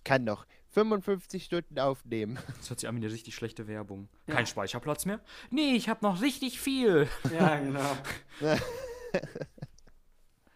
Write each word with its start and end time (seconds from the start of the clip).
Ich 0.00 0.04
kann 0.04 0.24
noch 0.24 0.46
55 0.70 1.44
Stunden 1.44 1.78
aufnehmen. 1.78 2.38
Das 2.58 2.70
hört 2.70 2.80
sich 2.80 2.88
an 2.88 2.96
wie 2.96 3.04
eine 3.04 3.12
richtig 3.12 3.34
schlechte 3.34 3.66
Werbung. 3.68 4.08
Kein 4.26 4.46
Speicherplatz 4.46 5.04
mehr? 5.04 5.20
Nee, 5.50 5.72
ich 5.76 5.88
habe 5.90 6.00
noch 6.02 6.22
richtig 6.22 6.58
viel. 6.60 7.06
Ja, 7.32 7.56
genau. 7.60 7.96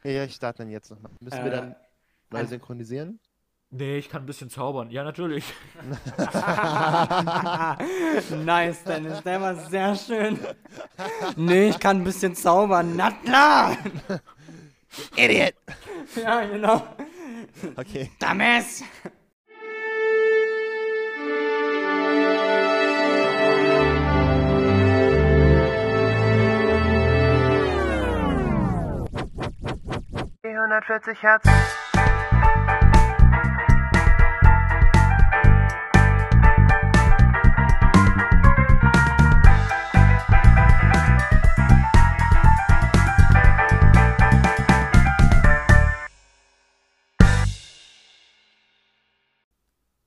Ja, 0.07 0.25
ich 0.25 0.35
starte 0.35 0.59
dann 0.59 0.71
jetzt 0.71 0.91
nochmal. 0.91 1.11
Müssen 1.21 1.39
wir 1.45 1.47
Äh, 1.47 1.51
dann 1.57 1.77
neu 2.31 2.39
ein- 2.41 2.47
synchronisieren? 2.47 3.21
Nee, 3.71 3.97
ich 3.99 4.09
kann 4.11 4.23
ein 4.23 4.27
bisschen 4.27 4.51
zaubern. 4.51 4.91
Ja, 4.91 5.03
natürlich. 5.03 5.45
nice, 8.45 8.85
Dennis, 8.85 9.23
der 9.23 9.41
war 9.41 9.55
sehr 9.57 9.97
schön. 9.97 10.39
Nee, 11.37 11.71
ich 11.71 11.79
kann 11.81 11.99
ein 11.99 12.05
bisschen 12.05 12.35
zaubern. 12.37 12.95
Na 12.97 13.11
klar! 13.11 13.77
Idiot! 15.17 15.55
Ja, 16.17 16.45
genau. 16.47 16.87
Okay. 17.77 18.11
Dames! 18.19 18.85
140 30.65 31.23
Hertz. 31.23 31.45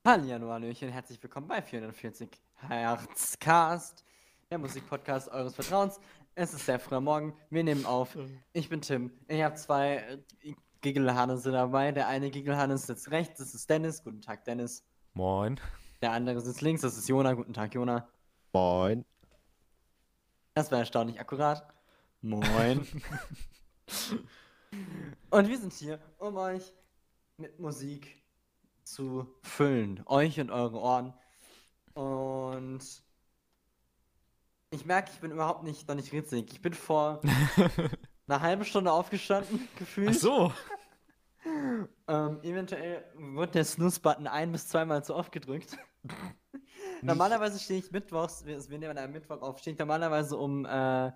Hallo, 0.04 0.50
Hallöchen, 0.50 0.88
herzlich 0.88 1.22
willkommen 1.22 1.46
bei 1.46 1.62
440 1.62 2.30
Herzcast, 2.56 4.04
der 4.50 4.58
Musikpodcast 4.58 5.28
eures 5.28 5.54
Vertrauens. 5.54 6.00
Es 6.40 6.54
ist 6.54 6.66
sehr 6.66 6.78
früher 6.78 7.00
Morgen, 7.00 7.34
wir 7.50 7.64
nehmen 7.64 7.84
auf. 7.84 8.16
Ich 8.52 8.68
bin 8.68 8.80
Tim. 8.80 9.10
Ich 9.26 9.42
habe 9.42 9.56
zwei 9.56 10.20
äh, 10.44 10.54
Giggelhannes 10.82 11.42
dabei. 11.42 11.90
Der 11.90 12.06
eine 12.06 12.30
Giggelhannes 12.30 12.86
sitzt 12.86 13.10
rechts, 13.10 13.40
das 13.40 13.56
ist 13.56 13.68
Dennis. 13.68 14.04
Guten 14.04 14.20
Tag, 14.20 14.44
Dennis. 14.44 14.84
Moin. 15.14 15.58
Der 16.00 16.12
andere 16.12 16.40
sitzt 16.40 16.60
links, 16.60 16.82
das 16.82 16.96
ist 16.96 17.08
Jona. 17.08 17.32
Guten 17.32 17.54
Tag, 17.54 17.74
Jona. 17.74 18.08
Moin. 18.52 19.04
Das 20.54 20.70
war 20.70 20.78
erstaunlich 20.78 21.18
akkurat. 21.18 21.74
Moin. 22.22 22.86
und 25.30 25.48
wir 25.48 25.58
sind 25.58 25.72
hier, 25.72 25.98
um 26.18 26.36
euch 26.36 26.72
mit 27.36 27.58
Musik 27.58 28.22
zu 28.84 29.26
füllen. 29.42 30.04
Euch 30.06 30.38
und 30.38 30.52
eure 30.52 30.78
Ohren. 30.78 31.14
Und 31.94 33.07
ich 34.70 34.84
merke, 34.84 35.10
ich 35.12 35.20
bin 35.20 35.30
überhaupt 35.30 35.62
nicht, 35.64 35.88
noch 35.88 35.94
nicht 35.94 36.12
ritzig. 36.12 36.52
Ich 36.52 36.60
bin 36.60 36.74
vor 36.74 37.20
einer 38.28 38.40
halben 38.40 38.64
Stunde 38.64 38.92
aufgestanden, 38.92 39.66
gefühlt. 39.78 40.10
Ach 40.10 40.14
so. 40.14 40.52
Ähm, 42.08 42.40
eventuell 42.42 43.04
wird 43.14 43.54
der 43.54 43.64
Snooze-Button 43.64 44.26
ein- 44.26 44.52
bis 44.52 44.68
zweimal 44.68 45.04
zu 45.04 45.14
oft 45.14 45.32
gedrückt. 45.32 45.78
normalerweise 47.02 47.58
stehe 47.58 47.78
ich 47.80 47.90
mittwochs, 47.90 48.44
wir, 48.44 48.58
nehmen 48.78 48.98
am 48.98 49.12
Mittwoch 49.12 49.40
auf, 49.40 49.58
stehe 49.58 49.72
ich 49.72 49.78
normalerweise 49.78 50.36
um 50.36 50.66
äh, 50.66 51.12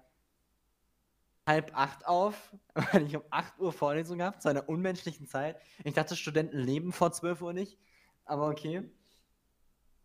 halb 1.47 1.73
acht 1.75 2.07
auf, 2.07 2.55
weil 2.75 3.07
ich 3.07 3.17
um 3.17 3.25
8 3.31 3.59
Uhr 3.59 3.73
Vorlesung 3.73 4.23
habe, 4.23 4.39
zu 4.39 4.49
einer 4.49 4.69
unmenschlichen 4.69 5.27
Zeit. 5.27 5.61
Ich 5.85 5.93
dachte, 5.95 6.17
Studenten 6.17 6.59
leben 6.59 6.93
vor 6.93 7.13
12 7.13 7.43
Uhr 7.43 7.53
nicht, 7.53 7.79
aber 8.25 8.49
okay. 8.49 8.91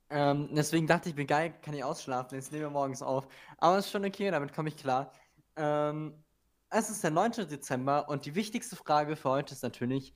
Ähm, 0.10 0.50
deswegen 0.54 0.88
dachte 0.88 1.10
ich 1.10 1.16
mir, 1.16 1.26
geil, 1.26 1.54
kann 1.62 1.74
ich 1.74 1.84
ausschlafen, 1.84 2.36
jetzt 2.36 2.52
nehmen 2.52 2.64
wir 2.64 2.70
morgens 2.70 3.02
auf. 3.02 3.28
Aber 3.58 3.78
ist 3.78 3.92
schon 3.92 4.06
okay, 4.06 4.32
damit 4.32 4.54
komme 4.54 4.70
ich 4.70 4.78
klar. 4.78 5.12
Ähm, 5.56 6.24
es 6.70 6.90
ist 6.90 7.04
der 7.04 7.12
9. 7.12 7.32
Dezember 7.50 8.08
und 8.10 8.26
die 8.26 8.36
wichtigste 8.36 8.76
Frage 8.76 9.16
für 9.16 9.30
heute 9.30 9.54
ist 9.54 9.64
natürlich, 9.64 10.14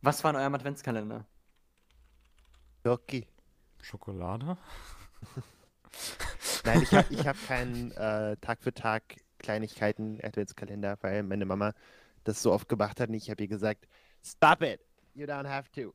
was 0.00 0.22
war 0.22 0.30
in 0.30 0.36
eurem 0.36 0.54
Adventskalender? 0.54 1.26
Jockey. 2.84 3.26
Schokolade? 3.80 4.56
Nein, 6.64 6.82
ich 6.82 6.92
habe 6.92 7.12
ich 7.12 7.26
hab 7.26 7.36
keinen 7.46 7.92
äh, 7.92 8.36
Tag 8.38 8.62
für 8.62 8.72
Tag 8.72 9.16
Kleinigkeiten 9.38 10.20
Adventskalender, 10.22 10.96
weil 11.02 11.22
meine 11.22 11.44
Mama 11.44 11.72
das 12.24 12.42
so 12.42 12.52
oft 12.52 12.68
gemacht 12.68 13.00
hat 13.00 13.08
und 13.10 13.14
ich 13.14 13.30
habe 13.30 13.42
ihr 13.42 13.48
gesagt, 13.48 13.86
stop 14.22 14.62
it, 14.62 14.80
you 15.14 15.26
don't 15.26 15.48
have 15.48 15.70
to. 15.72 15.94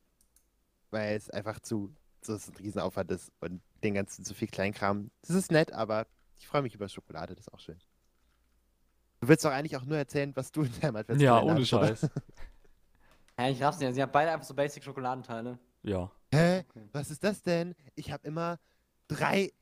Weil 0.92 1.16
es 1.16 1.30
einfach 1.30 1.60
zu, 1.60 1.94
so 2.26 2.34
ein 2.34 2.56
Riesenaufwand 2.58 3.12
ist 3.12 3.32
und 3.40 3.62
den 3.84 3.94
ganzen 3.94 4.24
zu 4.26 4.34
viel 4.34 4.48
Kleinkram. 4.48 5.10
Das 5.22 5.32
ist 5.36 5.52
nett, 5.52 5.72
aber 5.74 6.08
ich 6.38 6.48
freue 6.48 6.62
mich 6.62 6.76
über 6.76 6.88
Schokolade, 6.90 7.36
das 7.36 7.48
ist 7.48 7.54
auch 7.54 7.60
schön. 7.60 7.78
Du 9.22 9.28
willst 9.28 9.44
doch 9.44 9.52
eigentlich 9.52 9.76
auch 9.78 9.84
nur 9.86 9.98
erzählen, 9.98 10.34
was 10.36 10.52
du 10.52 10.62
in 10.64 10.72
deinem 10.80 10.96
Adventskalender 10.98 11.24
Ja, 11.24 11.42
ohne 11.42 11.60
hast? 11.62 11.68
Scheiß. 11.68 12.10
Ja, 13.38 13.48
ich 13.48 13.64
raff's 13.64 13.80
nicht. 13.80 13.94
Sie 13.96 14.02
haben 14.02 14.12
beide 14.12 14.32
einfach 14.32 14.46
so 14.46 14.54
basic 14.54 14.84
Schokoladenteile. 14.84 15.58
Ja. 15.84 16.12
Hä? 16.34 16.66
Okay. 16.70 16.90
Was 16.92 17.10
ist 17.10 17.24
das 17.24 17.42
denn? 17.42 17.74
Ich 17.96 18.12
habe 18.12 18.28
immer 18.28 18.60
drei. 19.08 19.54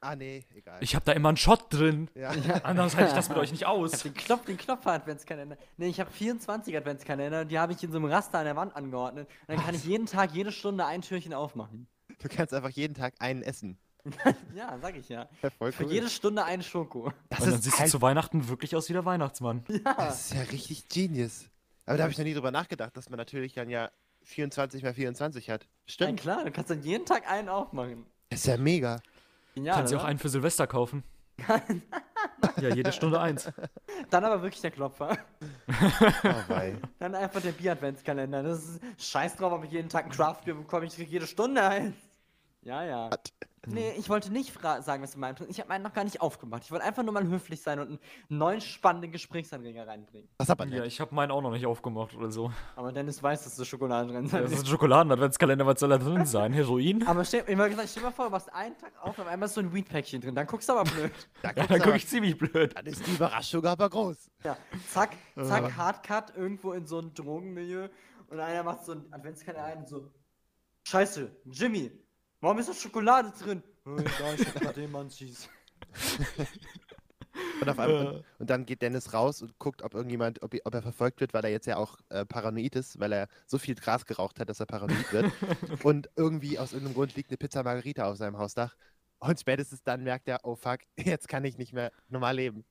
Ah, 0.00 0.14
nee, 0.16 0.44
egal. 0.54 0.76
Ich 0.82 0.94
habe 0.94 1.06
da 1.06 1.12
immer 1.12 1.28
einen 1.30 1.38
Shot 1.38 1.72
drin. 1.72 2.10
ja. 2.14 2.28
Anders 2.62 2.94
halte 2.94 3.08
ich 3.08 3.14
das 3.14 3.30
mit 3.30 3.38
euch 3.38 3.50
nicht 3.50 3.62
Ich 3.62 3.66
hab 3.66 3.74
aus. 3.74 3.90
den 4.02 4.12
Knopf, 4.12 4.44
den 4.44 4.58
Knopf-Adventskalender. 4.58 5.56
Nee, 5.78 5.86
ich 5.88 5.98
habe 5.98 6.10
24 6.10 6.76
Adventskalender, 6.76 7.46
die 7.46 7.58
habe 7.58 7.72
ich 7.72 7.82
in 7.82 7.90
so 7.90 7.96
einem 7.96 8.04
Raster 8.12 8.38
an 8.40 8.44
der 8.44 8.56
Wand 8.56 8.76
angeordnet. 8.76 9.26
Und 9.46 9.56
dann 9.56 9.64
kann 9.64 9.74
ich 9.74 9.84
jeden 9.84 10.04
Tag, 10.04 10.32
jede 10.34 10.52
Stunde 10.52 10.84
ein 10.84 11.00
Türchen 11.00 11.32
aufmachen. 11.32 11.86
Du 12.22 12.28
kannst 12.28 12.54
einfach 12.54 12.70
jeden 12.70 12.94
Tag 12.94 13.14
einen 13.18 13.42
essen. 13.42 13.78
Ja, 14.54 14.76
sag 14.82 14.96
ich 14.96 15.08
ja. 15.08 15.28
Ja, 15.42 15.50
voll 15.50 15.70
Für 15.72 15.84
cool. 15.84 15.92
jede 15.92 16.08
Stunde 16.10 16.44
ein 16.44 16.62
Schoko. 16.62 17.12
das, 17.30 17.38
Und 17.40 17.46
dann 17.46 17.54
ist 17.54 17.64
siehst 17.64 17.76
du 17.76 17.80
halt, 17.80 17.90
zu 17.90 18.02
Weihnachten 18.02 18.48
wirklich 18.48 18.74
aus 18.74 18.88
wie 18.88 18.92
der 18.94 19.04
Weihnachtsmann. 19.04 19.64
Ja. 19.68 19.94
das 19.94 20.32
ist 20.32 20.34
ja 20.34 20.42
richtig 20.42 20.88
genius. 20.88 21.48
Aber 21.86 21.96
da 21.96 22.02
habe 22.04 22.12
ich 22.12 22.18
noch 22.18 22.24
nie 22.24 22.34
drüber 22.34 22.50
nachgedacht, 22.50 22.96
dass 22.96 23.10
man 23.10 23.16
natürlich 23.18 23.54
dann 23.54 23.70
ja 23.70 23.90
24 24.24 24.82
mal 24.82 24.92
24 24.94 25.50
hat. 25.50 25.62
Ja, 25.62 25.68
Stimmt. 25.86 26.20
klar, 26.20 26.44
du 26.44 26.50
kannst 26.50 26.70
dann 26.70 26.82
jeden 26.82 27.06
Tag 27.06 27.30
einen 27.30 27.48
aufmachen. 27.48 28.04
Das 28.30 28.40
ist 28.40 28.46
ja 28.46 28.56
mega. 28.56 29.00
Genial, 29.54 29.76
Kannst 29.76 29.92
du 29.92 29.98
auch 29.98 30.04
einen 30.04 30.18
für 30.18 30.28
Silvester 30.28 30.66
kaufen. 30.66 31.04
ja, 32.60 32.74
jede 32.74 32.92
Stunde 32.92 33.20
eins. 33.20 33.50
Dann 34.10 34.24
aber 34.24 34.42
wirklich 34.42 34.60
der 34.62 34.70
Klopfer. 34.70 35.16
Oh, 35.68 36.30
wei. 36.48 36.76
Dann 36.98 37.14
einfach 37.14 37.40
der 37.40 37.52
Bier-Adventskalender. 37.52 38.42
Das 38.42 38.64
ist 38.64 38.80
scheiß 38.98 39.36
drauf, 39.36 39.52
ob 39.52 39.64
ich 39.64 39.70
jeden 39.72 39.88
Tag 39.88 40.06
ein 40.06 40.10
Craft-Bier 40.10 40.54
bekomme. 40.54 40.86
Ich 40.86 40.94
krieg 40.94 41.08
jede 41.08 41.26
Stunde 41.26 41.62
eins. 41.62 41.94
Ja, 42.64 42.84
ja. 42.84 43.10
Nee, 43.66 43.92
ich 43.96 44.08
wollte 44.08 44.32
nicht 44.32 44.52
sagen, 44.60 45.04
was 45.04 45.12
du 45.12 45.20
meinst. 45.20 45.40
Ich 45.48 45.58
habe 45.60 45.68
meinen 45.68 45.82
noch 45.82 45.92
gar 45.92 46.02
nicht 46.02 46.20
aufgemacht. 46.20 46.64
Ich 46.64 46.72
wollte 46.72 46.84
einfach 46.84 47.04
nur 47.04 47.12
mal 47.12 47.24
höflich 47.24 47.62
sein 47.62 47.78
und 47.78 47.86
einen 47.88 47.98
neuen 48.28 48.60
spannenden 48.60 49.12
Gesprächsanreger 49.12 49.86
reinbringen. 49.86 50.28
Das 50.38 50.46
ist 50.48 50.50
aber 50.50 50.66
Ja, 50.66 50.84
ich 50.84 51.00
habe 51.00 51.14
meinen 51.14 51.30
auch 51.30 51.42
noch 51.42 51.52
nicht 51.52 51.64
aufgemacht 51.66 52.12
oder 52.16 52.30
so. 52.32 52.50
Aber 52.74 52.90
Dennis 52.90 53.22
weiß, 53.22 53.44
dass 53.44 53.54
du 53.54 53.64
Schokolade 53.64 54.12
drin 54.12 54.24
Das 54.24 54.32
sind. 54.32 54.52
ist 54.52 54.60
ein 54.60 54.66
Schokoladen-Adventskalender, 54.66 55.64
was 55.64 55.78
soll 55.78 55.90
da 55.90 55.98
drin 55.98 56.26
sein? 56.26 56.52
Heroin? 56.52 57.02
Aber 57.06 57.24
stell, 57.24 57.44
immer 57.46 57.68
gesagt, 57.68 57.88
stell 57.88 58.02
dir 58.02 58.08
mal 58.08 58.12
vor, 58.12 58.24
du 58.26 58.30
machst 58.32 58.52
einen 58.52 58.76
Tag 58.78 58.92
auf, 59.00 59.16
auf 59.16 59.26
einmal 59.28 59.46
ist 59.46 59.54
so 59.54 59.60
ein 59.60 59.72
Weed-Päckchen 59.72 60.20
drin. 60.20 60.34
Dann 60.34 60.46
guckst 60.48 60.68
du 60.68 60.72
aber 60.72 60.90
blöd. 60.90 61.12
Da 61.42 61.48
Ja, 61.50 61.54
guckst 61.54 61.70
dann 61.70 61.82
aber- 61.82 61.94
ich 61.96 62.08
ziemlich 62.08 62.36
blöd. 62.36 62.76
Dann 62.76 62.86
ist 62.86 63.06
die 63.06 63.12
Überraschung 63.12 63.64
aber 63.64 63.88
groß. 63.88 64.28
Ja, 64.42 64.56
zack, 64.92 65.10
zack, 65.40 65.76
Hardcut 65.76 66.36
irgendwo 66.36 66.72
in 66.72 66.86
so 66.86 66.98
ein 66.98 67.14
Drogenmilieu 67.14 67.88
und 68.28 68.40
einer 68.40 68.64
macht 68.64 68.84
so 68.84 68.92
einen 68.92 69.12
Adventskalender 69.12 69.64
ein 69.66 69.78
und 69.78 69.88
so. 69.88 70.10
Scheiße, 70.84 71.30
Jimmy, 71.44 71.92
warum 72.42 72.58
ist 72.58 72.68
da 72.68 72.74
Schokolade 72.74 73.32
drin? 73.42 73.62
Egal, 73.86 74.34
ich 74.38 74.46
hab 74.46 74.60
grad 74.60 74.76
den 74.76 74.90
Munchies. 74.92 75.48
Und, 77.62 77.68
auf 77.68 77.78
einmal, 77.78 78.06
und, 78.06 78.24
und 78.40 78.50
dann 78.50 78.66
geht 78.66 78.82
Dennis 78.82 79.14
raus 79.14 79.40
und 79.40 79.58
guckt, 79.58 79.82
ob 79.82 79.94
irgendjemand, 79.94 80.42
ob, 80.42 80.54
ob 80.64 80.74
er 80.74 80.82
verfolgt 80.82 81.20
wird, 81.20 81.32
weil 81.32 81.44
er 81.44 81.50
jetzt 81.50 81.66
ja 81.66 81.76
auch 81.76 81.96
äh, 82.10 82.26
paranoid 82.26 82.76
ist, 82.76 83.00
weil 83.00 83.12
er 83.12 83.28
so 83.46 83.58
viel 83.58 83.74
Gras 83.74 84.04
geraucht 84.04 84.38
hat, 84.38 84.48
dass 84.48 84.60
er 84.60 84.66
paranoid 84.66 85.12
wird. 85.12 85.32
und 85.84 86.10
irgendwie 86.16 86.58
aus 86.58 86.72
irgendeinem 86.72 86.94
Grund 86.94 87.14
liegt 87.16 87.30
eine 87.30 87.38
Pizza 87.38 87.62
Margarita 87.62 88.10
auf 88.10 88.16
seinem 88.16 88.36
Hausdach. 88.36 88.76
Und 89.20 89.38
spätestens 89.40 89.82
dann 89.82 90.02
merkt 90.02 90.28
er, 90.28 90.40
oh 90.42 90.56
fuck, 90.56 90.80
jetzt 90.98 91.28
kann 91.28 91.44
ich 91.44 91.56
nicht 91.56 91.72
mehr 91.72 91.92
normal 92.08 92.36
leben. 92.36 92.64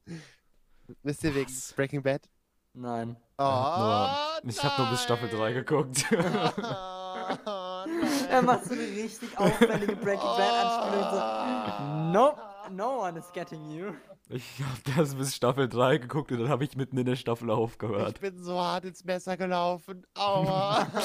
Wisst 1.02 1.24
ihr 1.24 1.34
wegen? 1.34 1.52
Breaking 1.76 2.04
Bad? 2.04 2.30
Nein. 2.74 3.18
Oh, 3.38 3.44
nur- 3.44 4.52
ich 4.52 4.64
habe 4.64 4.82
nur 4.82 4.92
bis 4.92 5.04
Staffel 5.04 5.30
3 5.30 5.54
geguckt. 5.54 6.06
Oh, 7.86 8.26
Er 8.30 8.36
nein. 8.42 8.46
macht 8.46 8.66
so 8.66 8.74
eine 8.74 8.82
richtig 8.84 9.38
auffällige 9.38 9.96
Breaking 9.96 10.20
Bad 10.38 10.66
Anspielung. 10.66 11.10
So, 11.12 12.12
nope, 12.12 12.42
no 12.72 13.02
one 13.08 13.20
is 13.20 13.32
getting 13.34 13.70
you. 13.72 13.92
Ich 14.30 14.46
habe 14.64 14.98
das 15.04 15.14
bis 15.16 15.36
Staffel 15.36 15.68
3 15.68 15.98
geguckt 15.98 16.32
und 16.32 16.40
dann 16.40 16.50
habe 16.50 16.64
ich 16.64 16.78
mitten 16.78 16.98
in 16.98 17.06
der 17.06 17.18
Staffel 17.18 17.50
Ich 17.50 17.54
aufgehört. 17.56 18.22
bin 18.22 18.42
so 18.42 18.58
hart 18.62 18.86
ins 18.86 19.04
Messer 19.04 19.36
gelaufen. 19.36 20.06
Aua. 20.16 20.88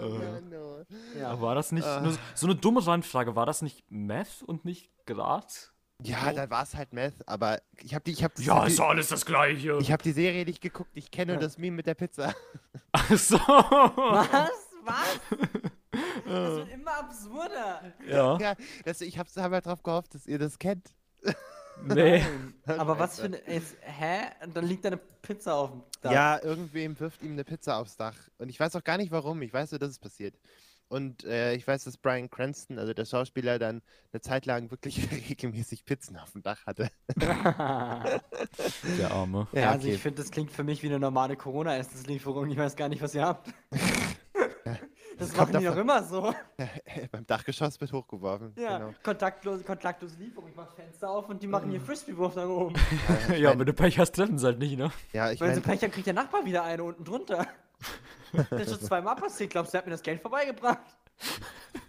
Äh. 0.00 0.40
no. 0.50 0.82
Ja. 1.18 1.30
Aber 1.30 1.42
war 1.42 1.54
das 1.54 1.70
nicht 1.70 1.86
Ah. 1.86 2.00
nur 2.00 2.16
so 2.34 2.46
eine 2.46 2.56
dumme 2.56 2.84
Randfrage? 2.84 3.36
War 3.36 3.46
das 3.46 3.62
nicht 3.62 3.84
Meth 3.88 4.42
und 4.44 4.64
nicht 4.64 4.90
Gras? 5.06 5.72
Ja, 6.02 6.32
dann 6.32 6.50
war 6.50 6.64
es 6.64 6.74
halt 6.74 6.92
Meth, 6.92 7.14
aber 7.28 7.60
ich 7.80 7.94
habe 7.94 8.02
die, 8.02 8.10
ich 8.10 8.24
habe 8.24 8.34
Ja, 8.42 8.64
ist 8.66 8.80
alles 8.80 9.08
das 9.08 9.24
Gleiche. 9.24 9.78
ich 9.80 9.92
habe 9.92 10.02
die 10.02 10.10
Serie 10.10 10.44
nicht 10.44 10.60
geguckt. 10.60 10.90
Ich 10.94 11.12
kenne 11.12 11.34
nur 11.34 11.40
das 11.40 11.58
Meme 11.58 11.76
mit 11.76 11.86
der 11.86 11.94
Pizza. 11.94 12.34
Ach 12.90 13.08
so. 13.16 13.36
Was? 13.38 14.61
Was? 14.84 15.20
Das 16.24 16.56
wird 16.56 16.72
immer 16.72 16.98
absurder. 16.98 17.92
Ja. 18.08 18.38
Ja, 18.38 18.54
das, 18.84 19.02
ich 19.02 19.18
habe 19.18 19.28
hab 19.36 19.52
halt 19.52 19.66
drauf 19.66 19.82
gehofft, 19.82 20.14
dass 20.14 20.26
ihr 20.26 20.38
das 20.38 20.58
kennt. 20.58 20.94
Nee. 21.84 22.24
Aber 22.66 22.98
was 22.98 23.20
für 23.20 23.26
eine. 23.26 23.38
Jetzt, 23.46 23.76
hä? 23.80 24.22
Und 24.44 24.56
dann 24.56 24.66
liegt 24.66 24.84
da 24.84 24.88
eine 24.88 24.96
Pizza 24.96 25.54
auf 25.54 25.70
dem 25.70 25.82
Dach. 26.00 26.12
Ja, 26.12 26.42
irgendwem 26.42 26.98
wirft 26.98 27.22
ihm 27.22 27.32
eine 27.32 27.44
Pizza 27.44 27.76
aufs 27.78 27.96
Dach. 27.96 28.16
Und 28.38 28.48
ich 28.48 28.58
weiß 28.58 28.74
auch 28.76 28.84
gar 28.84 28.96
nicht 28.96 29.10
warum. 29.10 29.42
Ich 29.42 29.52
weiß 29.52 29.72
nur, 29.72 29.78
dass 29.78 29.90
es 29.90 29.98
passiert. 29.98 30.38
Und 30.88 31.24
äh, 31.24 31.54
ich 31.54 31.66
weiß, 31.66 31.84
dass 31.84 31.96
Brian 31.96 32.28
Cranston, 32.28 32.78
also 32.78 32.92
der 32.92 33.06
Schauspieler, 33.06 33.58
dann 33.58 33.80
eine 34.12 34.20
Zeit 34.20 34.44
lang 34.44 34.70
wirklich 34.70 35.08
regelmäßig 35.30 35.86
Pizzen 35.86 36.18
auf 36.18 36.32
dem 36.32 36.42
Dach 36.42 36.66
hatte. 36.66 36.90
Der 37.16 39.10
Arme. 39.10 39.48
Ja, 39.52 39.70
also 39.70 39.88
ich 39.88 40.00
finde, 40.02 40.20
das 40.20 40.30
klingt 40.30 40.52
für 40.52 40.64
mich 40.64 40.82
wie 40.82 40.88
eine 40.88 41.00
normale 41.00 41.36
Corona-Essenslieferung. 41.36 42.50
Ich 42.50 42.58
weiß 42.58 42.76
gar 42.76 42.90
nicht, 42.90 43.00
was 43.00 43.14
ihr 43.14 43.24
habt. 43.24 43.48
Das 45.22 45.30
Das 45.30 45.38
machen 45.38 45.58
die 45.58 45.64
doch 45.64 45.74
davon- 45.74 45.80
immer 45.80 46.02
so. 46.02 46.34
Beim 47.12 47.26
Dachgeschoss 47.26 47.80
wird 47.80 47.92
hochgeworfen. 47.92 48.52
Ja, 48.56 48.78
Genau. 48.78 48.94
kontaktlose, 49.02 49.64
kontaktlose 49.64 50.16
Lieferung. 50.18 50.48
Ich 50.48 50.56
mach 50.56 50.74
Fenster 50.74 51.10
auf 51.10 51.28
und 51.28 51.42
die 51.42 51.46
machen 51.46 51.70
hier 51.70 51.80
Frisbee-Wurf 51.80 52.36
nach 52.36 52.46
oben. 52.48 52.74
Ja, 53.28 53.34
Ja, 53.36 53.48
mein- 53.50 53.60
wenn 53.60 53.66
du 53.66 53.72
Pech 53.72 53.98
hast, 53.98 54.12
treffen 54.12 54.38
sie 54.38 54.46
halt 54.46 54.58
nicht, 54.58 54.76
ne? 54.78 54.90
ja, 55.12 55.30
ich 55.30 55.40
Wenn 55.40 55.54
sie 55.54 55.60
meine, 55.60 55.72
Pech 55.74 55.82
haben, 55.82 55.90
kriegt 55.92 56.06
der 56.06 56.14
Nachbar 56.14 56.44
wieder 56.44 56.62
eine 56.64 56.84
unten 56.84 57.04
drunter. 57.04 57.46
Das 58.50 58.62
ist 58.62 58.70
schon 58.70 58.80
zweimal 58.80 59.14
passiert. 59.16 59.50
Glaubst 59.50 59.70
du, 59.70 59.72
der 59.72 59.78
hat 59.80 59.86
mir 59.86 59.90
das 59.92 60.02
Geld 60.02 60.22
vorbeigebracht? 60.22 60.78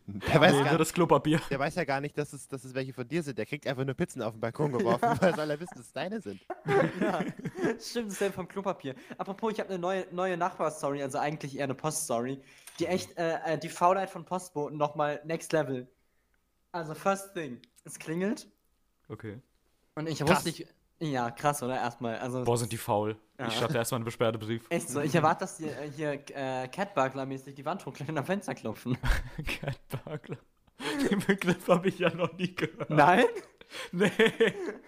der, 0.05 0.41
weiß 0.41 0.51
Nee, 0.51 0.59
gar, 0.63 0.69
nur 0.71 0.77
das 0.79 0.91
Klopapier. 0.91 1.39
der 1.49 1.57
weiß 1.57 1.75
ja 1.75 1.85
gar 1.85 2.01
nicht, 2.01 2.17
dass 2.17 2.33
es, 2.33 2.49
dass 2.49 2.65
es 2.65 2.73
welche 2.73 2.91
von 2.93 3.07
dir 3.07 3.23
sind. 3.23 3.37
Der 3.37 3.45
kriegt 3.45 3.65
einfach 3.65 3.85
nur 3.85 3.93
Pizzen 3.95 4.21
auf 4.21 4.33
den 4.33 4.41
Balkon 4.41 4.73
geworfen, 4.73 5.07
weil 5.21 5.33
soll 5.35 5.49
er 5.49 5.57
wissen, 5.59 5.73
dass 5.77 5.85
es 5.85 5.93
deine 5.93 6.19
sind. 6.19 6.41
Ja, 6.99 7.21
stimmt, 7.79 8.11
dasselbe 8.11 8.33
vom 8.35 8.47
Klopapier. 8.49 8.95
Apropos, 9.17 9.53
ich 9.53 9.59
habe 9.61 9.69
eine 9.69 9.79
neue, 9.79 10.05
neue 10.11 10.35
Nachbarstory, 10.35 11.01
also 11.01 11.17
eigentlich 11.19 11.55
eher 11.57 11.63
eine 11.63 11.75
Poststory, 11.75 12.41
die 12.79 12.87
echt 12.87 13.17
äh, 13.17 13.53
äh, 13.53 13.57
die 13.57 13.69
Faulheit 13.69 14.09
von 14.09 14.25
Postboten 14.25 14.77
nochmal 14.77 15.21
next 15.25 15.53
level. 15.53 15.87
Also, 16.71 16.93
first 16.95 17.33
thing, 17.33 17.61
es 17.85 17.99
klingelt 17.99 18.47
Okay. 19.09 19.39
und 19.95 20.07
ich 20.09 20.19
Krass. 20.19 20.29
wusste 20.45 20.49
nicht. 20.49 20.67
Ja, 20.99 21.31
krass, 21.31 21.61
oder? 21.61 21.75
Erstmal. 21.75 22.17
Also, 22.19 22.43
Boah, 22.43 22.57
sind 22.57 22.71
die 22.71 22.77
faul. 22.77 23.17
Ja. 23.37 23.47
Ich 23.47 23.55
schreibe 23.55 23.75
erstmal 23.77 23.97
einen 23.97 24.05
Beschwerdebrief. 24.05 24.65
echt 24.69 24.89
so. 24.89 25.01
Ich 25.01 25.13
erwarte, 25.13 25.41
dass 25.41 25.57
die 25.57 25.65
äh, 25.67 25.91
hier 25.91 26.13
äh, 26.13 26.67
Catburglar-mäßig 26.69 27.55
die 27.55 27.65
Wand 27.65 27.85
hochklettern 27.85 28.15
und 28.15 28.19
am 28.19 28.25
Fenster 28.25 28.55
klopfen. 28.55 28.97
Catburglar. 29.45 30.39
Den 31.09 31.19
Begriff 31.19 31.67
habe 31.67 31.89
ich 31.89 31.99
ja 31.99 32.13
noch 32.13 32.31
nie 32.33 32.55
gehört. 32.55 32.89
Nein? 32.89 33.25
Nee. 33.91 34.11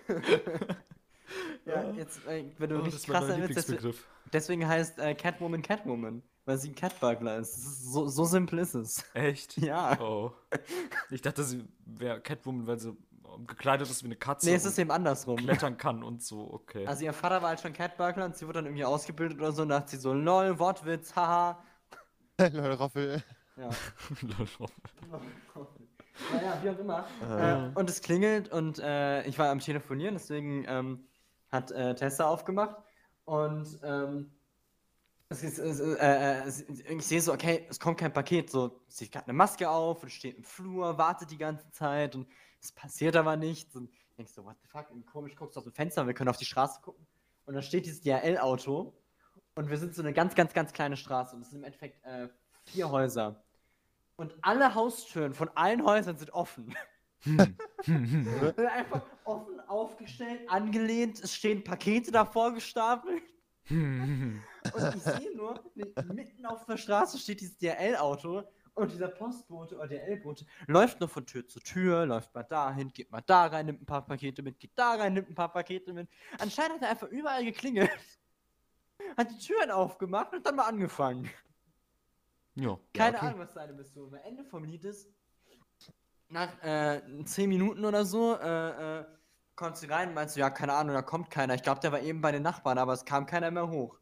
Ja, 1.66 1.92
jetzt, 1.92 2.26
äh, 2.28 2.46
wenn 2.58 2.70
du 2.70 2.78
Oh, 2.78 2.82
richtig 2.82 3.06
krass 3.06 3.22
mein 3.22 3.30
sein 3.30 3.42
willst, 3.42 3.58
deswegen, 3.58 3.78
Lieblingsbegriff. 3.84 4.08
deswegen 4.34 4.68
heißt 4.68 5.00
äh, 5.00 5.16
Catwoman 5.16 5.62
Catwoman, 5.62 6.22
weil 6.46 6.58
sie 6.58 6.70
ein 6.70 6.76
Catburglar 6.76 7.38
ist. 7.40 7.58
Ist 7.58 7.92
so, 7.92 8.08
so 8.08 8.26
simpel 8.26 8.60
ist 8.60 8.76
es. 8.76 9.04
Echt? 9.14 9.58
Ja. 9.62 10.00
Oh. 10.00 10.32
Ich 11.10 11.22
dachte, 11.22 11.44
sie 11.44 11.66
wäre 11.86 12.22
Catwoman, 12.22 12.68
weil 12.68 12.80
sie 12.80 12.96
gekleidet 13.48 13.90
ist 13.90 14.02
wie 14.04 14.08
eine 14.08 14.16
Katze 14.16 14.46
Nee, 14.48 14.56
es 14.56 14.64
ist 14.66 14.78
eben 14.80 14.92
andersrum. 14.92 15.36
klettern 15.38 15.76
kann 15.78 16.04
und 16.04 16.24
so, 16.24 16.54
okay. 16.54 16.86
Also 16.88 17.04
ihr 17.04 17.12
Vater 17.14 17.42
war 17.42 17.50
halt 17.50 17.60
schon 17.60 17.74
Catburglar 17.74 18.28
und 18.28 18.38
sie 18.38 18.46
wurde 18.48 18.60
dann 18.60 18.66
irgendwie 18.68 18.86
ausgebildet 18.86 19.40
oder 19.40 19.52
so 19.52 19.64
und 19.64 19.70
dachte 19.70 19.92
sie 19.92 19.98
so, 19.98 20.14
lol, 20.14 20.58
Wortwitz, 20.60 21.16
haha. 21.16 21.62
Lol, 22.40 22.74
Roffel. 22.74 23.24
Ja. 23.58 23.70
Lol. 24.22 24.48
naja, 26.34 26.58
wie 26.64 26.70
auch 26.70 26.80
immer. 26.80 27.06
Äh, 27.30 27.78
und 27.78 27.90
es 27.90 28.02
klingelt 28.02 28.50
und 28.52 28.80
äh, 28.80 29.24
ich 29.26 29.38
war 29.40 29.50
am 29.50 29.60
Telefonieren, 29.60 30.16
deswegen 30.16 30.66
ähm, 30.68 31.06
hat 31.56 31.72
äh, 31.72 31.96
Tessa 31.96 32.28
aufgemacht 32.28 32.76
und 33.26 33.80
ähm, 33.84 34.32
es 35.30 35.44
ist, 35.44 35.58
es, 35.58 35.80
äh, 35.80 36.44
äh, 36.44 36.96
ich 36.98 37.06
sehe 37.06 37.22
so, 37.22 37.34
okay, 37.34 37.66
es 37.70 37.80
kommt 37.80 37.98
kein 37.98 38.14
Paket, 38.14 38.50
so, 38.50 38.82
sie 38.88 39.06
hat 39.06 39.12
gerade 39.12 39.26
eine 39.28 39.34
Maske 39.34 39.70
auf 39.70 40.04
und 40.04 40.10
steht 40.10 40.38
im 40.38 40.44
Flur, 40.44 40.98
wartet 40.98 41.32
die 41.32 41.38
ganze 41.38 41.70
Zeit 41.72 42.16
und 42.16 42.28
es 42.62 42.72
passiert 42.72 43.16
aber 43.16 43.36
nichts 43.36 43.76
und 43.76 43.90
ich 43.90 44.16
denk 44.16 44.30
so, 44.30 44.46
what 44.46 44.56
the 44.62 44.68
fuck, 44.68 44.86
irgendwie 44.90 45.06
komisch, 45.06 45.36
guckst 45.36 45.56
du 45.56 45.60
aus 45.60 45.64
dem 45.66 45.74
Fenster, 45.74 46.06
wir 46.06 46.14
können 46.14 46.30
auf 46.30 46.38
die 46.38 46.46
Straße 46.46 46.82
gucken 46.82 47.08
und 47.46 47.54
dann 47.54 47.64
steht 47.64 47.86
dieses 47.86 48.02
DHL-Auto 48.02 48.94
und 49.56 49.70
wir 49.70 49.78
sind 49.78 49.96
so 49.96 50.02
eine 50.02 50.14
ganz, 50.14 50.36
ganz, 50.36 50.54
ganz 50.54 50.74
kleine 50.74 50.98
Straße 50.98 51.36
und 51.36 51.42
es 51.42 51.50
sind 51.50 51.60
im 51.60 51.64
Endeffekt 51.64 52.04
äh, 52.06 52.30
vier 52.66 52.90
Häuser. 52.92 53.42
Und 54.18 54.34
alle 54.42 54.76
Haustüren 54.76 55.34
von 55.34 55.50
allen 55.56 55.84
Häusern 55.84 56.18
sind 56.18 56.32
offen. 56.32 56.76
Sind 57.26 58.60
Einfach 58.60 59.02
offen 59.24 59.60
aufgestellt, 59.62 60.50
angelehnt, 60.50 61.20
es 61.24 61.34
stehen 61.36 61.64
Pakete 61.64 62.12
davor 62.12 62.54
gestapelt. 62.54 63.24
Und 63.70 64.42
ich 64.96 65.02
sehe 65.02 65.36
nur, 65.36 65.60
mi- 65.76 65.92
mitten 66.14 66.46
auf 66.46 66.66
der 66.66 66.78
Straße 66.78 67.18
steht 67.18 67.42
dieses 67.42 67.58
DRL-Auto 67.58 68.44
und 68.76 68.92
dieser 68.92 69.08
Postbote 69.08 69.76
oder 69.76 69.88
DRL-Bote 69.88 70.46
läuft 70.68 71.00
nur 71.00 71.10
von 71.10 71.26
Tür 71.26 71.48
zu 71.48 71.60
Tür, 71.60 72.06
läuft 72.06 72.34
mal 72.36 72.44
dahin, 72.44 72.90
geht 72.94 73.10
mal 73.12 73.22
da 73.22 73.48
rein, 73.48 73.66
nimmt 73.66 73.82
ein 73.82 73.86
paar 73.86 74.06
Pakete 74.06 74.44
mit, 74.44 74.60
geht 74.60 74.74
da 74.76 74.94
rein, 74.96 75.14
nimmt 75.14 75.30
ein 75.30 75.36
paar 75.36 75.52
Pakete 75.52 75.94
mit. 75.94 76.08
Anscheinend 76.40 76.76
hat 76.76 76.82
er 76.84 76.90
einfach 76.90 77.08
überall 77.08 77.44
geklingelt, 77.44 77.90
hat 79.18 79.32
die 79.32 79.38
Türen 79.40 79.72
aufgemacht 79.72 80.32
und 80.34 80.46
dann 80.46 80.56
mal 80.58 80.66
angefangen. 80.68 81.28
ja. 82.56 82.78
Keine 82.94 83.18
okay. 83.18 83.26
Ahnung, 83.28 83.40
was 83.40 83.54
seine 83.54 83.74
Mission 83.74 84.12
war. 84.12 84.24
Ende 84.26 84.44
vom 84.44 84.64
Lied 84.64 84.84
ist, 84.84 85.10
nach 86.36 86.62
äh, 86.64 87.02
10 87.24 87.50
Minuten 87.50 87.86
oder 87.86 88.06
so, 88.06 88.36
äh, 88.36 89.00
äh, 89.00 89.06
kommst 89.56 89.84
du 89.84 89.90
rein 89.90 90.10
und 90.10 90.16
meinst 90.16 90.36
du, 90.36 90.42
ja, 90.42 90.50
keine 90.50 90.74
Ahnung, 90.74 90.94
da 90.94 91.02
kommt 91.02 91.32
keiner. 91.32 91.56
Ich 91.56 91.64
glaube, 91.64 91.80
der 91.80 91.92
war 91.92 92.02
eben 92.02 92.22
bei 92.22 92.32
den 92.32 92.44
Nachbarn, 92.44 92.78
aber 92.78 92.94
es 92.94 93.06
kam 93.06 93.26
keiner 93.26 93.50
mehr 93.52 93.70
hoch. 93.70 93.98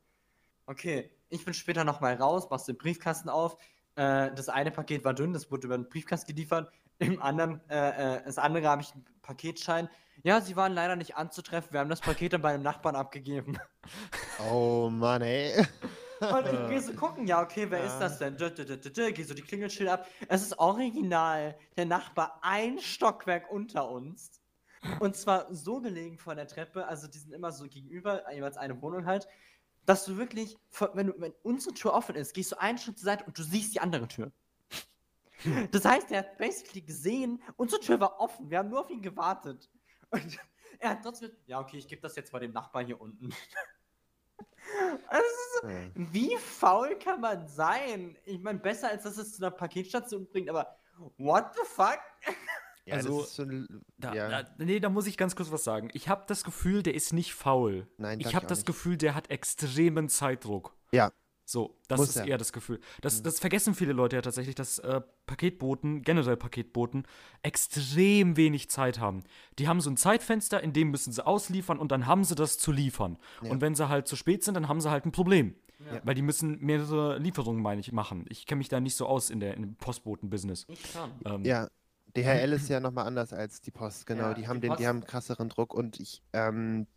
Okay, 0.66 1.12
ich 1.30 1.46
bin 1.46 1.54
später 1.54 1.84
nochmal 1.84 2.16
raus, 2.16 2.50
machst 2.50 2.68
den 2.68 2.78
Briefkasten 2.78 3.30
auf. 3.30 3.58
Äh, 3.96 4.32
das 4.34 4.50
eine 4.50 4.72
Paket 4.72 5.06
war 5.06 5.14
dünn, 5.14 5.32
das 5.34 5.52
wurde 5.52 5.68
über 5.68 5.78
den 5.78 5.88
Briefkasten 5.88 6.34
geliefert. 6.34 6.72
Im 6.98 7.22
anderen, 7.22 7.62
äh, 7.70 8.18
äh, 8.18 8.24
das 8.26 8.38
andere 8.38 8.68
habe 8.68 8.82
ich 8.82 8.92
einen 8.94 9.06
Paketschein. 9.22 9.90
Ja, 10.24 10.42
sie 10.42 10.56
waren 10.56 10.74
leider 10.74 10.96
nicht 10.96 11.16
anzutreffen. 11.16 11.72
Wir 11.74 11.82
haben 11.82 11.90
das 11.90 12.02
Paket 12.02 12.34
dann 12.34 12.42
bei 12.42 12.54
einem 12.54 12.64
Nachbarn 12.64 12.96
abgegeben. 12.96 13.58
Oh 14.50 14.90
Mann, 14.90 15.22
ey. 15.22 15.66
Und 16.32 16.46
ich 16.46 16.70
gehe 16.70 16.82
so 16.82 16.94
gucken, 16.94 17.28
ja, 17.28 17.42
okay, 17.42 17.70
wer 17.70 17.84
ist 17.84 17.94
Ja. 17.94 18.00
das 18.00 18.20
denn? 18.20 18.38
Geh 18.38 19.24
so 19.24 19.34
die 19.34 19.42
Klingelschilder 19.42 19.94
ab. 19.94 20.08
Es 20.28 20.42
ist 20.42 20.58
original 20.60 21.58
der 21.78 21.86
Nachbar 21.86 22.40
ein 22.42 22.80
Stockwerk 22.80 23.52
unter 23.52 23.90
uns. 23.90 24.40
Und 25.00 25.16
zwar 25.16 25.54
so 25.54 25.80
gelegen 25.80 26.18
vor 26.18 26.36
der 26.36 26.48
Treppe, 26.48 26.86
also 26.88 27.08
die 27.08 27.18
sind 27.18 27.32
immer 27.34 27.52
so 27.52 27.66
gegenüber, 27.68 28.30
jeweils 28.34 28.58
eine 28.58 28.82
Wohnung 28.82 29.06
halt, 29.06 29.28
dass 29.86 30.06
du 30.06 30.18
wirklich, 30.18 30.58
wenn, 30.94 31.08
du, 31.08 31.14
wenn 31.18 31.34
unsere 31.44 31.74
Tür 31.74 31.94
offen 31.94 32.16
ist, 32.16 32.34
gehst 32.34 32.52
du 32.52 32.60
einen 32.60 32.78
Schritt 32.78 32.98
zur 32.98 33.06
Seite 33.06 33.26
und 33.26 33.38
du 33.38 33.44
siehst 33.44 33.74
die 33.74 33.80
andere 33.80 34.08
Tür. 34.08 34.32
Das 35.72 35.84
heißt, 35.84 36.12
er 36.12 36.20
hat 36.20 36.38
basically 36.38 36.82
gesehen, 36.82 37.42
unsere 37.58 37.82
Tür 37.82 38.00
war 38.00 38.20
offen, 38.20 38.50
wir 38.50 38.60
haben 38.60 38.70
nur 38.70 38.82
auf 38.82 38.90
ihn 38.90 39.02
gewartet. 39.02 39.70
Und 40.10 40.38
er 40.80 40.92
hat 40.92 41.04
trotzdem, 41.04 41.32
ja, 41.48 41.60
okay, 41.60 41.78
ich 41.78 41.88
gebe 41.88 42.02
das 42.02 42.16
jetzt 42.16 42.32
mal 42.32 42.40
dem 42.40 42.52
Nachbar 42.52 42.84
hier 42.84 43.00
unten. 43.00 43.34
Also, 45.08 45.68
wie 45.96 46.36
faul 46.38 46.96
kann 46.98 47.22
man 47.22 47.48
sein? 47.48 48.16
Ich 48.26 48.40
meine, 48.40 48.60
besser 48.60 48.90
als 48.90 49.04
dass 49.04 49.18
es 49.18 49.36
zu 49.36 49.44
einer 49.44 49.52
Paketstation 49.52 50.26
bringt, 50.28 50.50
aber 50.50 50.78
what 51.18 51.54
the 51.56 51.62
fuck? 51.66 52.00
Ja, 52.86 52.96
Also, 52.96 53.22
das 53.22 53.30
ist 53.30 53.36
schon. 53.38 53.86
Da, 53.98 54.14
ja. 54.14 54.28
da, 54.44 54.50
nee, 54.58 54.80
da 54.82 54.90
muss 54.90 55.08
ich 55.08 55.16
ganz 55.16 55.38
kurz 55.38 55.52
was 55.54 55.64
sagen. 55.64 55.90
Ich 55.94 56.10
habe 56.10 56.26
das 56.28 56.44
Gefühl, 56.44 56.84
der 56.84 56.94
ist 56.96 57.14
nicht 57.14 57.34
faul. 57.34 57.88
Nein, 57.98 58.20
ich 58.20 58.28
ich 58.28 58.36
habe 58.36 58.46
das 58.46 58.60
nicht. 58.60 58.66
Gefühl, 58.68 58.98
der 58.98 59.16
hat 59.16 59.30
extremen 59.30 60.10
Zeitdruck. 60.10 60.76
Ja. 60.92 61.12
So, 61.46 61.78
das 61.90 62.00
Muss 62.00 62.10
ist 62.10 62.16
er. 62.18 62.26
eher 62.28 62.38
das 62.38 62.54
Gefühl. 62.54 62.80
Das, 63.02 63.20
Mhm. 63.20 63.24
das 63.24 63.40
vergessen 63.40 63.76
viele 63.76 63.92
Leute 63.94 64.16
ja 64.16 64.22
tatsächlich, 64.22 64.56
dass 64.56 64.80
äh, 64.80 65.02
Paketboten, 65.26 66.02
generell 66.02 66.38
Paketboten, 66.38 67.06
extrem 67.42 68.36
wenig 68.38 68.70
Zeit 68.70 69.00
haben. 69.00 69.24
Die 69.60 69.68
haben 69.68 69.82
so 69.82 69.90
ein 69.90 69.98
Zeitfenster, 69.98 70.62
in 70.64 70.74
dem 70.74 70.90
müssen 70.92 71.12
sie 71.12 71.26
ausliefern 71.26 71.78
und 71.80 71.92
dann 71.92 72.08
haben 72.08 72.24
sie 72.24 72.36
das 72.36 72.58
zu 72.58 72.72
liefern. 72.72 73.18
Ja. 73.42 73.52
Und 73.52 73.62
wenn 73.62 73.76
sie 73.76 73.88
halt 73.90 74.08
zu 74.08 74.16
spät 74.16 74.44
sind, 74.44 74.56
dann 74.56 74.68
haben 74.68 74.82
sie 74.82 74.90
halt 74.90 75.06
ein 75.06 75.12
Problem. 75.12 75.56
Ja. 75.92 76.00
Weil 76.04 76.16
die 76.16 76.22
müssen 76.22 76.60
mehrere 76.62 77.18
Lieferungen, 77.20 77.62
meine 77.62 77.82
ich, 77.82 77.92
machen. 77.92 78.26
Ich 78.30 78.46
kenne 78.46 78.60
mich 78.60 78.70
da 78.70 78.80
nicht 78.80 78.96
so 78.96 79.06
aus 79.06 79.30
in 79.30 79.40
der, 79.42 79.56
im 79.56 79.76
Postboten-Business. 79.76 80.66
Ich 80.70 80.92
schon. 80.92 81.12
Ähm, 81.26 81.44
Ja, 81.44 81.68
DHL 82.16 82.54
ist 82.54 82.70
ja 82.70 82.80
nochmal 82.80 83.06
anders 83.06 83.34
als 83.34 83.60
die 83.60 83.72
Post, 83.72 84.06
genau. 84.06 84.30
Ja, 84.30 84.34
die 84.34 84.42
die 84.44 84.48
haben 84.48 84.62
den, 84.62 84.70
Post- 84.70 84.80
die 84.82 84.88
haben 84.88 85.04
krasseren 85.04 85.50
Druck 85.50 85.74
und 85.74 86.00
ich, 86.00 86.22
ähm, 86.32 86.88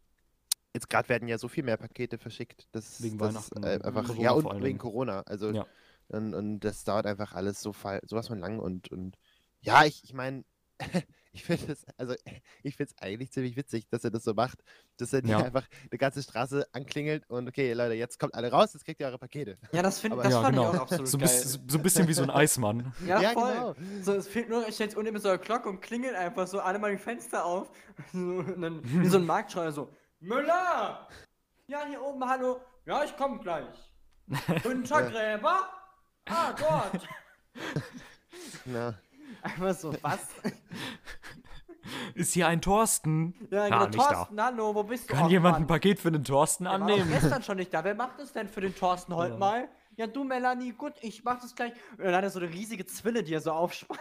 jetzt 0.76 0.88
gerade 0.88 1.08
werden 1.08 1.26
ja 1.28 1.38
so 1.38 1.48
viel 1.48 1.64
mehr 1.64 1.76
Pakete 1.76 2.18
verschickt, 2.18 2.68
das, 2.72 3.02
Wegen 3.02 3.18
das 3.18 3.28
Weihnachten 3.34 3.62
äh, 3.64 3.80
einfach, 3.84 4.06
Corona 4.06 4.22
ja 4.22 4.30
und 4.32 4.62
wegen. 4.62 4.78
Corona, 4.78 5.20
also 5.26 5.50
Ja. 5.50 5.66
und, 6.08 6.34
und 6.34 6.60
das 6.60 6.84
dauert 6.84 7.06
einfach 7.06 7.32
alles 7.32 7.60
so 7.60 7.72
fall, 7.72 8.00
sowas 8.06 8.28
von 8.28 8.38
lang 8.38 8.58
und 8.60 8.90
und 8.92 9.16
ja, 9.60 9.84
ich, 9.84 10.04
ich 10.04 10.12
meine, 10.14 10.44
ich 11.32 11.42
finde 11.44 11.72
es, 11.72 11.86
also 11.96 12.14
ich 12.62 12.76
finde 12.76 12.92
es 12.94 13.02
eigentlich 13.02 13.32
ziemlich 13.32 13.56
witzig, 13.56 13.88
dass 13.88 14.04
er 14.04 14.10
das 14.10 14.24
so 14.24 14.34
macht, 14.34 14.62
dass 14.98 15.12
er 15.14 15.22
die 15.22 15.30
Ja. 15.30 15.38
einfach 15.38 15.66
eine 15.90 15.98
ganze 15.98 16.22
Straße 16.22 16.66
anklingelt 16.72 17.24
und 17.30 17.48
okay, 17.48 17.72
Leute, 17.72 17.94
jetzt 17.94 18.18
kommt 18.18 18.34
alle 18.34 18.50
raus, 18.50 18.74
jetzt 18.74 18.84
kriegt 18.84 19.00
ihr 19.00 19.06
eure 19.06 19.18
Pakete. 19.18 19.56
Ja, 19.72 19.82
das, 19.82 19.98
find, 20.00 20.12
Aber- 20.12 20.22
das 20.22 20.32
ja, 20.34 20.42
fand 20.42 20.54
genau. 20.56 20.72
ich 20.74 20.78
auch 20.78 20.82
absolut 20.82 21.08
So 21.08 21.16
ein, 21.16 21.20
geil. 21.22 21.28
bisschen, 21.30 21.68
so 21.68 21.78
ein 21.78 21.82
bisschen 21.82 22.08
wie 22.08 22.12
so 22.12 22.22
ein 22.22 22.30
Eismann. 22.42 22.92
Ja, 23.06 23.20
Ja, 23.22 23.30
voll. 23.32 23.52
genau. 23.54 23.74
So, 24.02 24.12
es 24.12 24.28
fehlt 24.28 24.48
nur, 24.50 24.68
ich 24.68 24.74
stelle 24.74 24.94
unten 24.96 25.12
mit 25.14 25.22
so 25.22 25.28
einer 25.30 25.38
Glocke 25.38 25.68
und 25.70 25.80
klingelt 25.80 26.14
einfach 26.14 26.46
so 26.46 26.60
alle 26.60 26.78
mal 26.78 26.90
die 26.92 26.98
Fenster 26.98 27.44
auf. 27.44 27.70
So, 28.12 28.18
und 28.18 28.60
dann 28.60 28.80
wie 28.84 29.08
so 29.08 29.16
ein 29.16 29.24
Marktschreier 29.24 29.72
so, 29.72 29.90
Müller! 30.20 31.08
Ja, 31.66 31.84
hier 31.88 32.00
oben, 32.02 32.26
hallo. 32.28 32.60
Ja, 32.84 33.04
ich 33.04 33.16
komme 33.16 33.38
gleich. 33.40 33.66
Guten 34.62 34.84
Tag, 34.84 35.10
Gräber. 35.10 35.68
Ah, 36.28 36.52
dort. 36.52 37.06
Na, 38.64 38.94
Einfach 39.42 39.74
so, 39.74 39.94
was? 40.02 40.28
Ist 42.14 42.32
hier 42.32 42.48
ein 42.48 42.60
Thorsten? 42.60 43.34
Ja, 43.50 43.68
Ja, 43.68 43.86
genau, 43.86 43.86
da. 43.86 44.12
Thorsten, 44.14 44.42
hallo, 44.42 44.74
wo 44.74 44.82
bist 44.82 45.08
du? 45.10 45.14
Kann 45.14 45.30
jemand 45.30 45.56
ein. 45.58 45.66
Paket 45.66 46.00
für 46.00 46.10
den 46.10 46.24
Thorsten 46.24 46.64
Der 46.64 46.72
war 46.72 46.78
doch 46.80 46.86
annehmen? 46.86 47.10
gestern 47.10 47.42
schon 47.42 47.56
nicht 47.58 47.72
da. 47.72 47.84
Wer 47.84 47.94
macht 47.94 48.18
das 48.18 48.32
denn 48.32 48.48
für 48.48 48.60
den 48.60 48.74
Thorsten 48.74 49.14
heute 49.14 49.34
Ja. 49.34 49.38
mal? 49.38 49.68
Ja, 49.96 50.06
du, 50.06 50.24
Melanie, 50.24 50.72
gut, 50.72 50.94
ich 51.00 51.22
mach 51.24 51.40
das 51.40 51.54
gleich. 51.54 51.72
Und 51.96 52.04
dann 52.04 52.14
hat 52.14 52.24
er 52.24 52.30
so 52.30 52.40
eine 52.40 52.48
riesige 52.50 52.84
Zwille, 52.86 53.22
die 53.22 53.34
er 53.34 53.40
so 53.40 53.52
aufspannt. 53.52 54.00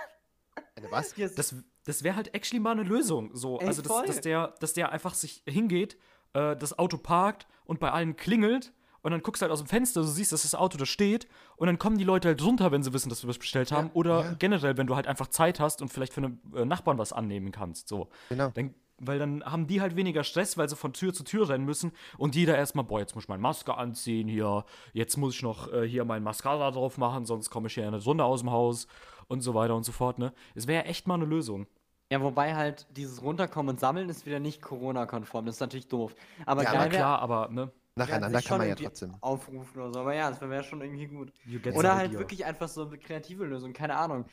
Eine 0.85 0.91
was? 0.91 1.11
So- 1.11 1.35
Das, 1.35 1.55
das 1.85 2.03
wäre 2.03 2.15
halt 2.15 2.33
actually 2.33 2.59
mal 2.59 2.71
eine 2.71 2.83
Lösung. 2.83 3.35
So. 3.35 3.59
Ey, 3.59 3.67
also, 3.67 3.81
dass, 3.81 3.91
dass, 4.05 4.21
der, 4.21 4.53
dass 4.59 4.73
der 4.73 4.91
einfach 4.91 5.13
sich 5.13 5.43
hingeht, 5.47 5.97
äh, 6.33 6.55
das 6.55 6.77
Auto 6.79 6.97
parkt 6.97 7.47
und 7.65 7.79
bei 7.79 7.91
allen 7.91 8.15
klingelt 8.15 8.73
und 9.01 9.11
dann 9.11 9.21
guckst 9.21 9.41
du 9.41 9.43
halt 9.43 9.51
aus 9.51 9.59
dem 9.59 9.67
Fenster, 9.67 10.01
du 10.01 10.07
siehst, 10.07 10.31
dass 10.31 10.41
das 10.41 10.55
Auto 10.55 10.77
da 10.79 10.85
steht 10.85 11.27
und 11.57 11.67
dann 11.67 11.77
kommen 11.77 11.97
die 11.99 12.03
Leute 12.03 12.27
halt 12.29 12.43
runter, 12.43 12.71
wenn 12.71 12.81
sie 12.81 12.91
wissen, 12.91 13.09
dass 13.09 13.23
wir 13.23 13.29
was 13.29 13.37
bestellt 13.37 13.71
haben. 13.71 13.91
Oder 13.93 14.35
generell, 14.39 14.77
wenn 14.77 14.87
du 14.87 14.95
halt 14.95 15.05
einfach 15.07 15.27
Zeit 15.27 15.59
hast 15.59 15.81
und 15.83 15.89
vielleicht 15.89 16.11
für 16.13 16.21
einen 16.23 16.41
äh, 16.55 16.65
Nachbarn 16.65 16.97
was 16.97 17.13
annehmen 17.13 17.51
kannst. 17.51 17.87
So. 17.87 18.09
Genau. 18.29 18.49
Dann, 18.49 18.73
weil 18.97 19.19
dann 19.19 19.43
haben 19.43 19.67
die 19.67 19.81
halt 19.81 19.95
weniger 19.97 20.23
Stress, 20.23 20.57
weil 20.57 20.69
sie 20.69 20.75
von 20.77 20.93
Tür 20.93 21.13
zu 21.13 21.23
Tür 21.23 21.49
rennen 21.49 21.65
müssen 21.65 21.91
und 22.17 22.33
jeder 22.33 22.57
erstmal, 22.57 22.85
boah, 22.85 22.99
jetzt 22.99 23.13
muss 23.13 23.25
ich 23.25 23.27
meine 23.27 23.41
Maske 23.41 23.77
anziehen 23.77 24.27
hier, 24.27 24.63
jetzt 24.93 25.17
muss 25.17 25.35
ich 25.35 25.43
noch 25.43 25.71
äh, 25.71 25.87
hier 25.87 26.05
mein 26.05 26.23
Mascara 26.23 26.71
drauf 26.71 26.97
machen, 26.97 27.25
sonst 27.25 27.49
komme 27.49 27.67
ich 27.67 27.73
hier 27.75 27.85
eine 27.85 28.01
Runde 28.01 28.23
aus 28.23 28.39
dem 28.39 28.51
Haus 28.51 28.87
und 29.27 29.41
so 29.41 29.53
weiter 29.53 29.75
und 29.75 29.83
so 29.83 29.91
fort, 29.91 30.19
ne? 30.19 30.33
Es 30.55 30.67
wäre 30.67 30.85
echt 30.85 31.07
mal 31.07 31.15
eine 31.15 31.25
Lösung. 31.25 31.67
Ja, 32.11 32.21
wobei 32.21 32.55
halt 32.55 32.85
dieses 32.95 33.21
Runterkommen 33.21 33.71
und 33.75 33.79
Sammeln 33.79 34.09
ist 34.09 34.25
wieder 34.25 34.39
nicht 34.39 34.61
Corona-konform. 34.61 35.45
Das 35.45 35.55
ist 35.55 35.59
natürlich 35.61 35.87
doof. 35.87 36.15
Aber 36.45 36.63
Ja, 36.63 36.71
geil 36.71 36.79
Ja, 36.85 36.91
wär- 36.91 36.99
klar, 36.99 37.19
aber, 37.19 37.49
ne? 37.49 37.71
Nacheinander 37.97 38.41
kann 38.41 38.57
man 38.57 38.67
ja 38.67 38.75
trotzdem. 38.75 39.15
Aufrufen 39.21 39.81
oder 39.81 39.93
so. 39.93 39.99
Aber 40.01 40.13
ja, 40.13 40.29
das 40.29 40.41
wäre 40.41 40.63
schon 40.63 40.81
irgendwie 40.81 41.07
gut. 41.07 41.31
Oder 41.73 41.91
the 41.93 41.97
halt 41.97 42.07
idea. 42.09 42.19
wirklich 42.19 42.45
einfach 42.45 42.67
so 42.67 42.85
eine 42.87 42.97
kreative 42.97 43.45
Lösung, 43.45 43.71
keine 43.73 43.95
Ahnung. 43.95 44.25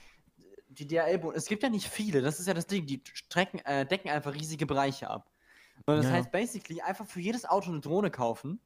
Die 0.68 0.86
DHL-Boten, 0.86 1.36
es 1.36 1.46
gibt 1.46 1.62
ja 1.62 1.68
nicht 1.68 1.88
viele, 1.88 2.22
das 2.22 2.40
ist 2.40 2.46
ja 2.48 2.54
das 2.54 2.66
Ding, 2.66 2.86
die 2.86 3.00
strecken, 3.04 3.60
äh, 3.60 3.86
decken 3.86 4.10
einfach 4.10 4.34
riesige 4.34 4.66
Bereiche 4.66 5.08
ab. 5.08 5.30
Und 5.86 5.96
das 5.96 6.04
Ja, 6.06 6.10
ja. 6.10 6.16
heißt 6.18 6.32
basically 6.32 6.80
einfach 6.80 7.06
für 7.06 7.20
jedes 7.20 7.44
Auto 7.44 7.70
eine 7.70 7.80
Drohne 7.80 8.10
kaufen 8.10 8.58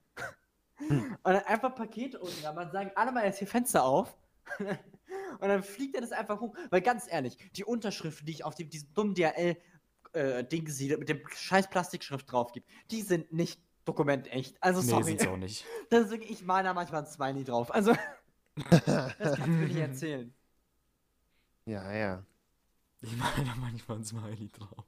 Hm. 0.77 1.17
und 1.23 1.33
dann 1.33 1.45
einfach 1.45 1.75
Pakete 1.75 2.19
unten 2.19 2.43
machen, 2.43 2.71
sagen, 2.73 2.91
alle 2.95 3.13
mal 3.13 3.25
jetzt 3.25 3.39
hier 3.39 3.49
Fenster 3.49 3.85
auf. 3.85 4.17
und 5.39 5.49
dann 5.49 5.63
fliegt 5.63 5.95
er 5.95 6.01
das 6.01 6.13
einfach 6.13 6.41
hoch. 6.41 6.55
Weil 6.71 6.81
ganz 6.83 7.07
ehrlich, 7.11 7.37
die 7.57 7.65
Unterschriften, 7.65 8.27
die 8.27 8.33
ich 8.33 8.45
auf 8.45 8.55
dem, 8.55 8.69
diesem 8.71 8.93
dummen 8.95 9.15
DHL-Ding 9.15 10.69
sehe, 10.69 10.97
mit 10.99 11.09
dem 11.09 11.21
scheiß 11.29 11.69
Plastikschrift 11.69 12.31
drauf 12.31 12.53
gibt, 12.53 12.69
die 12.91 13.03
sind 13.03 13.33
nicht 13.33 13.61
dokumentecht. 13.85 14.57
Also 14.61 14.81
Nee, 14.81 14.89
sorry. 14.91 15.05
sind's 15.05 15.27
auch 15.27 15.37
nicht. 15.37 15.65
Das 15.91 16.05
ist 16.05 16.11
wirklich, 16.11 16.31
ich 16.31 16.45
male 16.45 16.65
da 16.65 16.75
manchmal 16.75 17.03
ein 17.03 17.07
Smiley 17.07 17.45
drauf. 17.45 17.73
Also, 17.73 17.95
das 18.71 18.85
kannst 18.85 19.47
du 19.47 19.51
mir 19.51 19.67
nicht 19.67 19.77
erzählen. 19.77 20.35
Ja, 21.67 21.93
ja. 21.93 22.23
Ich 23.01 23.17
meine 23.17 23.45
da 23.45 23.55
manchmal 23.57 23.99
ein 23.99 24.05
Smiley 24.05 24.49
drauf. 24.49 24.85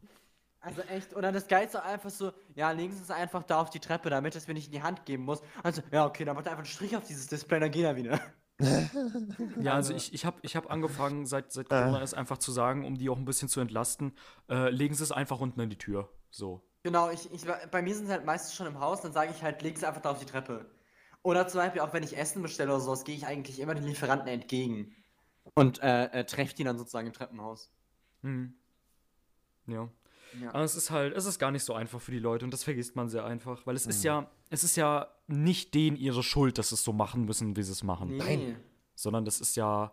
Also 0.61 0.83
echt, 0.83 1.15
oder 1.15 1.31
das 1.31 1.47
Geilste 1.47 1.83
einfach 1.83 2.11
so, 2.11 2.33
ja, 2.55 2.71
legen 2.73 2.93
Sie 2.93 3.01
es 3.03 3.11
einfach 3.11 3.45
da 3.45 3.61
auf 3.61 3.71
die 3.71 3.79
Treppe, 3.79 4.11
damit 4.11 4.35
es 4.35 4.49
mir 4.49 4.55
nicht 4.55 4.67
in 4.67 4.73
die 4.73 4.83
Hand 4.83 5.07
geben 5.07 5.25
muss. 5.25 5.41
Also, 5.63 5.83
ja, 5.93 6.05
okay, 6.05 6.25
dann 6.25 6.35
macht 6.35 6.47
er 6.47 6.53
einfach 6.53 6.65
einen 6.65 6.73
Strich 6.73 6.97
auf 6.97 7.05
dieses 7.05 7.29
Display, 7.29 7.61
dann 7.61 7.71
geht 7.71 7.85
er 7.85 7.95
wieder. 7.97 8.21
Ja, 9.61 9.75
also 9.75 9.95
ich, 9.95 10.13
ich 10.13 10.25
habe 10.25 10.39
ich 10.43 10.57
hab 10.57 10.71
angefangen, 10.71 11.27
seit, 11.27 11.53
seit 11.53 11.69
Corona 11.69 12.03
ist 12.03 12.15
einfach 12.15 12.39
zu 12.39 12.51
sagen, 12.51 12.85
um 12.85 12.99
die 12.99 13.09
auch 13.09 13.17
ein 13.17 13.25
bisschen 13.25 13.49
zu 13.49 13.61
entlasten, 13.61 14.13
äh, 14.49 14.71
legen 14.71 14.95
sie 14.95 15.05
es 15.05 15.13
einfach 15.13 15.41
unten 15.41 15.61
in 15.61 15.71
die 15.71 15.79
Tür. 15.79 16.09
So. 16.31 16.63
Genau, 16.83 17.11
ich, 17.11 17.33
ich, 17.33 17.45
bei 17.71 17.83
mir 17.83 17.95
sind 17.95 18.07
sie 18.07 18.13
halt 18.13 18.25
meistens 18.25 18.55
schon 18.55 18.67
im 18.67 18.81
Haus, 18.81 19.03
dann 19.03 19.13
sage 19.13 19.33
ich 19.35 19.43
halt, 19.43 19.63
leg 19.63 19.79
sie 19.79 19.87
einfach 19.87 20.01
da 20.01 20.11
auf 20.11 20.19
die 20.19 20.27
Treppe. 20.27 20.71
Oder 21.23 21.47
zum 21.49 21.61
Beispiel 21.61 21.83
auch, 21.83 21.93
wenn 21.93 22.03
ich 22.03 22.17
Essen 22.17 22.43
bestelle 22.43 22.73
oder 22.73 22.81
sowas, 22.81 23.05
gehe 23.05 23.15
ich 23.15 23.27
eigentlich 23.27 23.61
immer 23.61 23.75
den 23.75 23.85
Lieferanten 23.85 24.29
entgegen. 24.29 24.95
Und 25.55 25.83
äh, 25.83 26.07
äh, 26.07 26.25
treffe 26.25 26.55
die 26.55 26.65
dann 26.65 26.79
sozusagen 26.79 27.07
im 27.07 27.13
Treppenhaus. 27.13 27.71
Hm. 28.23 28.55
Ja. 29.67 29.89
Ja. 30.41 30.51
Aber 30.55 30.63
es 30.65 30.75
ist 30.77 30.91
halt, 30.91 31.15
es 31.17 31.25
ist 31.25 31.39
gar 31.39 31.51
nicht 31.51 31.65
so 31.65 31.75
einfach 31.75 32.01
für 32.01 32.11
die 32.13 32.19
Leute 32.19 32.45
und 32.45 32.53
das 32.53 32.65
vergisst 32.65 32.97
man 32.97 33.09
sehr 33.09 33.25
einfach, 33.25 33.67
weil 33.67 33.77
es 33.77 33.85
Mhm. 33.87 33.91
ist 33.91 34.05
ja, 34.05 34.31
es 34.51 34.65
ist 34.65 34.77
ja 34.77 35.09
nicht 35.27 35.75
denen 35.75 35.97
ihre 35.97 36.23
Schuld, 36.23 36.59
dass 36.59 36.71
sie 36.71 36.75
es 36.77 36.85
so 36.85 36.93
machen 36.93 37.25
müssen, 37.25 37.57
wie 37.57 37.63
sie 37.63 37.73
es 37.73 37.83
machen. 37.83 38.17
Nein. 38.17 38.57
sondern 38.95 39.25
das 39.25 39.41
ist 39.41 39.55
ja, 39.57 39.93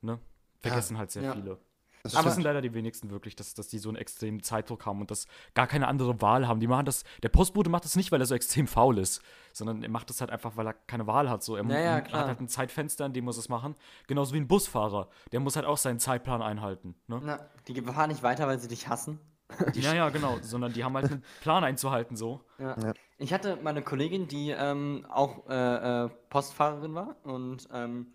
ne, 0.00 0.18
vergessen 0.60 0.96
halt 0.96 1.10
sehr 1.10 1.22
Ja. 1.22 1.34
viele. 1.34 1.58
Das 2.02 2.14
Aber- 2.14 2.30
wissen 2.30 2.42
leider 2.42 2.62
die 2.62 2.72
wenigsten 2.72 3.10
wirklich, 3.10 3.36
dass, 3.36 3.52
dass 3.52 3.68
die 3.68 3.78
so 3.78 3.90
einen 3.90 3.98
extremen 3.98 4.42
Zeitdruck 4.42 4.86
haben 4.86 5.00
und 5.02 5.10
das 5.10 5.26
gar 5.52 5.66
keine 5.66 5.86
andere 5.88 6.22
Wahl 6.22 6.48
haben. 6.48 6.58
Die 6.60 6.66
machen 6.68 6.86
das, 6.86 7.04
der 7.22 7.28
Postbote 7.28 7.68
macht 7.68 7.84
das 7.84 7.94
nicht, 7.96 8.10
weil 8.12 8.20
er 8.20 8.26
so 8.26 8.34
extrem 8.34 8.66
faul 8.66 8.96
ist, 8.98 9.20
sondern 9.52 9.82
er 9.82 9.90
macht 9.90 10.08
das 10.08 10.20
halt 10.22 10.30
einfach, 10.30 10.56
weil 10.56 10.66
er 10.68 10.72
keine 10.72 11.06
Wahl 11.06 11.28
hat. 11.28 11.42
So, 11.42 11.56
er 11.56 11.64
Ja, 11.64 11.78
ja, 11.78 12.00
klar. 12.00 12.20
hat 12.22 12.28
halt 12.28 12.40
ein 12.40 12.48
Zeitfenster, 12.48 13.04
in 13.04 13.12
dem 13.12 13.24
muss 13.26 13.36
er 13.36 13.40
es 13.40 13.48
machen. 13.50 13.74
Genauso 14.06 14.32
wie 14.32 14.38
ein 14.38 14.48
Busfahrer. 14.48 15.10
Der 15.32 15.40
muss 15.40 15.56
halt 15.56 15.66
auch 15.66 15.76
seinen 15.76 15.98
Zeitplan 15.98 16.40
einhalten. 16.40 16.94
Ne? 17.08 17.20
Na, 17.22 17.48
die 17.66 17.78
fahren 17.82 18.08
nicht 18.08 18.22
weiter, 18.22 18.46
weil 18.46 18.58
sie 18.60 18.68
dich 18.68 18.88
hassen. 18.88 19.18
Ja, 19.74 19.94
ja, 19.94 20.08
genau. 20.10 20.38
Sondern 20.42 20.72
die 20.72 20.84
haben 20.84 20.94
halt 20.94 21.10
einen 21.10 21.24
Plan 21.40 21.64
einzuhalten, 21.64 22.16
so. 22.16 22.40
Ja. 22.58 22.76
Ja. 22.80 22.92
Ich 23.18 23.32
hatte 23.32 23.58
meine 23.62 23.82
Kollegin, 23.82 24.28
die 24.28 24.50
ähm, 24.50 25.06
auch 25.08 25.48
äh, 25.48 26.04
äh, 26.04 26.08
Postfahrerin 26.28 26.94
war 26.94 27.16
und 27.24 27.68
ähm, 27.72 28.12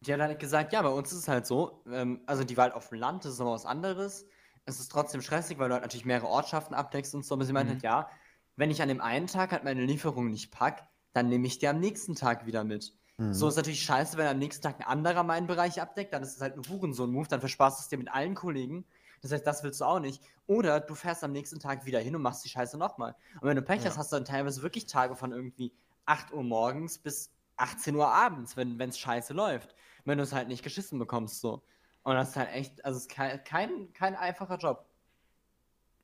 die 0.00 0.12
hat 0.12 0.20
halt 0.20 0.40
gesagt, 0.40 0.72
ja, 0.72 0.82
bei 0.82 0.88
uns 0.88 1.12
ist 1.12 1.18
es 1.18 1.28
halt 1.28 1.46
so, 1.46 1.84
ähm, 1.88 2.20
also 2.26 2.42
die 2.42 2.56
war 2.56 2.64
halt 2.64 2.74
auf 2.74 2.88
dem 2.88 2.98
Land, 2.98 3.24
das 3.24 3.34
ist 3.34 3.38
noch 3.38 3.52
was 3.52 3.66
anderes. 3.66 4.26
Es 4.64 4.80
ist 4.80 4.90
trotzdem 4.90 5.22
stressig, 5.22 5.58
weil 5.58 5.68
du 5.68 5.74
halt 5.74 5.82
natürlich 5.82 6.04
mehrere 6.04 6.26
Ortschaften 6.26 6.74
abdeckst 6.74 7.14
und 7.14 7.24
so, 7.24 7.34
aber 7.34 7.44
sie 7.44 7.52
meinte 7.52 7.70
Mhm. 7.70 7.74
halt, 7.74 7.82
ja, 7.84 8.08
wenn 8.56 8.70
ich 8.70 8.82
an 8.82 8.88
dem 8.88 9.00
einen 9.00 9.28
Tag 9.28 9.52
halt 9.52 9.64
meine 9.64 9.84
Lieferung 9.84 10.30
nicht 10.30 10.50
pack, 10.50 10.88
dann 11.12 11.28
nehme 11.28 11.46
ich 11.46 11.58
die 11.58 11.68
am 11.68 11.78
nächsten 11.78 12.14
Tag 12.16 12.46
wieder 12.46 12.64
mit. 12.64 12.92
Mhm. 13.18 13.32
So 13.32 13.46
ist 13.48 13.56
natürlich 13.56 13.82
scheiße, 13.82 14.16
wenn 14.16 14.26
am 14.26 14.38
nächsten 14.38 14.62
Tag 14.62 14.80
ein 14.80 14.86
anderer 14.86 15.22
meinen 15.22 15.46
Bereich 15.46 15.80
abdeckt, 15.80 16.12
dann 16.12 16.22
ist 16.22 16.34
es 16.34 16.40
halt 16.40 16.56
ein 16.56 16.62
Hurensohn-Move, 16.68 17.28
dann 17.28 17.40
versparst 17.40 17.78
du 17.78 17.82
es 17.82 17.88
dir 17.88 17.98
mit 17.98 18.12
allen 18.12 18.34
Kollegen. 18.34 18.84
Das 19.22 19.32
heißt, 19.32 19.46
das 19.46 19.62
willst 19.62 19.80
du 19.80 19.84
auch 19.84 20.00
nicht. 20.00 20.22
Oder 20.46 20.80
du 20.80 20.94
fährst 20.94 21.22
am 21.24 21.32
nächsten 21.32 21.60
Tag 21.60 21.86
wieder 21.86 22.00
hin 22.00 22.14
und 22.14 22.22
machst 22.22 22.44
die 22.44 22.48
Scheiße 22.48 22.76
nochmal. 22.76 23.14
Und 23.40 23.48
wenn 23.48 23.56
du 23.56 23.62
Pech 23.62 23.84
hast, 23.86 23.94
Ja. 23.94 23.98
hast 24.00 24.12
du 24.12 24.16
dann 24.16 24.24
teilweise 24.24 24.62
wirklich 24.62 24.86
Tage 24.86 25.14
von 25.16 25.32
irgendwie 25.32 25.72
8 26.04 26.32
Uhr 26.32 26.42
morgens 26.42 26.98
bis 26.98 27.32
18 27.56 27.94
Uhr 27.94 28.08
abends, 28.08 28.56
wenn 28.56 28.80
es 28.80 28.98
scheiße 28.98 29.32
läuft. 29.32 29.74
Wenn 30.04 30.18
du 30.18 30.24
es 30.24 30.32
halt 30.32 30.48
nicht 30.48 30.64
geschissen 30.64 30.98
bekommst, 30.98 31.40
so. 31.40 31.62
Und 32.02 32.14
das 32.16 32.30
ist 32.30 32.36
halt 32.36 32.50
echt, 32.52 32.84
also 32.84 32.96
es 32.96 33.04
ist 33.04 33.10
kein, 33.12 33.42
kein, 33.44 33.92
kein 33.92 34.16
einfacher 34.16 34.56
Job. 34.58 34.84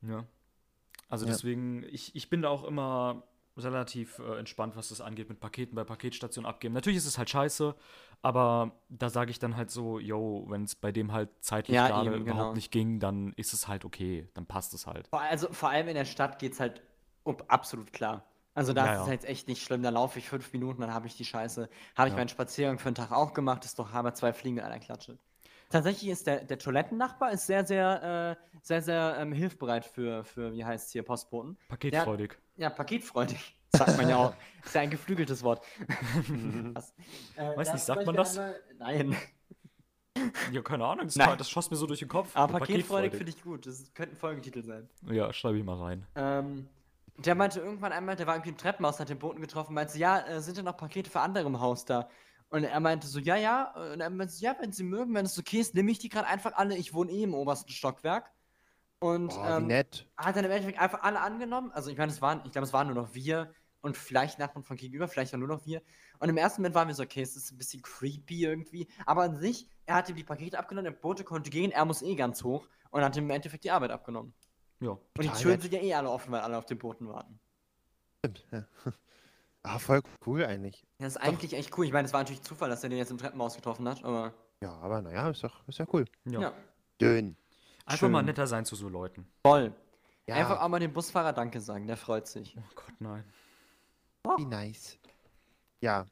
Ja. 0.01 0.25
Also 1.09 1.25
Ja. 1.25 1.33
deswegen, 1.33 1.83
ich, 1.83 2.15
ich 2.15 2.29
bin 2.29 2.41
da 2.43 2.49
auch 2.49 2.63
immer 2.63 3.23
relativ 3.63 4.19
äh, 4.19 4.37
entspannt, 4.39 4.75
was 4.75 4.89
das 4.89 5.01
angeht, 5.01 5.29
mit 5.29 5.39
Paketen 5.39 5.75
bei 5.75 5.83
Paketstationen 5.83 6.49
abgeben. 6.49 6.73
Natürlich 6.73 6.97
ist 6.97 7.05
es 7.05 7.17
halt 7.17 7.29
scheiße, 7.29 7.75
aber 8.21 8.71
da 8.89 9.09
sage 9.09 9.31
ich 9.31 9.39
dann 9.39 9.55
halt 9.55 9.71
so, 9.71 9.99
yo, 9.99 10.45
wenn 10.49 10.63
es 10.63 10.75
bei 10.75 10.91
dem 10.91 11.11
halt 11.11 11.29
zeitlich 11.41 11.75
Ja, 11.75 11.87
gerade 11.87 12.09
eben, 12.09 12.21
überhaupt 12.21 12.39
genau. 12.39 12.53
nicht 12.53 12.71
ging, 12.71 12.99
dann 12.99 13.33
ist 13.33 13.53
es 13.53 13.67
halt 13.67 13.85
okay, 13.85 14.27
dann 14.33 14.45
passt 14.45 14.73
es 14.73 14.87
halt. 14.87 15.07
Also 15.11 15.47
vor 15.51 15.69
allem 15.69 15.87
in 15.87 15.95
der 15.95 16.05
Stadt 16.05 16.39
geht 16.39 16.53
es 16.53 16.59
halt 16.59 16.81
ob, 17.23 17.45
absolut 17.47 17.93
klar. 17.93 18.25
Also 18.55 18.73
da 18.73 18.85
Ja, 18.85 18.93
ist 18.95 19.01
es 19.01 19.07
ja. 19.07 19.13
jetzt 19.13 19.25
echt 19.25 19.47
nicht 19.47 19.63
schlimm. 19.63 19.83
Da 19.83 19.89
laufe 19.89 20.19
ich 20.19 20.27
fünf 20.27 20.51
Minuten, 20.51 20.81
dann 20.81 20.93
habe 20.93 21.07
ich 21.07 21.15
die 21.15 21.23
Scheiße. 21.23 21.69
Habe 21.95 22.09
ich 22.09 22.15
meinen 22.15 22.27
Spaziergang 22.29 22.79
für 22.79 22.91
den 22.91 22.95
Tag 22.95 23.11
auch 23.11 23.33
gemacht, 23.33 23.63
ist 23.63 23.79
doch 23.79 23.93
aber 23.93 24.13
zwei 24.13 24.33
Fliegen 24.33 24.55
mit 24.55 24.65
einer 24.65 24.79
Klatsche. 24.79 25.17
Tatsächlich 25.69 26.09
ist 26.09 26.25
der, 26.25 26.43
der 26.43 26.57
Toilettennachbar 26.57 27.31
ist 27.31 27.45
sehr, 27.45 27.63
sehr, 27.63 28.37
äh, 28.41 28.57
sehr, 28.63 28.81
sehr 28.81 29.17
ähm, 29.19 29.31
hilfbereit 29.31 29.85
für, 29.85 30.23
für, 30.23 30.51
wie 30.51 30.65
heißt 30.65 30.87
es 30.87 30.91
hier, 30.91 31.03
Postboten. 31.03 31.57
Paketfreudig. 31.67 32.39
Ja, 32.59 32.69
paketfreudig, 32.69 33.57
sagt 33.75 33.95
man 33.97 34.09
ja 34.09 34.17
auch. 34.17 34.33
Ist 34.65 34.75
ja 34.75 34.81
ein 34.81 34.89
geflügeltes 34.89 35.43
Wort. 35.43 35.65
Was? 36.73 36.93
Äh, 37.37 37.55
Weiß 37.57 37.71
nicht, 37.73 37.83
sagt 37.83 38.05
man 38.05 38.15
das? 38.15 38.37
einmal- 38.37 38.59
Nein. 38.77 39.15
Ja, 40.51 40.61
keine 40.61 40.83
Ahnung, 40.83 41.05
das, 41.05 41.15
Nein. 41.15 41.37
das 41.37 41.49
schoss 41.49 41.71
mir 41.71 41.77
so 41.77 41.87
durch 41.87 41.99
den 41.99 42.09
Kopf. 42.09 42.31
Aber 42.35 42.59
paketfreudig 42.59 43.13
finde 43.13 43.29
ich 43.31 43.41
gut. 43.41 43.65
Das 43.65 43.93
könnte 43.93 44.15
ein 44.15 44.17
Folgentitel 44.17 44.63
sein. 44.63 44.89
Ja, 45.05 45.31
schreibe 45.31 45.57
ich 45.57 45.63
mal 45.63 45.77
rein. 45.77 46.05
Ähm, 46.15 46.67
der 47.19 47.35
meinte 47.35 47.61
irgendwann 47.61 47.93
einmal, 47.93 48.17
der 48.17 48.27
war 48.27 48.35
irgendwie 48.35 48.49
im 48.49 48.57
Treppenhaus, 48.57 48.99
hat 48.99 49.07
den 49.07 49.19
Boten 49.19 49.39
getroffen, 49.39 49.73
meinte, 49.73 49.97
ja, 49.97 50.19
äh, 50.27 50.41
sind 50.41 50.57
denn 50.57 50.65
noch 50.65 50.75
Pakete 50.75 51.09
für 51.09 51.21
andere 51.21 51.45
im 51.45 51.61
Haus 51.61 51.85
da? 51.85 52.09
Und 52.49 52.65
er 52.65 52.79
meinte 52.81 53.07
so, 53.07 53.19
ja, 53.19 53.37
ja. 53.37 53.71
Und 53.93 54.01
er 54.01 54.09
meinte, 54.09 54.33
so, 54.33 54.43
ja, 54.43 54.57
wenn 54.59 54.73
sie 54.73 54.83
mögen, 54.83 55.13
wenn 55.13 55.25
es 55.25 55.39
okay 55.39 55.59
ist, 55.59 55.73
nehme 55.73 55.89
ich 55.91 55.99
die 55.99 56.09
gerade 56.09 56.27
einfach 56.27 56.51
alle. 56.55 56.75
Ich 56.75 56.93
wohne 56.93 57.11
eh 57.11 57.23
im 57.23 57.33
obersten 57.33 57.71
Stockwerk. 57.71 58.29
Und 58.99 59.33
wie 59.33 59.47
ähm, 59.47 59.67
nett. 59.67 60.07
hat 60.17 60.35
dann 60.35 60.45
im 60.45 60.51
Endeffekt 60.51 60.79
einfach 60.79 61.03
alle 61.03 61.21
angenommen. 61.21 61.71
Also 61.71 61.89
ich 61.89 61.97
meine, 61.97 62.11
es 62.11 62.21
waren, 62.21 62.41
ich 62.45 62.51
glaube, 62.51 62.65
es 62.65 62.73
waren 62.73 62.87
nur 62.87 62.95
noch 62.95 63.13
wir 63.13 63.53
und 63.81 63.95
vielleicht 63.95 64.39
Nachbarn 64.39 64.63
von 64.63 64.75
gegenüber, 64.75 65.07
vielleicht 65.07 65.33
auch 65.33 65.39
nur 65.39 65.47
noch 65.47 65.65
wir. 65.65 65.81
Und 66.19 66.27
im 66.27 66.37
ersten 66.37 66.61
Moment 66.61 66.75
waren 66.75 66.87
wir 66.89 66.95
so, 66.95 67.03
okay, 67.03 67.21
es 67.21 67.35
ist 67.35 67.51
ein 67.51 67.57
bisschen 67.57 67.81
creepy 67.81 68.43
irgendwie. 68.43 68.87
Aber 69.05 69.23
an 69.23 69.37
sich, 69.37 69.69
er 69.85 69.95
hat 69.95 70.09
ihm 70.09 70.15
die 70.15 70.23
Pakete 70.23 70.59
abgenommen, 70.59 70.91
der 70.91 70.99
Bote 70.99 71.23
konnte 71.23 71.49
gehen, 71.49 71.71
er 71.71 71.85
muss 71.85 72.01
eh 72.01 72.15
ganz 72.15 72.43
hoch 72.43 72.67
und 72.91 73.01
hat 73.01 73.15
ihm 73.15 73.23
im 73.23 73.29
Endeffekt 73.29 73.63
die 73.63 73.71
Arbeit 73.71 73.91
abgenommen. 73.91 74.33
Ja. 74.81 74.91
Und 74.91 75.01
die 75.17 75.29
Türen 75.29 75.51
nett. 75.51 75.61
sind 75.61 75.73
ja 75.73 75.81
eh 75.81 75.93
alle 75.93 76.09
offen, 76.09 76.31
weil 76.31 76.41
alle 76.41 76.57
auf 76.57 76.65
den 76.65 76.77
Boten 76.77 77.07
warten. 77.07 77.39
Stimmt, 78.19 78.45
ja. 78.51 78.65
Ah, 79.61 79.77
voll 79.77 80.01
cool 80.25 80.45
eigentlich. 80.45 80.87
Das 80.99 81.17
ist 81.17 81.17
eigentlich 81.17 81.51
echt 81.53 81.77
cool. 81.77 81.85
Ich 81.85 81.91
meine, 81.91 82.05
es 82.05 82.13
war 82.13 82.21
natürlich 82.21 82.41
Zufall, 82.41 82.69
dass 82.69 82.81
er 82.81 82.89
den 82.89 82.97
jetzt 82.97 83.11
im 83.11 83.17
Treppenhaus 83.17 83.55
getroffen 83.57 83.89
hat, 83.89 84.01
aber 84.05 84.33
Ja, 84.61 84.71
aber 84.77 85.01
naja, 85.01 85.29
ist 85.29 85.43
doch, 85.43 85.67
ist 85.67 85.79
ja 85.79 85.85
cool. 85.91 86.05
ja. 86.23 86.39
ja, 86.39 86.53
Schön. 87.01 87.35
Einfach 87.89 88.07
mal 88.09 88.19
Schön. 88.19 88.25
netter 88.27 88.47
sein 88.47 88.65
zu 88.65 88.75
so 88.75 88.87
Leuten. 88.89 89.27
voll. 89.45 89.73
Ja, 90.27 90.35
Einfach 90.35 90.61
auch 90.61 90.67
mal 90.67 90.79
dem 90.79 90.93
Busfahrer 90.93 91.33
Danke 91.33 91.59
sagen, 91.59 91.87
der 91.87 91.97
freut 91.97 92.27
sich. 92.27 92.55
Oh 92.57 92.61
Gott, 92.75 92.93
nein. 92.99 93.23
wie 94.37 94.45
nice. 94.45 94.99
Ja, 95.81 96.05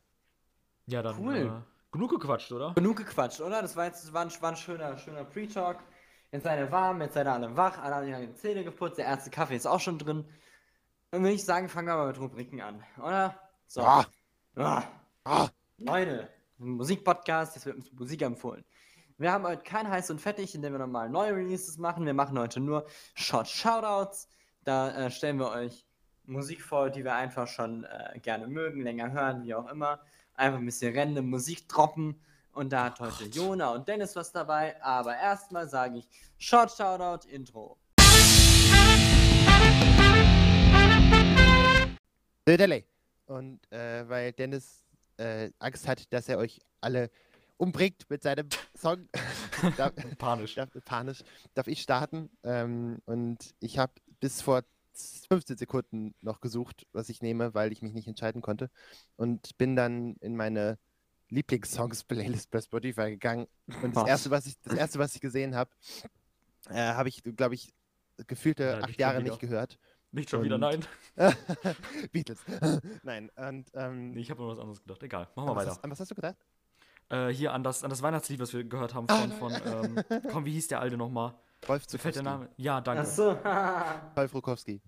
Ja, 0.88 1.02
dann 1.04 1.20
Cool. 1.20 1.36
äh, 1.64 1.92
Genug 1.92 2.12
gequatscht, 2.12 2.52
oder? 2.52 2.74
Genug 2.74 2.98
gequatscht, 2.98 3.42
oder? 3.42 3.62
Das 3.62 3.76
war 3.76 3.86
jetzt 3.86 4.12
war 4.14 4.24
ein, 4.24 4.32
war 4.42 4.50
ein 4.52 4.56
schöner, 4.58 4.98
schöner 4.98 5.24
Pre-Talk. 5.24 5.80
Jetzt 6.32 6.44
seid 6.44 6.60
ihr 6.60 6.72
warm, 6.72 7.02
jetzt 7.02 7.14
seid 7.14 7.28
ihr 7.28 7.32
alle 7.34 7.56
wach, 7.56 7.78
alle 7.78 7.96
haben 7.96 8.08
ihre 8.08 8.34
Zähne 8.34 8.64
geputzt, 8.64 8.98
der 8.98 9.06
erste 9.06 9.30
Kaffee 9.30 9.56
ist 9.56 9.66
auch 9.66 9.80
schon 9.80 9.98
drin. 10.00 10.26
Dann 11.12 11.22
würde 11.22 11.34
ich 11.36 11.46
sagen, 11.46 11.70
fangen 11.70 11.88
wir 11.88 11.96
mal 11.96 12.08
mit 12.08 12.20
Rubriken 12.20 12.60
an, 12.62 12.84
oder? 12.98 13.40
So. 13.68 13.82
Ah. 13.82 14.06
Ah. 14.56 14.84
Ah. 15.24 15.48
Leute, 15.78 16.28
ein 16.60 16.70
Musikpodcast, 16.72 17.56
jetzt 17.56 17.66
wird 17.66 17.78
uns 17.78 17.92
Musik 17.94 18.22
empfohlen. 18.24 18.66
Wir 19.20 19.32
haben 19.32 19.46
heute 19.46 19.64
kein 19.64 19.90
heiß 19.90 20.12
und 20.12 20.22
fettig, 20.22 20.54
in 20.54 20.62
dem 20.62 20.74
wir 20.74 20.78
nochmal 20.78 21.10
neue 21.10 21.36
Releases 21.36 21.80
machen. 21.80 22.06
Wir 22.06 22.14
machen 22.14 22.38
heute 22.38 22.60
nur 22.60 22.86
Short 23.16 23.48
Shoutouts. 23.48 24.30
Da 24.64 24.92
äh, 24.96 25.10
stellen 25.10 25.40
wir 25.40 25.50
euch 25.50 25.88
Musik 26.26 26.62
vor, 26.62 26.92
die 26.92 27.04
wir 27.04 27.16
einfach 27.16 27.48
schon 27.48 27.84
äh, 27.86 28.20
gerne 28.20 28.46
mögen, 28.46 28.84
länger 28.84 29.12
hören, 29.12 29.44
wie 29.44 29.56
auch 29.56 29.72
immer. 29.72 30.02
Einfach 30.36 30.60
ein 30.60 30.66
bisschen 30.66 30.96
random 30.96 31.32
Musik 31.32 31.68
droppen. 31.68 32.22
Und 32.52 32.72
da 32.72 32.84
hat 32.84 33.00
heute 33.00 33.24
Jona 33.24 33.72
und 33.72 33.88
Dennis 33.88 34.16
was 34.16 34.32
dabei. 34.32 34.80
Aber 34.84 35.18
erstmal 35.18 35.68
sage 35.68 35.98
ich 35.98 36.08
Short 36.38 36.70
Shoutout 36.70 37.28
Intro. 37.28 37.76
Und 43.26 43.72
äh, 43.72 44.08
weil 44.08 44.32
Dennis 44.34 44.84
äh, 45.18 45.50
Angst 45.58 45.88
hat, 45.88 46.14
dass 46.14 46.30
er 46.30 46.38
euch 46.38 46.60
alle 46.82 47.10
umbringt 47.58 48.10
mit 48.10 48.24
seinem 48.24 48.48
Song, 48.76 49.08
darf, 49.78 49.94
Panisch. 50.18 50.56
darf, 50.56 50.70
panisch, 50.86 51.24
darf 51.54 51.68
ich 51.68 51.82
starten. 51.82 52.30
Ähm, 52.44 53.00
und 53.06 53.54
ich 53.60 53.78
habe 53.80 53.94
bis 54.20 54.42
vor 54.42 54.64
15 55.30 55.58
Sekunden 55.58 56.16
noch 56.22 56.40
gesucht, 56.42 56.88
was 56.92 57.10
ich 57.10 57.22
nehme, 57.22 57.54
weil 57.54 57.72
ich 57.72 57.82
mich 57.82 57.94
nicht 57.94 58.08
entscheiden 58.08 58.42
konnte. 58.42 58.70
Und 59.16 59.58
bin 59.58 59.76
dann 59.76 60.16
in 60.22 60.36
meine 60.36 60.78
Lieblingssongs-Playlist 61.30 62.50
bei 62.52 62.62
Spotify 62.62 63.10
gegangen. 63.12 63.48
Und 63.84 63.96
das 63.96 64.08
erste, 64.08 64.32
was 64.32 64.46
ich, 64.46 64.60
das 64.62 64.74
erste, 64.74 64.98
was 65.00 65.14
ich 65.16 65.22
gesehen 65.22 65.56
habe, 65.56 65.70
äh, 66.70 66.94
habe 66.94 67.10
ich, 67.10 67.22
glaube 67.24 67.56
ich, 67.56 67.74
gefühlte 68.28 68.64
Ja, 68.64 68.80
acht 68.80 69.00
Jahre 69.00 69.20
wieder. 69.20 69.30
nicht 69.32 69.40
gehört. 69.40 69.78
Nicht 70.12 70.30
schon 70.30 70.42
wieder, 70.44 70.56
Und- 70.56 70.62
nein. 70.62 70.86
Beatles. 72.12 72.40
Nein, 73.04 73.30
und 73.36 73.70
ähm, 73.74 74.12
Nee, 74.12 74.22
ich 74.22 74.32
habe 74.32 74.42
noch 74.42 74.50
was 74.54 74.60
anderes 74.60 74.82
gedacht. 74.82 75.04
Egal, 75.04 75.28
machen 75.36 75.50
wir 75.50 75.56
weiter. 75.56 75.72
hast, 75.72 75.84
an 75.84 75.92
was 75.92 76.00
hast 76.00 76.10
du 76.12 76.16
gedacht? 76.16 76.38
Äh, 77.10 77.30
hier 77.30 77.54
an 77.54 77.64
das, 77.64 77.84
an 77.84 77.90
das 77.90 78.02
Weihnachtslied, 78.02 78.40
was 78.40 78.54
wir 78.54 78.64
gehört 78.64 78.94
haben 78.94 79.06
Ah, 79.10 79.28
von, 79.40 79.52
von 79.52 79.54
ähm, 79.66 80.04
komm, 80.32 80.46
wie 80.46 80.52
hieß 80.54 80.68
der 80.68 80.82
alte 80.82 80.98
nochmal? 80.98 81.34
Wolf 81.66 81.86
Mir 81.92 82.00
fällt 82.00 82.16
der 82.16 82.24
Zukowski. 82.24 82.24
Name. 82.24 82.50
Ja, 82.58 82.82
danke. 82.82 83.02
Achso. 83.02 83.36
Wolf 84.16 84.34
Rukowski. 84.34 84.82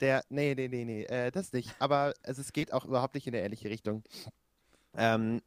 Der, 0.00 0.24
nee, 0.28 0.54
nee, 0.54 0.68
nee, 0.68 0.84
nee, 0.84 1.04
äh, 1.04 1.30
das 1.30 1.52
nicht. 1.52 1.74
Aber 1.78 2.14
es, 2.22 2.38
es 2.38 2.52
geht 2.52 2.72
auch 2.72 2.84
überhaupt 2.84 3.14
nicht 3.14 3.26
in 3.26 3.34
eine 3.34 3.44
ähnliche 3.44 3.68
Richtung. 3.70 4.02
Ähm, 4.96 5.40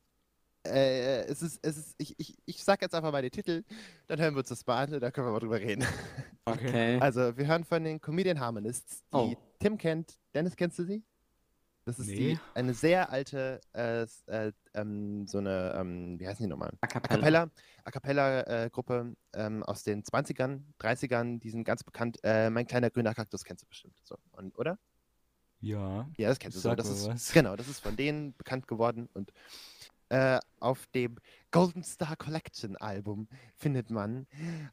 äh, 0.65 1.22
es 1.25 1.41
ist, 1.41 1.60
es 1.65 1.77
ist, 1.77 1.96
ich, 1.98 2.15
ich, 2.19 2.38
ich 2.46 2.63
sag 2.63 2.81
jetzt 2.81 2.93
einfach 2.93 3.12
mal 3.12 3.22
den 3.22 3.31
Titel, 3.31 3.63
dann 4.07 4.19
hören 4.19 4.34
wir 4.36 4.39
uns 4.39 4.50
das 4.50 4.65
mal 4.67 4.84
an 4.84 4.93
und 4.93 5.00
dann 5.01 5.12
können 5.13 5.27
wir 5.27 5.31
mal 5.31 5.39
drüber 5.39 5.60
reden. 5.60 5.86
Okay. 6.46 6.98
Also, 7.01 7.38
wir 7.38 7.46
hören 7.48 7.63
von 7.63 7.84
den 7.84 8.00
Comedian 8.01 8.39
Harmonists, 8.39 9.01
die 9.13 9.17
Oh. 9.17 9.36
Tim 9.60 9.77
kennt. 9.77 10.17
Dennis, 10.34 10.55
kennst 10.55 10.79
du 10.79 10.84
sie? 10.84 11.03
Das 11.88 12.00
ist 12.00 12.08
Nee. 12.08 12.15
die, 12.15 12.39
eine 12.53 12.74
sehr 12.74 13.10
alte, 13.12 13.62
äh, 13.72 14.06
äh, 14.25 14.51
ähm, 14.74 15.25
so 15.25 15.38
eine, 15.38 15.74
ähm, 15.79 16.20
wie 16.20 16.27
heißen 16.27 16.44
die 16.44 16.50
nochmal? 16.50 16.74
A 16.82 16.88
cappella, 16.88 17.50
A 17.86 17.91
cappella 17.91 18.41
äh, 18.41 18.70
ähm, 19.34 19.63
aus 19.63 19.84
den 19.84 20.03
20ern, 20.03 20.63
30ern, 20.82 21.39
die 21.39 21.50
sind 21.50 21.63
ganz 21.63 21.86
bekannt. 21.86 22.20
Äh, 22.24 22.50
mein 22.50 22.67
kleiner 22.67 22.89
grüner 22.89 23.13
Kaktus 23.13 23.46
kennst 23.46 23.63
du 23.63 23.67
bestimmt. 23.70 23.98
So, 24.03 24.17
und, 24.32 24.60
oder? 24.60 24.77
Ja. 25.62 26.10
Ja, 26.17 26.27
das 26.27 26.39
kennst 26.39 26.58
du 26.58 26.60
so. 26.62 26.75
Das 26.75 26.89
ist, 26.89 27.08
was. 27.08 27.32
Genau, 27.32 27.56
das 27.56 27.70
ist 27.70 27.79
von 27.79 27.96
denen 27.96 28.36
bekannt 28.36 28.67
geworden 28.67 29.08
und 29.13 29.32
äh, 30.10 30.39
auf 30.60 30.88
dem 30.88 31.15
Golden 31.51 31.84
Star 31.84 32.17
Collection 32.17 32.75
Album 32.75 33.29
findet 33.56 33.91
man 33.91 34.27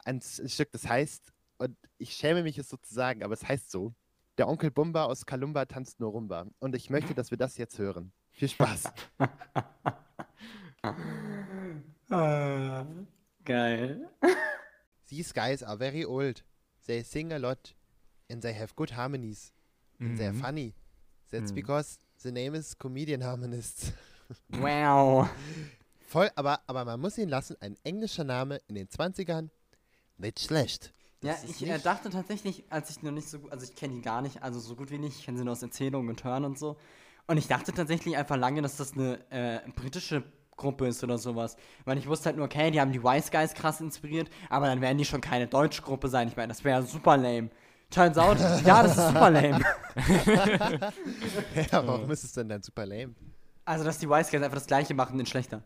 ein 0.04 0.21
Stück, 0.21 0.73
das 0.73 0.88
heißt, 0.88 1.33
und 1.59 1.78
ich 1.97 2.14
schäme 2.14 2.42
mich 2.42 2.59
es 2.59 2.68
so 2.68 2.76
zu 2.76 2.92
sagen, 2.92 3.23
aber 3.23 3.35
es 3.35 3.47
heißt 3.47 3.71
so, 3.71 3.95
der 4.38 4.49
Onkel 4.49 4.70
Bumba 4.70 5.04
aus 5.04 5.26
Kalumba 5.26 5.64
tanzt 5.66 6.00
nur 6.00 6.10
Rumba. 6.12 6.47
Und 6.58 6.75
ich 6.75 6.90
möchte, 6.90 7.14
dass 7.14 7.30
wir 7.30 7.38
das 7.38 7.56
jetzt 7.56 7.78
hören. 7.78 8.12
Viel 8.30 8.49
Spaß. 8.49 8.92
Ah, 12.10 12.86
Geil. 13.44 14.08
These 15.08 15.32
guys 15.34 15.62
are 15.62 15.76
very 15.76 16.04
old. 16.04 16.42
They 16.86 17.02
sing 17.02 17.32
a 17.32 17.36
lot 17.36 17.75
and 18.30 18.42
they 18.42 18.54
have 18.54 18.75
good 18.75 18.97
harmonies. 18.97 19.52
And 20.00 20.18
they're 20.18 20.32
Mhm. 20.32 20.40
funny. 20.40 20.75
That's 21.30 21.52
Mhm. 21.52 21.56
because 21.56 21.99
the 22.18 22.32
name 22.32 22.54
is 22.56 22.76
Comedian 22.78 23.23
Harmonists. 23.23 23.92
Wow. 24.49 25.28
Voll, 26.08 26.30
aber, 26.34 26.58
aber 26.66 26.86
man 26.86 26.99
muss 26.99 27.18
ihn 27.18 27.28
lassen, 27.28 27.56
ein 27.60 27.76
englischer 27.84 28.25
Name 28.25 28.58
in 28.68 28.75
den 28.75 28.88
20ern, 28.88 29.50
nicht 30.16 30.40
schlecht. 30.40 30.94
Ja, 31.25 31.34
ich 31.49 31.63
äh, 31.63 31.73
nicht- 31.73 31.87
dachte 31.87 32.10
tatsächlich, 32.10 32.65
als 32.71 32.91
ich 32.91 33.02
noch 33.02 33.10
nicht 33.10 33.28
so 33.28 33.39
gut, 33.39 33.52
also 33.52 33.65
ich 33.65 33.75
kenne 33.75 33.95
die 33.95 34.02
gar 34.02 34.23
nicht, 34.23 34.43
also 34.43 34.60
so 34.60 34.76
gut 34.76 34.91
wie 34.91 34.99
nicht, 34.99 35.19
ich 35.19 35.25
kenne 35.25 35.39
sie 35.39 35.45
nur 35.45 35.52
aus 35.52 35.63
Erzählungen 35.63 36.08
und 36.10 36.23
Hören 36.23 36.45
und 36.45 36.58
so. 36.58 36.76
Und 37.26 37.39
ich 37.39 37.49
dachte 37.49 37.73
tatsächlich 37.73 38.17
einfach 38.17 38.37
lange, 38.37 38.60
dass 38.60 38.76
das 38.76 38.93
eine 38.93 39.19
äh, 39.30 39.60
britische 39.75 40.23
Gruppe 40.56 40.87
ist 40.87 41.02
oder 41.02 41.19
sowas. 41.19 41.56
Weil 41.84 41.99
ich 41.99 42.06
wusste 42.06 42.26
halt 42.26 42.37
nur, 42.37 42.45
okay, 42.45 42.71
die 42.71 42.80
haben 42.80 42.93
die 42.93 43.02
Wise 43.02 43.30
Guys 43.30 43.54
krass 43.54 43.80
inspiriert, 43.80 44.28
aber 44.50 44.67
dann 44.67 44.80
werden 44.80 44.99
die 44.99 45.04
schon 45.04 45.21
keine 45.21 45.47
deutsche 45.47 45.82
Gruppe 45.82 46.08
sein. 46.08 46.28
Ich 46.28 46.37
meine, 46.37 46.49
das 46.49 46.63
wäre 46.65 46.82
super 46.82 47.17
lame. 47.17 47.50
Turns 47.91 48.19
out, 48.19 48.39
ja, 48.65 48.82
das 48.82 48.97
ist 48.99 49.06
super 49.08 49.30
lame. 49.30 49.60
ja, 51.54 51.87
warum 51.87 52.10
ist 52.10 52.25
es 52.25 52.32
denn 52.32 52.49
dann 52.49 52.63
super 52.63 52.84
lame? 52.87 53.15
Also, 53.65 53.84
dass 53.84 53.99
die 53.99 54.08
Wise 54.08 54.30
Guys 54.30 54.43
einfach 54.43 54.58
das 54.58 54.67
gleiche 54.67 54.95
machen, 54.95 55.19
in 55.19 55.26
schlechter. 55.26 55.63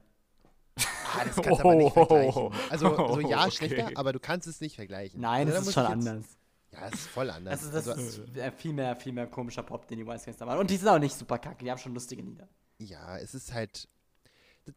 Das 1.25 1.37
kannst 1.37 1.61
du 1.61 1.65
aber 1.65 1.75
nicht 1.75 1.93
vergleichen. 1.93 2.51
Also, 2.71 2.97
so 3.15 3.21
ja, 3.29 3.43
Okay. 3.47 3.51
schlechter, 3.51 3.91
aber 3.97 4.13
du 4.13 4.21
kannst 4.21 4.47
es 4.47 4.61
nicht 4.61 4.77
vergleichen. 4.77 5.21
Nein, 5.21 5.49
Also, 5.49 5.53
da 5.53 5.59
das 5.59 5.69
ist 5.69 5.75
schon 5.75 5.85
anders. 5.87 6.25
Ja, 6.71 6.87
es 6.89 6.95
ist 6.95 7.07
voll 7.09 7.31
anders. 7.31 7.65
Also, 7.65 7.73
das 7.73 7.89
also, 7.89 8.23
ist 8.23 8.37
äh, 8.37 8.53
viel 8.53 8.73
mehr, 8.75 8.95
viel 8.97 9.13
mehr 9.13 9.27
komischer 9.27 9.63
Pop, 9.63 9.87
den 9.89 9.99
die 9.99 10.07
Wise 10.07 10.25
Guys 10.27 10.37
da 10.37 10.45
machen. 10.47 10.59
Und 10.61 10.71
die 10.71 10.77
sind 10.77 10.89
auch 10.89 10.99
nicht 10.99 11.17
super 11.17 11.39
kacke, 11.39 11.65
die 11.65 11.71
haben 11.71 11.79
schon 11.79 11.95
lustige 11.95 12.23
Lieder. 12.23 12.47
ja, 12.79 13.17
es 13.19 13.35
ist 13.35 13.53
halt. 13.53 13.89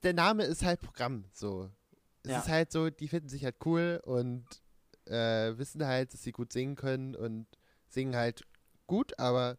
Der 0.04 0.14
Name 0.14 0.44
ist 0.44 0.64
halt 0.64 0.80
Programm, 0.82 1.26
so. 1.34 1.70
Es 2.24 2.32
Ja. 2.32 2.40
ist 2.40 2.48
halt 2.48 2.72
so, 2.72 2.90
die 2.90 3.08
finden 3.10 3.28
sich 3.28 3.44
halt 3.44 3.56
cool 3.66 4.00
und 4.06 4.46
äh, 5.06 5.58
wissen 5.58 5.86
halt, 5.86 6.14
dass 6.14 6.24
sie 6.24 6.32
gut 6.32 6.54
singen 6.54 6.76
können 6.76 7.14
und 7.16 7.46
singen 7.90 8.16
halt 8.16 8.46
gut, 8.88 9.18
aber 9.20 9.58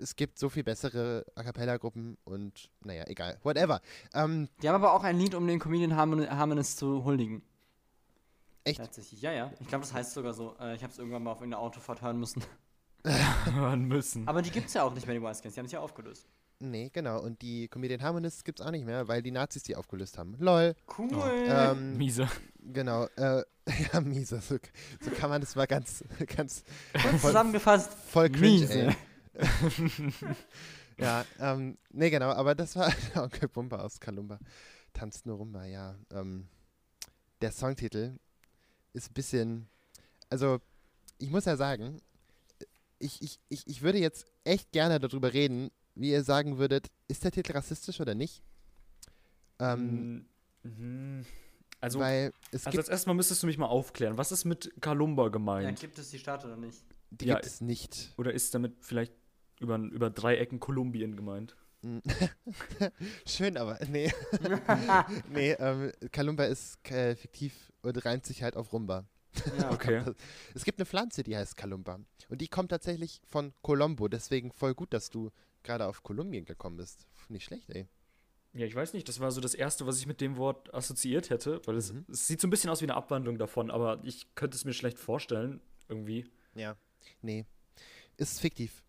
es 0.00 0.16
gibt 0.16 0.38
so 0.38 0.48
viel 0.48 0.64
bessere 0.64 1.24
A 1.34 1.42
Cappella-Gruppen 1.42 2.16
und 2.24 2.70
naja, 2.84 3.04
egal. 3.06 3.38
Whatever. 3.42 3.80
Ähm, 4.14 4.48
Die 4.62 4.68
haben 4.68 4.76
aber 4.76 4.92
auch 4.94 5.04
ein 5.04 5.18
Lied, 5.18 5.34
um 5.34 5.46
den 5.46 5.58
Comedian 5.58 5.94
Harmon 5.96 6.28
Harmonist 6.28 6.78
zu 6.78 7.04
huldigen. 7.04 7.42
echt? 8.64 8.78
Tatsächlich, 8.78 9.20
ja, 9.22 9.32
ja. 9.32 9.52
Ich 9.60 9.68
glaube, 9.68 9.82
das 9.84 9.92
heißt 9.94 10.12
sogar 10.12 10.32
so. 10.34 10.56
Äh, 10.60 10.74
ich 10.76 10.82
habe 10.82 10.92
es 10.92 10.98
irgendwann 10.98 11.22
mal 11.22 11.32
auf 11.32 11.38
irgendeiner 11.40 11.62
Autofahrt 11.62 12.02
hören 12.02 12.18
müssen. 12.18 12.42
hören 13.54 13.84
müssen. 13.84 14.28
Aber 14.28 14.42
die 14.42 14.50
gibt's 14.50 14.74
ja 14.74 14.82
auch 14.82 14.92
nicht 14.94 15.06
mehr, 15.06 15.14
die 15.16 15.22
Wise 15.22 15.42
Guys. 15.42 15.54
Die 15.54 15.58
haben 15.60 15.66
sich 15.66 15.72
ja 15.72 15.80
aufgelöst. 15.80 16.26
Nee, 16.62 16.90
genau. 16.92 17.20
Und 17.22 17.40
die 17.40 17.68
Comedian 17.68 18.02
Harmonists 18.02 18.44
gibt's 18.44 18.60
auch 18.60 18.70
nicht 18.70 18.84
mehr, 18.84 19.08
weil 19.08 19.22
die 19.22 19.30
Nazis 19.30 19.62
die 19.62 19.76
aufgelöst 19.76 20.18
haben. 20.18 20.36
Lol. 20.38 20.74
Cool. 20.98 21.10
Ähm, 21.48 21.96
Miese. 21.96 22.28
genau. 22.58 23.06
Äh, 23.16 23.42
ja, 23.92 24.00
miese. 24.00 24.40
So, 24.40 24.56
so 25.00 25.10
kann 25.12 25.30
man 25.30 25.40
das 25.40 25.54
mal 25.56 25.66
ganz, 25.66 26.04
ganz 26.36 26.64
voll- 26.94 27.18
zusammengefasst. 27.20 27.94
voll 27.94 28.28
cringe, 28.28 28.60
Miese. 28.60 28.72
ey. 28.88 28.96
ja, 30.98 31.24
ähm, 31.38 31.78
nee, 31.90 32.10
genau, 32.10 32.30
aber 32.30 32.54
das 32.54 32.76
war 32.76 32.92
Onkel 33.16 33.48
Bumba 33.48 33.78
aus 33.78 34.00
Kalumba. 34.00 34.38
Tanzt 34.92 35.26
nur 35.26 35.36
Rumba, 35.36 35.64
ja. 35.64 35.96
Ähm, 36.12 36.48
der 37.40 37.52
Songtitel 37.52 38.18
ist 38.92 39.10
ein 39.10 39.14
bisschen, 39.14 39.68
also 40.28 40.60
ich 41.18 41.30
muss 41.30 41.44
ja 41.44 41.56
sagen, 41.56 42.00
ich, 42.98 43.22
ich, 43.22 43.38
ich, 43.48 43.66
ich 43.66 43.82
würde 43.82 43.98
jetzt 43.98 44.26
echt 44.44 44.72
gerne 44.72 44.98
darüber 44.98 45.32
reden, 45.32 45.70
wie 45.94 46.10
ihr 46.10 46.24
sagen 46.24 46.58
würdet, 46.58 46.88
ist 47.08 47.24
der 47.24 47.30
Titel 47.32 47.52
rassistisch 47.52 48.00
oder 48.00 48.14
nicht? 48.14 48.42
Ähm, 49.58 50.26
Mhm. 50.62 51.24
Also, 51.80 52.00
weil 52.00 52.32
es 52.50 52.66
also 52.66 52.72
gibt, 52.76 52.80
als 52.80 52.88
erstes 52.90 53.06
mal 53.06 53.14
müsstest 53.14 53.42
du 53.42 53.46
mich 53.46 53.56
mal 53.56 53.66
aufklären. 53.66 54.18
Was 54.18 54.32
ist 54.32 54.44
mit 54.44 54.70
Kalumba 54.82 55.24
Ja, 55.24 55.28
gemeint? 55.30 55.80
gibt 55.80 55.98
es 55.98 56.10
die 56.10 56.18
Stadt 56.18 56.44
oder 56.44 56.56
nicht? 56.56 56.84
die 57.10 57.24
ja, 57.26 57.34
gibt 57.36 57.46
es 57.46 57.60
nicht. 57.60 58.12
Oder 58.18 58.32
ist 58.34 58.54
damit 58.54 58.74
vielleicht 58.82 59.12
über, 59.60 59.76
über 59.76 60.10
drei 60.10 60.36
Ecken 60.36 60.58
Kolumbien 60.60 61.16
gemeint? 61.16 61.56
Schön, 63.26 63.56
aber 63.56 63.78
nee. 63.88 64.12
nee, 65.30 65.52
ähm, 65.52 65.92
Kalumba 66.12 66.44
ist 66.44 66.78
äh, 66.90 67.14
fiktiv 67.16 67.72
und 67.82 68.04
reimt 68.04 68.26
sich 68.26 68.42
halt 68.42 68.56
auf 68.56 68.72
Rumba. 68.72 69.06
Ja. 69.58 69.70
Okay. 69.72 70.02
Es 70.54 70.64
gibt 70.64 70.78
eine 70.78 70.86
Pflanze, 70.86 71.22
die 71.22 71.36
heißt 71.36 71.56
Kalumba. 71.56 72.00
Und 72.28 72.40
die 72.40 72.48
kommt 72.48 72.70
tatsächlich 72.70 73.20
von 73.24 73.52
Colombo. 73.62 74.08
Deswegen 74.08 74.50
voll 74.52 74.74
gut, 74.74 74.92
dass 74.92 75.08
du 75.08 75.30
gerade 75.62 75.86
auf 75.86 76.02
Kolumbien 76.02 76.44
gekommen 76.44 76.76
bist. 76.76 77.06
Nicht 77.28 77.44
schlecht, 77.44 77.70
ey. 77.70 77.86
Ja, 78.52 78.66
ich 78.66 78.74
weiß 78.74 78.92
nicht, 78.92 79.08
das 79.08 79.20
war 79.20 79.30
so 79.30 79.40
das 79.40 79.54
Erste, 79.54 79.86
was 79.86 79.98
ich 79.98 80.06
mit 80.06 80.20
dem 80.20 80.36
Wort 80.36 80.74
assoziiert 80.74 81.30
hätte, 81.30 81.60
weil 81.66 81.76
es, 81.76 81.92
Mhm. 81.92 82.04
es 82.10 82.26
sieht 82.26 82.40
so 82.40 82.48
ein 82.48 82.50
bisschen 82.50 82.68
aus 82.70 82.80
wie 82.80 82.86
eine 82.86 82.96
Abwandlung 82.96 83.38
davon, 83.38 83.70
aber 83.70 84.00
ich 84.02 84.34
könnte 84.34 84.56
es 84.56 84.64
mir 84.64 84.72
schlecht 84.74 84.98
vorstellen, 84.98 85.60
irgendwie. 85.88 86.26
Ja. 86.56 86.76
Nee. 87.22 87.46
Ist 88.16 88.40
fiktiv. 88.40 88.82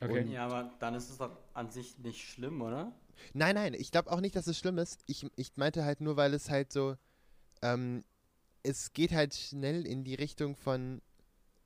Okay. 0.00 0.20
Und- 0.22 0.30
Ja, 0.30 0.46
aber 0.46 0.70
dann 0.80 0.94
ist 0.94 1.10
es 1.10 1.18
doch 1.18 1.36
an 1.54 1.70
sich 1.70 1.98
nicht 1.98 2.20
schlimm, 2.26 2.62
oder? 2.62 2.92
Nein, 3.34 3.54
nein, 3.54 3.74
ich 3.74 3.90
glaube 3.90 4.10
auch 4.10 4.20
nicht, 4.20 4.34
dass 4.34 4.46
es 4.46 4.56
schlimm 4.58 4.78
ist. 4.78 5.02
Ich, 5.06 5.26
ich 5.36 5.52
meinte 5.56 5.84
halt 5.84 6.00
nur, 6.00 6.16
weil 6.16 6.32
es 6.32 6.48
halt 6.48 6.72
so, 6.72 6.96
ähm, 7.62 8.02
es 8.62 8.92
geht 8.92 9.12
halt 9.12 9.34
schnell 9.34 9.86
in 9.86 10.04
die 10.04 10.14
Richtung 10.14 10.56
von 10.56 11.02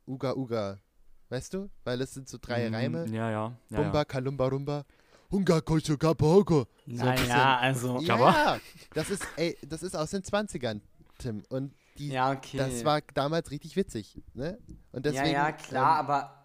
Uga 0.06 0.34
Uga. 0.34 0.80
Weißt 1.28 1.54
du? 1.54 1.70
Weil 1.84 2.00
es 2.00 2.12
sind 2.12 2.28
so 2.28 2.38
drei 2.40 2.68
Mm, 2.68 2.74
Reime. 2.74 3.06
Ja, 3.08 3.30
ja. 3.30 3.56
ja, 3.70 3.76
Bumba, 3.80 3.98
ja. 3.98 4.04
Kalumba, 4.04 4.46
Rumba. 4.48 4.84
Hunga, 5.30 5.60
Kocho, 5.60 5.96
Kapahoko. 5.96 6.66
Naja, 6.86 7.58
also. 7.58 7.98
Ja, 8.00 8.14
Aber- 8.16 8.60
das 8.92 9.10
ist, 9.10 9.26
ey, 9.36 9.56
das 9.66 9.82
ist 9.82 9.96
aus 9.96 10.10
den 10.10 10.22
20ern, 10.22 10.80
Tim. 11.18 11.42
Und 11.48 11.72
die, 11.98 12.08
Ja, 12.08 12.32
okay. 12.32 12.58
das 12.58 12.84
war 12.84 13.00
damals 13.14 13.50
richtig 13.50 13.74
witzig, 13.76 14.20
ne? 14.34 14.58
Und 14.92 15.06
deswegen, 15.06 15.26
ja, 15.26 15.48
ja, 15.48 15.52
klar, 15.52 16.00
ähm, 16.00 16.06
aber. 16.06 16.43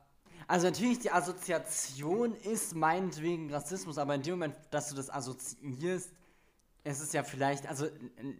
Also 0.49 0.65
natürlich, 0.65 0.97
die 0.97 1.11
Assoziation 1.11 2.33
ist 2.33 2.75
meinetwegen 2.75 3.53
Rassismus, 3.53 3.99
aber 3.99 4.15
in 4.15 4.23
dem 4.23 4.31
Moment, 4.33 4.55
dass 4.71 4.89
du 4.89 4.95
das 4.95 5.07
assoziierst, 5.11 6.11
es 6.83 7.01
ist 7.01 7.13
ja 7.13 7.21
vielleicht, 7.21 7.67
also 7.67 7.85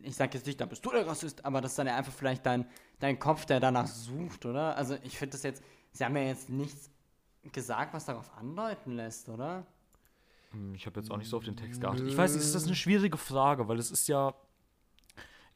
ich 0.02 0.16
sag 0.16 0.34
jetzt 0.34 0.48
nicht, 0.48 0.60
da 0.60 0.66
bist 0.66 0.84
du 0.84 0.90
der 0.90 1.06
Rassist, 1.06 1.46
aber 1.46 1.62
das 1.62 1.74
ist 1.74 1.78
dann 1.78 1.86
ja 1.86 1.96
einfach 1.96 2.12
vielleicht 2.12 2.48
dein, 2.48 2.66
dein 3.00 3.20
Kopf, 3.20 3.46
der 3.46 3.60
danach 3.60 3.86
sucht, 3.86 4.48
oder? 4.48 4.76
Also 4.76 4.98
ich 5.04 5.20
finde 5.20 5.34
das 5.34 5.44
jetzt, 5.44 5.62
sie 5.92 6.04
haben 6.04 6.16
ja 6.16 6.24
jetzt 6.24 6.50
nichts 6.50 6.90
gesagt, 7.52 7.94
was 7.94 8.06
darauf 8.06 8.36
andeuten 8.40 8.96
lässt, 8.96 9.30
oder? 9.30 9.68
Hm, 10.50 10.74
Ich 10.74 10.88
habe 10.88 11.00
jetzt 11.00 11.12
auch 11.12 11.18
nicht 11.18 11.30
so 11.30 11.38
auf 11.38 11.44
den 11.44 11.58
Text 11.58 11.80
geachtet. 11.80 12.08
Ich 12.08 12.18
weiß 12.18 12.34
ist 12.34 12.56
das 12.56 12.66
eine 12.66 12.76
schwierige 12.76 13.18
Frage, 13.18 13.68
weil 13.68 13.78
es 13.78 13.92
ist 13.92 14.08
ja, 14.08 14.34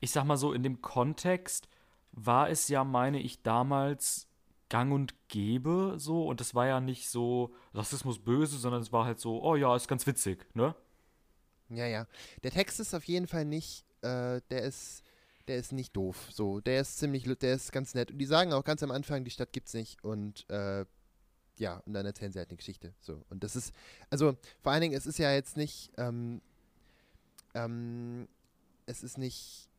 ich 0.01 0.11
sag 0.11 0.25
mal 0.25 0.37
so, 0.37 0.53
in 0.53 0.61
dem 0.61 0.83
Kontext 0.83 1.67
war 2.11 2.47
es 2.47 2.67
ja, 2.67 2.83
meine 2.83 3.19
ich, 3.19 3.41
damals 3.41 4.27
gang 4.73 4.91
und 4.91 5.13
gäbe 5.27 5.93
so 5.97 6.25
und 6.25 6.41
es 6.41 6.55
war 6.55 6.65
ja 6.65 6.79
nicht 6.79 7.07
so 7.07 7.53
Rassismus 7.75 8.17
böse, 8.17 8.57
sondern 8.57 8.81
es 8.81 8.91
war 8.91 9.05
halt 9.05 9.19
so, 9.19 9.39
oh 9.43 9.55
ja, 9.55 9.75
ist 9.75 9.87
ganz 9.87 10.07
witzig, 10.07 10.47
ne? 10.55 10.73
Ja, 11.69 11.85
ja. 11.85 12.07
Der 12.41 12.49
Text 12.49 12.79
ist 12.79 12.95
auf 12.95 13.03
jeden 13.03 13.27
Fall 13.27 13.45
nicht, 13.45 13.85
äh, 14.01 14.41
der 14.49 14.63
ist, 14.63 15.03
der 15.47 15.57
ist 15.57 15.73
nicht 15.73 15.95
doof. 15.95 16.27
So, 16.31 16.59
der 16.59 16.81
ist 16.81 16.97
ziemlich, 16.97 17.23
der 17.23 17.53
ist 17.53 17.71
ganz 17.71 17.93
nett. 17.93 18.09
Und 18.09 18.17
die 18.17 18.25
sagen 18.25 18.51
auch 18.51 18.63
ganz 18.63 18.81
am 18.81 18.89
Anfang, 18.89 19.23
die 19.23 19.29
Stadt 19.29 19.53
gibt's 19.53 19.75
nicht. 19.75 20.03
Und 20.03 20.49
äh, 20.49 20.85
ja, 21.57 21.83
und 21.85 21.93
dann 21.93 22.07
erzählen 22.07 22.31
sie 22.31 22.39
halt 22.39 22.49
eine 22.49 22.57
Geschichte. 22.57 22.95
So. 22.99 23.23
Und 23.29 23.43
das 23.43 23.55
ist, 23.55 23.75
also 24.09 24.35
vor 24.63 24.71
allen 24.71 24.81
Dingen, 24.81 24.97
es 24.97 25.05
ist 25.05 25.19
ja 25.19 25.31
jetzt 25.31 25.55
nicht, 25.55 25.91
ähm, 25.97 26.41
ähm, 27.53 28.27
es 28.87 29.03
ist 29.03 29.19
nicht, 29.19 29.69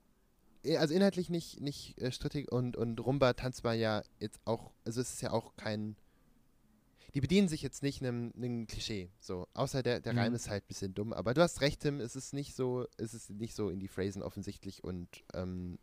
also 0.79 0.95
inhaltlich 0.95 1.31
nicht, 1.31 1.61
nicht 1.61 1.99
äh, 2.01 2.11
strittig 2.11 2.51
und, 2.51 2.77
und 2.77 2.99
Rumba 3.01 3.35
tanzbar 3.35 3.75
ja 3.75 4.03
jetzt 4.21 4.41
auch, 4.45 4.73
also 4.85 5.01
es 5.01 5.15
ist 5.15 5.23
ja 5.23 5.31
auch 5.31 5.57
kein, 5.57 5.97
die 7.15 7.21
bedienen 7.21 7.49
sich 7.49 7.63
jetzt 7.63 7.83
nicht 7.83 8.03
einem, 8.03 8.33
einem 8.37 8.67
Klischee, 8.67 9.11
so, 9.21 9.47
außer 9.55 9.83
der, 9.83 10.01
der 10.01 10.13
Mhm. 10.15 10.19
Reim 10.19 10.35
ist 10.35 10.49
halt 10.49 10.65
ein 10.65 10.69
bisschen 10.69 10.95
dumm, 10.95 11.13
aber 11.13 11.35
du 11.35 11.43
hast 11.43 11.61
recht, 11.61 11.81
Tim, 11.81 12.01
es 12.01 12.17
ist 12.17 12.33
nicht 12.33 12.55
so, 12.55 12.87
es 12.97 13.15
ist 13.15 13.31
nicht 13.31 13.55
so 13.55 13.71
in 13.71 13.79
die 13.81 13.89
Phrasen 13.89 14.23
offensichtlich 14.23 14.83
und 14.83 15.09
ähm, 15.35 15.79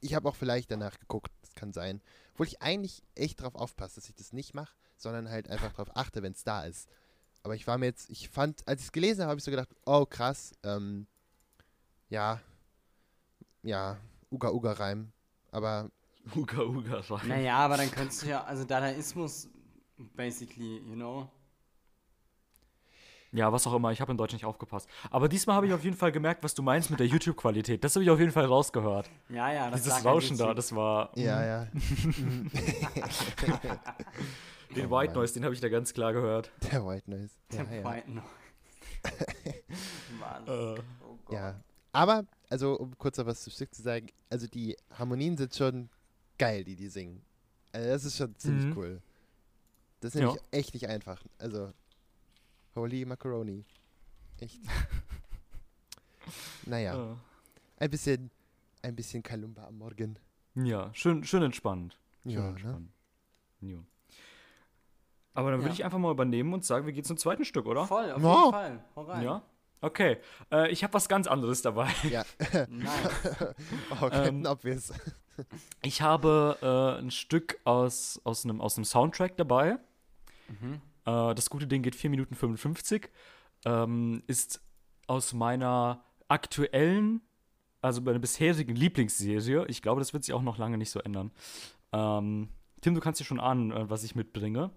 ich 0.00 0.14
habe 0.14 0.28
auch 0.28 0.36
vielleicht 0.36 0.70
danach 0.70 0.98
geguckt, 1.00 1.32
das 1.40 1.54
kann 1.54 1.72
sein, 1.72 2.00
obwohl 2.32 2.46
ich 2.46 2.60
eigentlich 2.62 3.02
echt 3.14 3.40
drauf 3.40 3.54
aufpasse, 3.54 3.96
dass 3.96 4.08
ich 4.08 4.14
das 4.14 4.32
nicht 4.32 4.54
mache, 4.54 4.74
sondern 4.96 5.30
halt 5.30 5.48
einfach 5.48 5.72
drauf 5.72 5.96
achte, 5.96 6.22
wenn 6.22 6.32
es 6.32 6.44
da 6.44 6.64
ist. 6.64 6.88
Aber 7.42 7.54
ich 7.54 7.66
war 7.66 7.78
mir 7.78 7.86
jetzt, 7.86 8.08
ich 8.10 8.28
fand, 8.28 8.66
als 8.68 8.80
ich 8.80 8.86
es 8.86 8.92
gelesen 8.92 9.22
habe, 9.22 9.30
habe 9.30 9.38
ich 9.38 9.44
so 9.44 9.50
gedacht, 9.50 9.68
oh 9.86 10.06
krass, 10.06 10.52
ähm, 10.62 11.06
ja, 12.08 12.40
ja, 13.64 13.96
Uga 14.30 14.50
Uga 14.52 14.72
Reim, 14.72 15.10
aber 15.50 15.90
Uga 16.36 16.62
Uga 16.62 17.00
rein. 17.10 17.28
Naja, 17.28 17.56
aber 17.56 17.76
dann 17.76 17.90
könntest 17.90 18.22
du 18.22 18.26
ja, 18.28 18.44
also 18.44 18.64
Dadaismus, 18.64 19.48
basically, 20.14 20.78
you 20.86 20.94
know. 20.94 21.28
Ja, 23.32 23.50
was 23.52 23.66
auch 23.66 23.74
immer, 23.74 23.90
ich 23.90 24.00
habe 24.00 24.12
in 24.12 24.16
Deutsch 24.16 24.32
nicht 24.32 24.44
aufgepasst. 24.44 24.88
Aber 25.10 25.28
diesmal 25.28 25.56
habe 25.56 25.66
ich 25.66 25.72
auf 25.72 25.82
jeden 25.82 25.96
Fall 25.96 26.12
gemerkt, 26.12 26.44
was 26.44 26.54
du 26.54 26.62
meinst 26.62 26.88
mit 26.90 27.00
der 27.00 27.08
YouTube-Qualität. 27.08 27.82
Das 27.82 27.96
habe 27.96 28.04
ich 28.04 28.10
auf 28.10 28.20
jeden 28.20 28.30
Fall 28.30 28.44
rausgehört. 28.44 29.10
Ja, 29.28 29.52
ja, 29.52 29.70
das 29.72 29.82
Dieses 29.82 30.04
Rauschen 30.04 30.38
da, 30.38 30.54
das 30.54 30.72
war. 30.72 31.10
ja, 31.18 31.44
ja, 31.44 31.66
Den 34.76 34.86
Oh 34.86 34.90
White. 34.90 35.14
Noise, 35.14 35.34
den 35.34 35.44
habe 35.44 35.54
ich 35.54 35.60
da 35.60 35.68
ganz 35.68 35.92
klar 35.94 36.12
gehört. 36.12 36.50
der 36.72 36.86
White 36.86 37.10
Noise. 37.10 37.34
Ja, 37.52 37.64
Der 37.64 37.80
ja. 37.80 37.84
White 37.84 38.10
Noise. 38.10 38.28
Mann. 40.20 40.46
Äh, 40.46 40.80
Oh 41.06 41.18
Gott. 41.24 41.34
Ja, 41.34 41.60
aber, 41.92 42.24
also 42.54 42.78
um 42.78 42.96
kurz 42.98 43.18
noch 43.18 43.26
was 43.26 43.42
zu 43.42 43.50
Stück 43.50 43.74
zu 43.74 43.82
sagen, 43.82 44.06
also 44.30 44.46
die 44.46 44.76
Harmonien 44.96 45.36
sind 45.36 45.52
schon 45.56 45.88
geil, 46.38 46.62
die 46.62 46.76
die 46.76 46.86
singen. 46.88 47.20
Also 47.72 47.88
das 47.88 48.04
ist 48.04 48.16
schon 48.16 48.36
ziemlich 48.38 48.66
Mhm. 48.66 48.76
cool. 48.78 49.02
Das 49.98 50.14
ist 50.14 50.20
Ja. 50.20 50.26
nämlich 50.28 50.42
echt 50.52 50.72
nicht 50.72 50.86
einfach. 50.88 51.20
Also, 51.38 51.72
holy 52.76 53.04
macaroni. 53.04 53.64
Echt. 54.38 54.60
naja, 56.66 57.12
äh, 57.12 57.16
ein 57.84 57.90
bisschen, 57.90 58.30
ein 58.82 58.94
bisschen 58.94 59.24
Kalumba 59.24 59.66
am 59.66 59.78
Morgen. 59.78 60.16
ja, 60.54 60.94
schön, 60.94 61.24
schön 61.24 61.42
entspannt. 61.42 61.98
Schön 62.22 62.30
Ja, 62.32 62.40
ne? 62.42 62.48
entspannt. 62.50 62.90
Ja. 63.62 63.78
Aber 65.34 65.50
dann 65.50 65.58
würde 65.60 65.70
Ja. 65.70 65.74
ich 65.74 65.84
einfach 65.84 65.98
mal 65.98 66.12
übernehmen 66.12 66.54
und 66.54 66.64
sagen, 66.64 66.86
wir 66.86 66.92
gehen 66.92 67.02
zum 67.02 67.16
zweiten 67.16 67.44
Stück, 67.44 67.66
oder? 67.66 67.84
Voll, 67.88 68.12
auf 68.12 68.22
Ja. 68.22 68.38
jeden 68.38 68.50
Fall. 68.52 68.84
Hau 68.94 69.02
rein. 69.02 69.24
Ja? 69.24 69.42
Okay. 69.80 70.18
Äh, 70.50 70.70
ich 70.70 70.82
habe 70.82 70.94
was 70.94 71.08
ganz 71.08 71.26
anderes 71.26 71.62
dabei. 71.62 71.88
Ja. 72.10 72.24
Oh, 73.90 74.08
Captain 74.08 74.44
Ähm, 74.44 74.46
Obvious. 74.46 74.92
Ich 75.82 76.00
habe 76.02 76.58
äh, 76.62 77.00
ein 77.02 77.10
Stück 77.10 77.58
aus, 77.64 78.20
aus, 78.24 78.44
einem, 78.44 78.60
aus 78.60 78.76
einem 78.76 78.84
Soundtrack 78.84 79.36
dabei. 79.36 79.78
Mhm. 80.48 80.80
Äh, 81.04 81.34
das 81.34 81.50
gute 81.50 81.66
Ding 81.66 81.82
geht 81.82 81.96
4 81.96 82.10
Minuten 82.10 82.34
55. 82.34 83.10
Ähm, 83.64 84.22
ist 84.26 84.60
aus 85.06 85.32
meiner 85.32 86.04
aktuellen, 86.28 87.20
also 87.82 88.00
meiner 88.00 88.18
bisherigen 88.18 88.76
Lieblingsserie. 88.76 89.66
Ich 89.68 89.82
glaube, 89.82 90.00
das 90.00 90.12
wird 90.12 90.24
sich 90.24 90.34
auch 90.34 90.42
noch 90.42 90.58
lange 90.58 90.78
nicht 90.78 90.90
so 90.90 91.00
ändern. 91.00 91.30
Ähm, 91.92 92.48
Tim, 92.80 92.94
du 92.94 93.00
kannst 93.00 93.20
dir 93.20 93.24
schon 93.24 93.40
ahnen, 93.40 93.72
äh, 93.72 93.90
was 93.90 94.04
ich 94.04 94.14
mitbringe. 94.14 94.70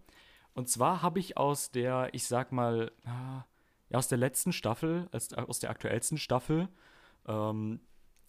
Und 0.54 0.70
zwar 0.70 1.02
habe 1.02 1.20
ich 1.20 1.38
aus 1.38 1.72
der, 1.72 2.10
ich 2.14 2.26
sag 2.26 2.52
mal, 2.52 2.92
ah, 3.06 3.44
ja, 3.90 3.98
aus 3.98 4.08
der 4.08 4.18
letzten 4.18 4.54
Staffel, 4.54 5.08
als, 5.12 5.34
aus 5.34 5.60
der 5.60 5.70
aktuellsten 5.70 6.18
Staffel, 6.18 6.68
ähm, 7.28 7.80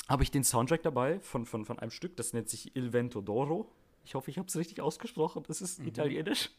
habe 0.08 0.22
ich 0.22 0.30
den 0.30 0.44
Soundtrack 0.44 0.82
dabei 0.82 1.20
von, 1.20 1.44
von, 1.46 1.64
von 1.64 1.78
einem 1.78 1.90
Stück, 1.90 2.16
das 2.16 2.32
nennt 2.32 2.48
sich 2.48 2.74
Il 2.76 2.92
Vento 2.92 3.20
d'Oro. 3.20 3.66
Ich 4.04 4.14
hoffe, 4.14 4.30
ich 4.30 4.38
habe 4.38 4.48
es 4.48 4.56
richtig 4.56 4.80
ausgesprochen. 4.80 5.42
Es 5.48 5.60
ist 5.60 5.80
italienisch. 5.80 6.50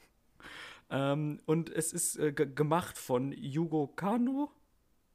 ähm, 0.90 1.40
und 1.44 1.68
es 1.68 1.92
ist 1.92 2.16
äh, 2.18 2.32
ge- 2.32 2.46
gemacht 2.52 2.96
von 2.96 3.32
Yugo 3.32 3.88
Kano. 3.88 4.50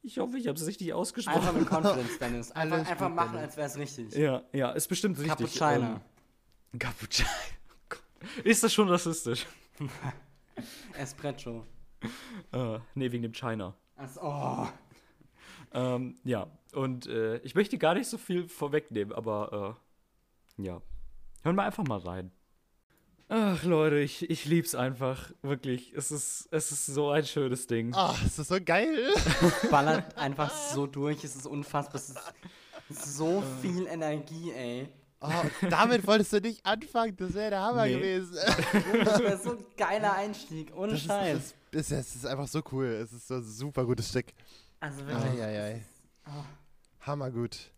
Ich 0.04 0.20
hoffe, 0.20 0.38
ich 0.38 0.48
habe 0.48 0.58
es 0.60 0.68
richtig 0.68 0.94
ausgesprochen. 0.94 1.40
Einfach 1.40 1.54
mit 1.54 1.68
Confidence, 1.70 2.20
Dennis. 2.20 2.52
Einfach, 2.52 2.78
einfach 2.78 3.08
gut, 3.08 3.16
machen, 3.16 3.32
Dennis. 3.34 3.48
als 3.48 3.58
wäre 3.58 3.68
es 3.68 3.78
richtig. 3.78 4.16
Ja, 4.16 4.44
ja, 4.54 4.72
ist 4.72 4.88
bestimmt 4.88 5.18
richtig. 5.18 5.30
Cappuccino. 5.60 6.00
Ähm, 6.74 6.80
Cappuccino. 6.80 7.30
Ist 8.44 8.64
das 8.64 8.74
schon 8.74 8.90
rassistisch? 8.90 9.46
Espresso. 10.94 11.66
Äh, 12.54 12.80
nee, 12.96 13.12
wegen 13.12 13.24
dem 13.24 13.34
China. 13.34 13.74
Also, 13.96 14.22
oh. 14.22 14.68
Ähm, 15.74 16.16
ja, 16.24 16.48
und 16.74 17.08
äh, 17.08 17.38
ich 17.40 17.56
möchte 17.56 17.78
gar 17.78 17.94
nicht 17.96 18.08
so 18.08 18.18
viel 18.18 18.48
vorwegnehmen, 18.48 19.14
aber 19.14 19.76
äh, 20.60 20.64
ja. 20.64 20.82
Hören 21.44 21.56
wir 21.56 21.64
einfach 21.64 21.84
mal 21.84 22.00
rein. 22.00 22.32
Ach, 23.30 23.62
Leute, 23.64 24.00
ich, 24.00 24.30
ich 24.30 24.46
lieb's 24.46 24.74
einfach. 24.76 25.32
Wirklich. 25.42 25.92
Es 25.94 26.12
ist, 26.12 26.48
es 26.52 26.72
ist 26.72 26.86
so 26.86 27.10
ein 27.10 27.26
schönes 27.26 27.68
Ding. 27.68 27.94
Oh, 27.98 28.14
ist 28.26 28.40
das 28.40 28.48
so 28.48 28.58
geil. 28.64 29.10
Ballert 29.72 30.18
einfach 30.18 30.50
so 30.52 30.88
durch, 30.88 31.24
es 31.26 31.36
ist 31.36 31.46
unfassbar. 31.46 31.96
Es 31.96 32.10
ist 32.90 33.18
so 33.18 33.44
viel 33.62 33.86
Energie, 33.88 34.52
ey. 34.54 34.90
Oh, 35.20 35.30
damit 35.70 36.06
wolltest 36.08 36.32
du 36.32 36.40
nicht 36.40 36.64
anfangen, 36.66 37.18
das 37.18 37.34
wäre 37.34 37.50
der 37.50 37.62
Hammer 37.62 37.86
Nee. 37.86 37.96
gewesen. 37.96 38.38
Das 39.04 39.20
wäre 39.20 39.38
so 39.38 39.52
ein 39.58 39.66
geiler 39.76 40.14
Einstieg, 40.14 40.72
ohne 40.76 40.92
Das 40.94 41.02
ist, 41.02 41.08
Scheiß. 41.08 41.38
das, 41.38 41.56
ist, 41.72 41.92
das 41.92 42.16
ist 42.16 42.26
einfach 42.26 42.48
so 42.48 42.62
cool. 42.72 42.86
Es 42.88 43.14
ist 43.14 43.28
so 43.28 43.36
ein 43.36 43.44
super 43.44 43.86
gutes 43.86 44.10
Stück. 44.10 44.28
Also 44.80 45.06
wirklich. 45.06 45.42
Eieiei. 45.42 45.84
Oh. 46.28 46.44
Hammergut. 47.02 47.72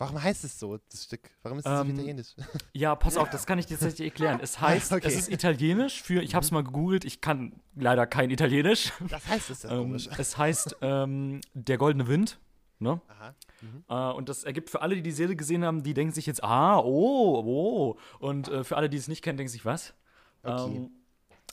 Warum 0.00 0.22
heißt 0.22 0.44
es 0.44 0.58
so, 0.60 0.78
das 0.90 1.04
Stück? 1.04 1.28
Warum 1.42 1.58
ist 1.58 1.66
es 1.66 1.72
so 1.72 1.80
Ähm, 1.82 1.90
italienisch? 1.90 2.28
Ja, 2.72 2.94
pass 2.94 3.16
auf, 3.16 3.30
das 3.30 3.46
kann 3.46 3.58
ich 3.58 3.66
dir 3.66 3.76
tatsächlich 3.78 4.06
erklären. 4.08 4.38
Es 4.40 4.60
heißt, 4.60 4.92
Okay. 4.92 5.08
es 5.08 5.16
ist 5.16 5.28
italienisch 5.28 6.02
für, 6.02 6.22
ich 6.22 6.36
hab's 6.36 6.52
mal 6.52 6.62
gegoogelt, 6.62 7.04
ich 7.04 7.20
kann 7.20 7.60
leider 7.74 8.06
kein 8.06 8.30
Italienisch. 8.30 8.92
Das 9.08 9.26
heißt 9.26 9.50
es 9.50 9.62
ja 9.64 9.70
Ähm, 9.72 9.78
komisch. 9.78 10.08
es 10.16 10.38
heißt 10.38 10.76
ähm, 10.82 11.40
Der 11.54 11.78
Goldene 11.78 12.06
Wind. 12.06 12.38
Ne? 12.78 13.00
Aha. 13.88 14.12
Äh, 14.12 14.16
und 14.16 14.28
das 14.28 14.44
ergibt 14.44 14.70
für 14.70 14.82
alle, 14.82 14.94
die 14.94 15.02
die 15.02 15.10
Serie 15.10 15.34
gesehen 15.34 15.64
haben, 15.64 15.82
die 15.82 15.94
denken 15.94 16.14
sich 16.14 16.26
jetzt, 16.26 16.44
ah, 16.44 16.78
oh, 16.78 17.42
oh. 17.44 17.98
Und 18.20 18.46
äh, 18.46 18.62
für 18.62 18.76
alle, 18.76 18.88
die 18.88 18.96
es 18.98 19.08
nicht 19.08 19.22
kennen, 19.22 19.36
denken 19.36 19.50
sich, 19.50 19.64
was? 19.64 19.94
Okay. 20.44 20.76
Ähm, 20.76 20.90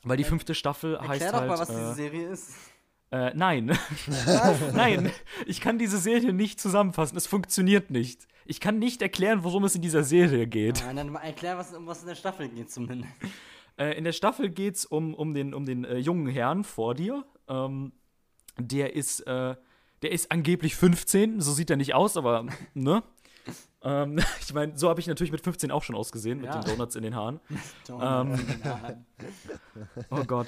weil 0.06 0.18
die 0.18 0.24
fünfte 0.24 0.56
Staffel 0.56 1.00
heißt 1.00 1.22
Erklär 1.22 1.32
doch 1.32 1.40
halt. 1.40 1.50
mal, 1.50 1.60
was 1.60 1.70
äh, 1.70 1.74
diese 1.74 1.94
Serie 1.94 2.30
ist. 2.30 2.56
Äh, 3.12 3.32
nein. 3.36 3.78
nein, 4.74 5.12
ich 5.46 5.62
kann 5.62 5.78
diese 5.78 5.98
Serie 5.98 6.34
nicht 6.34 6.60
zusammenfassen. 6.60 7.18
Es 7.18 7.28
funktioniert 7.28 7.92
nicht. 7.92 8.28
Ich 8.46 8.60
kann 8.60 8.80
nicht 8.80 9.02
erklären, 9.02 9.44
worum 9.44 9.64
es 9.64 9.76
in 9.76 9.82
dieser 9.82 10.04
Serie 10.04 10.48
geht. 10.48 10.82
Ja, 10.82 10.94
dann 10.94 11.10
mal 11.12 11.22
erklär, 11.22 11.58
was, 11.58 11.74
um 11.74 11.88
was 11.88 12.02
in 12.02 12.08
der 12.08 12.16
Staffel 12.16 12.48
geht 12.48 12.72
zumindest. 12.72 13.12
Äh, 13.78 13.98
in 13.98 14.04
der 14.04 14.14
Staffel 14.14 14.50
geht 14.50 14.76
es 14.76 14.86
um, 14.86 15.14
um 15.14 15.34
den, 15.34 15.54
um 15.54 15.66
den 15.66 15.84
äh, 15.84 15.98
jungen 15.98 16.28
Herrn 16.28 16.64
vor 16.64 16.96
dir, 16.96 17.26
ähm, 17.48 17.92
der 18.58 18.96
ist, 18.96 19.22
äh, 19.22 19.56
der 20.02 20.12
ist 20.12 20.32
angeblich 20.32 20.76
15, 20.76 21.42
so 21.42 21.52
sieht 21.52 21.70
er 21.70 21.76
nicht 21.76 21.94
aus, 21.94 22.16
aber, 22.16 22.46
ne? 22.74 23.04
Ähm, 23.86 24.20
ich 24.42 24.54
meine, 24.54 24.78
so 24.78 24.90
habe 24.90 25.00
ich 25.00 25.08
natürlich 25.08 25.32
mit 25.32 25.42
15 25.42 25.72
auch 25.72 25.84
schon 25.84 25.96
ausgesehen, 25.96 26.40
mit 26.42 26.48
Ja. 26.54 26.60
den 26.60 26.70
Donuts 26.72 26.96
in 26.96 27.04
den 27.04 27.16
Haaren. 27.16 27.40
Donuts 27.88 28.40
Ähm. 28.42 28.48
in 28.48 28.48
den 28.48 28.64
Haaren. 28.66 29.06
Oh 30.10 30.24
Gott. 30.26 30.48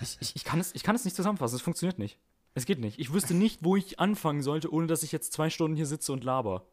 Ich, 0.00 0.18
ich, 0.20 0.36
ich, 0.36 0.44
kann 0.44 0.58
es, 0.60 0.74
ich 0.74 0.82
kann 0.82 0.94
es 0.96 1.04
nicht 1.04 1.16
zusammenfassen, 1.16 1.56
es 1.56 1.62
funktioniert 1.62 1.98
nicht. 1.98 2.18
Es 2.54 2.64
geht 2.64 2.78
nicht. 2.80 2.98
Ich 2.98 3.12
wüsste 3.12 3.34
nicht, 3.34 3.62
wo 3.64 3.76
ich 3.76 4.00
anfangen 4.00 4.42
sollte, 4.42 4.72
ohne 4.72 4.86
dass 4.86 5.02
ich 5.02 5.12
jetzt 5.12 5.32
zwei 5.32 5.50
Stunden 5.50 5.76
hier 5.76 5.86
sitze 5.86 6.12
und 6.12 6.24
laber. 6.24 6.66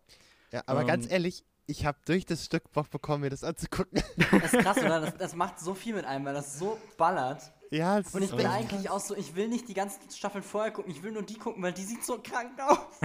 Ja, 0.52 0.64
aber 0.66 0.86
ganz 0.86 1.06
Ähm. 1.08 1.12
ehrlich, 1.12 1.44
ich 1.66 1.86
habe 1.86 1.98
durch 2.06 2.26
das 2.26 2.46
Stück 2.46 2.72
Bock 2.72 2.90
bekommen, 2.90 3.22
mir 3.22 3.30
das 3.30 3.44
anzugucken. 3.44 4.02
Das 4.32 4.54
ist 4.54 4.60
krass, 4.64 4.78
oder? 4.78 5.02
Das, 5.02 5.18
das 5.18 5.36
macht 5.36 5.60
so 5.60 5.74
viel 5.74 5.94
mit 5.96 6.06
einem, 6.06 6.24
weil 6.26 6.34
das 6.34 6.58
so 6.60 6.78
ballert. 6.98 7.42
ja, 7.72 8.00
es 8.00 8.14
Und 8.14 8.22
ich 8.22 8.30
ist 8.32 8.36
bin 8.38 8.46
eigentlich 8.48 8.90
auch 8.90 9.00
so, 9.00 9.16
ich 9.16 9.36
will 9.36 9.48
nicht 9.50 9.68
die 9.68 9.74
ganzen 9.74 10.10
Staffeln 10.12 10.44
vorher 10.44 10.72
gucken, 10.72 10.92
ich 10.92 11.04
will 11.04 11.12
nur 11.12 11.24
die 11.24 11.36
gucken, 11.36 11.62
weil 11.64 11.74
die 11.74 11.84
sieht 11.84 12.04
so 12.06 12.20
krank 12.22 12.52
aus. 12.60 13.00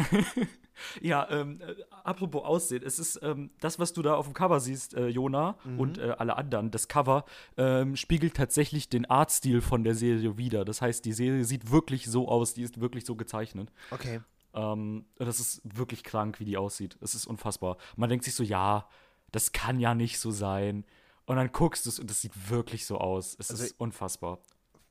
Ja, 1.01 1.29
ähm, 1.31 1.61
äh, 1.61 1.75
apropos 2.05 2.45
Aussehen, 2.45 2.83
es 2.85 2.99
ist 2.99 3.21
ähm, 3.23 3.51
das, 3.61 3.79
was 3.79 3.93
du 3.93 4.03
da 4.03 4.15
auf 4.15 4.27
dem 4.27 4.35
Cover 4.35 4.61
siehst, 4.61 4.95
äh, 4.95 5.09
Jona 5.09 5.57
und 5.77 5.99
äh, 5.99 6.15
alle 6.19 6.37
anderen, 6.37 6.71
das 6.71 6.89
Cover 6.89 7.25
ähm, 7.57 7.97
spiegelt 7.97 8.35
tatsächlich 8.35 8.89
den 8.89 9.07
Artstil 9.07 9.61
von 9.61 9.85
der 9.85 9.95
Serie 9.95 10.37
wider. 10.39 10.65
Das 10.65 10.81
heißt, 10.83 11.05
die 11.05 11.13
Serie 11.13 11.45
sieht 11.45 11.71
wirklich 11.71 12.07
so 12.07 12.29
aus, 12.29 12.55
die 12.55 12.63
ist 12.63 12.81
wirklich 12.81 13.05
so 13.05 13.17
gezeichnet. 13.17 13.71
Okay. 13.91 14.21
Ähm, 14.55 15.05
das 15.17 15.41
ist 15.41 15.61
wirklich 15.65 16.03
krank, 16.05 16.41
wie 16.41 16.45
die 16.45 16.57
aussieht. 16.57 16.97
Es 17.01 17.15
ist 17.15 17.27
unfassbar. 17.27 17.77
Man 17.97 18.09
denkt 18.09 18.25
sich 18.25 18.35
so, 18.35 18.43
ja, 18.43 18.89
das 19.33 19.53
kann 19.53 19.79
ja 19.81 19.95
nicht 19.95 20.19
so 20.19 20.31
sein. 20.31 20.85
Und 21.27 21.37
dann 21.37 21.53
guckst 21.53 21.85
du 21.85 21.91
es 21.91 21.99
und 22.01 22.11
es 22.11 22.23
sieht 22.23 22.51
wirklich 22.51 22.87
so 22.87 22.99
aus. 22.99 23.37
Es 23.39 23.51
Also- 23.51 23.65
ist 23.65 23.79
unfassbar. 23.79 24.39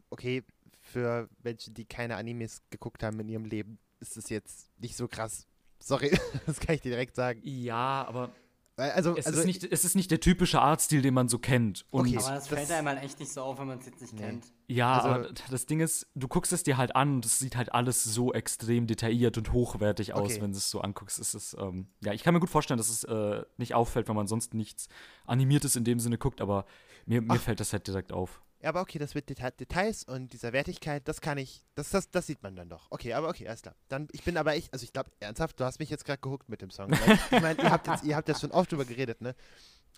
Okay, 0.10 0.44
für 0.80 1.28
Menschen, 1.44 1.74
die 1.74 1.86
keine 1.86 2.16
Animes 2.16 2.62
geguckt 2.70 3.04
haben 3.04 3.20
in 3.20 3.28
ihrem 3.28 3.46
Leben, 3.46 3.80
ist 4.00 4.16
es 4.16 4.30
jetzt 4.30 4.70
nicht 4.78 4.96
so 4.96 5.08
krass. 5.08 5.48
Sorry, 5.80 6.12
das 6.46 6.60
kann 6.60 6.76
ich 6.76 6.82
dir 6.82 6.92
direkt 6.92 7.16
sagen. 7.16 7.40
Ja, 7.44 8.06
aber 8.08 8.32
Also, 8.76 9.16
es, 9.18 9.26
also 9.26 9.40
ist 9.40 9.46
nicht, 9.46 9.64
es 9.64 9.86
ist 9.86 9.96
nicht 9.96 10.12
der 10.12 10.20
typische 10.20 10.60
Artstil, 10.62 11.02
den 11.02 11.14
man 11.14 11.30
so 11.30 11.40
kennt. 11.40 11.86
Und 11.92 12.08
Okay. 12.08 12.18
Aber 12.18 12.36
das, 12.36 12.44
Das- 12.44 12.48
fällt 12.48 12.72
einem 12.72 12.88
halt 12.88 13.02
echt 13.04 13.20
nicht 13.20 13.32
so 13.32 13.42
auf, 13.42 13.58
wenn 13.60 13.68
man 13.68 13.80
es 13.80 13.86
jetzt 13.86 14.02
nicht 14.02 14.14
Nee. 14.14 14.20
kennt. 14.22 14.46
Ja, 14.68 14.98
Also- 15.00 15.08
aber 15.10 15.30
das 15.50 15.66
Ding 15.66 15.80
ist, 15.80 16.08
du 16.16 16.28
guckst 16.28 16.52
es 16.54 16.64
dir 16.64 16.78
halt 16.78 16.96
an 16.96 17.16
und 17.16 17.26
es 17.26 17.40
sieht 17.40 17.56
halt 17.56 17.74
alles 17.74 18.04
so 18.04 18.34
extrem 18.34 18.86
detailliert 18.86 19.38
und 19.38 19.52
hochwertig 19.54 20.14
aus, 20.14 20.34
Okay. 20.34 20.42
wenn 20.42 20.52
du 20.52 20.58
es 20.58 20.70
so 20.70 20.82
anguckst. 20.82 21.20
Es 21.20 21.34
ist, 21.34 21.56
ähm, 21.60 21.88
ja, 22.04 22.14
ich 22.14 22.22
kann 22.24 22.34
mir 22.34 22.40
gut 22.40 22.50
vorstellen, 22.50 22.78
dass 22.78 22.90
es 22.90 23.04
äh, 23.06 23.44
nicht 23.58 23.74
auffällt, 23.74 24.08
wenn 24.10 24.16
man 24.16 24.28
sonst 24.28 24.54
nichts 24.54 24.90
Animiertes 25.26 25.76
in 25.76 25.84
dem 25.84 26.00
Sinne 26.00 26.18
guckt, 26.18 26.42
aber 26.42 26.66
mir, 27.06 27.22
mir 27.22 27.34
Ach. 27.36 27.42
fällt 27.42 27.60
das 27.60 27.72
halt 27.74 27.88
direkt 27.88 28.12
auf. 28.12 28.42
Ja, 28.62 28.70
aber 28.70 28.82
okay, 28.82 28.98
das 28.98 29.14
mit 29.14 29.30
Deta 29.30 29.52
Details 29.52 30.04
und 30.04 30.34
dieser 30.34 30.52
Wertigkeit, 30.52 31.08
das 31.08 31.22
kann 31.22 31.38
ich, 31.38 31.64
das, 31.76 31.92
das, 31.92 32.10
das 32.10 32.26
sieht 32.26 32.42
man 32.42 32.56
dann 32.56 32.70
doch. 32.70 32.88
Okay, 32.90 33.14
aber 33.14 33.30
okay, 33.30 33.48
alles 33.48 33.62
klar. 33.62 33.76
Dann, 33.88 34.08
ich 34.12 34.24
bin 34.24 34.36
aber 34.36 34.56
ich, 34.56 34.74
also 34.74 34.84
ich 34.84 34.94
glaube, 34.94 35.12
ernsthaft, 35.20 35.60
du 35.60 35.64
hast 35.64 35.80
mich 35.80 35.90
jetzt 35.92 36.06
gerade 36.06 36.20
gehuckt 36.20 36.50
mit 36.50 36.62
dem 36.62 36.72
Song. 36.72 36.92
Ich 36.92 37.42
meine, 37.42 37.62
ihr 37.62 37.70
habt 37.70 37.88
jetzt, 37.88 38.04
ihr 38.04 38.16
habt 38.16 38.28
jetzt 38.28 38.42
schon 38.42 38.52
oft 38.52 38.72
drüber 38.72 38.86
geredet, 38.86 39.22
ne? 39.22 39.36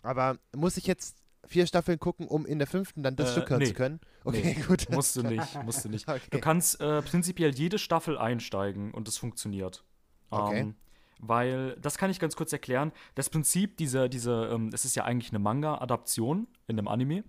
Aber 0.02 0.38
muss 0.56 0.76
ich 0.76 0.88
jetzt 0.88 1.18
vier 1.46 1.66
Staffeln 1.68 2.00
gucken, 2.00 2.28
um 2.28 2.46
in 2.46 2.60
der 2.60 2.68
fünften 2.68 3.02
dann 3.02 3.16
das 3.16 3.30
Äh, 3.30 3.32
Stück 3.34 3.50
hören 3.50 3.60
nee. 3.60 3.68
zu 3.68 3.74
können? 3.74 4.00
Okay, 4.24 4.54
gut. 4.68 4.90
Musst 4.90 5.16
du 5.16 5.24
nicht, 5.24 5.64
musst 5.64 5.86
du 5.86 5.90
nicht. 5.90 6.08
Okay. 6.10 6.22
Du 6.32 6.40
kannst 6.40 6.82
äh, 6.82 7.02
prinzipiell 7.02 7.54
jede 7.54 7.80
Staffel 7.80 8.18
einsteigen 8.18 8.92
und 8.92 9.08
es 9.08 9.18
funktioniert. 9.18 9.84
Okay. 10.32 10.60
Ähm, 10.60 10.76
weil, 11.22 11.76
das 11.82 11.98
kann 11.98 12.10
ich 12.10 12.20
ganz 12.20 12.36
kurz 12.36 12.54
erklären. 12.54 12.92
Das 13.16 13.30
Prinzip 13.30 13.78
dieser, 13.78 14.08
dieser 14.08 14.52
ähm, 14.52 14.70
es 14.74 14.86
ist 14.86 14.96
ja 14.96 15.04
eigentlich 15.04 15.32
eine 15.32 15.40
Manga-Adaption 15.40 16.48
in 16.68 16.80
einem 16.80 16.88
Anime. 16.88 17.24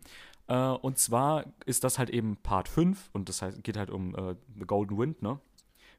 Äh, 0.50 0.70
und 0.72 0.98
zwar 0.98 1.44
ist 1.64 1.84
das 1.84 1.98
halt 1.98 2.10
eben 2.10 2.36
Part 2.36 2.68
5 2.68 3.10
und 3.12 3.28
das 3.28 3.40
heißt, 3.40 3.62
geht 3.62 3.76
halt 3.76 3.88
um 3.88 4.14
äh, 4.16 4.34
The 4.58 4.66
Golden 4.66 4.98
Wind, 4.98 5.22
ne? 5.22 5.40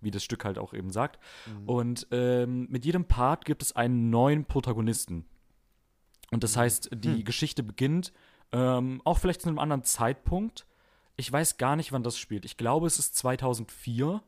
Wie 0.01 0.11
das 0.11 0.23
Stück 0.23 0.43
halt 0.45 0.57
auch 0.57 0.73
eben 0.73 0.91
sagt. 0.91 1.19
Und 1.67 2.07
ähm, 2.11 2.67
mit 2.69 2.85
jedem 2.85 3.05
Part 3.05 3.45
gibt 3.45 3.61
es 3.61 3.75
einen 3.75 4.09
neuen 4.09 4.45
Protagonisten. 4.45 5.25
Und 6.31 6.43
das 6.43 6.57
heißt, 6.57 6.89
die 6.93 7.23
Geschichte 7.23 7.61
beginnt 7.61 8.11
ähm, 8.51 9.01
auch 9.05 9.19
vielleicht 9.19 9.41
zu 9.41 9.47
einem 9.47 9.59
anderen 9.59 9.83
Zeitpunkt. 9.83 10.65
Ich 11.17 11.31
weiß 11.31 11.57
gar 11.57 11.75
nicht, 11.75 11.91
wann 11.91 12.03
das 12.03 12.17
spielt. 12.17 12.45
Ich 12.45 12.57
glaube, 12.57 12.87
es 12.87 12.97
ist 12.97 13.15
2004. 13.15 14.23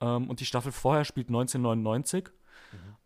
Ähm, 0.00 0.30
und 0.30 0.40
die 0.40 0.46
Staffel 0.46 0.70
vorher 0.70 1.04
spielt 1.04 1.28
1999. 1.28 2.30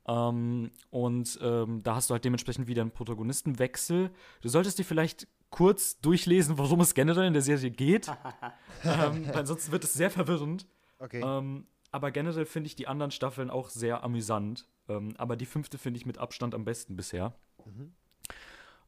Ähm, 0.07 0.71
und 0.91 1.39
ähm, 1.43 1.83
da 1.83 1.95
hast 1.95 2.11
du 2.11 2.13
halt 2.13 2.25
dementsprechend 2.25 2.67
wieder 2.67 2.83
einen 2.83 2.91
Protagonistenwechsel. 2.91 4.11
Du 4.43 4.49
solltest 4.49 4.79
dir 4.79 4.85
vielleicht 4.85 5.27
kurz 5.51 6.01
durchlesen, 6.01 6.59
worum 6.59 6.81
es 6.81 6.95
generell 6.95 7.27
in 7.27 7.33
der 7.33 7.43
Serie 7.43 7.71
geht. 7.71 8.09
ähm, 8.85 9.27
weil 9.29 9.39
ansonsten 9.39 9.73
wird 9.73 9.85
es 9.85 9.95
sehr 9.95 10.11
verwirrend. 10.11 10.67
Okay. 10.99 11.23
Ähm, 11.25 11.67
aber 11.91 12.11
generell 12.11 12.45
finde 12.45 12.67
ich 12.67 12.77
die 12.77 12.87
anderen 12.87 13.11
Staffeln 13.11 13.51
auch 13.51 13.71
sehr 13.71 14.05
amüsant. 14.05 14.69
Ähm, 14.89 15.15
aber 15.17 15.37
die 15.37 15.47
fünfte 15.47 15.79
finde 15.79 15.99
ich 15.99 16.07
mit 16.07 16.19
Abstand 16.19 16.55
am 16.55 16.65
besten 16.65 16.97
bisher. 16.97 17.35
Mhm. 17.65 17.93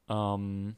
Ähm, 0.09 0.77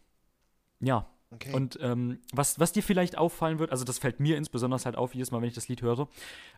ja, 0.81 1.09
okay. 1.31 1.53
und 1.53 1.79
ähm, 1.81 2.21
was, 2.33 2.59
was 2.59 2.73
dir 2.73 2.83
vielleicht 2.83 3.17
auffallen 3.17 3.59
wird, 3.59 3.71
also 3.71 3.85
das 3.85 3.99
fällt 3.99 4.21
mir 4.21 4.37
insbesondere 4.37 4.85
halt 4.85 4.97
auf, 4.97 5.15
jedes 5.15 5.31
Mal, 5.31 5.41
wenn 5.41 5.49
ich 5.49 5.55
das 5.55 5.69
Lied 5.69 5.83
höre, 5.83 6.09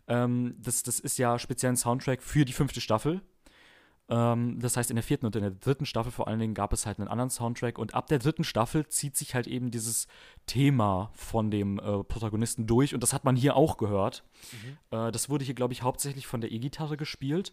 ähm, 0.09 0.57
das, 0.59 0.83
das 0.83 0.99
ist 0.99 1.19
ja 1.19 1.39
speziell 1.39 1.73
ein 1.73 1.77
Soundtrack 1.77 2.23
für 2.23 2.45
die 2.45 2.53
fünfte 2.53 2.81
Staffel. 2.81 3.23
Ähm, 4.09 4.59
das 4.61 4.77
heißt, 4.77 4.91
in 4.91 4.97
der 4.97 5.03
vierten 5.03 5.27
und 5.27 5.35
in 5.37 5.43
der 5.43 5.51
dritten 5.51 5.87
Staffel 5.87 6.13
vor 6.13 6.29
allen 6.29 6.39
Dingen 6.39 6.55
gab 6.55 6.73
es 6.73 6.85
halt 6.85 6.99
einen 6.99 7.09
anderen 7.09 7.31
Soundtrack 7.31 7.79
und 7.79 7.95
ab 7.95 8.07
der 8.09 8.19
dritten 8.19 8.45
Staffel 8.45 8.87
zieht 8.89 9.17
sich 9.17 9.35
halt 9.35 9.47
eben 9.47 9.71
dieses 9.71 10.09
Thema 10.47 11.11
von 11.15 11.51
dem 11.51 11.79
äh, 11.79 12.05
Protagonisten 12.05 12.67
durch 12.67 12.93
und 12.95 13.03
das 13.03 13.13
hat 13.15 13.25
man 13.25 13.37
hier 13.37 13.57
auch 13.57 13.79
gehört. 13.79 14.23
Mhm. 14.53 14.99
Äh, 14.99 15.13
das 15.13 15.31
wurde 15.31 15.45
hier, 15.45 15.55
glaube 15.55 15.73
ich, 15.73 15.83
hauptsächlich 15.83 16.27
von 16.27 16.41
der 16.41 16.53
E-Gitarre 16.53 16.97
gespielt. 16.97 17.53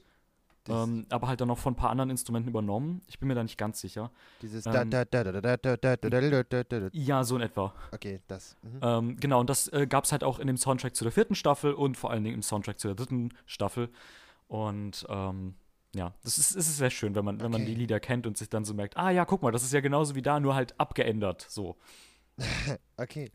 Ähm, 0.70 1.08
aber 1.10 1.28
halt 1.28 1.42
dann 1.42 1.50
auch 1.50 1.58
von 1.58 1.74
ein 1.74 1.76
paar 1.76 1.90
anderen 1.90 2.12
Instrumenten 2.12 2.50
übernommen. 2.50 3.02
Ich 3.08 3.18
bin 3.18 3.28
mir 3.28 3.34
da 3.34 3.42
nicht 3.42 3.58
ganz 3.58 3.82
sicher. 3.82 4.12
Dieses 4.44 4.64
Ja, 6.94 7.24
so 7.24 7.36
in 7.36 7.42
etwa. 7.42 7.74
Okay, 7.92 8.22
das. 8.28 8.56
Mhm. 8.62 8.80
Ähm, 8.84 9.18
genau, 9.20 9.40
und 9.40 9.50
das 9.50 9.70
äh, 9.70 9.88
gab 9.88 10.04
es 10.04 10.12
halt 10.12 10.24
auch 10.24 10.38
in 10.38 10.46
dem 10.46 10.58
Soundtrack 10.58 10.96
zu 10.96 11.04
der 11.04 11.12
vierten 11.12 11.34
Staffel 11.34 11.74
und 11.74 11.98
vor 11.98 12.12
allen 12.12 12.24
Dingen 12.24 12.36
im 12.36 12.44
Soundtrack 12.44 12.80
zu 12.80 12.90
der 12.90 12.96
dritten 12.96 13.30
Staffel. 13.48 13.90
Und 14.48 15.06
ähm, 15.10 15.56
ja, 15.96 16.14
das 16.24 16.38
ist, 16.38 16.56
es 16.56 16.68
ist 16.68 16.78
sehr 16.78 16.90
schön, 16.90 17.16
wenn 17.16 17.26
man, 17.26 17.40
wenn 17.42 17.52
man 17.52 17.62
Okay. 17.62 17.72
die 17.72 17.76
Lieder 17.76 18.00
kennt 18.00 18.26
und 18.28 18.38
sich 18.38 18.50
dann 18.50 18.64
so 18.66 18.74
merkt, 18.74 18.98
ah 18.98 19.10
ja, 19.10 19.26
guck 19.26 19.42
mal, 19.42 19.52
das 19.52 19.64
ist 19.64 19.74
ja 19.74 19.82
genauso 19.82 20.16
wie 20.16 20.22
da, 20.22 20.40
nur 20.40 20.56
halt 20.56 20.80
abgeändert. 20.80 21.46
So. 21.50 21.78
Okay. 22.98 23.32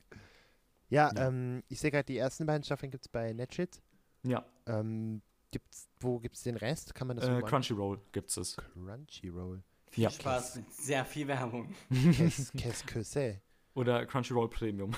Ja, 0.88 1.12
Ja. 1.14 1.28
ähm, 1.28 1.62
ich 1.68 1.80
sehe 1.80 1.90
gerade, 1.90 2.04
die 2.04 2.16
ersten 2.16 2.46
beiden 2.46 2.62
Staffeln 2.64 2.90
gibt 2.90 3.04
es 3.04 3.08
bei 3.08 3.32
Netflix. 3.32 3.80
Ja, 4.22 4.44
Ähm, 4.66 5.22
gibt's, 5.50 5.88
wo 6.00 6.18
gibt 6.18 6.36
es 6.36 6.42
den 6.42 6.56
Rest? 6.56 6.94
Kann 6.94 7.08
man 7.08 7.16
das 7.16 7.26
äh, 7.28 7.40
Crunchyroll 7.42 8.00
gibt's 8.12 8.36
es. 8.36 8.56
Crunchyroll. 8.56 9.62
Viel 9.90 10.04
Ja. 10.04 10.10
Spaß 10.10 10.56
mit 10.56 10.72
sehr 10.72 11.04
viel 11.04 11.28
Werbung. 11.28 11.72
Qu'est-ce 11.90 12.84
que 12.86 13.00
c'est? 13.04 13.40
Oder 13.74 14.06
Crunchyroll 14.06 14.48
Premium. 14.48 14.92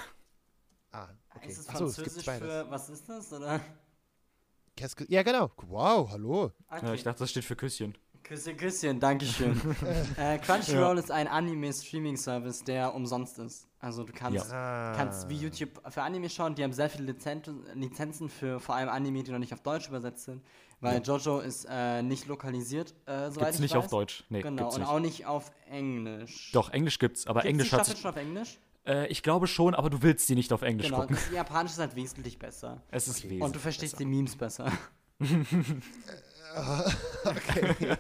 Ah, 0.92 1.08
okay. 1.34 1.50
Ist 1.50 1.58
es 1.58 1.68
Achso, 1.68 1.86
es 1.86 1.96
gibt 1.96 2.10
französisch 2.10 2.38
für, 2.38 2.70
was 2.70 2.88
ist 2.88 3.08
das, 3.08 3.32
oder? 3.32 3.60
Que, 4.78 5.06
ja, 5.08 5.22
genau. 5.24 5.50
Wow, 5.66 6.08
hallo. 6.10 6.52
Okay. 6.70 6.86
Äh, 6.90 6.94
ich 6.94 7.02
dachte, 7.02 7.18
das 7.20 7.30
steht 7.30 7.44
für 7.44 7.56
Küsschen. 7.56 7.96
Küsschen, 8.22 8.56
Küsschen, 8.56 9.00
Dankeschön. 9.00 9.60
äh, 10.16 10.38
Crunchyroll 10.38 10.98
ist 10.98 11.10
ein 11.10 11.26
Anime-Streaming-Service, 11.26 12.62
der 12.64 12.94
umsonst 12.94 13.38
ist. 13.38 13.66
Also 13.80 14.04
du 14.04 14.12
kannst, 14.12 14.52
Ah. 14.52 14.92
kannst 14.96 15.28
wie 15.28 15.36
YouTube 15.36 15.70
für 15.88 16.02
Anime 16.02 16.28
schauen, 16.28 16.54
die 16.54 16.62
haben 16.62 16.72
sehr 16.72 16.90
viele 16.90 17.12
Lizen 17.12 17.42
Lizenzen 17.74 18.28
für 18.28 18.60
vor 18.60 18.74
allem 18.74 18.88
Anime, 18.88 19.22
die 19.22 19.30
noch 19.30 19.38
nicht 19.38 19.52
auf 19.54 19.60
Deutsch 19.62 19.88
übersetzt 19.88 20.24
sind, 20.24 20.42
weil 20.80 21.00
Jojo 21.02 21.38
ist 21.40 21.66
äh, 21.70 22.02
nicht 22.02 22.26
lokalisiert, 22.26 22.94
äh, 23.06 23.30
soweit 23.30 23.34
Gibt's 23.46 23.54
ich 23.56 23.60
nicht 23.62 23.74
weiß. 23.76 23.84
auf 23.84 23.90
Deutsch. 23.90 24.24
Nee, 24.28 24.42
Genau, 24.42 24.62
gibt's 24.64 24.74
und 24.74 24.80
nicht. 24.82 24.90
auch 24.90 24.98
nicht 25.00 25.26
auf 25.26 25.52
Englisch. 25.70 26.50
Doch, 26.52 26.70
Englisch 26.70 26.98
gibt's, 26.98 27.26
aber 27.26 27.40
Gibt's 27.42 27.50
Englisch 27.50 27.70
die 27.70 27.76
hat 27.76 27.86
sich. 27.86 27.98
schon 28.00 28.10
auf 28.10 28.16
Englisch? 28.16 28.58
Äh, 28.86 29.06
ich 29.08 29.22
glaube 29.22 29.46
schon, 29.46 29.74
aber 29.74 29.90
du 29.90 30.02
willst 30.02 30.28
die 30.28 30.34
nicht 30.34 30.52
auf 30.52 30.62
Englisch 30.62 30.86
Genau, 30.88 31.00
gucken. 31.02 31.16
das 31.16 31.30
Japanisch 31.32 31.72
ist 31.72 31.78
halt 31.78 31.94
wesentlich 31.96 32.38
besser. 32.38 32.82
Es 32.90 33.08
ist 33.08 33.18
Okay. 33.18 33.24
wesentlich 33.24 33.42
Und 33.42 33.54
du 33.54 33.58
verstehst 33.60 33.92
besser. 33.94 34.04
die 34.04 34.10
Memes 34.10 34.36
besser. 34.36 34.72
okay. 37.24 37.96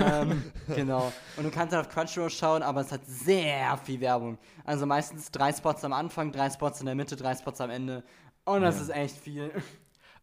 ähm, 0.00 0.42
genau. 0.74 1.12
Und 1.36 1.44
du 1.44 1.50
kannst 1.50 1.74
halt 1.74 1.86
auf 1.86 1.92
Crunchyroll 1.92 2.30
schauen, 2.30 2.62
aber 2.62 2.80
es 2.80 2.92
hat 2.92 3.02
sehr 3.06 3.76
viel 3.84 4.00
Werbung. 4.00 4.38
Also 4.64 4.86
meistens 4.86 5.30
drei 5.30 5.52
Spots 5.52 5.84
am 5.84 5.92
Anfang, 5.92 6.32
drei 6.32 6.50
Spots 6.50 6.80
in 6.80 6.86
der 6.86 6.94
Mitte, 6.94 7.16
drei 7.16 7.34
Spots 7.34 7.60
am 7.60 7.70
Ende. 7.70 8.02
Und 8.44 8.62
das 8.62 8.76
Ja. 8.76 8.82
ist 8.82 8.88
echt 8.90 9.16
viel. 9.18 9.50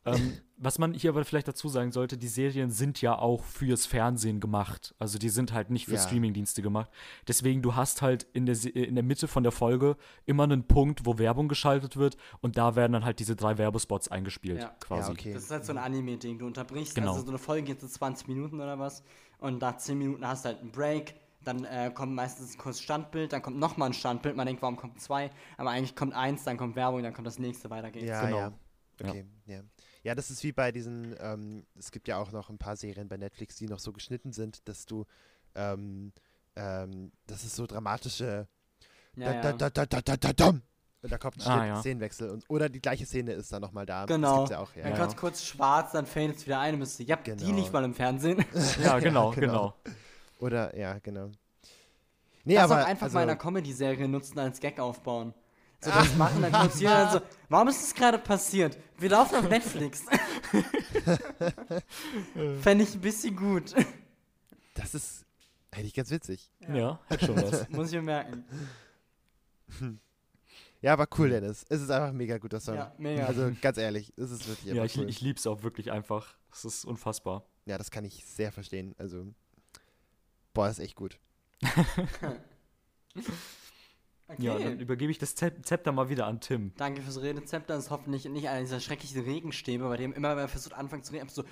Ähm, 0.05 0.38
was 0.55 0.79
man 0.79 0.93
hier 0.93 1.09
aber 1.12 1.23
vielleicht 1.25 1.47
dazu 1.47 1.67
sagen 1.67 1.91
sollte, 1.91 2.17
die 2.17 2.27
Serien 2.27 2.71
sind 2.71 3.01
ja 3.01 3.17
auch 3.17 3.43
fürs 3.43 3.85
Fernsehen 3.85 4.39
gemacht. 4.39 4.95
Also 4.97 5.19
die 5.19 5.29
sind 5.29 5.51
halt 5.53 5.69
nicht 5.69 5.85
für 5.85 5.95
Ja. 5.95 5.99
Streamingdienste 5.99 6.62
gemacht. 6.62 6.89
Deswegen, 7.27 7.62
du 7.62 7.75
hast 7.75 8.01
halt 8.01 8.23
in 8.33 8.45
der, 8.45 8.55
in 8.75 8.95
der 8.95 9.03
Mitte 9.03 9.27
von 9.27 9.43
der 9.43 9.51
Folge 9.51 9.97
immer 10.25 10.43
einen 10.43 10.65
Punkt, 10.67 11.05
wo 11.05 11.17
Werbung 11.17 11.47
geschaltet 11.49 11.97
wird 11.97 12.17
und 12.41 12.57
da 12.57 12.75
werden 12.75 12.93
dann 12.93 13.05
halt 13.05 13.19
diese 13.19 13.35
drei 13.35 13.57
Werbespots 13.57 14.07
eingespielt, 14.09 14.62
Ja. 14.62 14.69
quasi. 14.79 15.09
Ja, 15.09 15.13
okay. 15.13 15.33
Das 15.33 15.43
ist 15.43 15.51
halt 15.51 15.65
so 15.65 15.73
ein 15.73 15.77
Anime-Ding. 15.77 16.39
Du 16.39 16.47
unterbrichst, 16.47 16.95
Genau. 16.95 17.12
also 17.12 17.23
so 17.23 17.29
eine 17.29 17.38
Folge 17.38 17.63
geht 17.67 17.81
so 17.81 17.88
20 17.88 18.27
Minuten 18.29 18.59
oder 18.62 18.79
was. 18.79 19.03
Und 19.39 19.62
nach 19.62 19.77
10 19.77 19.97
Minuten 19.97 20.25
hast 20.27 20.45
du 20.45 20.49
halt 20.49 20.59
einen 20.62 20.71
Break. 20.71 21.15
Dann 21.43 21.63
äh, 21.63 21.89
kommt 21.93 22.13
meistens 22.13 22.53
ein 22.53 22.57
kurzes 22.57 22.81
Standbild, 22.81 23.31
dann 23.31 23.41
kommt 23.41 23.57
nochmal 23.57 23.89
ein 23.89 23.93
Standbild. 23.93 24.35
Man 24.35 24.45
denkt, 24.45 24.62
warum 24.62 24.75
kommt 24.75 24.99
zwei? 24.99 25.31
Aber 25.57 25.69
eigentlich 25.69 25.95
kommt 25.95 26.13
eins, 26.13 26.43
dann 26.43 26.57
kommt 26.57 26.75
Werbung, 26.75 27.01
dann 27.03 27.13
kommt 27.13 27.27
das 27.27 27.39
nächste, 27.39 27.69
weiter 27.69 27.91
geht's. 27.91 28.07
Ja, 28.07 28.25
Genau. 28.25 28.38
ja. 28.38 28.53
Okay, 29.01 29.25
ja. 29.45 29.62
Ja, 30.03 30.15
das 30.15 30.29
ist 30.31 30.43
wie 30.43 30.51
bei 30.53 30.71
diesen, 30.71 31.15
ähm, 31.19 31.65
es 31.77 31.91
gibt 31.91 32.07
ja 32.07 32.17
auch 32.17 32.31
noch 32.31 32.49
ein 32.49 32.57
paar 32.57 32.75
Serien 32.77 33.07
bei 33.09 33.17
Netflix, 33.17 33.55
die 33.57 33.67
noch 33.67 33.79
so 33.79 33.91
geschnitten 33.91 34.31
sind, 34.31 34.67
dass 34.67 34.85
du, 34.85 35.05
ähm, 35.55 36.13
ähm, 36.55 37.12
das 37.27 37.43
ist 37.43 37.55
so 37.55 37.65
dramatische 37.67 38.47
Ja, 39.15 39.41
da, 39.41 39.53
da, 39.53 39.69
da, 39.69 39.85
da, 39.85 40.01
da, 40.01 40.15
da, 40.17 40.33
dam. 40.33 40.62
Und 41.01 41.12
da 41.12 41.17
kommt 41.17 41.38
ein 41.38 41.41
Ah, 41.41 41.57
Schnitt, 41.57 41.67
ja. 41.67 41.79
Szenenwechsel. 41.81 42.29
Und, 42.29 42.45
oder 42.49 42.67
die 42.69 42.81
gleiche 42.81 43.05
Szene 43.05 43.31
ist 43.33 43.51
dann 43.53 43.62
nochmal 43.62 43.85
da. 43.85 44.05
Das 44.05 44.15
Genau. 44.15 44.38
gibt's 44.39 44.51
ja 44.51 44.59
auch, 44.59 44.75
ja. 44.75 44.83
Dann 44.83 44.91
Ja. 44.93 44.97
kurz, 44.99 45.15
kurz 45.15 45.43
schwarz, 45.45 45.91
dann 45.93 46.05
fadet 46.05 46.38
es 46.38 46.45
wieder 46.45 46.59
ein 46.59 46.75
und 46.81 46.99
du, 46.99 47.03
ja, 47.03 47.15
die 47.17 47.31
Genau. 47.31 47.55
lief 47.55 47.71
mal 47.71 47.83
im 47.83 47.93
Fernsehen. 47.93 48.43
Ja, 48.83 48.99
genau, 48.99 49.31
genau. 49.31 49.31
genau. 49.31 49.73
Oder, 50.39 50.75
ja, 50.77 50.99
genau. 50.99 51.31
Nee, 52.45 52.55
das 52.55 52.63
aber, 52.71 52.83
auch 52.83 52.88
einfach 52.88 53.03
also, 53.03 53.15
mal 53.15 53.23
in 53.23 53.29
einer 53.29 53.38
Comedy-Serie 53.39 54.07
nutzen 54.07 54.39
als 54.39 54.59
Gag 54.59 54.79
aufbauen. 54.79 55.33
So 55.81 55.91
das 55.91 56.15
machen, 56.15 56.41
dann 56.41 56.51
kommt 56.51 56.75
jeder 56.75 57.05
dann 57.05 57.13
so, 57.13 57.21
warum 57.47 57.69
ist 57.69 57.81
das 57.81 57.93
gerade 57.93 58.17
passiert? 58.17 58.77
Wir 58.97 59.09
laufen 59.09 59.35
auf 59.35 59.47
Netflix. 59.47 60.01
Fände 62.61 62.83
ich 62.83 62.95
ein 62.95 63.01
bisschen 63.01 63.35
gut. 63.35 63.73
das 64.73 64.93
ist 64.93 65.25
eigentlich 65.71 65.93
ganz 65.93 66.11
witzig. 66.11 66.51
Ja, 66.67 66.99
hat 67.09 67.21
schon 67.21 67.37
was. 67.37 67.69
Muss 67.69 67.87
ich 67.87 67.95
mir 67.95 68.01
merken. 68.01 68.43
Ja, 70.81 70.93
aber 70.93 71.07
cool, 71.17 71.29
Dennis. 71.29 71.65
Es 71.67 71.81
ist 71.81 71.89
einfach 71.89 72.07
ein 72.07 72.15
mega 72.15 72.37
guter 72.37 72.61
Song. 72.61 72.75
Ja, 72.75 72.93
mega. 72.97 73.25
Also, 73.25 73.51
ganz 73.61 73.77
ehrlich, 73.77 74.13
es 74.15 74.31
ist 74.31 74.47
wirklich 74.47 74.73
ja, 74.73 74.81
einfach 74.81 74.95
ich, 74.95 74.97
cool. 74.97 75.09
ich 75.09 75.19
lieb's 75.19 75.45
auch 75.45 75.61
wirklich 75.61 75.91
einfach. 75.91 76.37
Es 76.53 76.63
ist 76.63 76.85
unfassbar. 76.85 77.43
ja, 77.65 77.77
das 77.77 77.91
kann 77.91 78.05
ich 78.05 78.25
sehr 78.25 78.53
verstehen. 78.53 78.95
Also, 78.97 79.27
boah, 80.53 80.69
ist 80.69 80.79
echt 80.79 80.95
gut. 80.95 81.19
Okay. 84.29 84.43
Ja, 84.43 84.59
dann 84.59 84.79
übergebe 84.79 85.11
ich 85.11 85.17
das 85.17 85.33
Zep 85.33 85.65
Zepter 85.65 85.91
mal 85.91 86.09
wieder 86.09 86.27
an 86.27 86.39
Tim. 86.39 86.71
Danke 86.77 87.01
fürs 87.01 87.19
Redezepter. 87.19 87.73
Das 87.75 87.85
ist 87.85 87.89
hoffentlich 87.89 88.25
nicht 88.25 88.47
einer 88.47 88.61
dieser 88.61 88.79
schrecklichen 88.79 89.21
Regenstäbe, 89.23 89.89
bei 89.89 89.97
dem 89.97 90.13
immer, 90.13 90.35
wenn 90.35 90.43
er 90.43 90.47
versucht, 90.47 90.75
anfangen 90.75 91.03
zu 91.03 91.11
reden, 91.13 91.23
einfach 91.23 91.35
so, 91.35 91.43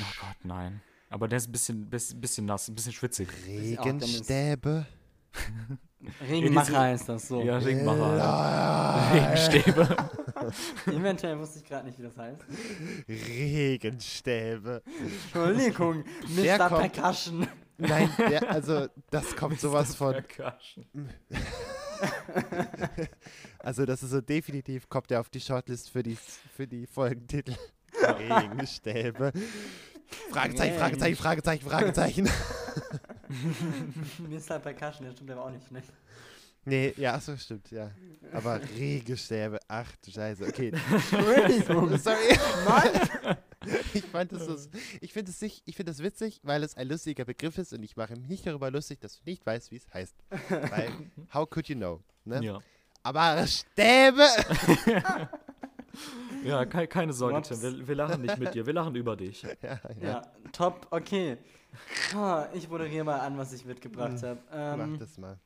Oh 0.00 0.12
Gott, 0.20 0.36
nein. 0.42 0.82
Aber 1.08 1.28
der 1.28 1.38
ist 1.38 1.48
ein 1.48 1.52
bisschen, 1.52 1.88
bisschen, 1.88 2.20
bisschen 2.20 2.46
nass, 2.46 2.68
ein 2.68 2.74
bisschen 2.74 2.92
schwitzig. 2.92 3.28
Regenstäbe. 3.46 4.86
Regenmacher 6.28 6.80
heißt 6.80 7.08
das 7.08 7.28
so. 7.28 7.40
Ja, 7.42 7.58
Regenmacher. 7.58 8.16
Ja. 8.16 9.12
Regenstäbe. 9.12 9.96
Eventuell 10.86 11.38
wusste 11.38 11.60
ich 11.60 11.64
gerade 11.64 11.86
nicht, 11.86 11.98
wie 11.98 12.02
das 12.02 12.16
heißt. 12.16 12.42
Regenstäbe. 13.08 14.82
Entschuldigung, 15.22 16.04
Mr. 16.28 16.68
Percussion. 16.68 17.46
Nein, 17.78 18.10
der, 18.18 18.50
also, 18.50 18.88
das 19.10 19.34
kommt 19.36 19.60
sowas 19.60 19.94
von. 19.94 20.16
Also, 23.60 23.86
das 23.86 24.02
ist 24.02 24.10
so 24.10 24.20
definitiv, 24.20 24.88
kommt 24.88 25.10
er 25.10 25.20
auf 25.20 25.30
die 25.30 25.40
Shortlist 25.40 25.88
für 25.88 26.02
die, 26.02 26.18
für 26.54 26.66
die 26.66 26.86
Folgentitel. 26.86 27.54
Regenstäbe. 27.94 29.32
Fragezeichen, 30.30 30.76
Fragezeichen, 30.76 31.16
Fragezeichen, 31.16 31.68
Fragezeichen. 31.68 32.30
Mr. 34.18 34.58
Percussion, 34.58 35.06
der 35.06 35.12
stimmt 35.12 35.30
aber 35.30 35.44
auch 35.46 35.50
nicht, 35.50 35.70
ne? 35.70 35.82
Nee, 36.66 36.94
ja, 36.96 37.14
achso, 37.14 37.36
stimmt, 37.36 37.70
ja. 37.70 37.90
Aber 38.32 38.60
Regenstäbe, 38.76 39.58
ach 39.68 39.90
du 40.04 40.10
Scheiße, 40.10 40.46
okay. 40.46 40.72
Entschuldigung. 40.90 41.96
Sorry. 41.98 42.38
Mann! 42.66 43.36
Ich 43.94 44.04
fand 44.04 44.32
es 44.32 44.44
so, 44.46 44.56
ich 45.00 45.12
finde 45.12 45.30
es 45.30 45.42
ich 45.42 45.76
finde 45.76 45.92
es 45.92 46.02
witzig, 46.02 46.40
weil 46.42 46.62
es 46.62 46.76
ein 46.76 46.88
lustiger 46.88 47.24
Begriff 47.24 47.58
ist 47.58 47.72
und 47.72 47.82
ich 47.82 47.96
mache 47.96 48.16
mich 48.16 48.28
nicht 48.28 48.46
darüber 48.46 48.70
lustig, 48.70 49.00
dass 49.00 49.18
du 49.18 49.22
nicht 49.24 49.44
weißt, 49.46 49.70
wie 49.70 49.76
es 49.76 49.92
heißt. 49.92 50.14
Weil, 50.48 50.90
how 51.34 51.48
could 51.48 51.68
you 51.68 51.76
know? 51.76 52.00
Ne? 52.24 52.42
Ja. 52.44 52.60
Aber 53.02 53.46
Stäbe! 53.46 54.22
Ja, 56.44 56.64
ke 56.66 56.86
keine 56.88 57.12
Sorge. 57.12 57.40
Tim. 57.42 57.62
Wir, 57.62 57.88
wir 57.88 57.94
lachen 57.94 58.20
nicht 58.22 58.36
mit 58.36 58.52
dir, 58.52 58.66
wir 58.66 58.72
lachen 58.72 58.94
über 58.96 59.16
dich. 59.16 59.42
ja, 59.42 59.50
ja. 59.62 59.80
Ja, 60.02 60.22
top, 60.52 60.86
okay. 60.90 61.38
Ich 62.52 62.68
moderiere 62.68 63.04
mal 63.04 63.20
an, 63.20 63.38
was 63.38 63.52
ich 63.52 63.64
mitgebracht 63.64 64.22
habe. 64.22 64.40
Mach 64.50 64.84
Ähm, 64.84 64.98
das 64.98 65.16
mal. 65.18 65.38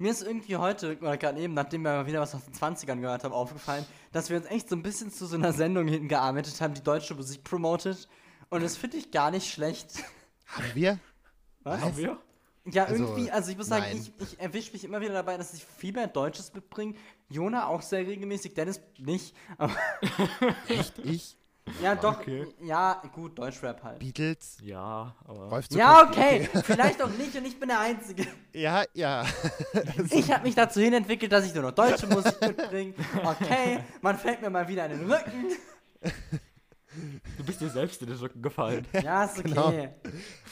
Mir 0.00 0.10
ist 0.10 0.22
irgendwie 0.22 0.56
heute, 0.56 0.98
oder 0.98 1.16
gerade 1.16 1.40
eben, 1.40 1.54
nachdem 1.54 1.82
wir 1.82 1.90
mal 1.90 2.06
wieder 2.06 2.20
was 2.20 2.34
aus 2.34 2.44
den 2.44 2.54
20ern 2.54 3.00
gehört 3.00 3.22
haben, 3.24 3.32
aufgefallen, 3.32 3.84
dass 4.12 4.30
wir 4.30 4.38
uns 4.38 4.46
echt 4.46 4.68
so 4.68 4.76
ein 4.76 4.82
bisschen 4.82 5.10
zu 5.12 5.26
so 5.26 5.36
einer 5.36 5.52
Sendung 5.52 5.86
hingearbeitet 5.88 6.60
haben, 6.60 6.74
die 6.74 6.82
deutsche 6.82 7.14
Musik 7.14 7.44
promotet. 7.44 8.08
Und 8.48 8.62
das 8.62 8.76
finde 8.76 8.96
ich 8.96 9.10
gar 9.10 9.30
nicht 9.30 9.52
schlecht. 9.52 10.02
Haben 10.46 10.70
wir? 10.74 10.98
Was? 11.62 11.80
Haben 11.82 11.96
wir? 11.96 12.18
Ja, 12.66 12.84
Also, 12.84 13.04
irgendwie, 13.04 13.30
also 13.30 13.50
ich 13.50 13.56
muss 13.56 13.68
sagen, 13.68 13.84
nein. 13.88 13.96
ich, 13.96 14.12
ich 14.32 14.40
erwische 14.40 14.72
mich 14.72 14.84
immer 14.84 15.00
wieder 15.00 15.14
dabei, 15.14 15.36
dass 15.36 15.54
ich 15.54 15.64
viel 15.64 15.92
mehr 15.92 16.06
Deutsches 16.06 16.52
mitbringe. 16.52 16.94
Jona 17.28 17.66
auch 17.66 17.82
sehr 17.82 18.06
regelmäßig, 18.06 18.54
Dennis 18.54 18.80
nicht. 18.98 19.34
Echt? 20.68 20.98
Ich? 20.98 21.36
Ja, 21.82 21.94
doch, 21.94 22.20
okay. 22.20 22.46
ja, 22.62 23.02
gut, 23.14 23.38
Deutschrap 23.38 23.82
halt. 23.82 23.98
Beatles? 23.98 24.58
Ja, 24.62 25.14
aber. 25.24 25.62
Ja, 25.70 26.08
okay, 26.08 26.48
vielleicht 26.64 27.02
auch 27.02 27.10
nicht 27.10 27.34
und 27.36 27.46
ich 27.46 27.58
bin 27.58 27.68
der 27.68 27.80
Einzige. 27.80 28.26
Ja, 28.52 28.84
ja. 28.94 29.24
Ich 30.10 30.30
habe 30.32 30.44
mich 30.44 30.54
dazu 30.54 30.80
hin 30.80 30.92
entwickelt, 30.92 31.32
dass 31.32 31.46
ich 31.46 31.54
nur 31.54 31.62
noch 31.64 31.72
deutsche 31.72 32.06
Musik 32.06 32.40
mitbringe. 32.40 32.94
Okay, 33.24 33.80
man 34.00 34.18
fällt 34.18 34.42
mir 34.42 34.50
mal 34.50 34.66
wieder 34.68 34.86
in 34.86 34.98
den 34.98 35.10
Rücken. 35.10 35.46
Du 37.38 37.44
bist 37.44 37.60
dir 37.60 37.70
selbst 37.70 38.02
in 38.02 38.08
den 38.08 38.16
Rücken 38.16 38.42
gefallen. 38.42 38.86
Ja, 38.92 39.24
ist 39.24 39.38
okay. 39.38 39.48
Genau. 39.48 39.72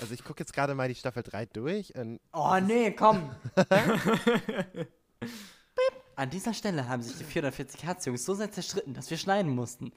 Also 0.01 0.15
ich 0.15 0.23
gucke 0.23 0.41
jetzt 0.41 0.53
gerade 0.53 0.75
mal 0.75 0.89
die 0.89 0.95
Staffel 0.95 1.23
3 1.23 1.47
durch 1.47 1.95
und 1.97 2.21
Oh 2.33 2.59
nee, 2.61 2.93
komm. 2.93 3.31
An 6.19 6.31
dieser 6.31 6.53
Stelle 6.53 6.89
haben 6.89 7.01
sich 7.01 7.17
die 7.17 7.23
440 7.23 7.85
Hertz 7.85 8.05
Jungs 8.05 8.25
so 8.25 8.35
sehr 8.35 8.51
zerstritten, 8.51 8.93
dass 8.93 9.09
wir 9.09 9.17
schneiden 9.17 9.55
mussten. 9.55 9.93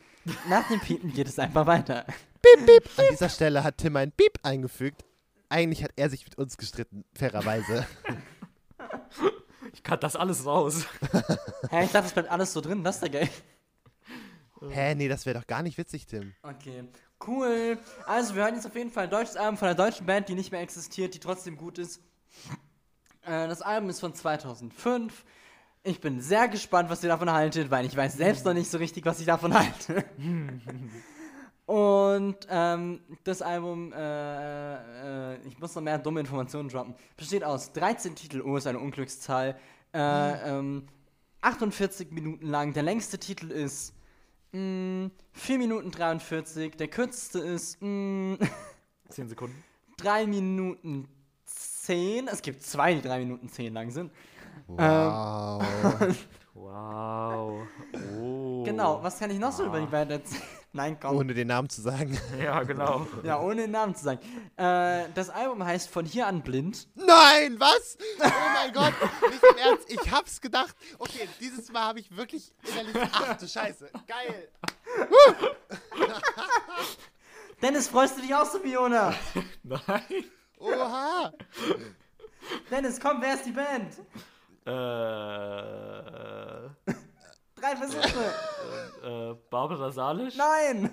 Nach 0.48 0.68
dem 0.68 0.80
Piepen 0.80 1.12
geht 1.12 1.28
es 1.28 1.40
einfach 1.40 1.66
weiter. 1.66 2.06
an 2.06 3.06
dieser 3.10 3.28
Stelle 3.28 3.64
hat 3.64 3.80
Tim 3.80 3.96
ein 3.96 4.12
Piep 4.12 4.38
eingefügt. 4.44 5.04
Eigentlich 5.50 5.84
hat 5.84 5.94
er 5.96 6.12
sich 6.12 6.24
mit 6.24 6.38
uns 6.38 6.58
gestritten, 6.58 7.06
fairerweise. 7.16 7.88
Ich 9.74 9.82
kann 9.82 10.00
das 10.00 10.16
alles 10.16 10.46
raus. 10.46 10.86
Hä, 11.72 11.86
ich 11.86 11.92
dachte, 11.92 12.08
es 12.08 12.14
bleibt 12.14 12.30
alles 12.30 12.54
so 12.54 12.62
drin, 12.62 12.84
das 12.84 12.98
ist 12.98 13.02
ja 13.02 13.08
geil. 13.08 13.30
Hä, 14.70 14.94
nee, 14.94 15.08
das 15.08 15.26
wäre 15.26 15.40
doch 15.40 15.48
gar 15.48 15.64
nicht 15.64 15.80
witzig, 15.80 16.06
Tim. 16.06 16.36
Okay, 16.44 16.84
cool. 17.26 17.80
Also, 18.06 18.36
wir 18.36 18.44
hören 18.44 18.54
jetzt 18.54 18.68
auf 18.68 18.76
jeden 18.76 18.92
Fall 18.92 19.06
ein 19.06 19.10
deutsches 19.10 19.38
Album 19.38 19.58
von 19.58 19.70
einer 19.70 19.76
deutschen 19.76 20.06
Band, 20.06 20.30
die 20.30 20.36
nicht 20.36 20.52
mehr 20.52 20.62
existiert, 20.62 21.16
die 21.16 21.20
trotzdem 21.20 21.58
gut 21.58 21.80
ist. 21.80 22.00
Äh, 23.24 23.48
das 23.48 23.64
Album 23.64 23.90
ist 23.90 24.00
von 24.00 24.14
2005. 24.14 25.26
Ich 25.84 26.00
bin 26.00 26.22
sehr 26.22 26.48
gespannt, 26.48 26.92
was 26.92 27.02
ihr 27.02 27.10
davon 27.10 27.32
haltet, 27.32 27.72
weil 27.72 27.86
ich 27.86 27.98
weiß 27.98 28.14
selbst 28.14 28.46
noch 28.46 28.54
nicht 28.54 28.70
so 28.70 28.78
richtig, 28.78 29.04
was 29.06 29.20
ich 29.20 29.26
davon 29.26 29.54
halte. 29.54 30.06
Und 31.66 32.36
ähm, 32.50 33.00
das 33.24 33.42
Album, 33.42 33.92
äh, 33.94 35.34
äh, 35.34 35.38
ich 35.48 35.58
muss 35.58 35.74
noch 35.74 35.82
mehr 35.82 35.98
dumme 35.98 36.20
Informationen 36.20 36.70
droppen, 36.70 36.94
besteht 37.18 37.44
aus 37.44 37.72
13 37.72 38.14
Titel, 38.14 38.42
oh, 38.42 38.58
ist 38.58 38.68
eine 38.68 38.78
Unglückszahl, 38.78 39.58
äh, 39.94 40.58
ähm, 40.58 40.88
48 41.42 42.12
Minuten 42.12 42.46
lang. 42.48 42.74
Der 42.74 42.84
längste 42.84 43.18
Titel 43.18 43.50
ist 43.50 43.96
mh, 44.52 45.10
4 45.34 45.58
Minuten 45.58 45.90
43, 45.90 46.76
der 46.76 46.90
kürzeste 46.90 47.40
ist 47.40 47.82
mh, 47.82 48.38
Zehn 49.10 49.28
Sekunden. 49.30 49.64
3 49.98 50.28
Minuten 50.28 51.08
10. 51.46 52.28
Es 52.28 52.42
gibt 52.44 52.62
zwei, 52.62 52.94
die 52.94 53.02
3 53.02 53.20
Minuten 53.20 53.50
10 53.50 53.74
lang 53.74 53.90
sind. 53.90 54.12
Wow. 54.68 55.64
Wow. 56.54 57.68
Oh. 57.94 58.64
Genau, 58.64 59.04
was 59.04 59.20
kann 59.20 59.30
ich 59.30 59.40
noch 59.40 59.52
so 59.52 59.66
über 59.66 59.80
die 59.80 59.88
Band 59.88 60.12
erzählen? 60.12 60.42
Nein, 60.74 60.98
komm. 61.00 61.18
Ohne 61.18 61.34
den 61.34 61.48
Namen 61.48 61.70
zu 61.70 61.82
sagen. 61.82 62.18
Ja, 62.42 62.64
genau. 62.64 63.06
Ja, 63.24 63.42
ohne 63.42 63.64
den 63.64 63.72
Namen 63.72 63.94
zu 63.94 64.06
sagen. 64.06 64.20
Äh, 64.56 65.10
das 65.14 65.30
Album 65.30 65.64
heißt 65.64 65.90
Von 65.90 66.06
hier 66.06 66.28
an 66.28 66.42
blind. 66.42 66.88
Nein, 66.96 67.60
was? 67.60 67.98
Oh 68.20 68.30
mein 68.54 68.74
Gott, 68.74 68.94
nicht 69.30 69.44
im 69.44 69.58
Ernst. 69.58 69.92
Ich 69.92 70.12
hab's 70.12 70.40
gedacht. 70.40 70.76
Okay, 70.98 71.28
dieses 71.40 71.72
Mal 71.72 71.84
habe 71.84 72.00
ich 72.00 72.16
wirklich 72.16 72.54
innerlich. 72.64 73.10
Ach 73.12 73.38
du 73.38 73.48
Scheiße. 73.48 73.90
Geil. 74.08 74.50
Dennis, 77.62 77.88
freust 77.90 78.18
du 78.18 78.22
dich 78.22 78.34
auch 78.34 78.46
so, 78.46 78.60
Fiona? 78.60 79.14
Nein. 79.64 80.26
Oha. 80.58 81.34
Dennis, 82.70 83.00
komm, 83.00 83.22
wer 83.22 83.36
ist 83.36 83.46
die 83.46 83.52
Band? 83.52 83.94
Äh, 84.66 84.72
Drei 87.56 87.76
Versuche. 87.76 88.34
äh, 89.04 89.34
Barbara 89.50 89.92
Salisch? 89.92 90.36
Nein. 90.36 90.90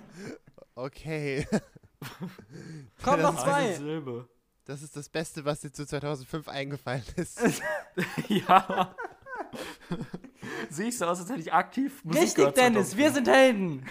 Okay. 0.75 1.47
Komm, 3.03 3.23
noch 3.23 3.37
zwei. 3.43 3.73
Silbe. 3.75 4.29
Das 4.65 4.83
ist 4.83 4.97
das 4.97 5.09
Beste, 5.09 5.45
was 5.45 5.61
dir 5.61 5.73
zu 5.73 5.87
2005 5.87 6.49
eingefallen 6.49 7.05
ist. 7.17 7.41
Ja. 8.29 8.95
Sehe 10.69 10.89
ich 10.89 10.99
so 10.99 11.07
aus, 11.07 11.21
als 11.21 11.31
hätte 11.31 11.41
ich 11.41 11.53
aktiv 11.53 12.05
Musik 12.05 12.23
Richtig, 12.23 12.55
Dennis, 12.55 12.91
2005. 12.91 12.97
wir 12.99 13.11
sind 13.13 13.29
Helden. 13.29 13.87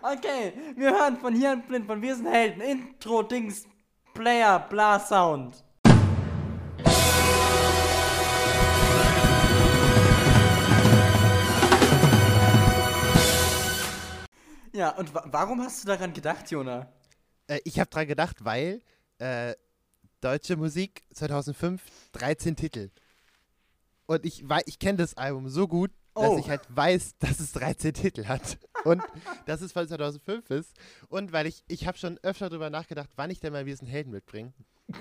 Okay, 0.00 0.52
wir 0.76 0.90
hören 0.90 1.18
von 1.18 1.34
hier 1.34 1.52
an 1.52 1.62
blind 1.66 1.86
von 1.86 2.00
Wir 2.00 2.16
sind 2.16 2.26
Helden. 2.26 2.62
Intro, 2.62 3.22
Dings, 3.22 3.66
Player, 4.14 4.58
bla, 4.58 4.98
Sound. 4.98 5.62
Ja, 14.72 14.90
und 14.96 15.14
wa 15.14 15.22
warum 15.26 15.60
hast 15.60 15.82
du 15.84 15.88
daran 15.88 16.12
gedacht, 16.12 16.50
Jona? 16.50 16.90
Äh, 17.46 17.60
ich 17.64 17.78
habe 17.78 17.90
dran 17.90 18.06
gedacht, 18.06 18.44
weil 18.44 18.80
äh, 19.18 19.54
deutsche 20.20 20.56
Musik 20.56 21.02
2005 21.12 21.82
13 22.12 22.56
Titel. 22.56 22.90
Und 24.06 24.24
ich, 24.24 24.44
ich 24.66 24.78
kenne 24.78 24.98
das 24.98 25.16
Album 25.16 25.48
so 25.48 25.68
gut, 25.68 25.90
dass 26.14 26.28
Oh. 26.30 26.38
ich 26.38 26.48
halt 26.50 26.62
weiß, 26.68 27.16
dass 27.18 27.40
es 27.40 27.52
13 27.52 27.94
Titel 27.94 28.26
hat. 28.26 28.58
Und 28.84 29.02
dass 29.46 29.60
es 29.60 29.72
von 29.72 29.86
2005 29.86 30.50
ist. 30.50 30.72
Und 31.08 31.32
weil 31.32 31.46
ich, 31.46 31.64
ich 31.68 31.86
habe 31.86 31.98
schon 31.98 32.18
öfter 32.22 32.48
darüber 32.50 32.70
nachgedacht, 32.70 33.10
wann 33.16 33.30
ich 33.30 33.40
denn 33.40 33.52
mal 33.52 33.66
wieder 33.66 33.78
einen 33.80 33.88
Helden 33.90 34.12
mitbringe. 34.12 34.52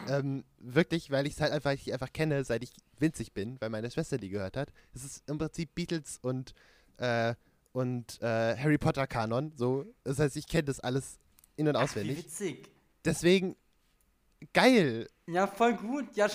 ähm, 0.08 0.46
wirklich, 0.58 1.12
weil 1.12 1.28
ich 1.28 1.34
es 1.34 1.42
halt 1.42 1.52
einfach, 1.52 1.72
ich 1.72 1.92
einfach 1.92 2.14
kenne, 2.14 2.44
seit 2.46 2.64
ich 2.64 2.72
winzig 3.00 3.34
bin, 3.34 3.60
weil 3.60 3.70
meine 3.70 3.90
Schwester 3.92 4.18
die 4.18 4.30
gehört 4.30 4.56
hat. 4.56 4.72
Es 4.94 5.04
ist 5.04 5.30
im 5.30 5.38
Prinzip 5.38 5.74
Beatles 5.76 6.20
und, 6.22 6.54
äh, 6.98 7.36
und 7.74 8.22
äh, 8.22 8.56
Harry 8.58 8.78
Potter 8.78 9.08
Kanon. 9.08 9.54
So. 9.56 9.86
Das 10.04 10.20
heißt, 10.20 10.36
ich 10.38 10.48
kenne 10.48 10.64
das 10.66 10.80
alles 10.80 11.18
in- 11.56 11.68
und 11.68 11.76
Wie 11.76 11.80
auswendig. 11.80 12.18
witzig. 12.20 12.70
Deswegen 13.06 13.56
geil. 14.54 15.08
Ja, 15.28 15.48
voll 15.48 15.74
gut. 15.76 16.06
Ja, 16.16 16.28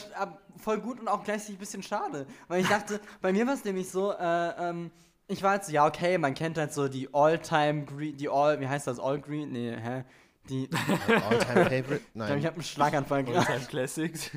voll 0.57 0.81
gut 0.81 1.01
und 1.01 1.09
auch 1.09 1.23
gleichzeitig 1.25 1.57
ein 1.57 1.61
bisschen 1.61 1.83
schade. 1.83 2.27
Weil 2.49 2.63
ich 2.63 2.69
dachte, 2.69 3.01
bei 3.21 3.33
mir 3.33 3.47
war 3.47 3.55
es 3.55 3.65
nämlich 3.65 3.91
so, 3.91 4.13
äh, 4.13 4.49
ähm, 4.71 4.91
ich 5.29 5.43
war 5.43 5.51
halt 5.53 5.65
so, 5.65 5.73
ja, 5.73 5.87
okay, 5.87 6.19
man 6.19 6.35
kennt 6.35 6.57
halt 6.57 6.73
so 6.73 6.89
die 6.89 7.13
All-Time 7.13 7.85
Green, 7.85 8.17
die 8.17 8.29
All, 8.29 8.61
wie 8.61 8.69
heißt 8.69 8.87
das, 8.87 8.99
All 8.99 9.21
Green? 9.21 9.51
Nee, 9.53 9.77
hä? 9.77 10.05
Die, 10.49 10.65
ich 10.65 10.71
All-time 11.09 11.65
favorite? 11.65 11.85
glaube, 11.87 12.03
Nein. 12.15 12.39
ich 12.39 12.47
habe 12.47 12.55
einen 12.55 12.63
Schlaganfall 12.65 13.25
gerade. 13.25 13.39
All-Time 13.39 13.67
Classics. 13.67 14.31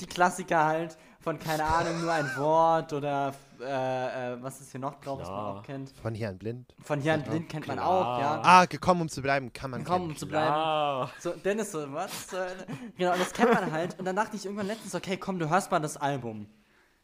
Die 0.00 0.06
Klassiker 0.06 0.64
halt 0.64 0.98
von, 1.20 1.38
keine 1.38 1.64
Ahnung, 1.64 2.00
nur 2.00 2.12
ein 2.12 2.28
Wort 2.36 2.92
oder, 2.92 3.32
äh, 3.64 4.34
äh, 4.34 4.42
was 4.42 4.60
ist 4.60 4.70
hier 4.70 4.80
noch 4.80 5.00
drauf, 5.00 5.20
was 5.20 5.28
man 5.28 5.38
auch 5.38 5.62
kennt. 5.62 5.92
Von 6.02 6.14
hier 6.14 6.28
an 6.28 6.38
blind. 6.38 6.74
Von 6.82 7.00
hier 7.00 7.14
an 7.14 7.22
blind 7.22 7.48
kennt 7.48 7.66
man 7.66 7.76
Klar. 7.76 7.88
auch, 7.88 8.20
ja. 8.20 8.42
Ah, 8.44 8.64
gekommen, 8.66 9.02
um 9.02 9.08
zu 9.08 9.22
bleiben, 9.22 9.52
kann 9.52 9.70
man 9.70 9.84
Komm, 9.84 10.02
um 10.02 10.16
zu 10.16 10.28
bleiben. 10.28 11.10
So, 11.18 11.30
Dennis 11.32 11.72
so, 11.72 11.92
was? 11.92 12.32
Hölle? 12.32 12.66
Genau, 12.96 13.12
und 13.12 13.20
das 13.20 13.32
kennt 13.32 13.52
man 13.52 13.72
halt. 13.72 13.98
Und 13.98 14.04
dann 14.04 14.16
dachte 14.16 14.36
ich 14.36 14.44
irgendwann 14.44 14.66
letztens, 14.66 14.94
okay, 14.94 15.16
komm, 15.16 15.38
du 15.38 15.48
hörst 15.48 15.70
mal 15.70 15.80
das 15.80 15.96
Album. 15.96 16.46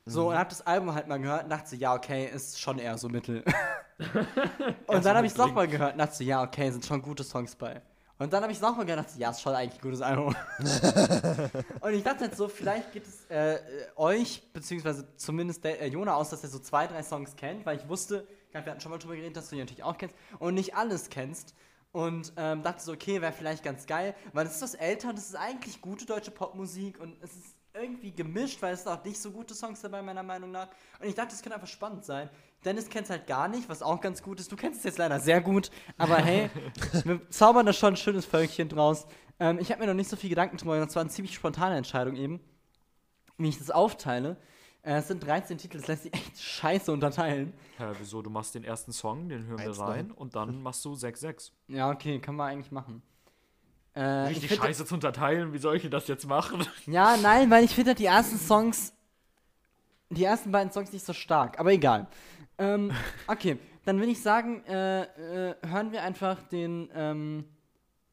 So, 0.06 0.30
und 0.30 0.38
hab 0.38 0.48
das 0.48 0.66
Album 0.66 0.94
halt 0.94 1.06
mal 1.08 1.20
gehört 1.20 1.44
und 1.44 1.50
dachte 1.50 1.70
so, 1.70 1.76
ja, 1.76 1.94
okay, 1.94 2.26
ist 2.26 2.58
schon 2.60 2.78
eher 2.78 2.98
so 2.98 3.08
mittel. 3.08 3.44
und 4.86 5.04
dann 5.04 5.16
habe 5.16 5.26
ich 5.26 5.32
es 5.32 5.38
nochmal 5.38 5.68
gehört 5.68 5.92
und 5.92 5.98
dachte 5.98 6.16
so, 6.16 6.24
ja, 6.24 6.42
okay, 6.42 6.70
sind 6.70 6.84
schon 6.84 7.02
gute 7.02 7.22
Songs 7.22 7.54
bei. 7.54 7.82
Und 8.20 8.34
dann 8.34 8.42
habe 8.42 8.52
ich 8.52 8.58
es 8.58 8.62
nochmal 8.62 8.86
so, 8.86 9.18
ja, 9.18 9.30
ist 9.30 9.40
schon 9.40 9.54
eigentlich 9.54 9.80
ein 9.80 9.82
gutes 9.82 10.02
Album. 10.02 10.36
und 11.80 11.94
ich 11.94 12.02
dachte 12.02 12.20
halt 12.20 12.36
so, 12.36 12.48
vielleicht 12.48 12.92
geht 12.92 13.06
es 13.06 13.24
äh, 13.30 13.54
äh, 13.54 13.60
euch, 13.96 14.42
beziehungsweise 14.52 15.16
zumindest 15.16 15.64
der, 15.64 15.80
äh, 15.80 15.86
Jona 15.86 16.14
aus, 16.14 16.28
dass 16.28 16.42
er 16.42 16.50
so 16.50 16.58
zwei, 16.58 16.86
drei 16.86 17.02
Songs 17.02 17.34
kennt, 17.34 17.64
weil 17.64 17.78
ich 17.78 17.88
wusste, 17.88 18.28
ich 18.44 18.50
glaub, 18.50 18.66
wir 18.66 18.72
hatten 18.72 18.82
schon 18.82 18.90
mal 18.92 18.98
drüber 18.98 19.16
geredet, 19.16 19.38
dass 19.38 19.48
du 19.48 19.54
die 19.54 19.62
natürlich 19.62 19.82
auch 19.82 19.96
kennst 19.96 20.14
und 20.38 20.52
nicht 20.52 20.76
alles 20.76 21.08
kennst. 21.08 21.54
Und 21.92 22.34
ähm, 22.36 22.62
dachte 22.62 22.84
so, 22.84 22.92
okay, 22.92 23.22
wäre 23.22 23.32
vielleicht 23.32 23.64
ganz 23.64 23.86
geil, 23.86 24.14
weil 24.34 24.46
es 24.46 24.56
ist 24.56 24.62
was 24.62 24.74
älter 24.74 25.08
und 25.08 25.18
es 25.18 25.30
ist 25.30 25.36
eigentlich 25.36 25.80
gute 25.80 26.04
deutsche 26.04 26.30
Popmusik 26.30 27.00
und 27.00 27.16
es 27.22 27.34
ist 27.34 27.56
irgendwie 27.72 28.12
gemischt, 28.12 28.60
weil 28.60 28.74
es 28.74 28.82
sind 28.82 28.92
auch 28.92 29.02
nicht 29.02 29.18
so 29.18 29.30
gute 29.30 29.54
Songs 29.54 29.80
dabei, 29.80 30.02
meiner 30.02 30.22
Meinung 30.22 30.50
nach. 30.50 30.68
Und 31.00 31.08
ich 31.08 31.14
dachte, 31.14 31.34
es 31.34 31.40
könnte 31.40 31.54
einfach 31.54 31.68
spannend 31.68 32.04
sein. 32.04 32.28
Dennis 32.64 32.88
kennt 32.90 33.04
es 33.04 33.10
halt 33.10 33.26
gar 33.26 33.48
nicht, 33.48 33.68
was 33.68 33.82
auch 33.82 34.00
ganz 34.00 34.22
gut 34.22 34.38
ist. 34.38 34.52
Du 34.52 34.56
kennst 34.56 34.78
es 34.80 34.84
jetzt 34.84 34.98
leider 34.98 35.18
sehr 35.20 35.40
gut, 35.40 35.70
aber 35.96 36.16
hey, 36.18 36.50
wir 37.04 37.28
zaubern 37.30 37.64
da 37.66 37.72
schon 37.72 37.94
ein 37.94 37.96
schönes 37.96 38.26
Völkchen 38.26 38.68
draus. 38.68 39.06
Ähm, 39.38 39.58
ich 39.58 39.70
habe 39.70 39.80
mir 39.80 39.86
noch 39.86 39.94
nicht 39.94 40.10
so 40.10 40.16
viel 40.16 40.28
Gedanken 40.30 40.58
drüber 40.58 40.74
gemacht, 40.74 40.88
das 40.90 40.96
war 40.96 41.00
eine 41.02 41.10
ziemlich 41.10 41.34
spontane 41.34 41.76
Entscheidung 41.76 42.16
eben, 42.16 42.40
wie 43.38 43.48
ich 43.48 43.58
das 43.58 43.70
aufteile. 43.70 44.36
Äh, 44.82 44.94
es 44.96 45.08
sind 45.08 45.24
13 45.24 45.56
Titel, 45.58 45.78
das 45.78 45.86
lässt 45.88 46.02
sich 46.04 46.12
echt 46.14 46.38
scheiße 46.40 46.92
unterteilen. 46.92 47.52
Ja, 47.78 47.92
wieso? 47.98 48.20
Du 48.20 48.28
machst 48.30 48.54
den 48.54 48.64
ersten 48.64 48.92
Song, 48.92 49.28
den 49.28 49.46
hören 49.46 49.58
wir 49.58 49.78
rein 49.78 50.10
und 50.10 50.34
dann 50.36 50.62
machst 50.62 50.84
du 50.84 50.92
6-6. 50.92 51.52
Ja, 51.68 51.90
okay, 51.90 52.18
kann 52.18 52.36
man 52.36 52.50
eigentlich 52.50 52.72
machen. 52.72 53.02
Äh, 53.96 54.24
ich 54.24 54.36
Richtig 54.36 54.50
find- 54.50 54.62
scheiße 54.62 54.84
zu 54.84 54.94
unterteilen, 54.94 55.52
wie 55.52 55.58
soll 55.58 55.76
ich 55.76 55.88
das 55.88 56.06
jetzt 56.08 56.26
machen? 56.26 56.66
Ja, 56.86 57.16
nein, 57.16 57.50
weil 57.50 57.64
ich 57.64 57.74
finde 57.74 57.94
die 57.94 58.06
ersten 58.06 58.38
Songs, 58.38 58.92
die 60.10 60.24
ersten 60.24 60.50
beiden 60.52 60.72
Songs 60.72 60.92
nicht 60.92 61.04
so 61.04 61.12
stark, 61.12 61.58
aber 61.58 61.72
egal. 61.72 62.06
Ähm, 62.60 62.92
okay, 63.26 63.58
dann 63.86 63.98
würde 63.98 64.12
ich 64.12 64.22
sagen, 64.22 64.62
äh, 64.66 65.02
äh, 65.02 65.54
hören 65.66 65.92
wir 65.92 66.02
einfach 66.02 66.42
den 66.42 66.90
ähm, 66.94 67.44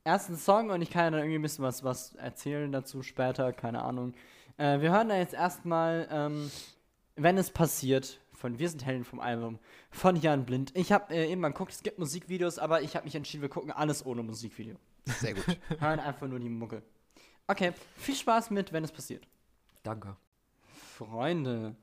ersten 0.06 0.38
Song 0.38 0.70
und 0.70 0.82
ich 0.82 0.90
kann 0.90 1.04
ja 1.04 1.12
dann 1.12 1.20
irgendwie 1.20 1.38
ein 1.38 1.42
bisschen 1.42 1.66
was, 1.66 1.84
was 1.84 2.16
erzählen 2.16 2.72
dazu 2.72 3.04
später, 3.04 3.52
keine 3.52 3.82
Ahnung. 3.82 4.14
Äh, 4.56 4.80
wir 4.80 4.92
hören 4.92 5.10
da 5.10 5.18
jetzt 5.18 5.34
erstmal, 5.34 6.08
ähm, 6.10 6.50
wenn 7.18 7.38
es 7.38 7.52
passiert, 7.52 8.22
von 8.32 8.58
Wir 8.58 8.70
sind 8.70 8.86
Helden 8.86 9.04
vom 9.04 9.20
Album, 9.20 9.60
von 9.92 10.16
Jan 10.16 10.46
Blind. 10.46 10.72
Ich 10.76 10.94
habe 10.94 11.14
äh, 11.14 11.30
eben 11.30 11.42
mal 11.42 11.50
geguckt, 11.50 11.74
es 11.74 11.84
gibt 11.84 12.00
Musikvideos, 12.00 12.58
aber 12.58 12.82
ich 12.82 12.96
habe 12.96 13.04
mich 13.04 13.16
entschieden, 13.16 13.42
wir 13.42 13.50
gucken 13.50 13.72
alles 13.72 14.06
ohne 14.06 14.24
Musikvideo. 14.24 14.78
Sehr 15.06 15.34
gut. 15.34 15.46
Hören 15.80 16.00
einfach 16.00 16.28
nur 16.28 16.40
die 16.40 16.48
Mucke. 16.48 16.84
Okay, 17.48 17.74
viel 17.98 18.16
Spaß 18.16 18.52
mit, 18.52 18.72
wenn 18.72 18.86
es 18.86 18.92
passiert. 18.94 19.28
Danke. 19.84 20.16
Freunde, 20.96 21.76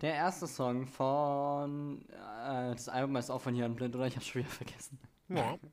der 0.00 0.14
erste 0.14 0.46
Song 0.46 0.86
von. 0.86 2.02
Äh, 2.10 2.72
das 2.72 2.88
Album 2.88 3.16
ist 3.16 3.30
auch 3.30 3.40
von 3.40 3.54
Jan 3.54 3.74
Blind, 3.74 3.94
oder? 3.94 4.06
Ich 4.06 4.16
hab's 4.16 4.26
schon 4.26 4.42
wieder 4.42 4.50
vergessen. 4.50 4.98
Ja. 5.28 5.58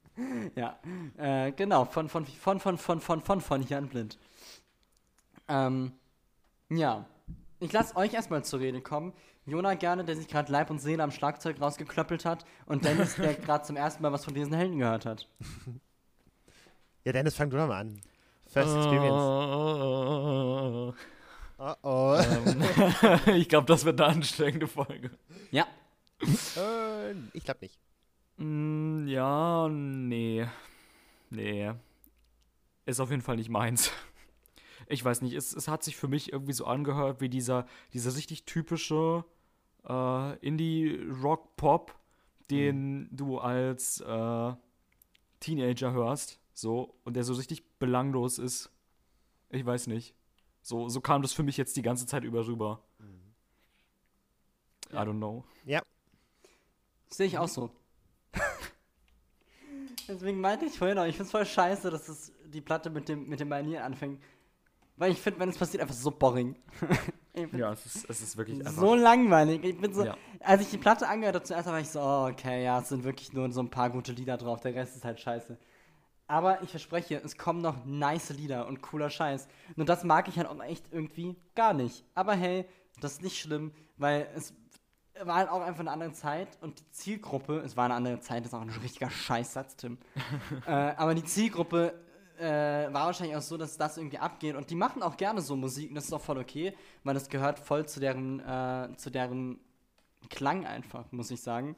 Ja, 0.56 0.80
äh, 1.18 1.52
genau, 1.52 1.86
von, 1.86 2.10
von, 2.10 2.26
von, 2.26 2.60
von, 2.60 2.78
von, 2.80 3.00
von, 3.00 3.22
von, 3.22 3.40
von 3.40 3.62
Jan 3.68 3.88
Blind. 3.88 4.18
Ähm, 5.48 5.92
ja. 6.70 7.06
Ich 7.60 7.72
lasse 7.72 7.96
euch 7.96 8.16
erstmal 8.16 8.44
zur 8.44 8.60
Rede 8.60 8.82
kommen. 8.82 9.14
Jona 9.46 9.76
gerne, 9.76 10.04
der 10.04 10.16
sich 10.16 10.28
gerade 10.28 10.52
Leib 10.52 10.72
und 10.72 10.80
Seele 10.80 11.04
am 11.04 11.12
Schlagzeug 11.12 11.62
rausgeklöppelt 11.62 12.26
hat. 12.26 12.46
Und 12.66 12.84
Dennis, 12.84 13.16
der 13.16 13.34
gerade 13.36 13.64
zum 13.64 13.76
ersten 13.76 14.02
Mal 14.02 14.12
was 14.12 14.26
von 14.26 14.34
diesen 14.34 14.54
Helden 14.54 14.80
gehört 14.80 15.06
hat. 15.06 15.30
Ja, 17.04 17.12
Dennis, 17.14 17.36
fang 17.36 17.52
du 17.52 17.58
doch 17.58 17.68
mal 17.68 17.82
an. 17.82 18.02
First 18.48 18.76
Experience. 18.76 19.14
Oh 21.60 21.74
oh. 21.82 22.18
Ähm, 22.20 22.62
ich 23.36 23.50
glaube, 23.50 23.66
das 23.66 23.84
wird 23.86 24.00
eine 24.00 24.14
anstrengende 24.14 24.68
Folge. 24.68 25.12
Ja. 25.52 25.68
Äh, 26.22 27.14
ich 27.34 27.44
glaube 27.44 27.60
nicht. 27.62 27.80
Mm, 28.38 29.08
ja, 29.08 29.68
nee. 29.70 30.46
Nee. 31.30 31.74
Ist 32.86 33.00
auf 33.00 33.10
jeden 33.10 33.22
Fall 33.22 33.38
nicht 33.38 33.50
meins. 33.50 33.92
Ich 34.88 35.04
weiß 35.04 35.22
nicht, 35.22 35.34
es, 35.34 35.54
es 35.54 35.68
hat 35.68 35.84
sich 35.84 35.98
für 35.98 36.08
mich 36.08 36.32
irgendwie 36.32 36.54
so 36.54 36.66
angehört 36.66 37.20
wie 37.20 37.30
dieser, 37.30 37.66
dieser 37.94 38.16
richtig 38.16 38.46
typische 38.46 39.26
äh, 39.88 40.38
Indie-Rock-Pop, 40.40 41.94
den 42.50 43.10
du 43.12 43.40
als 43.40 44.00
äh, 44.00 44.54
Teenager 45.40 45.92
hörst. 45.92 46.40
So, 46.54 46.96
und 47.04 47.16
der 47.16 47.24
so 47.24 47.34
richtig 47.34 47.80
belanglos 47.80 48.40
ist. 48.40 48.72
Ich 49.50 49.66
weiß 49.66 49.88
nicht. 49.88 50.16
So, 50.68 50.90
so 50.90 51.00
kam 51.00 51.22
das 51.22 51.32
für 51.32 51.44
mich 51.44 51.56
jetzt 51.56 51.78
die 51.78 51.82
ganze 51.82 52.06
Zeit 52.06 52.26
über 52.26 52.46
rüber. 52.46 52.82
I 54.92 54.96
don't 54.98 55.16
know. 55.16 55.46
Ja, 55.64 55.82
Sehe 57.08 57.28
ich 57.28 57.38
auch 57.38 57.48
so. 57.48 57.72
Deswegen 60.10 60.42
meinte 60.42 60.66
ich 60.66 60.78
vorhin 60.78 60.98
auch, 61.00 61.06
ich 61.06 61.16
find's 61.16 61.32
voll 61.32 61.46
scheiße, 61.46 61.90
dass 61.90 62.10
es 62.10 62.34
die 62.48 62.60
Platte 62.60 62.90
mit 62.90 63.08
dem, 63.08 63.30
mit 63.30 63.40
dem 63.40 63.48
Manier 63.48 63.86
anfängt. 63.86 64.22
Weil 64.98 65.14
ich 65.14 65.22
finde, 65.22 65.40
wenn 65.40 65.48
es 65.48 65.58
passiert, 65.58 65.82
einfach 65.82 65.96
so 65.96 66.12
boring. 66.12 66.58
Ja, 67.56 67.72
es 67.72 67.86
ist, 67.86 68.10
es 68.10 68.20
ist 68.20 68.36
wirklich 68.36 68.60
einfach. 68.60 68.82
so 68.82 68.96
langweilig. 68.96 69.64
Ich 69.64 69.80
bin 69.80 69.94
so, 69.94 70.04
Ja. 70.04 70.18
als 70.40 70.64
ich 70.64 70.72
die 70.72 70.80
Platte 70.80 71.08
angehört 71.08 71.36
habe, 71.36 71.46
zuerst 71.46 71.68
war 71.68 71.80
ich 71.80 71.88
so, 71.88 72.00
oh, 72.02 72.28
okay, 72.32 72.64
ja, 72.64 72.80
es 72.80 72.90
sind 72.90 73.04
wirklich 73.04 73.32
nur 73.32 73.52
so 73.52 73.62
ein 73.62 73.70
paar 73.70 73.92
gute 73.92 74.12
Lieder 74.12 74.38
drauf, 74.38 74.60
der 74.62 74.74
Rest 74.74 74.96
ist 74.96 75.06
halt 75.06 75.20
scheiße. 75.20 75.56
Aber 76.28 76.62
ich 76.62 76.70
verspreche, 76.70 77.22
es 77.24 77.38
kommen 77.38 77.62
noch 77.62 77.86
nice 77.86 78.32
Lieder 78.32 78.68
und 78.68 78.82
cooler 78.82 79.10
Scheiß. 79.10 79.48
Nur 79.76 79.86
das 79.86 80.04
mag 80.04 80.28
ich 80.28 80.38
halt 80.38 80.48
auch 80.48 80.62
echt 80.62 80.86
irgendwie 80.92 81.38
gar 81.56 81.74
nicht. 81.74 82.04
Aber 82.16 82.34
hey, 82.34 82.66
das 83.00 83.14
ist 83.14 83.22
nicht 83.22 83.40
schlimm, 83.40 83.72
weil 83.98 84.28
es 84.36 84.54
war 85.24 85.36
halt 85.36 85.50
auch 85.50 85.62
einfach 85.62 85.80
eine 85.80 85.92
andere 85.92 86.12
Zeit 86.12 86.58
und 86.62 86.80
die 86.80 86.92
Zielgruppe, 86.92 87.60
es 87.60 87.76
war 87.78 87.86
eine 87.86 87.96
andere 87.96 88.20
Zeit, 88.20 88.44
das 88.44 88.52
ist 88.52 88.54
auch 88.54 88.62
ein 88.62 88.70
richtiger 88.70 89.10
Scheißsatz, 89.10 89.78
Tim. 89.78 89.98
äh, 90.68 90.72
aber 90.72 91.16
die 91.16 91.24
Zielgruppe 91.24 91.94
äh, 92.38 92.44
war 92.94 93.08
wahrscheinlich 93.08 93.36
auch 93.36 93.42
so, 93.42 93.58
dass 93.58 93.78
das 93.78 93.98
irgendwie 93.98 94.20
abgeht 94.20 94.56
und 94.56 94.70
die 94.70 94.76
machen 94.76 95.02
auch 95.02 95.18
gerne 95.18 95.42
so 95.42 95.56
Musik 95.56 95.90
und 95.90 95.96
das 95.96 96.06
ist 96.06 96.14
auch 96.14 96.22
voll 96.22 96.38
okay, 96.38 96.74
weil 97.04 97.14
das 97.14 97.30
gehört 97.30 97.60
voll 97.60 97.88
zu 97.88 98.00
deren, 98.00 98.40
äh, 98.42 98.90
zu 98.98 99.10
deren 99.10 99.60
Klang 100.30 100.66
einfach, 100.66 101.12
muss 101.12 101.32
ich 101.32 101.42
sagen. 101.42 101.76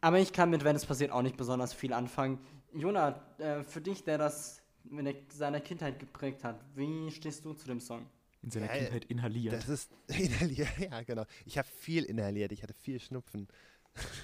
Aber 0.00 0.18
ich 0.18 0.32
kann 0.32 0.50
mit 0.50 0.64
Wenn 0.64 0.76
es 0.76 0.86
passiert 0.86 1.12
auch 1.12 1.22
nicht 1.22 1.36
besonders 1.36 1.74
viel 1.74 1.92
anfangen. 1.92 2.38
Jona, 2.74 3.20
äh, 3.38 3.62
für 3.62 3.80
dich, 3.80 4.04
der 4.04 4.18
das 4.18 4.62
in 4.90 5.14
seiner 5.30 5.60
Kindheit 5.60 5.98
geprägt 5.98 6.44
hat, 6.44 6.60
wie 6.74 7.10
stehst 7.10 7.44
du 7.44 7.52
zu 7.52 7.66
dem 7.66 7.80
Song? 7.80 8.06
in 8.42 8.50
seiner 8.50 8.66
Ja, 8.66 8.78
Kindheit 8.82 9.04
inhaliert. 9.06 9.52
das 9.54 9.68
ist 9.68 9.90
inhaliert. 10.08 10.68
Ja, 10.78 11.02
genau. 11.02 11.24
Ich 11.44 11.58
habe 11.58 11.68
viel 11.68 12.04
inhaliert. 12.04 12.52
Ich 12.52 12.62
hatte 12.62 12.74
viel 12.74 13.00
Schnupfen. 13.00 13.48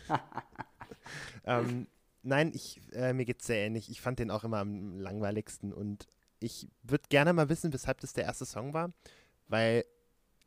ähm, 1.44 1.86
nein, 2.22 2.52
ich, 2.54 2.80
äh, 2.92 3.12
mir 3.12 3.24
geht's 3.24 3.46
sehr 3.46 3.66
ähnlich. 3.66 3.90
Ich 3.90 4.00
fand 4.00 4.18
den 4.18 4.30
auch 4.30 4.44
immer 4.44 4.58
am 4.58 4.98
langweiligsten 5.00 5.72
und 5.72 6.06
ich 6.40 6.68
würde 6.82 7.04
gerne 7.08 7.32
mal 7.32 7.48
wissen, 7.48 7.72
weshalb 7.72 8.00
das 8.00 8.12
der 8.12 8.24
erste 8.24 8.44
Song 8.44 8.74
war, 8.74 8.92
weil, 9.48 9.84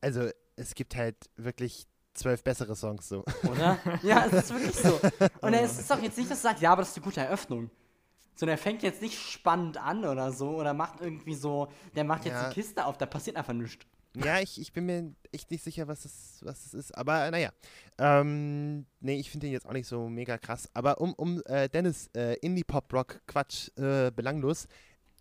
also 0.02 0.30
es 0.56 0.76
gibt 0.76 0.96
halt 0.96 1.30
wirklich 1.36 1.88
zwölf 2.14 2.44
bessere 2.44 2.76
Songs 2.76 3.08
so. 3.08 3.24
Oder? 3.44 3.80
ja, 4.04 4.26
es 4.26 4.34
ist 4.34 4.54
wirklich 4.54 4.76
so. 4.76 5.00
Und 5.42 5.54
es 5.54 5.80
ist 5.80 5.90
doch 5.90 6.02
jetzt 6.02 6.18
nicht, 6.18 6.30
dass 6.30 6.40
du 6.40 6.44
sagst, 6.50 6.62
ja, 6.62 6.72
aber 6.74 6.82
das 6.82 6.90
ist 6.90 6.98
eine 6.98 7.06
gute 7.06 7.22
Eröffnung. 7.22 7.70
Sondern 8.40 8.58
er 8.58 8.62
fängt 8.62 8.84
jetzt 8.84 9.02
nicht 9.02 9.20
spannend 9.20 9.76
an 9.76 10.06
oder 10.06 10.32
so 10.32 10.52
oder 10.52 10.74
macht 10.74 11.02
irgendwie 11.02 11.34
so, 11.36 11.68
der 11.94 12.06
macht 12.06 12.24
jetzt 12.24 12.36
Ja. 12.36 12.48
die 12.48 12.54
Kiste 12.56 12.86
auf, 12.86 12.98
da 12.98 13.06
passiert 13.06 13.36
einfach 13.36 13.52
nichts. 13.52 13.86
Ja, 14.16 14.40
ich, 14.40 14.62
ich 14.62 14.72
bin 14.72 14.86
mir 14.86 15.14
echt 15.34 15.52
nicht 15.52 15.62
sicher, 15.62 15.90
was 15.90 16.06
es, 16.06 16.40
was 16.44 16.66
es 16.66 16.74
ist. 16.74 16.98
Aber 16.98 17.30
naja. 17.32 17.52
Ähm, 17.98 18.86
nee, 19.02 19.20
ich 19.20 19.30
finde 19.30 19.48
den 19.48 19.52
jetzt 19.52 19.66
auch 19.68 19.74
nicht 19.74 19.88
so 19.88 20.08
mega 20.08 20.38
krass. 20.38 20.70
Aber 20.74 21.02
um, 21.02 21.14
um 21.16 21.42
äh, 21.48 21.68
Dennis 21.68 22.08
äh, 22.16 22.36
Indie-Pop-Rock-Quatsch 22.40 23.78
äh, 23.78 24.10
belanglos. 24.12 24.68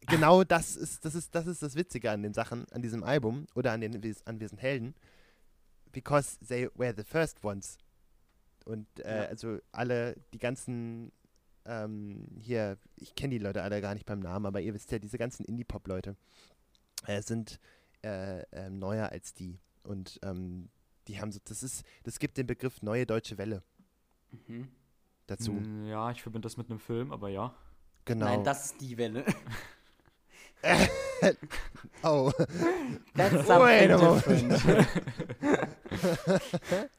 Genau 0.07 0.45
das 0.55 0.77
ist, 0.77 1.05
das 1.05 1.17
ist, 1.17 1.35
das 1.35 1.49
ist 1.49 1.61
das 1.61 1.75
Witzige 1.75 2.13
an 2.13 2.23
den 2.23 2.35
Sachen, 2.35 2.67
an 2.71 2.83
diesem 2.83 3.03
Album 3.03 3.47
oder 3.57 3.73
an 3.73 3.81
den 3.81 3.95
an 4.27 4.39
diesen 4.39 4.59
Helden. 4.59 4.95
Because 5.91 6.39
they 6.47 6.69
were 6.77 6.95
the 6.97 7.03
first 7.05 7.43
ones. 7.45 7.79
Und 8.65 8.87
äh, 9.01 9.25
Ja. 9.25 9.29
also 9.29 9.59
alle, 9.73 10.15
die 10.33 10.39
ganzen 10.39 11.11
ähm, 11.69 12.27
hier, 12.41 12.79
ich 12.97 13.15
kenne 13.15 13.33
die 13.35 13.39
Leute 13.39 13.63
alle 13.63 13.81
gar 13.81 13.95
nicht 13.95 14.07
beim 14.07 14.21
Namen, 14.21 14.47
aber 14.47 14.61
ihr 14.61 14.75
wisst 14.75 14.91
ja, 14.91 14.99
diese 14.99 15.19
ganzen 15.19 15.45
Indie-Pop-Leute 15.45 16.17
äh, 17.07 17.23
sind 17.23 17.61
äh, 18.03 18.41
ähm, 18.53 18.79
neuer 18.79 19.11
als 19.11 19.35
die. 19.35 19.59
Und 19.83 20.19
ähm, 20.23 20.71
die 21.07 21.21
haben 21.21 21.31
so, 21.33 21.39
das 21.45 21.63
ist, 21.63 21.85
das 22.03 22.19
gibt 22.19 22.37
den 22.39 22.47
Begriff 22.47 22.83
neue 22.83 23.07
deutsche 23.07 23.39
Welle 23.39 23.63
Mhm. 24.47 24.69
dazu. 25.27 25.53
Hm, 25.53 25.87
Ja, 25.87 26.11
ich 26.11 26.23
verbinde 26.23 26.47
das 26.47 26.57
mit 26.57 26.69
einem 26.71 26.81
Film, 26.81 27.13
aber 27.13 27.29
ja. 27.31 27.55
Genau. 28.05 28.27
Nein, 28.27 28.45
das 28.45 28.67
ist 28.67 28.81
die 28.81 28.97
Welle. 28.99 29.25
oh. 32.03 32.33
That's 33.15 33.49
Wait 33.49 33.91
a 33.91 33.99
something 33.99 34.49
different. 34.49 34.89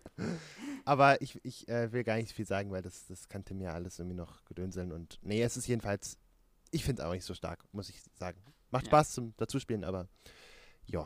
Aber 0.90 1.22
ich, 1.22 1.40
ich 1.46 1.68
äh, 1.70 1.92
will 1.92 2.04
gar 2.04 2.16
nicht 2.16 2.32
viel 2.32 2.48
sagen, 2.48 2.72
weil 2.72 2.82
das, 2.82 3.06
das 3.06 3.30
kann 3.30 3.46
Tim 3.46 3.62
ja 3.62 3.74
alles 3.74 4.00
irgendwie 4.00 4.16
noch 4.16 4.44
gedönseln. 4.46 4.92
Und 4.92 5.20
nee, 5.22 5.40
es 5.44 5.56
ist 5.56 5.68
jedenfalls, 5.68 6.18
ich 6.72 6.84
finde 6.84 7.04
es 7.04 7.08
auch 7.08 7.14
nicht 7.14 7.26
so 7.26 7.36
stark, 7.36 7.64
muss 7.74 7.90
ich 7.90 8.02
sagen. 8.16 8.42
Macht 8.72 8.86
Ja. 8.86 8.90
Spaß 8.90 9.12
zum 9.12 9.36
Dazuspielen, 9.38 9.84
aber 9.84 10.08
ja. 10.88 11.06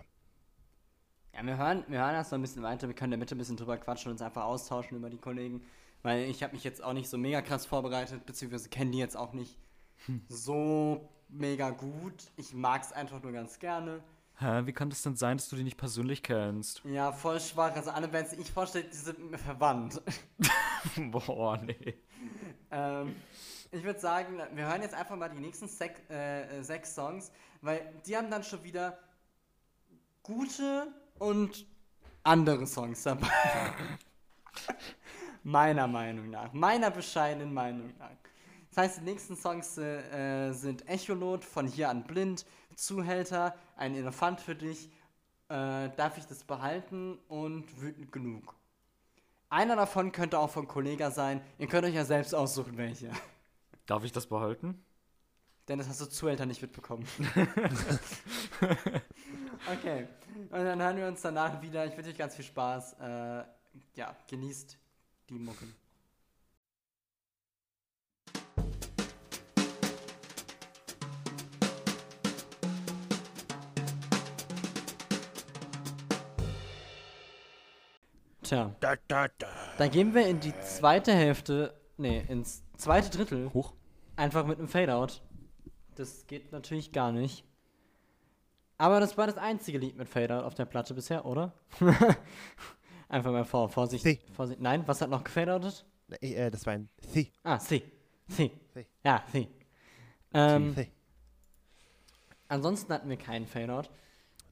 Ja, 1.33 1.45
wir 1.45 1.57
hören, 1.57 1.83
wir 1.89 1.99
hören 1.99 2.15
erst 2.15 2.31
noch 2.31 2.39
ein 2.39 2.43
bisschen 2.43 2.63
weiter. 2.63 2.87
Wir 2.87 2.95
können 2.95 3.11
in 3.11 3.19
der 3.19 3.25
Mitte 3.25 3.35
ein 3.35 3.39
bisschen 3.39 3.57
drüber 3.57 3.77
quatschen 3.77 4.07
und 4.07 4.13
uns 4.13 4.21
einfach 4.21 4.45
austauschen 4.45 4.95
über 4.95 5.09
die 5.09 5.17
Kollegen. 5.17 5.65
Weil 6.01 6.29
ich 6.29 6.43
habe 6.43 6.53
mich 6.53 6.63
jetzt 6.63 6.81
auch 6.81 6.93
nicht 6.93 7.09
so 7.09 7.17
mega 7.17 7.41
krass 7.41 7.65
vorbereitet, 7.65 8.25
beziehungsweise 8.25 8.69
kenne 8.69 8.91
die 8.91 8.99
jetzt 8.99 9.17
auch 9.17 9.33
nicht 9.33 9.57
so 10.29 11.09
mega 11.27 11.71
gut. 11.71 12.31
Ich 12.37 12.53
mag 12.53 12.83
es 12.83 12.93
einfach 12.93 13.21
nur 13.21 13.33
ganz 13.33 13.59
gerne. 13.59 14.01
Hä, 14.39 14.65
wie 14.65 14.73
kann 14.73 14.89
das 14.89 15.03
denn 15.03 15.15
sein, 15.15 15.37
dass 15.37 15.47
du 15.49 15.55
die 15.55 15.63
nicht 15.63 15.77
persönlich 15.77 16.23
kennst? 16.23 16.81
Ja, 16.85 17.11
voll 17.11 17.39
schwach. 17.39 17.75
Also 17.75 17.91
alle 17.91 18.07
Bands, 18.07 18.31
die 18.31 18.41
ich 18.41 18.51
vorstelle, 18.51 18.85
die 18.85 18.95
sind 18.95 19.31
mir 19.31 19.37
verwandt. 19.37 20.01
Boah, 21.11 21.57
nee. 21.57 21.95
ähm, 22.71 23.15
ich 23.71 23.83
würde 23.83 23.99
sagen, 23.99 24.39
wir 24.53 24.67
hören 24.67 24.81
jetzt 24.81 24.95
einfach 24.95 25.15
mal 25.15 25.29
die 25.29 25.39
nächsten 25.39 25.67
sech, 25.67 25.91
äh, 26.09 26.61
sechs 26.61 26.95
Songs, 26.95 27.31
weil 27.61 27.93
die 28.05 28.17
haben 28.17 28.29
dann 28.31 28.43
schon 28.43 28.63
wieder 28.63 28.97
gute 30.23 30.87
und 31.19 31.65
andere 32.23 32.65
Songs 32.65 33.03
dabei. 33.03 33.27
Meiner 35.43 35.87
Meinung 35.87 36.29
nach. 36.29 36.53
Meiner 36.53 36.89
bescheidenen 36.89 37.53
Meinung 37.53 37.93
nach. 37.99 38.09
Das 38.69 38.85
heißt, 38.85 38.97
die 39.01 39.03
nächsten 39.03 39.35
Songs 39.35 39.77
äh, 39.77 40.47
äh, 40.47 40.51
sind 40.53 40.87
Echolot 40.89 41.45
von 41.45 41.67
Hier 41.67 41.89
an 41.89 42.03
Blind, 42.03 42.45
Zuhälter, 42.75 43.55
Ein 43.75 43.95
Elefant 43.95 44.41
für 44.41 44.55
dich, 44.55 44.89
äh, 45.49 45.89
Darf 45.95 46.17
ich 46.17 46.25
das 46.25 46.43
behalten 46.43 47.19
und 47.27 47.81
Wütend 47.81 48.11
genug. 48.11 48.55
Einer 49.49 49.75
davon 49.75 50.11
könnte 50.11 50.39
auch 50.39 50.49
von 50.49 50.67
Kollega 50.67 51.11
sein. 51.11 51.41
Ihr 51.59 51.67
könnt 51.67 51.85
euch 51.85 51.93
ja 51.93 52.05
selbst 52.05 52.33
aussuchen, 52.33 52.75
welche. 52.77 53.11
Darf 53.85 54.03
ich 54.03 54.11
das 54.11 54.25
behalten? 54.25 54.83
Denn 55.67 55.77
das 55.77 55.87
hast 55.87 56.01
du 56.01 56.05
Zuhälter 56.07 56.45
nicht 56.45 56.61
mitbekommen. 56.61 57.05
okay. 59.71 60.07
Und 60.29 60.51
dann 60.51 60.81
hören 60.81 60.97
wir 60.97 61.07
uns 61.07 61.21
danach 61.21 61.61
wieder. 61.61 61.85
Ich 61.85 61.95
wünsche 61.95 62.09
euch 62.09 62.17
ganz 62.17 62.35
viel 62.35 62.45
Spaß. 62.45 62.93
Äh, 62.93 63.43
ja, 63.95 64.15
genießt 64.27 64.77
die 65.29 65.39
Mucken. 65.39 65.73
Tja, 78.53 78.75
Da, 78.79 78.95
da, 79.07 79.27
da. 79.39 79.47
dann 79.79 79.89
gehen 79.89 80.13
wir 80.13 80.27
in 80.27 80.39
die 80.39 80.53
zweite 80.61 81.11
Hälfte, 81.13 81.73
nee, 81.97 82.23
ins 82.27 82.63
zweite 82.77 83.09
Drittel. 83.09 83.51
Hoch. 83.53 83.73
Einfach 84.15 84.45
mit 84.45 84.59
einem 84.59 84.67
Fadeout. 84.67 85.21
Das 85.95 86.27
geht 86.27 86.51
natürlich 86.51 86.91
gar 86.91 87.11
nicht. 87.11 87.43
Aber 88.77 88.99
das 88.99 89.17
war 89.17 89.25
das 89.27 89.37
einzige 89.37 89.77
Lied 89.79 89.97
mit 89.97 90.07
Fadeout 90.07 90.43
auf 90.45 90.53
der 90.53 90.65
Platte 90.65 90.93
bisher, 90.93 91.25
oder? 91.25 91.53
Einfach 93.09 93.31
mal 93.31 93.43
vor, 93.45 93.69
Vorsicht, 93.69 94.03
Sie. 94.03 94.19
Vorsicht. 94.35 94.59
Nein, 94.61 94.83
was 94.87 95.01
hat 95.01 95.09
noch 95.09 95.23
gefadeoutet? 95.23 95.85
Äh, 96.21 96.51
das 96.51 96.65
war 96.65 96.73
ein 96.73 96.89
The. 97.11 97.31
Ah, 97.43 97.57
sie. 97.59 97.83
Sie. 98.27 98.51
Sie. 98.73 98.85
Ja, 99.03 99.23
sie. 99.31 99.47
Ähm, 100.33 100.73
The. 100.75 100.87
ansonsten 102.49 102.93
hatten 102.93 103.09
wir 103.09 103.17
keinen 103.17 103.47
Fadeout. 103.47 103.89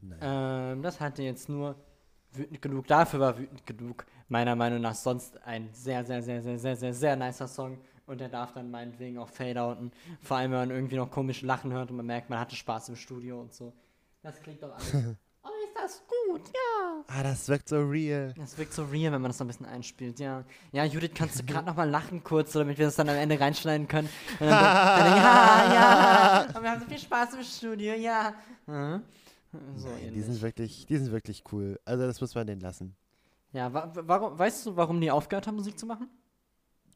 Nein. 0.02 0.20
Ähm, 0.22 0.82
das 0.82 1.00
hatte 1.00 1.22
jetzt 1.24 1.50
nur 1.50 1.76
wütend 2.34 2.62
genug. 2.62 2.88
Dafür 2.88 3.20
war 3.20 3.38
wütend 3.38 3.66
genug 3.66 4.06
meiner 4.28 4.56
Meinung 4.56 4.82
nach 4.82 4.96
sonst 4.96 5.42
ein 5.44 5.70
sehr, 5.74 6.06
sehr, 6.06 6.22
sehr, 6.22 6.42
sehr, 6.42 6.58
sehr, 6.58 6.76
sehr, 6.76 6.94
sehr 6.94 7.16
nicer 7.16 7.48
Song. 7.48 7.78
Und 8.08 8.20
der 8.20 8.30
darf 8.30 8.54
dann 8.54 8.72
meinetwegen 8.72 9.18
auch 9.18 9.30
fadeouten. 9.30 9.92
Vor 10.22 10.38
allem, 10.38 10.52
wenn 10.52 10.60
man 10.60 10.72
irgendwie 10.72 10.98
noch 10.98 11.12
komisch 11.12 11.44
Lachen 11.44 11.72
hört 11.72 11.92
und 11.92 11.98
man 11.98 12.06
merkt, 12.06 12.30
man 12.30 12.40
hatte 12.40 12.56
Spaß 12.56 12.90
im 12.90 12.96
Studio 12.96 13.40
und 13.40 13.54
so. 13.54 13.74
Das 14.24 14.42
klingt 14.42 14.62
doch 14.62 14.74
alles. 14.74 14.94
oh, 15.44 15.50
ist 15.64 15.76
das 15.76 16.04
gut, 16.08 16.42
ja. 16.48 17.04
Ah, 17.08 17.24
das 17.24 17.48
wirkt 17.48 17.70
so 17.70 17.82
real. 17.82 18.34
Das 18.38 18.58
wirkt 18.58 18.74
so 18.74 18.84
real, 18.86 19.12
wenn 19.12 19.22
man 19.22 19.30
das 19.30 19.38
so 19.38 19.44
ein 19.44 19.48
bisschen 19.48 19.66
einspielt, 19.66 20.20
ja. 20.20 20.44
Ja, 20.72 20.84
Judith, 20.86 21.12
kannst 21.16 21.40
du 21.40 21.44
gerade 21.46 21.66
noch 21.66 21.76
mal 21.76 21.90
lachen 21.90 22.24
kurz, 22.24 22.52
damit 22.54 22.78
wir 22.78 22.86
das 22.86 22.96
dann 22.96 23.10
am 23.10 23.16
Ende 23.16 23.40
reinschneiden 23.40 23.88
können? 23.88 24.10
Und 24.40 24.48
dann, 24.48 24.50
dann, 24.64 25.18
ja, 25.18 25.74
ja. 25.74 26.48
Und 26.54 26.64
wir 26.64 26.72
haben 26.72 26.82
so 26.82 26.88
viel 26.88 27.00
Spaß 27.00 27.34
im 27.36 27.44
Studio, 27.44 27.94
ja. 27.94 28.34
Mhm. 28.68 29.04
So 29.76 29.90
Nein, 29.90 30.14
die 30.14 30.22
sind 30.22 30.42
wirklich, 30.42 30.86
die 30.86 30.98
sind 30.98 31.12
wirklich 31.12 31.44
cool. 31.52 31.80
Also 31.86 32.06
das 32.06 32.22
muss 32.22 32.36
man 32.36 32.48
denen 32.48 32.62
lassen. 32.62 32.96
Ja, 33.54 33.74
wa 33.74 33.92
warum, 33.94 34.40
weißt 34.40 34.66
du, 34.66 34.76
warum 34.78 35.02
die 35.02 35.12
aufgehört 35.12 35.48
haben, 35.48 35.56
Musik 35.56 35.78
zu 35.78 35.86
machen? 35.86 36.10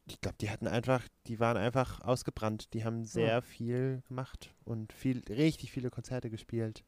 Ich 0.07 0.21
glaube, 0.21 0.37
die 0.39 0.49
hatten 0.49 0.67
einfach, 0.67 1.03
die 1.27 1.39
waren 1.39 1.57
einfach 1.57 2.01
ausgebrannt. 2.01 2.73
Die 2.73 2.85
haben 2.85 3.03
sehr 3.03 3.41
viel 3.41 4.03
gemacht 4.07 4.53
und 4.63 4.93
viel, 4.93 5.21
richtig 5.27 5.71
viele 5.71 5.89
Konzerte 5.89 6.29
gespielt 6.29 6.83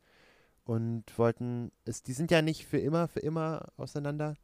und 0.63 1.03
wollten 1.17 1.71
es. 1.85 2.03
Die 2.03 2.13
sind 2.13 2.29
ja 2.31 2.41
nicht 2.41 2.65
für 2.65 2.77
immer, 2.77 3.07
für 3.07 3.19
immer 3.19 3.67
auseinander. 3.77 4.35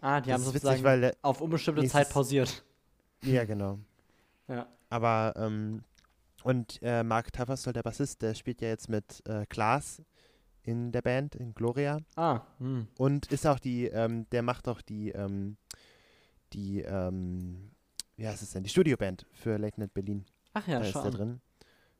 Ah, 0.00 0.20
die 0.20 0.30
Das 0.30 0.40
haben 0.40 0.44
sozusagen 0.44 0.82
witzig, 0.82 0.84
weil, 0.84 1.16
auf 1.22 1.40
unbestimmte 1.40 1.86
Zeit 1.86 2.10
pausiert. 2.10 2.64
ja 3.22 3.44
genau. 3.44 3.78
Ja. 4.46 4.66
Aber 4.90 5.32
ähm, 5.38 5.84
und 6.42 6.78
äh, 6.82 7.02
Mark 7.02 7.32
Taffersol, 7.32 7.72
der 7.72 7.82
Bassist, 7.82 8.20
der 8.20 8.34
spielt 8.34 8.60
ja 8.60 8.68
jetzt 8.68 8.90
mit 8.90 9.26
äh, 9.26 9.46
Klaas 9.46 10.02
in 10.64 10.92
der 10.92 11.02
Band 11.02 11.34
in 11.36 11.54
Gloria 11.54 11.98
Ah, 12.16 12.40
hm. 12.58 12.88
und 12.98 13.30
ist 13.32 13.46
auch 13.46 13.58
die, 13.58 13.86
ähm, 13.86 14.26
der 14.30 14.42
macht 14.42 14.66
auch 14.68 14.80
die, 14.82 15.10
ähm, 15.10 15.56
die, 16.52 16.80
ähm, 16.80 17.70
wie 18.16 18.26
heißt 18.26 18.42
es 18.42 18.50
denn, 18.50 18.62
die 18.64 18.70
Studioband 18.70 19.26
für 19.32 19.56
Late 19.58 19.78
Night 19.80 19.94
Berlin. 19.94 20.24
Ach 20.54 20.66
ja, 20.66 20.78
da 20.80 20.86
ist 20.86 20.94
er 20.94 21.02
schon. 21.02 21.10
drin. 21.12 21.40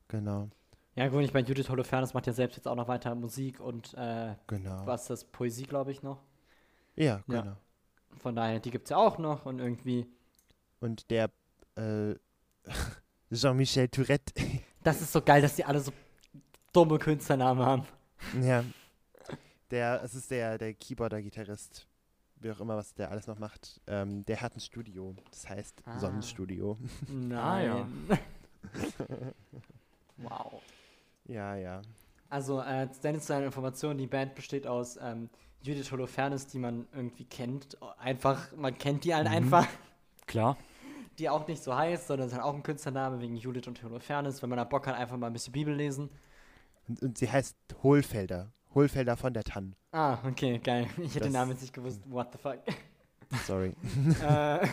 Genau, 0.08 0.48
Ja, 0.96 1.08
gut, 1.08 1.22
ich 1.22 1.32
meine, 1.34 1.46
Judith 1.48 1.68
Holofernes 1.68 2.14
macht 2.14 2.26
ja 2.26 2.32
selbst 2.32 2.56
jetzt 2.56 2.68
auch 2.68 2.76
noch 2.76 2.86
weiter 2.88 3.14
Musik 3.14 3.58
und 3.60 3.94
äh, 3.94 4.34
genau. 4.46 4.86
was 4.86 5.02
ist 5.02 5.10
das, 5.10 5.24
Poesie, 5.24 5.64
glaube 5.64 5.90
ich, 5.90 6.02
noch. 6.02 6.22
Ja, 6.94 7.22
Ja. 7.26 7.40
genau. 7.42 7.56
Von 8.18 8.36
daher, 8.36 8.60
die 8.60 8.70
gibt 8.70 8.84
es 8.84 8.90
ja 8.90 8.96
auch 8.98 9.18
noch 9.18 9.44
und 9.44 9.58
irgendwie. 9.58 10.06
Und 10.78 11.10
der 11.10 11.30
äh, 11.76 12.14
Jean-Michel 13.32 13.88
Tourette, 13.88 14.32
Das 14.84 15.00
ist 15.00 15.12
so 15.12 15.20
geil, 15.20 15.42
dass 15.42 15.56
die 15.56 15.64
alle 15.64 15.80
so 15.80 15.90
dumme 16.72 16.98
Künstlernamen 16.98 17.60
haben. 17.64 17.82
Ja, 18.40 18.64
der, 19.70 20.02
es 20.02 20.14
ist 20.14 20.30
der, 20.30 20.58
der 20.58 20.74
Keyboarder, 20.74 21.20
Gitarrist, 21.22 21.86
wie 22.40 22.50
auch 22.50 22.60
immer, 22.60 22.76
was 22.76 22.94
der 22.94 23.10
alles 23.10 23.26
noch 23.26 23.38
macht. 23.38 23.80
Ähm, 23.86 24.24
der 24.26 24.40
hat 24.40 24.54
ein 24.56 24.60
Studio, 24.60 25.14
das 25.30 25.48
heißt 25.48 25.82
Ah. 25.84 25.98
Sonnenstudio. 25.98 26.76
Nein. 27.08 27.86
wow. 30.18 30.62
ja, 31.26 31.56
ja. 31.56 31.82
Also, 32.28 32.60
äh, 32.60 32.88
Dennis, 33.02 33.26
zu 33.26 33.34
einer 33.34 33.46
Information, 33.46 33.96
die 33.98 34.06
Band 34.06 34.34
besteht 34.34 34.66
aus 34.66 34.98
ähm, 35.00 35.28
Judith 35.62 35.90
Holofernes, 35.92 36.46
die 36.48 36.58
man 36.58 36.86
irgendwie 36.92 37.24
kennt. 37.24 37.78
Einfach, 37.98 38.54
man 38.56 38.76
kennt 38.76 39.04
die 39.04 39.14
halt 39.14 39.26
einfach. 39.26 39.66
Klar. 40.26 40.56
Die 41.18 41.28
auch 41.28 41.46
nicht 41.46 41.62
so 41.62 41.74
heißt, 41.74 42.08
sondern 42.08 42.26
es 42.26 42.32
ist 42.32 42.38
halt 42.38 42.44
auch 42.46 42.54
ein 42.54 42.62
Künstlername 42.62 43.20
wegen 43.20 43.36
Judith 43.36 43.68
und 43.68 43.82
Holofernes. 43.82 44.42
Wenn 44.42 44.50
man 44.50 44.56
da 44.56 44.64
Bock 44.64 44.86
hat, 44.86 44.96
einfach 44.96 45.16
mal 45.16 45.28
ein 45.28 45.32
bisschen 45.32 45.52
Bibel 45.52 45.74
lesen. 45.74 46.10
Und, 46.88 47.02
und 47.02 47.18
sie 47.18 47.30
heißt 47.30 47.56
Hohlfelder. 47.82 48.52
Hohlfelder 48.74 49.16
von 49.16 49.32
der 49.32 49.44
Tann. 49.44 49.76
Ah, 49.92 50.18
okay, 50.26 50.58
geil. 50.58 50.86
Ich 50.98 51.14
hätte 51.14 51.20
den 51.20 51.22
Das- 51.24 51.32
Namen 51.32 51.50
jetzt 51.52 51.62
nicht 51.62 51.72
gewusst. 51.74 52.00
What 52.06 52.28
the 52.32 52.38
fuck? 52.38 52.58
Sorry. 53.46 53.74
äh, 54.22 54.66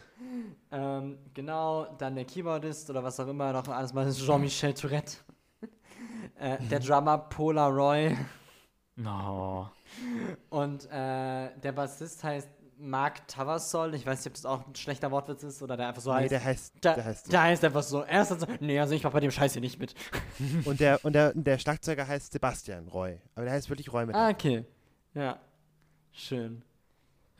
ähm, 0.72 1.18
genau, 1.34 1.86
dann 1.98 2.14
der 2.14 2.24
Keyboardist 2.24 2.88
oder 2.90 3.02
was 3.04 3.18
auch 3.20 3.28
immer 3.28 3.52
noch 3.52 3.68
alles 3.68 3.92
mal 3.92 4.06
ist 4.06 4.18
Jean-Michel 4.24 4.74
Tourette. 4.74 5.18
äh, 6.38 6.58
der 6.70 6.80
Drummer 6.80 7.18
Polaroy 7.18 8.16
No. 8.98 9.70
und 10.48 10.86
äh, 10.90 11.50
der 11.58 11.72
Bassist 11.72 12.24
heißt 12.24 12.48
Mark 12.78 13.26
Tavassol. 13.28 13.94
Ich 13.94 14.04
weiß 14.06 14.18
nicht, 14.20 14.26
ob 14.28 14.34
das 14.34 14.46
auch 14.46 14.66
ein 14.66 14.74
schlechter 14.74 15.10
Wortwitz 15.10 15.42
ist 15.42 15.62
oder 15.62 15.76
der 15.76 15.88
einfach 15.88 16.02
so 16.02 16.10
Nee, 16.12 16.20
heißt. 16.20 16.30
der 16.32 16.44
heißt, 16.44 16.74
der, 16.84 16.94
der 16.94 17.04
heißt 17.04 17.24
so. 17.26 17.30
der 17.30 17.42
heißt 17.42 17.64
einfach 17.64 17.82
so. 17.82 18.02
Er 18.02 18.22
ist 18.22 18.30
dann 18.30 18.40
so, 18.40 18.46
nee, 18.60 18.78
also 18.78 18.94
ich 18.94 19.02
mach 19.02 19.12
bei 19.12 19.20
dem 19.20 19.30
Scheiß 19.30 19.52
hier 19.54 19.62
nicht 19.62 19.78
mit. 19.78 19.94
Und 20.64 20.80
der, 20.80 21.02
und 21.04 21.12
der, 21.14 21.32
der 21.34 21.58
Schlagzeuger 21.58 22.06
heißt 22.06 22.32
Sebastian 22.32 22.88
Roy. 22.88 23.18
Aber 23.34 23.44
der 23.44 23.54
heißt 23.54 23.68
wirklich 23.70 23.92
Roy 23.92 24.06
mit. 24.06 24.14
Ah, 24.14 24.28
okay. 24.30 24.64
Ja. 25.14 25.38
Schön. 26.12 26.62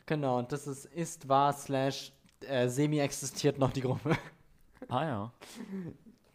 Genau, 0.05 0.39
und 0.39 0.51
das 0.51 0.67
ist 0.67 0.85
ist, 0.85 1.27
war, 1.27 1.51
slash, 1.51 2.13
äh, 2.47 2.67
semi-existiert 2.69 3.57
noch 3.59 3.71
die 3.71 3.81
Gruppe. 3.81 4.17
Ah 4.89 5.03
ja. 5.05 5.33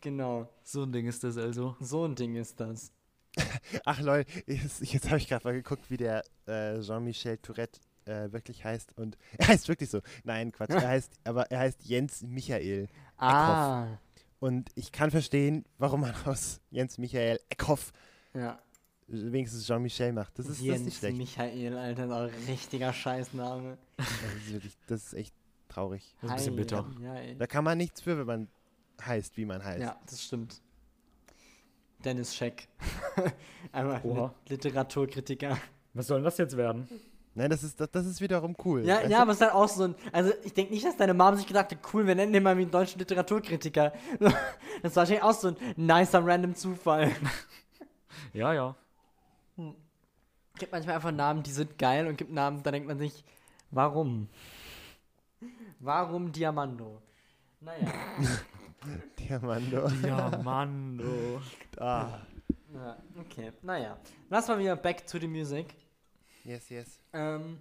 genau. 0.01 0.49
So 0.63 0.83
ein 0.83 0.93
Ding 0.93 1.07
ist 1.07 1.25
das 1.25 1.39
also. 1.39 1.75
So 1.81 2.05
ein 2.05 2.15
Ding 2.15 2.35
ist 2.37 2.61
das. 2.61 2.93
Ach 3.85 3.99
lol, 4.01 4.25
jetzt, 4.47 4.83
jetzt 4.83 5.07
habe 5.07 5.17
ich 5.19 5.29
gerade 5.29 5.45
mal 5.45 5.55
geguckt, 5.55 5.89
wie 5.89 5.97
der 5.97 6.23
äh, 6.47 6.81
Jean-Michel 6.81 7.39
Tourette 7.39 7.81
äh, 8.07 8.33
wirklich 8.33 8.65
heißt. 8.65 8.97
Und 8.99 9.17
er 9.39 9.49
heißt 9.49 9.69
wirklich 9.69 9.91
so. 9.91 10.01
Nein, 10.25 10.53
Quatsch. 10.53 10.71
Er 10.71 10.89
heißt, 10.89 11.13
aber 11.25 11.51
er 11.51 11.61
heißt 11.61 11.85
Jens 11.85 12.23
Michael. 12.23 12.89
Ah. 13.17 13.87
Und 14.41 14.71
ich 14.75 14.91
kann 14.93 15.11
verstehen, 15.11 15.65
warum 15.79 16.01
man 16.03 16.15
aus 16.27 16.61
Jens 16.71 16.99
Michael 16.99 17.39
Eckhoff 17.49 17.93
Ja. 18.35 18.59
wenigstens 19.07 19.67
Jean-Michel 19.67 20.13
macht. 20.13 20.39
Das 20.39 20.47
ist, 20.47 20.53
das 20.53 20.59
ist 20.59 20.65
Jens 20.65 20.85
nicht 20.85 20.99
schlecht. 20.99 21.17
Michael, 21.17 21.77
Alter, 21.77 22.05
ist 22.07 22.11
auch 22.11 22.23
ein 22.23 22.45
richtiger 22.49 22.93
Scheißname. 22.93 23.79
Das 23.97 24.07
ist, 24.47 24.53
wirklich, 24.53 24.79
das 24.87 25.03
ist 25.05 25.15
echt 25.15 25.35
traurig. 25.69 26.15
Das 26.21 26.25
ist 26.25 26.31
ein 26.31 26.37
bisschen 26.37 26.57
bitter. 26.57 26.91
Ja. 27.03 27.35
Da 27.35 27.47
kann 27.47 27.63
man 27.65 27.79
nichts 27.79 28.01
für, 28.01 28.19
wenn 28.19 28.27
man 28.27 28.49
heißt, 29.05 29.37
wie 29.37 29.45
man 29.45 29.63
heißt. 29.65 29.81
ja, 29.81 30.01
das 30.07 30.23
stimmt. 30.23 30.61
Dennis 32.05 32.35
Scheck. 32.35 32.67
Einmal 33.71 34.33
Literaturkritiker. 34.49 35.57
Was 35.95 36.09
soll 36.09 36.19
denn 36.19 36.25
das 36.25 36.37
jetzt 36.39 36.57
werden? 36.57 36.89
Nein, 37.35 37.49
das 37.49 37.63
ist, 37.63 37.81
das, 37.81 37.91
das 37.91 38.07
ist 38.07 38.21
wiederum 38.21 38.55
cool. 38.65 38.85
Ja, 38.85 38.97
weißt 38.97 39.11
ja, 39.11 39.23
aber 39.23 39.31
es 39.33 39.39
ist 39.39 39.43
halt 39.43 39.55
auch 39.55 39.69
so 39.69 39.85
ein. 39.85 39.95
Also, 40.13 40.33
ich 40.45 40.53
denke 40.53 40.73
nicht, 40.73 40.85
dass 40.85 40.97
deine 40.97 41.15
Mom 41.15 41.35
sich 41.37 41.47
gedacht 41.47 41.71
hat, 41.71 41.79
cool, 41.95 42.07
wir 42.07 42.15
nennen 42.15 42.33
den 42.33 42.43
mal 42.43 42.57
wie 42.59 42.63
einen 42.63 42.71
deutschen 42.71 42.99
Literaturkritiker. 42.99 43.93
Das 44.83 44.93
ist 44.93 44.97
wahrscheinlich 44.97 45.23
auch 45.23 45.33
so 45.33 45.49
ein 45.49 45.57
nicer 45.77 46.25
random 46.25 46.55
Zufall. 46.55 47.13
Ja, 48.35 48.55
ja. 48.55 48.75
Es 49.59 50.61
gibt 50.61 50.73
manchmal 50.73 50.95
einfach 50.95 51.13
Namen, 51.13 51.43
die 51.43 51.51
sind 51.51 51.77
geil 51.77 52.07
und 52.07 52.17
gibt 52.17 52.33
Namen, 52.33 52.63
da 52.63 52.71
denkt 52.71 52.89
man 52.89 52.99
sich, 52.99 53.25
warum? 53.71 54.29
Warum 55.81 56.33
Diamando? 56.33 57.03
Naja. 57.61 57.93
Diamando. 59.19 59.89
Du. 59.89 61.41
Ah. 61.79 62.21
ja, 62.73 62.97
okay, 63.21 63.53
naja. 63.61 63.99
Lass 64.31 64.49
mal 64.49 64.59
wieder 64.59 64.77
back 64.77 65.07
to 65.07 65.19
the 65.19 65.29
music. 65.29 65.75
Yes, 66.45 66.71
yes. 66.71 67.02
Ähm, 67.13 67.59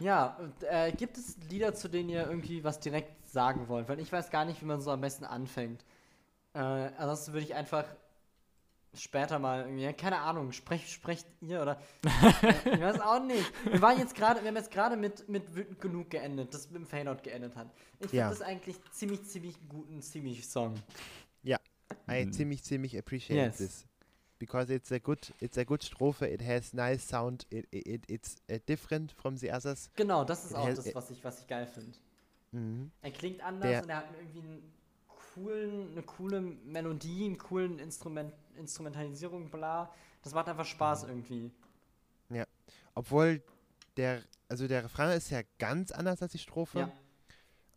ja, 0.00 0.36
und, 0.38 0.54
äh, 0.64 0.92
gibt 0.92 1.18
es 1.18 1.36
Lieder, 1.50 1.74
zu 1.74 1.88
denen 1.88 2.08
ihr 2.08 2.26
irgendwie 2.26 2.64
was 2.64 2.80
direkt 2.80 3.28
sagen 3.28 3.68
wollt? 3.68 3.88
Weil 3.88 4.00
ich 4.00 4.10
weiß 4.10 4.30
gar 4.30 4.44
nicht, 4.44 4.60
wie 4.62 4.66
man 4.66 4.80
so 4.80 4.90
am 4.90 5.00
besten 5.00 5.24
anfängt. 5.24 5.84
Äh, 6.54 6.58
ansonsten 6.58 7.32
würde 7.32 7.44
ich 7.44 7.54
einfach 7.54 7.84
später 8.94 9.38
mal 9.38 9.60
irgendwie, 9.62 9.84
ja, 9.84 9.92
keine 9.92 10.18
Ahnung, 10.18 10.50
sprecht, 10.52 10.88
sprecht 10.90 11.26
ihr 11.40 11.62
oder 11.62 11.80
ich 12.64 12.80
weiß 12.80 13.00
auch 13.00 13.22
nicht. 13.22 13.44
Wir 13.64 13.80
waren 13.82 13.98
jetzt 13.98 14.14
gerade, 14.16 14.40
wir 14.40 14.48
haben 14.48 14.56
jetzt 14.56 14.70
gerade 14.72 14.96
mit, 14.96 15.28
mit 15.28 15.54
Wütend 15.54 15.80
genug 15.80 16.10
geendet, 16.10 16.52
das 16.54 16.70
mit 16.70 16.76
dem 16.80 16.86
Fadeout 16.86 17.22
geendet 17.22 17.54
hat. 17.54 17.68
Ich 18.00 18.08
finde 18.10 18.16
Ja. 18.16 18.28
das 18.30 18.42
eigentlich 18.42 18.76
ziemlich, 18.92 19.22
ziemlich 19.26 19.54
guten, 19.68 20.02
ziemlich 20.02 20.48
Song. 20.48 20.74
I 22.08 22.24
Mhm. 22.24 22.32
ziemlich, 22.32 22.64
ziemlich 22.64 22.96
appreciate 22.98 23.36
Yes. 23.38 23.56
this. 23.58 23.84
Because 24.40 24.72
it's 24.74 24.90
a 24.90 24.98
good, 24.98 25.20
it's 25.38 25.56
a 25.58 25.64
good 25.64 25.82
strophe. 25.82 26.24
It 26.24 26.40
has 26.40 26.72
nice 26.72 27.06
sound. 27.06 27.44
It, 27.50 27.66
it, 27.70 27.86
it 27.86 28.10
it's 28.10 28.36
uh, 28.50 28.56
different 28.66 29.12
from 29.12 29.36
the 29.36 29.52
others. 29.52 29.90
Genau, 29.94 30.24
das 30.24 30.46
ist 30.46 30.52
It 30.52 30.56
auch 30.56 30.66
has- 30.66 30.76
das, 30.82 30.94
was 30.94 31.10
ich, 31.10 31.22
was 31.22 31.40
ich 31.40 31.46
geil 31.46 31.66
finde. 31.66 31.92
Mhm. 32.52 32.90
Er 33.02 33.10
klingt 33.12 33.42
anders 33.44 33.68
Der- 33.70 33.82
und 33.82 33.90
er 33.90 33.96
hat 33.98 34.06
irgendwie 34.18 34.40
einen 34.40 34.72
coolen, 35.34 35.92
eine 35.92 36.02
coole 36.02 36.40
Melodie, 36.40 37.26
einen 37.26 37.36
coolen 37.38 37.78
Instrument, 37.78 38.32
Instrumentalisierung, 38.56 39.50
bla. 39.50 39.92
Das 40.22 40.32
macht 40.32 40.48
einfach 40.48 40.64
Mhm. 40.64 40.68
Spaß 40.68 41.04
irgendwie. 41.04 41.50
Obwohl 42.94 43.42
der, 43.96 44.22
also 44.48 44.66
der 44.66 44.84
Refrain 44.84 45.16
ist 45.16 45.30
ja 45.30 45.42
ganz 45.58 45.92
anders 45.92 46.22
als 46.22 46.32
die 46.32 46.38
Strophe. 46.38 46.80
Ja. 46.80 46.92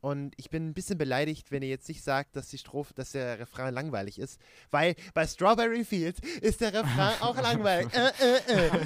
Und 0.04 0.34
ich 0.36 0.50
bin 0.50 0.68
ein 0.68 0.74
bisschen 0.74 0.98
beleidigt, 0.98 1.50
wenn 1.50 1.64
ihr 1.64 1.70
jetzt 1.70 1.88
nicht 1.88 2.04
sagt, 2.04 2.36
dass 2.36 2.50
die 2.50 2.58
Strophe, 2.58 2.94
dass 2.94 3.14
der 3.14 3.40
Refrain 3.40 3.74
langweilig 3.74 4.20
ist, 4.20 4.38
weil 4.70 4.96
bei 5.14 5.26
Strawberry 5.26 5.86
Fields 5.86 6.20
ist 6.42 6.60
der 6.60 6.74
Refrain 6.74 7.22
auch 7.22 7.38
langweilig. 7.42 7.88
Äh, 7.94 8.12
äh, 8.20 8.68
äh. 8.68 8.86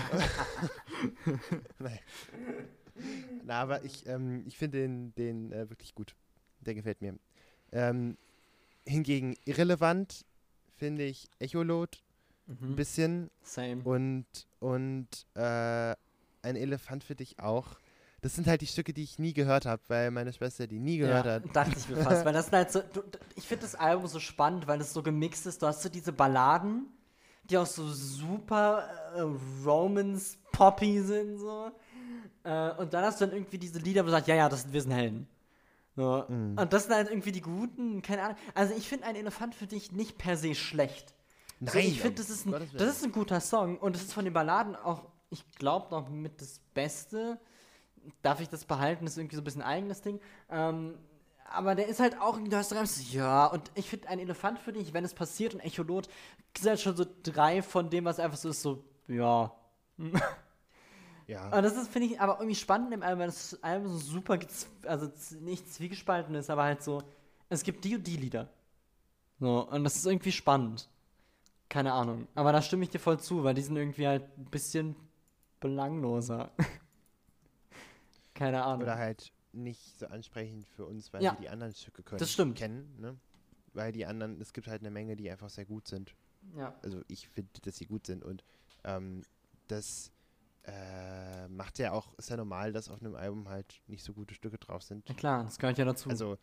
Nein. 1.80 2.00
Na, 3.44 3.62
aber 3.62 3.84
ich, 3.84 4.06
ähm, 4.06 4.44
ich 4.46 4.58
finde 4.58 4.78
den, 4.80 5.16
den 5.16 5.52
äh, 5.52 5.68
wirklich 5.72 5.96
gut. 5.96 6.14
Der 6.62 6.76
gefällt 6.76 7.02
mir. 7.02 7.16
Ähm, 7.72 8.16
hingegen 8.86 9.36
irrelevant 9.46 10.24
finde 10.76 11.04
ich 11.06 11.30
Echolot 11.40 12.04
ein 12.48 12.58
Mhm. 12.62 12.76
bisschen 12.76 13.32
Same. 13.42 13.82
und, 13.84 14.26
und 14.60 15.08
äh, 15.34 15.96
ein 16.44 16.56
Elefant 16.56 17.04
für 17.04 17.16
dich 17.16 17.40
auch. 17.40 17.80
Das 18.22 18.34
sind 18.36 18.48
halt 18.48 18.62
die 18.62 18.68
Stücke, 18.68 18.94
die 18.94 19.04
ich 19.04 19.20
nie 19.20 19.34
gehört 19.34 19.66
habe, 19.68 19.82
weil 19.90 20.10
meine 20.12 20.34
Schwester 20.34 20.66
die 20.66 20.80
nie 20.80 20.98
gehört 20.98 21.26
ja, 21.26 21.34
hat. 21.34 21.44
dachte 21.56 21.76
ich 21.78 21.88
mir 21.88 21.98
fast. 21.98 22.26
weil 22.26 22.34
das 22.34 22.46
sind 22.46 22.56
halt 22.56 22.72
so, 22.72 22.82
du, 22.82 23.04
ich 23.36 23.46
finde 23.46 23.62
das 23.64 23.76
Album 23.76 24.08
so 24.08 24.20
spannend, 24.20 24.68
weil 24.68 24.82
es 24.82 24.92
so 24.92 25.04
gemixt 25.04 25.46
ist. 25.46 25.62
Du 25.62 25.68
hast 25.68 25.84
so 25.84 25.90
diese 25.90 26.12
Balladen, 26.12 26.88
die 27.44 27.58
auch 27.58 27.66
so 27.68 27.88
super 27.88 28.84
äh, 29.16 29.22
Romance-Poppy 29.66 31.02
sind, 31.02 31.38
so. 31.38 31.72
Äh, 32.44 32.72
und 32.78 32.94
dann 32.94 33.04
hast 33.06 33.22
du 33.22 33.26
dann 33.26 33.36
irgendwie 33.36 33.58
diese 33.58 33.80
Lieder, 33.80 34.02
wo 34.02 34.06
du 34.06 34.12
sagst, 34.12 34.28
ja, 34.28 34.36
ja, 34.36 34.50
das 34.50 34.64
sind 34.64 34.74
wir 34.74 34.82
sind 34.82 34.92
Helden. 34.92 35.28
So. 35.96 36.26
Mhm. 36.28 36.58
Und 36.58 36.74
das 36.74 36.84
sind 36.86 36.94
halt 36.96 37.10
irgendwie 37.10 37.32
die 37.32 37.42
guten, 37.42 38.02
keine 38.02 38.24
Ahnung. 38.24 38.38
Also 38.54 38.74
ich 38.76 38.88
finde 38.88 39.06
ein 39.06 39.16
Elefant 39.16 39.56
für 39.56 39.68
dich 39.68 39.92
nicht 39.92 40.18
per 40.18 40.38
se 40.38 40.56
schlecht. 40.56 41.14
Nein, 41.60 41.72
so, 41.74 41.80
ich 41.80 42.02
finde, 42.02 42.16
das, 42.22 42.30
ist 42.30 42.46
ein- 42.46 42.70
das 42.78 42.90
ist 42.98 43.04
ein 43.04 43.12
guter 43.12 43.40
Song 43.42 43.78
und 43.80 43.96
es 43.96 44.04
ist 44.04 44.14
von 44.14 44.24
den 44.26 44.34
Balladen 44.34 44.76
auch, 44.76 45.06
ich 45.30 45.44
glaube, 45.56 45.88
noch 45.92 46.08
mit 46.10 46.40
das 46.42 46.60
Beste. 46.74 47.40
Darf 48.22 48.42
ich 48.42 48.50
das 48.50 48.66
behalten? 48.66 49.06
Das 49.06 49.14
ist 49.14 49.18
irgendwie 49.18 49.36
so 49.36 49.42
ein 49.42 49.46
bisschen 49.46 49.62
ein 49.62 49.68
eigenes 49.68 50.02
Ding. 50.02 50.20
Ähm, 50.50 50.98
aber 51.50 51.76
der 51.76 51.88
ist 51.88 52.00
halt 52.00 52.20
auch, 52.20 52.38
du 52.40 52.56
hast 52.58 52.74
rein, 52.74 52.88
ja, 53.12 53.46
und 53.48 53.72
ich 53.76 53.90
finde, 53.90 54.10
ein 54.10 54.20
Elefant 54.20 54.60
für 54.60 54.74
dich, 54.74 54.94
wenn 54.94 55.06
es 55.06 55.14
passiert 55.14 55.54
und 55.54 55.62
Echolot, 55.62 56.10
sind 56.58 56.70
halt 56.70 56.82
schon 56.82 56.96
so 56.96 57.06
drei 57.24 57.62
von 57.62 57.90
dem, 57.90 58.06
was 58.06 58.20
einfach 58.20 58.38
so 58.38 58.50
ist, 58.50 58.62
so, 58.62 58.84
ja. 59.08 59.54
Ja. 61.28 61.56
Und 61.56 61.64
das 61.64 61.76
ist, 61.76 61.90
finde 61.92 62.08
ich, 62.08 62.22
aber 62.22 62.38
irgendwie 62.38 62.56
spannend 62.56 62.94
im 62.94 63.04
Album, 63.04 63.20
weil 63.20 63.28
das 63.28 63.62
Album 63.62 63.92
so 63.92 63.98
super, 63.98 64.40
also 64.86 65.12
nicht 65.42 65.72
zwiegespalten 65.72 66.34
ist, 66.36 66.50
aber 66.50 66.64
halt 66.64 66.82
so, 66.82 67.04
es 67.50 67.64
gibt 67.64 67.84
die 67.84 67.96
und 67.96 68.08
die 68.08 68.16
Lieder. 68.16 68.50
So, 69.40 69.68
und 69.70 69.84
das 69.84 69.98
ist 69.98 70.06
irgendwie 70.06 70.32
spannend. 70.32 70.90
Keine 71.70 71.92
Ahnung. 71.92 72.28
Aber 72.34 72.54
da 72.54 72.62
stimme 72.62 72.84
ich 72.84 72.90
dir 72.90 73.00
voll 73.00 73.20
zu, 73.20 73.44
weil 73.44 73.54
die 73.54 73.62
sind 73.62 73.76
irgendwie 73.76 74.08
halt 74.08 74.24
ein 74.38 74.46
bisschen 74.46 74.96
belangloser. 75.60 76.52
Keine 78.38 78.64
Ahnung. 78.64 78.84
Oder 78.84 78.98
halt 78.98 79.32
nicht 79.54 79.98
so 80.00 80.08
ansprechend 80.08 80.68
für 80.68 80.86
uns, 80.86 81.12
weil 81.14 81.24
Ja. 81.24 81.34
wir 81.34 81.40
die 81.42 81.50
anderen 81.50 81.74
Stücke 81.74 82.04
können, 82.04 82.20
Das 82.20 82.32
stimmt. 82.32 82.58
kennen. 82.58 82.96
Ne? 83.00 83.18
Weil 83.74 83.92
die 83.92 84.06
anderen, 84.06 84.40
es 84.42 84.54
gibt 84.54 84.68
halt 84.68 84.82
eine 84.82 84.92
Menge, 84.92 85.16
die 85.16 85.30
einfach 85.30 85.50
sehr 85.50 85.66
gut 85.66 85.88
sind. 85.88 86.16
ja. 86.56 86.74
Also 86.84 87.02
ich 87.08 87.28
finde, 87.30 87.50
dass 87.64 87.78
sie 87.78 87.86
gut 87.86 88.06
sind 88.06 88.24
und 88.24 88.44
ähm, 88.84 89.24
das 89.68 90.12
äh, 90.64 91.48
macht 91.48 91.80
ja 91.80 91.92
auch, 91.92 92.14
ist 92.18 92.30
ja 92.30 92.38
normal, 92.38 92.72
dass 92.74 92.90
auf 92.90 93.02
einem 93.02 93.16
Album 93.16 93.50
halt 93.50 93.82
nicht 93.88 94.04
so 94.04 94.14
gute 94.14 94.34
Stücke 94.34 94.58
drauf 94.58 94.84
sind. 94.84 95.08
ja, 95.08 95.16
klar, 95.16 95.44
das 95.44 95.58
gehört 95.58 95.78
ja 95.78 95.86
dazu. 95.86 96.10
Also 96.10 96.38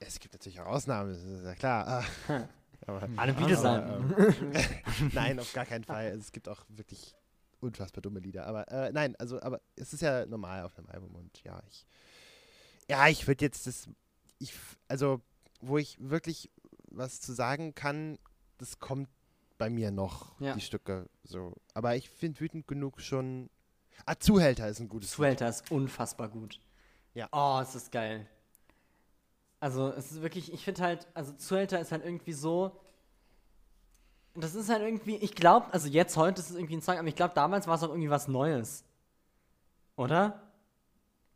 es 0.00 0.20
gibt 0.20 0.34
natürlich 0.34 0.60
auch 0.60 0.66
Ausnahmen, 0.66 1.12
das 1.12 1.22
ist 1.22 1.44
ja 1.44 1.54
klar. 1.54 2.04
Aber, 2.86 3.08
Alle 3.16 3.32
Biete 3.32 3.56
sein. 3.56 4.14
ähm, 4.18 4.52
nein, 5.14 5.38
auf 5.40 5.52
gar 5.54 5.64
keinen 5.64 5.84
Fall. 5.84 6.06
Also, 6.06 6.20
es 6.20 6.32
gibt 6.32 6.48
auch 6.48 6.64
wirklich 6.68 7.14
unfassbar 7.64 8.02
dumme 8.02 8.20
Lieder. 8.20 8.46
Aber 8.46 8.68
äh, 8.70 8.92
nein, 8.92 9.16
also 9.16 9.40
aber 9.42 9.60
es 9.76 9.92
ist 9.92 10.00
ja 10.02 10.26
normal 10.26 10.62
auf 10.64 10.76
einem 10.78 10.88
Album 10.88 11.14
und 11.14 11.42
ja, 11.44 11.62
ich 11.68 11.86
ja, 12.88 13.08
ich 13.08 13.26
würde 13.26 13.44
jetzt 13.44 13.66
das 13.66 13.88
ich 14.38 14.52
also 14.88 15.20
wo 15.60 15.78
ich 15.78 15.96
wirklich 15.98 16.50
was 16.90 17.20
zu 17.20 17.32
sagen 17.32 17.74
kann, 17.74 18.18
das 18.58 18.78
kommt 18.78 19.08
bei 19.58 19.70
mir 19.70 19.90
noch 19.90 20.38
Ja. 20.40 20.54
die 20.54 20.60
Stücke 20.60 21.08
so. 21.22 21.54
Aber 21.74 21.96
ich 21.96 22.10
finde 22.10 22.40
wütend 22.40 22.66
genug 22.68 23.00
schon. 23.00 23.50
Ah, 24.06 24.16
Zuhälter 24.16 24.68
ist 24.68 24.80
ein 24.80 24.88
gutes 24.88 25.10
Lied. 25.10 25.16
Swelter 25.16 25.48
ist 25.48 25.70
unfassbar 25.70 26.28
gut. 26.28 26.60
Ja. 27.14 27.28
Oh, 27.32 27.60
es 27.62 27.74
ist 27.74 27.90
geil. 27.92 28.28
Also, 29.60 29.90
es 29.92 30.10
ist 30.12 30.20
wirklich, 30.22 30.52
ich 30.52 30.64
finde 30.64 30.82
halt, 30.82 31.06
also 31.14 31.32
Zuhälter 31.32 31.80
ist 31.80 31.92
halt 31.92 32.04
irgendwie 32.04 32.32
so. 32.32 32.78
Das 34.34 34.54
ist 34.54 34.68
halt 34.68 34.82
irgendwie, 34.82 35.16
ich 35.16 35.34
glaube, 35.34 35.72
also 35.72 35.88
jetzt 35.88 36.16
heute 36.16 36.40
ist 36.40 36.50
es 36.50 36.56
irgendwie 36.56 36.76
ein 36.76 36.82
Song, 36.82 36.98
aber 36.98 37.06
ich 37.08 37.14
glaube, 37.14 37.34
damals 37.34 37.66
war 37.66 37.76
es 37.76 37.82
auch 37.82 37.90
irgendwie 37.90 38.10
was 38.10 38.26
Neues. 38.26 38.84
Oder? 39.96 40.42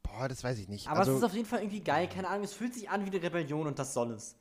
Boah, 0.03 0.28
das 0.28 0.42
weiß 0.42 0.59
ich 0.59 0.68
nicht. 0.68 0.88
Aber 0.88 1.01
also, 1.01 1.12
es 1.12 1.18
ist 1.18 1.24
auf 1.24 1.34
jeden 1.34 1.46
Fall 1.46 1.61
irgendwie 1.61 1.80
geil, 1.80 2.09
keine 2.09 2.28
Ahnung, 2.28 2.44
es 2.44 2.55
fühlt 2.55 2.74
sich 2.74 2.90
an 2.90 3.05
wie 3.05 3.11
eine 3.11 3.22
Rebellion 3.22 3.66
und 3.66 3.78
das 3.78 3.94
soll 3.94 4.11
es. 4.12 4.36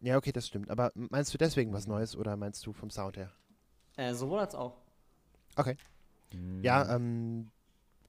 ja, 0.00 0.16
okay, 0.16 0.32
das 0.32 0.46
stimmt. 0.48 0.70
Aber 0.70 0.90
meinst 0.94 1.32
du 1.32 1.38
deswegen 1.38 1.72
was 1.72 1.86
Neues 1.86 2.16
oder 2.16 2.36
meinst 2.36 2.64
du 2.66 2.72
vom 2.72 2.90
Sound 2.90 3.16
her? 3.16 3.30
Äh, 3.96 4.14
sowohl 4.14 4.40
als 4.40 4.54
auch. 4.54 4.76
Okay. 5.54 5.76
Ja, 6.62 6.94
ähm, 6.94 7.50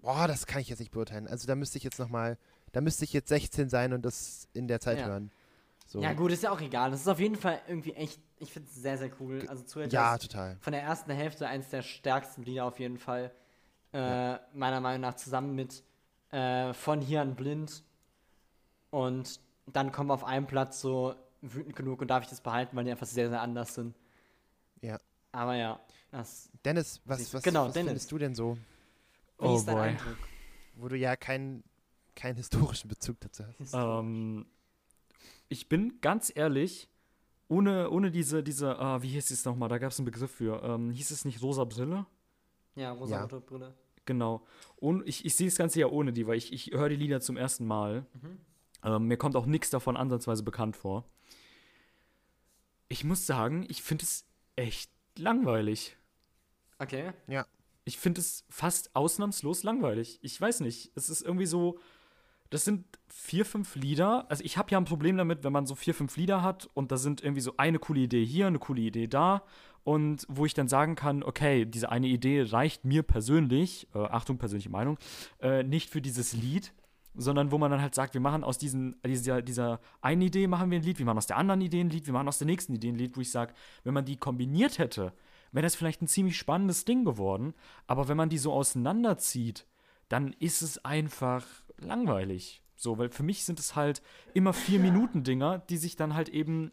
boah, 0.02 0.28
das 0.28 0.48
kann 0.48 0.60
ich 0.62 0.70
jetzt 0.70 0.80
nicht 0.80 0.92
beurteilen. 0.92 1.28
Also 1.28 1.48
da 1.48 1.56
müsste 1.56 1.78
ich 1.78 1.84
jetzt 1.84 2.00
nochmal, 2.00 2.38
da 2.72 2.82
müsste 2.82 3.06
ich 3.06 3.14
jetzt 3.14 3.30
16 3.30 3.70
sein 3.70 3.94
und 3.94 4.04
das 4.04 4.48
in 4.54 4.68
der 4.68 4.80
Zeit 4.80 5.00
Ja. 5.00 5.06
hören. 5.06 5.32
So. 5.88 6.02
Ja, 6.02 6.12
gut, 6.14 6.32
ist 6.34 6.44
ja 6.44 6.52
auch 6.52 6.60
egal. 6.60 6.92
Das 6.92 7.00
ist 7.02 7.08
auf 7.08 7.20
jeden 7.20 7.38
Fall 7.38 7.62
irgendwie 7.68 7.94
echt, 7.94 8.20
ich 8.40 8.52
finde 8.52 8.68
es 8.70 8.76
sehr, 8.76 8.98
sehr 8.98 9.10
cool. 9.22 9.46
Also 9.48 9.64
Zuhälter 9.64 9.94
Ja, 9.94 10.18
total. 10.18 10.58
von 10.60 10.74
der 10.74 10.84
ersten 10.84 11.12
Hälfte 11.12 11.48
eins 11.48 11.70
der 11.70 11.82
stärksten 11.82 12.44
Lieder 12.44 12.66
auf 12.66 12.78
jeden 12.80 12.98
Fall. 12.98 13.32
Äh, 13.94 14.38
Meiner 14.54 14.82
Meinung 14.82 15.00
nach 15.02 15.16
zusammen 15.16 15.56
mit 15.56 15.82
äh, 16.32 16.74
Von 16.74 17.00
hier 17.00 17.22
an 17.22 17.36
blind. 17.36 17.84
Und 18.90 19.40
dann 19.66 19.92
kommen 19.92 20.12
auf 20.12 20.24
einem 20.24 20.46
Platz 20.46 20.82
so 20.82 21.16
wütend 21.42 21.76
genug 21.76 22.02
und 22.02 22.08
darf 22.10 22.24
ich 22.24 22.30
das 22.30 22.42
behalten, 22.42 22.76
weil 22.76 22.84
die 22.84 22.92
einfach 22.92 23.06
sehr, 23.08 23.30
sehr 23.30 23.42
anders 23.42 23.74
sind. 23.76 23.96
Ja. 24.82 25.00
Aber 25.32 25.56
ja, 25.56 25.80
das 26.12 26.50
Dennis, 26.66 27.02
was, 27.06 27.34
was, 27.34 27.44
genau, 27.44 27.68
was 27.68 27.74
Dennis. 27.74 27.90
findest 27.90 28.12
du 28.12 28.18
denn 28.18 28.36
so, 28.36 28.58
wie 29.40 29.46
Oh 29.46 29.56
ist 29.56 29.66
dein 29.68 29.76
boy. 29.76 29.88
Eindruck? 29.90 30.18
wo 30.76 30.88
du 30.90 30.96
ja 30.98 31.16
keinen 31.16 31.64
keinen 32.16 32.36
historischen 32.36 32.88
Bezug 32.88 33.20
dazu 33.22 33.44
hast? 33.60 33.74
Ähm, 33.74 34.46
ich 35.50 35.70
bin 35.70 36.00
ganz 36.02 36.32
ehrlich, 36.34 36.90
ohne, 37.48 37.90
ohne 37.90 38.12
diese, 38.12 38.44
diese, 38.44 38.78
ah, 38.78 39.02
wie 39.02 39.10
hieß 39.10 39.32
es 39.32 39.46
nochmal, 39.46 39.70
da 39.70 39.78
gab 39.78 39.92
es 39.92 40.00
einen 40.00 40.06
Begriff 40.06 40.32
für. 40.32 40.62
Ähm, 40.64 40.92
hieß 40.92 41.12
es 41.12 41.26
nicht 41.26 41.42
rosa 41.42 41.64
Brille? 41.64 42.06
Ja, 42.76 42.92
rosa 42.92 43.26
Brille. 43.26 43.74
Genau. 44.06 44.46
Und 44.78 45.08
ich, 45.08 45.26
ich 45.26 45.36
sehe 45.36 45.48
das 45.48 45.58
Ganze 45.58 45.80
ja 45.80 45.88
ohne 45.88 46.14
die, 46.14 46.28
weil 46.28 46.38
ich, 46.38 46.54
ich 46.54 46.72
höre 46.72 46.90
die 46.90 46.96
Lieder 46.96 47.20
zum 47.22 47.38
ersten 47.38 47.66
Mal. 47.66 48.06
Ähm, 48.84 49.08
mir 49.08 49.18
kommt 49.18 49.36
auch 49.36 49.46
nichts 49.46 49.70
davon 49.70 49.98
ansatzweise 49.98 50.44
bekannt 50.44 50.76
vor. 50.76 51.06
Ich 52.90 53.04
muss 53.04 53.26
sagen, 53.26 53.66
ich 53.70 53.82
finde 53.82 54.04
es 54.04 54.26
echt 54.56 54.92
langweilig. 55.18 55.98
Okay. 56.80 57.12
Ich 57.84 57.98
finde 57.98 58.22
es 58.22 58.46
fast 58.50 58.96
ausnahmslos 58.96 59.64
langweilig. 59.64 60.20
Ich 60.22 60.40
weiß 60.40 60.62
nicht. 60.62 60.92
Es 60.96 61.10
ist 61.10 61.22
irgendwie 61.22 61.46
so. 61.46 61.80
Das 62.50 62.66
sind 62.66 62.86
vier, 63.08 63.46
fünf 63.46 63.76
Lieder. 63.76 64.26
Also 64.30 64.44
ich 64.44 64.58
habe 64.58 64.72
ja 64.72 64.78
ein 64.78 64.86
Problem 64.86 65.18
damit, 65.18 65.44
wenn 65.44 65.54
man 65.54 65.66
so 65.66 65.76
vier, 65.76 65.94
fünf 65.94 66.16
Lieder 66.18 66.42
hat 66.42 66.70
und 66.74 66.92
da 66.92 66.98
sind 66.98 67.22
irgendwie 67.22 67.42
so 67.42 67.54
eine 67.58 67.80
coole 67.80 68.02
Idee 68.02 68.26
hier, 68.26 68.48
eine 68.48 68.60
coole 68.60 68.82
Idee 68.82 69.08
da. 69.08 69.44
Und 69.84 70.26
wo 70.28 70.46
ich 70.46 70.54
dann 70.54 70.68
sagen 70.68 70.96
kann, 70.96 71.24
okay, 71.24 71.66
diese 71.66 71.90
eine 71.90 72.08
Idee 72.08 72.42
reicht 72.42 72.84
mir 72.84 73.04
persönlich, 73.04 73.88
äh, 73.96 74.00
Achtung, 74.00 74.38
persönliche 74.38 74.70
Meinung, 74.70 74.98
äh, 75.40 75.64
nicht 75.64 75.90
für 75.90 76.02
dieses 76.02 76.34
Lied, 76.34 76.74
sondern 77.16 77.52
wo 77.52 77.58
man 77.58 77.72
dann 77.72 77.82
halt 77.82 77.96
sagt, 77.96 78.14
wir 78.14 78.22
machen 78.22 78.44
aus 78.44 78.58
diesen, 78.58 78.96
dieser, 79.06 79.42
dieser 79.42 79.80
einen 80.02 80.22
Idee 80.22 80.48
machen 80.48 80.70
wir 80.72 80.80
ein 80.80 80.84
Lied, 80.84 81.00
wir 81.00 81.06
machen 81.06 81.18
aus 81.18 81.28
der 81.28 81.38
anderen 81.38 81.62
Idee 81.62 81.82
ein 81.82 81.90
Lied, 81.90 82.06
wir 82.06 82.14
machen 82.14 82.28
aus 82.28 82.38
der 82.38 82.48
nächsten 82.48 82.74
Idee 82.74 82.90
ein 82.90 82.96
Lied, 82.96 83.16
wo 83.16 83.22
ich 83.22 83.32
sage, 83.32 83.54
wenn 83.84 83.94
man 83.94 84.06
die 84.06 84.18
kombiniert 84.18 84.78
hätte, 84.78 85.14
wäre 85.52 85.64
das 85.64 85.76
vielleicht 85.76 86.02
ein 86.02 86.08
ziemlich 86.08 86.38
spannendes 86.38 86.86
Ding 86.86 87.06
geworden. 87.06 87.54
Aber 87.88 88.08
wenn 88.08 88.18
man 88.18 88.30
die 88.30 88.38
so 88.38 88.54
auseinanderzieht, 88.54 89.66
dann 90.10 90.34
ist 90.34 90.62
es 90.62 90.84
einfach 90.86 91.46
langweilig. 91.80 92.64
So, 92.76 92.98
weil 92.98 93.10
für 93.10 93.24
mich 93.24 93.44
sind 93.44 93.60
es 93.60 93.76
halt 93.76 94.02
immer 94.34 94.54
vier 94.54 94.80
Minuten 94.80 95.24
Dinger, 95.24 95.60
die 95.60 95.78
sich 95.78 95.96
dann 95.96 96.14
halt 96.14 96.30
eben, 96.30 96.72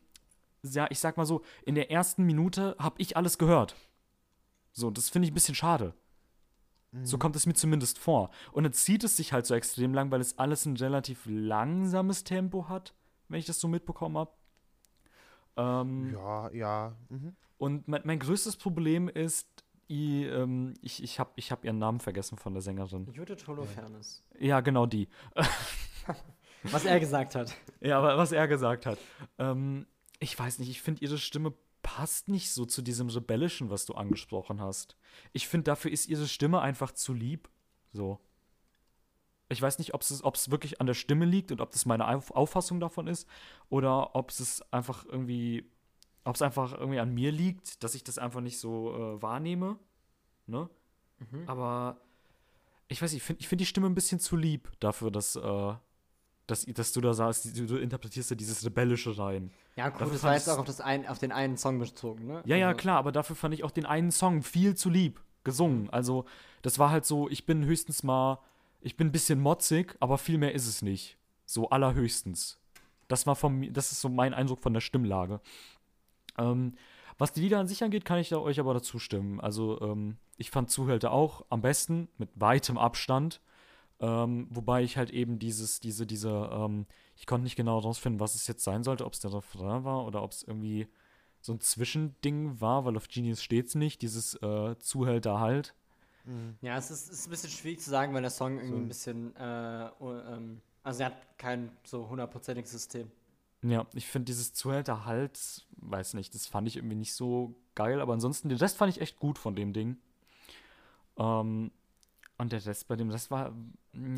ja, 0.63 0.87
ich 0.91 0.99
sag 0.99 1.17
mal 1.17 1.25
so, 1.25 1.43
in 1.65 1.75
der 1.75 1.91
ersten 1.91 2.25
Minute 2.25 2.77
habe 2.79 2.97
ich 2.99 3.17
alles 3.17 3.39
gehört. 3.39 3.75
So, 4.73 4.91
das 4.91 5.09
finde 5.09 5.27
ich 5.27 5.33
ein 5.33 5.35
bisschen 5.35 5.55
schade. 5.55 5.95
So 7.03 7.19
kommt 7.19 7.35
es 7.35 7.45
mir 7.45 7.55
zumindest 7.55 7.99
vor. 7.99 8.31
Und 8.53 8.63
dann 8.63 8.73
zieht 8.73 9.03
es 9.03 9.17
sich 9.17 9.33
halt 9.33 9.47
so 9.47 9.55
extrem 9.57 9.95
lang, 9.95 10.13
weil 10.13 10.21
es 10.21 10.39
alles 10.39 10.65
ein 10.65 10.77
relativ 10.77 11.23
langsames 11.27 12.23
Tempo 12.23 12.69
hat, 12.69 12.95
wenn 13.29 13.41
ich 13.41 13.47
das 13.47 13.59
so 13.59 13.67
mitbekommen 13.67 14.17
habe. 14.17 14.31
Ähm, 15.57 16.13
Ja, 16.13 16.51
ja. 16.53 16.97
Mhm. 17.09 17.35
und 17.59 17.89
mein, 17.89 18.03
mein 18.05 18.19
größtes 18.21 18.57
Problem 18.57 19.09
ist, 19.09 19.49
i, 19.89 20.25
ähm, 20.25 20.75
ich, 20.83 21.03
ich 21.03 21.19
habe 21.19 21.31
ich 21.37 21.53
hab 21.53 21.65
ihren 21.65 21.79
Namen 21.79 22.01
vergessen 22.01 22.39
von 22.39 22.53
der 22.53 22.63
Sängerin. 22.63 23.09
Judith 23.13 23.47
Holofernes. 23.47 24.23
Ja, 24.39 24.61
genau 24.61 24.87
die. 24.87 25.09
Was 26.65 26.85
er 26.85 26.99
gesagt 27.01 27.35
hat. 27.35 27.55
Ja, 27.81 27.99
aber 27.99 28.17
was 28.17 28.33
er 28.33 28.49
gesagt 28.49 28.87
hat. 28.87 28.99
Ähm, 29.39 29.87
ich 30.19 30.39
weiß 30.39 30.59
nicht, 30.59 30.71
ich 30.71 30.81
finde, 30.81 31.03
ihre 31.03 31.19
Stimme 31.19 31.53
passt 31.83 32.29
nicht 32.29 32.51
so 32.51 32.65
zu 32.65 32.81
diesem 32.81 33.11
Rebellischen, 33.11 33.69
was 33.69 33.85
du 33.85 33.93
angesprochen 33.93 34.63
hast. 34.63 34.97
Ich 35.35 35.47
finde, 35.47 35.65
dafür 35.65 35.91
ist 35.91 36.09
ihre 36.09 36.27
Stimme 36.27 36.63
einfach 36.63 36.93
zu 36.93 37.13
lieb. 37.13 37.51
So. 37.93 38.19
Ich 39.51 39.61
weiß 39.61 39.79
nicht, 39.79 39.93
ob 39.93 40.01
es 40.03 40.51
wirklich 40.51 40.81
an 40.81 40.87
der 40.87 40.95
Stimme 40.95 41.27
liegt 41.27 41.53
und 41.53 41.61
ob 41.61 41.73
das 41.73 41.85
meine 41.85 42.09
Auf 42.09 42.31
Auffassung 42.31 42.81
davon 42.81 43.07
ist 43.07 43.29
oder 43.69 44.17
ob 44.17 44.31
es 44.31 44.63
einfach 44.73 45.05
irgendwie, 45.05 45.71
ob 46.25 46.35
es 46.37 46.43
einfach 46.43 46.73
irgendwie 46.73 46.99
an 47.01 47.13
mir 47.13 47.31
liegt, 47.33 47.83
dass 47.85 47.95
ich 47.95 48.03
das 48.05 48.19
einfach 48.19 48.41
nicht 48.41 48.59
so 48.59 48.95
äh, 48.95 49.23
wahrnehme. 49.23 49.79
Ne? 50.47 50.69
Aber 51.47 51.97
ich 52.89 53.01
weiß 53.01 53.13
nicht, 53.13 53.23
ich 53.23 53.27
finde 53.27 53.41
ich 53.41 53.49
find 53.49 53.61
die 53.61 53.67
Stimme 53.67 53.87
ein 53.87 53.95
bisschen 53.95 54.21
zu 54.21 54.37
lieb 54.37 54.71
dafür, 54.81 55.11
dass, 55.11 55.37
äh, 55.37 55.75
dass, 56.47 56.67
dass 56.67 56.93
du 56.93 57.01
da 57.01 57.15
sagst, 57.15 57.57
du, 57.59 57.67
du 57.67 57.77
interpretierst 57.77 58.31
ja 58.31 58.37
dieses 58.37 58.65
Rebellische 58.65 59.17
rein. 59.17 59.51
Ja, 59.77 59.89
gut, 59.89 60.01
Dafür 60.01 60.13
das 60.15 60.23
war 60.23 60.35
jetzt 60.35 60.49
auch 60.49 60.59
auf, 60.59 60.67
das 60.67 60.81
ein, 60.81 61.07
auf 61.09 61.19
den 61.19 61.33
einen 61.33 61.57
Song 61.57 61.79
bezogen, 61.79 62.27
ne? 62.27 62.43
Ja, 62.45 62.57
ja, 62.57 62.69
Also- 62.69 62.77
klar, 62.79 62.99
aber 62.99 63.13
dafür 63.13 63.37
fand 63.37 63.55
ich 63.55 63.65
auch 63.65 63.71
den 63.71 63.87
einen 63.87 64.11
Song 64.11 64.43
viel 64.43 64.75
zu 64.77 64.91
lieb 64.91 65.21
gesungen. 65.45 65.91
Also, 65.91 66.25
das 66.63 66.79
war 66.79 66.91
halt 66.91 67.05
so, 67.07 67.29
ich 67.29 67.47
bin 67.47 67.65
höchstens 67.65 68.03
mal, 68.03 68.39
ich 68.81 68.97
bin 68.97 69.09
ein 69.09 69.13
bisschen 69.13 69.41
motzig, 69.41 69.97
aber 70.01 70.19
viel 70.19 70.39
mehr 70.39 70.55
ist 70.55 70.67
es 70.67 70.83
nicht. 70.83 71.17
So 71.47 71.71
allerhöchstens. 71.71 72.59
Das 73.09 73.27
war 73.27 73.35
von 73.37 73.55
mir, 73.59 73.71
das 73.73 73.93
ist 73.93 74.01
so 74.01 74.09
mein 74.09 74.33
Eindruck 74.35 74.61
von 74.61 74.73
der 74.75 74.81
Stimmlage. 74.81 75.41
Ähm, 76.39 76.75
was 77.19 77.33
die 77.33 77.41
Lieder 77.41 77.59
an 77.61 77.69
sich 77.69 77.85
angeht, 77.85 78.05
kann 78.05 78.19
ich 78.19 78.29
da 78.31 78.39
euch 78.39 78.59
aber 78.61 78.75
dazu 78.75 78.99
stimmen. 78.99 79.41
Also, 79.41 79.81
ähm, 79.81 80.17
ich 80.37 80.51
fand 80.51 80.71
Zuhälter 80.71 81.13
auch 81.13 81.45
am 81.51 81.61
besten, 81.63 82.09
mit 82.19 82.31
weitem 82.35 82.79
Abstand. 82.79 83.41
Ähm, 84.01 84.49
wobei 84.51 84.83
ich 84.83 84.97
halt 84.97 85.11
eben 85.11 85.39
dieses, 85.39 85.79
diese, 85.81 86.07
diese, 86.07 86.51
ähm, 86.53 86.87
ich 87.17 87.27
konnte 87.27 87.45
nicht 87.45 87.57
genau 87.57 87.79
rausfinden, 87.79 88.21
was 88.21 88.35
es 88.35 88.47
jetzt 88.49 88.65
sein 88.65 88.83
sollte, 88.83 89.07
ob 89.07 89.13
es 89.13 89.21
der 89.21 89.33
Refrain 89.33 89.85
war 89.85 90.05
oder 90.07 90.23
ob 90.23 90.33
es 90.33 90.43
irgendwie 90.43 90.89
so 91.41 91.53
ein 91.53 91.61
Zwischending 91.61 92.61
war, 92.61 92.85
weil 92.85 92.97
auf 92.97 93.09
Genius 93.09 93.43
steht's 93.43 93.75
nicht, 93.77 94.03
dieses 94.03 94.35
äh, 94.43 94.77
Zuhälter 94.79 95.39
halt. 95.41 95.75
Ja, 96.63 96.79
es 96.79 96.91
ist, 96.91 97.11
ist 97.11 97.27
ein 97.27 97.31
bisschen 97.31 97.51
schwierig 97.51 97.81
zu 97.81 97.91
sagen, 97.91 98.15
weil 98.15 98.23
der 98.23 98.31
Song 98.31 98.59
irgendwie 98.59 98.71
So. 98.71 98.77
ein 98.79 98.89
bisschen, 98.89 99.37
äh, 99.37 99.87
ähm, 99.87 100.63
also 100.83 101.03
er 101.03 101.07
hat 101.07 101.39
kein 101.39 101.71
so 101.85 102.09
hundertprozentiges 102.09 102.71
System. 102.73 103.11
Ja, 103.67 103.87
ich 103.95 104.07
finde 104.07 104.27
dieses 104.27 104.53
Zuhälter 104.53 105.07
halt, 105.07 105.67
weiß 105.79 106.15
nicht, 106.15 106.35
das 106.35 106.47
fand 106.47 106.69
ich 106.69 106.77
irgendwie 106.77 106.97
nicht 106.97 107.15
so 107.15 107.55
geil, 107.75 108.01
aber 108.01 108.13
ansonsten, 108.13 108.51
den 108.51 108.59
Rest 108.59 108.77
fand 108.77 108.93
ich 108.95 109.01
echt 109.01 109.19
gut 109.19 109.39
von 109.39 109.57
dem 109.57 109.73
Ding. 109.73 109.97
Ähm, 111.17 111.71
und 112.37 112.53
der 112.53 112.65
Rest, 112.67 112.89
bei 112.89 112.97
dem 112.97 113.09
Rest 113.11 113.31
war, 113.31 113.53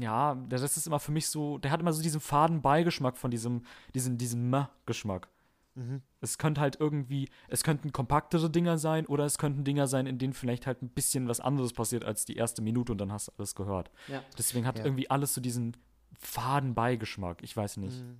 ja, 0.00 0.34
der 0.34 0.60
Rest 0.60 0.76
ist 0.76 0.86
immer 0.86 0.98
für 0.98 1.12
mich 1.12 1.28
so, 1.28 1.58
der 1.58 1.70
hat 1.70 1.80
immer 1.80 1.92
so 1.92 2.02
diesen 2.02 2.20
faden 2.20 2.60
Beigeschmack 2.60 3.16
von 3.16 3.30
diesem, 3.30 3.62
diesem, 3.94 4.18
diesem 4.18 4.50
Meh-Geschmack. 4.50 5.28
Mhm. 5.74 6.02
Es 6.22 6.38
könnte 6.38 6.60
halt 6.60 6.80
irgendwie, 6.80 7.28
es 7.48 7.62
könnten 7.62 7.92
kompaktere 7.92 8.50
Dinger 8.50 8.78
sein 8.78 9.06
oder 9.06 9.26
es 9.26 9.38
könnten 9.38 9.62
Dinger 9.62 9.86
sein, 9.86 10.06
in 10.06 10.18
denen 10.18 10.32
vielleicht 10.32 10.66
halt 10.66 10.82
ein 10.82 10.88
bisschen 10.88 11.28
was 11.28 11.38
anderes 11.38 11.72
passiert 11.72 12.04
als 12.04 12.24
die 12.24 12.34
erste 12.36 12.62
Minute 12.62 12.90
und 12.92 12.98
dann 12.98 13.12
hast 13.12 13.28
du 13.28 13.32
alles 13.38 13.54
gehört. 13.54 13.90
Ja. 14.08 14.22
Deswegen 14.38 14.66
hat 14.66 14.78
Ja. 14.78 14.86
irgendwie 14.86 15.10
alles 15.10 15.34
so 15.34 15.40
diesen 15.42 15.76
faden 16.18 16.74
Beigeschmack. 16.74 17.42
Ich 17.42 17.54
weiß 17.54 17.76
nicht. 17.76 18.02
Mhm. 18.02 18.18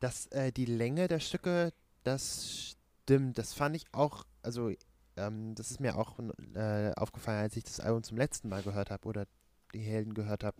Das, 0.00 0.26
äh, 0.26 0.52
die 0.52 0.66
Länge 0.66 1.08
der 1.08 1.20
Stücke, 1.20 1.72
das 2.04 2.76
stimmt. 3.02 3.38
Das 3.38 3.54
fand 3.54 3.76
ich 3.76 3.84
auch, 3.92 4.24
also 4.42 4.70
ähm, 5.16 5.54
das 5.54 5.70
ist 5.70 5.80
mir 5.80 5.96
auch 5.96 6.18
äh, 6.54 6.92
aufgefallen, 6.96 7.40
als 7.40 7.56
ich 7.56 7.64
das 7.64 7.80
Album 7.80 8.02
zum 8.02 8.16
letzten 8.16 8.48
Mal 8.48 8.62
gehört 8.62 8.90
habe 8.90 9.08
oder 9.08 9.26
die 9.74 9.80
Helden 9.80 10.14
gehört 10.14 10.44
habe, 10.44 10.56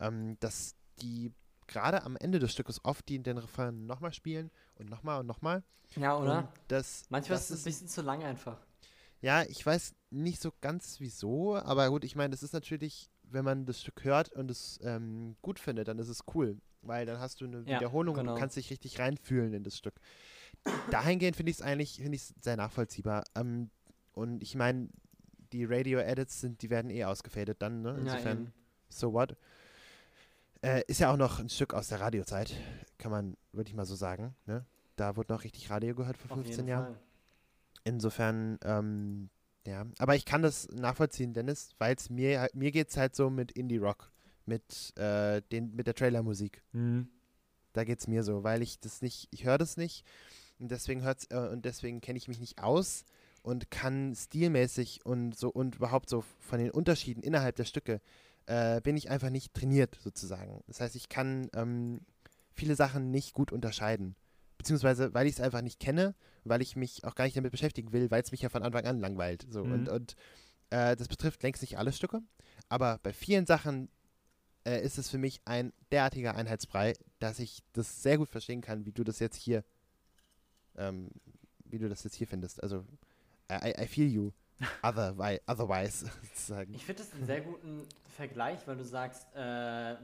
ähm, 0.00 0.36
dass 0.40 0.74
die 1.00 1.32
gerade 1.66 2.02
am 2.04 2.16
Ende 2.16 2.38
des 2.38 2.52
Stückes 2.52 2.84
oft 2.84 3.08
die 3.08 3.22
den 3.22 3.38
Refrain 3.38 3.86
nochmal 3.86 4.12
spielen 4.12 4.50
und 4.76 4.88
nochmal 4.88 5.20
und 5.20 5.26
nochmal. 5.26 5.62
Ja, 5.96 6.16
oder? 6.16 6.38
Und 6.38 6.48
das, 6.68 7.04
Manchmal 7.08 7.38
das 7.38 7.50
ist 7.50 7.58
es 7.58 7.62
ein 7.62 7.64
bisschen 7.64 7.88
zu 7.88 8.02
lang 8.02 8.22
einfach. 8.22 8.58
Ja, 9.20 9.42
ich 9.42 9.64
weiß 9.64 9.94
nicht 10.10 10.40
so 10.40 10.52
ganz 10.60 11.00
wieso, 11.00 11.56
aber 11.56 11.88
gut, 11.90 12.04
ich 12.04 12.16
meine, 12.16 12.30
das 12.30 12.42
ist 12.42 12.52
natürlich, 12.52 13.10
wenn 13.30 13.44
man 13.44 13.66
das 13.66 13.80
Stück 13.80 14.04
hört 14.04 14.32
und 14.32 14.50
es 14.50 14.78
ähm, 14.82 15.36
gut 15.42 15.58
findet, 15.58 15.88
dann 15.88 15.98
ist 15.98 16.08
es 16.08 16.22
cool, 16.34 16.58
weil 16.82 17.06
dann 17.06 17.18
hast 17.20 17.40
du 17.40 17.46
eine 17.46 17.58
Ja, 17.66 17.78
Wiederholung 17.78 18.14
und 18.16 18.20
genau. 18.22 18.34
du 18.34 18.40
kannst 18.40 18.56
dich 18.56 18.70
richtig 18.70 18.98
reinfühlen 18.98 19.52
in 19.52 19.62
das 19.64 19.76
Stück. 19.76 19.94
Dahingehend 20.90 21.36
finde 21.36 21.50
ich 21.50 21.58
es 21.58 21.62
eigentlich 21.62 21.96
finde 21.96 22.16
ich's 22.16 22.34
sehr 22.40 22.56
nachvollziehbar. 22.56 23.24
Ähm, 23.34 23.70
und 24.12 24.42
ich 24.42 24.54
meine, 24.54 24.88
die 25.52 25.64
Radio-Edits 25.64 26.40
sind, 26.40 26.62
die 26.62 26.70
werden 26.70 26.90
eh 26.90 27.04
ausgefadet 27.04 27.60
dann, 27.62 27.82
ne? 27.82 27.90
Ja, 27.90 27.96
Insofern, 27.98 28.38
eben. 28.42 28.52
so 28.88 29.12
what? 29.12 29.36
Äh, 30.62 30.82
ist 30.88 31.00
ja 31.00 31.12
auch 31.12 31.16
noch 31.16 31.38
ein 31.38 31.48
Stück 31.48 31.74
aus 31.74 31.88
der 31.88 32.00
Radiozeit, 32.00 32.54
kann 32.98 33.10
man 33.10 33.36
wirklich 33.52 33.74
mal 33.74 33.84
so 33.84 33.94
sagen, 33.94 34.34
ne? 34.46 34.64
Da 34.96 35.16
wurde 35.16 35.32
noch 35.32 35.44
richtig 35.44 35.70
Radio 35.70 35.94
gehört 35.94 36.16
vor 36.16 36.30
Auf 36.30 36.38
15 36.38 36.56
jeden 36.56 36.68
Jahren. 36.68 36.94
Fall. 36.94 36.98
Insofern, 37.84 38.58
ähm, 38.64 39.28
ja. 39.66 39.86
Aber 39.98 40.16
ich 40.16 40.24
kann 40.24 40.42
das 40.42 40.68
nachvollziehen, 40.68 41.32
Dennis, 41.32 41.70
weil 41.78 41.94
es 41.96 42.10
mir, 42.10 42.48
mir 42.54 42.70
geht 42.70 42.90
es 42.90 42.96
halt 42.96 43.14
so 43.14 43.30
mit 43.30 43.52
Indie-Rock. 43.52 44.10
mit, 44.46 44.96
äh, 44.96 45.42
den, 45.50 45.74
mit 45.74 45.86
der 45.86 45.94
Trailermusik. 45.94 46.62
Mhm. 46.72 47.08
Da 47.72 47.84
geht 47.84 47.98
es 47.98 48.06
mir 48.06 48.22
so, 48.22 48.44
weil 48.44 48.62
ich 48.62 48.80
das 48.80 49.02
nicht, 49.02 49.28
ich 49.30 49.44
höre 49.44 49.58
das 49.58 49.76
nicht 49.76 50.04
und 50.58 50.70
deswegen 50.70 51.02
hört's, 51.02 51.26
äh, 51.30 51.48
und 51.50 51.64
deswegen 51.64 52.00
kenne 52.00 52.16
ich 52.16 52.28
mich 52.28 52.40
nicht 52.40 52.62
aus 52.62 53.04
und 53.42 53.70
kann 53.70 54.14
stilmäßig 54.14 55.04
und 55.04 55.36
so 55.36 55.50
und 55.50 55.76
überhaupt 55.76 56.08
so 56.08 56.24
von 56.38 56.58
den 56.58 56.70
Unterschieden 56.70 57.22
innerhalb 57.22 57.56
der 57.56 57.64
Stücke 57.64 58.00
äh, 58.46 58.80
bin 58.80 58.96
ich 58.96 59.10
einfach 59.10 59.30
nicht 59.30 59.52
trainiert 59.52 59.98
sozusagen. 60.00 60.62
Das 60.66 60.80
heißt, 60.80 60.96
ich 60.96 61.08
kann 61.08 61.48
ähm, 61.54 62.00
viele 62.54 62.76
Sachen 62.76 63.10
nicht 63.10 63.34
gut 63.34 63.52
unterscheiden. 63.52 64.14
Beziehungsweise, 64.66 65.14
weil 65.14 65.28
ich 65.28 65.34
es 65.34 65.40
einfach 65.40 65.62
nicht 65.62 65.78
kenne, 65.78 66.16
weil 66.42 66.60
ich 66.60 66.74
mich 66.74 67.04
auch 67.04 67.14
gar 67.14 67.24
nicht 67.24 67.36
damit 67.36 67.52
beschäftigen 67.52 67.92
will, 67.92 68.10
weil 68.10 68.20
es 68.20 68.32
mich 68.32 68.42
ja 68.42 68.48
von 68.48 68.64
Anfang 68.64 68.84
an 68.84 68.98
langweilt. 68.98 69.46
So. 69.48 69.64
Mhm. 69.64 69.72
Und, 69.72 69.88
und 69.88 70.16
äh, 70.70 70.96
das 70.96 71.06
betrifft 71.06 71.44
längst 71.44 71.62
nicht 71.62 71.78
alle 71.78 71.92
Stücke, 71.92 72.20
aber 72.68 72.98
bei 73.04 73.12
vielen 73.12 73.46
Sachen 73.46 73.88
äh, 74.66 74.84
ist 74.84 74.98
es 74.98 75.08
für 75.08 75.18
mich 75.18 75.40
ein 75.44 75.72
derartiger 75.92 76.34
Einheitsbrei, 76.34 76.94
dass 77.20 77.38
ich 77.38 77.62
das 77.74 78.02
sehr 78.02 78.18
gut 78.18 78.28
verstehen 78.28 78.60
kann, 78.60 78.86
wie 78.86 78.90
du 78.90 79.04
das 79.04 79.20
jetzt 79.20 79.36
hier, 79.36 79.62
ähm, 80.74 81.12
wie 81.64 81.78
du 81.78 81.88
das 81.88 82.02
jetzt 82.02 82.16
hier 82.16 82.26
findest. 82.26 82.60
Also, 82.60 82.84
I, 83.48 83.72
I 83.80 83.86
feel 83.86 84.08
you. 84.08 84.32
Otherwise, 84.82 85.42
otherwise 85.46 86.10
sozusagen. 86.22 86.74
Ich 86.74 86.84
finde 86.84 87.04
das 87.04 87.12
einen 87.12 87.26
sehr 87.26 87.42
guten 87.42 87.86
Vergleich, 88.16 88.66
weil 88.66 88.76
du 88.76 88.84
sagst, 88.84 89.32
äh, 89.36 89.38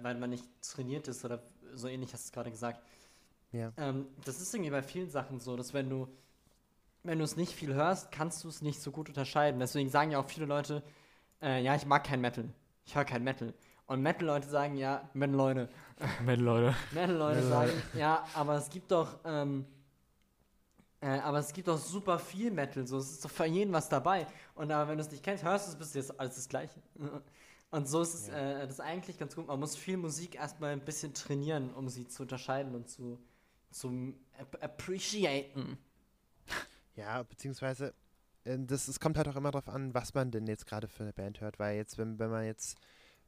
weil 0.03 0.15
man 0.15 0.31
nicht 0.31 0.45
trainiert 0.61 1.09
ist 1.09 1.25
oder 1.25 1.43
so 1.75 1.89
ähnlich 1.89 2.13
hast 2.13 2.27
du 2.27 2.29
es 2.29 2.33
gerade 2.33 2.51
gesagt. 2.53 2.81
Ja. 3.53 3.73
Ähm, 3.77 4.07
das 4.25 4.41
ist 4.41 4.55
irgendwie 4.55 4.71
bei 4.71 4.83
vielen 4.83 5.11
Sachen 5.11 5.41
so, 5.41 5.57
dass 5.57 5.75
wenn 5.75 5.89
du 5.89 6.09
wenn 7.05 7.19
du 7.19 7.25
es 7.25 7.37
nicht 7.37 7.53
viel 7.53 7.75
hörst, 7.75 8.13
kannst 8.13 8.45
du 8.45 8.49
es 8.49 8.63
nicht 8.63 8.81
so 8.81 8.91
gut 8.91 9.09
unterscheiden. 9.09 9.61
Deswegen 9.61 9.91
sagen 9.91 10.13
ja 10.13 10.21
auch 10.21 10.29
viele 10.29 10.47
Leute, 10.47 10.83
äh, 11.41 11.63
ja, 11.63 11.75
ich 11.75 11.87
mag 11.87 12.05
kein 12.05 12.21
Metal. 12.21 12.49
Ich 12.85 12.95
höre 12.95 13.05
kein 13.05 13.25
Metal. 13.25 13.53
Und 13.87 14.03
Metal-Leute 14.03 14.49
sagen, 14.49 14.77
ja, 14.77 15.09
Metal-Leute. 15.13 15.69
Metal, 16.25 16.45
Leute. 16.45 16.75
Metal-Leute 16.93 17.43
sagen, 17.43 17.73
ja, 17.95 18.25
aber 18.35 18.57
es 18.57 18.71
gibt 18.71 18.91
doch, 18.91 19.19
ähm, 19.25 19.67
äh, 21.01 21.19
aber 21.19 21.39
es 21.39 21.53
gibt 21.53 21.69
doch 21.69 21.79
super 21.79 22.19
viel 22.19 22.51
Metal, 22.51 22.87
so, 22.87 22.99
es 22.99 23.11
ist 23.11 23.25
doch 23.25 23.31
für 23.31 23.45
jeden 23.47 23.73
was 23.73 23.89
dabei. 23.89 24.27
Und 24.55 24.71
aber 24.71 24.89
wenn 24.89 24.99
du 24.99 25.03
es 25.03 25.11
nicht 25.11 25.25
kennst, 25.25 25.43
hörst 25.43 25.67
du 25.67 25.73
es, 25.73 25.79
bist 25.79 25.95
du 25.95 25.99
jetzt 25.99 26.19
alles 26.19 26.37
das 26.37 26.49
Gleiche. 26.49 26.81
Und 27.71 27.89
so 27.89 28.03
ist 28.03 28.15
es, 28.15 28.29
äh, 28.29 28.61
das 28.61 28.73
ist 28.73 28.81
eigentlich 28.81 29.19
ganz 29.19 29.35
gut. 29.35 29.47
Man 29.47 29.59
muss 29.59 29.77
viel 29.77 29.97
Musik 29.97 30.35
erstmal 30.35 30.73
ein 30.73 30.85
bisschen 30.85 31.15
trainieren, 31.15 31.73
um 31.73 31.89
sie 31.89 32.07
zu 32.07 32.23
unterscheiden 32.23 32.75
und 32.75 32.87
zu, 32.87 33.19
zu 33.73 34.15
ap 34.39 34.63
appreciaten. 34.63 35.79
Ja, 36.95 37.23
beziehungsweise, 37.23 37.95
äh, 38.45 38.59
das, 38.59 38.89
es 38.89 39.01
kommt 39.01 39.17
halt 39.17 39.29
auch 39.29 39.37
immer 39.37 39.51
darauf 39.51 39.69
an, 39.69 39.95
was 39.95 40.15
man 40.15 40.31
denn 40.31 40.47
jetzt 40.47 40.67
gerade 40.67 40.89
für 40.89 41.05
eine 41.05 41.13
Band 41.13 41.41
hört, 41.41 41.59
weil 41.59 41.77
jetzt, 41.77 41.99
wenn, 41.99 42.19
wenn 42.19 42.31
man 42.31 42.45
jetzt 42.45 42.79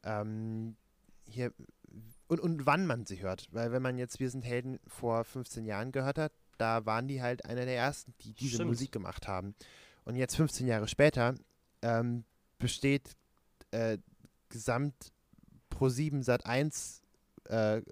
ähm, 0.03 0.77
hier 1.27 1.53
und, 2.27 2.41
und 2.41 2.67
wann 2.67 2.87
man 2.87 3.07
sie 3.07 3.21
hört, 3.21 3.49
weil 3.53 3.73
wenn 3.73 3.83
man 3.83 3.99
jetzt 3.99 4.21
Wir 4.21 4.31
sind 4.31 4.45
Helden 4.45 4.81
vor 4.87 5.25
15 5.25 5.65
Jahren 5.65 5.93
gehört 5.93 6.19
hat, 6.19 6.33
da 6.59 6.87
waren 6.87 7.09
die 7.09 7.23
halt 7.23 7.45
einer 7.45 7.65
der 7.65 7.77
ersten, 7.77 8.15
die 8.21 8.33
diese 8.35 8.57
Stimmt. 8.57 8.71
Musik 8.71 8.93
gemacht 8.93 9.29
haben. 9.29 9.55
Und 10.05 10.17
jetzt 10.17 10.37
15 10.37 10.67
Jahre 10.67 10.89
später 10.89 11.35
ähm, 11.83 12.25
besteht 12.59 13.17
äh, 13.71 13.99
gesamt 14.49 15.13
Pro 15.69 15.89
7 15.89 16.23
Sat 16.23 16.47
1 16.47 17.03
äh, 17.49 17.79
äh, 17.79 17.83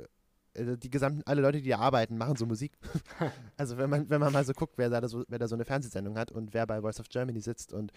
die 0.55 0.91
gesamten, 0.91 1.23
alle 1.25 1.43
Leute, 1.43 1.63
die 1.63 1.71
da 1.71 1.79
arbeiten, 1.79 2.19
machen 2.19 2.37
so 2.37 2.47
Musik. 2.47 2.73
also 3.57 3.79
wenn 3.79 3.89
man, 3.91 4.11
wenn 4.11 4.21
man 4.21 4.33
mal 4.33 4.45
so 4.45 4.53
guckt, 4.53 4.75
wer 4.77 4.91
da 4.91 5.07
so, 5.09 5.25
wer 5.29 5.39
da 5.39 5.49
so 5.49 5.55
eine 5.55 5.65
Fernsehsendung 5.65 6.19
hat 6.19 6.31
und 6.31 6.53
wer 6.55 6.67
bei 6.67 6.81
Voice 6.81 7.01
of 7.01 7.09
Germany 7.09 7.41
sitzt 7.41 7.73
und 7.73 7.93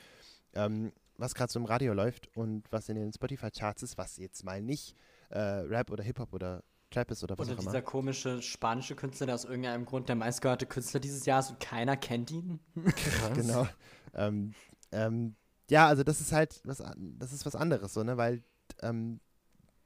ähm, 0.53 0.91
was 1.18 1.36
gerade 1.36 1.51
so 1.51 1.60
im 1.60 1.66
Radio 1.66 1.93
läuft 1.93 2.30
und 2.36 2.72
was 2.72 2.89
in 2.89 2.95
den 2.95 3.12
Spotify-Charts 3.12 3.84
ist, 3.84 3.97
was 3.97 4.18
jetzt 4.18 4.43
mal 4.43 4.62
nicht 4.62 4.95
äh, 5.30 5.39
Rap 5.39 5.91
oder 5.91 6.03
Hip-Hop 6.03 6.34
oder 6.34 6.64
Trap 6.91 7.12
ist 7.12 7.24
oder 7.24 7.38
was 7.38 7.47
Oder 7.47 7.58
auch 7.58 7.62
immer. 7.62 7.72
dieser 7.72 7.82
komische 7.82 8.41
spanische 8.41 8.95
Künstler, 8.95 9.26
der 9.26 9.36
aus 9.36 9.45
irgendeinem 9.45 9.86
Grund 9.86 10.08
der 10.08 10.16
meistgehörte 10.16 10.66
Künstler 10.66 10.99
dieses 10.99 11.26
Jahres 11.26 11.49
und 11.49 11.60
keiner 11.60 11.97
kennt 11.97 12.32
ihn. 12.32 12.60
Genau. 13.34 13.68
Ähm, 14.14 14.53
ähm, 14.91 15.36
ja, 15.70 15.88
also 15.88 16.03
das 16.03 16.22
ist 16.22 16.32
halt 16.32 16.62
was, 16.64 16.82
das 17.18 17.34
ist 17.34 17.45
was 17.45 17.56
anderes, 17.56 17.93
so, 17.93 18.03
ne, 18.03 18.18
weil 18.18 18.43
ähm, 18.82 19.20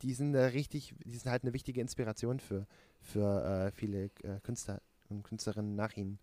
die 0.01 0.13
sind 0.13 0.33
da 0.33 0.47
richtig, 0.47 0.95
die 1.03 1.17
sind 1.17 1.31
halt 1.31 1.43
eine 1.43 1.53
wichtige 1.53 1.81
Inspiration 1.81 2.39
für, 2.39 2.67
für 3.01 3.43
äh, 3.43 3.71
viele 3.71 4.05
äh, 4.23 4.39
Künstler 4.43 4.81
und 5.09 5.23
Künstlerinnen 5.23 5.75
nach 5.75 5.95
ihnen. 5.95 6.19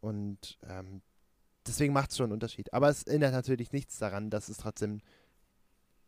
Und 0.00 0.58
ähm, 0.62 1.02
deswegen 1.66 1.92
macht 1.92 2.10
es 2.10 2.16
schon 2.16 2.24
einen 2.24 2.34
Unterschied. 2.34 2.72
Aber 2.72 2.88
es 2.88 3.04
ändert 3.04 3.32
natürlich 3.32 3.72
nichts 3.72 3.98
daran, 3.98 4.30
dass 4.30 4.48
es 4.48 4.56
trotzdem 4.56 5.00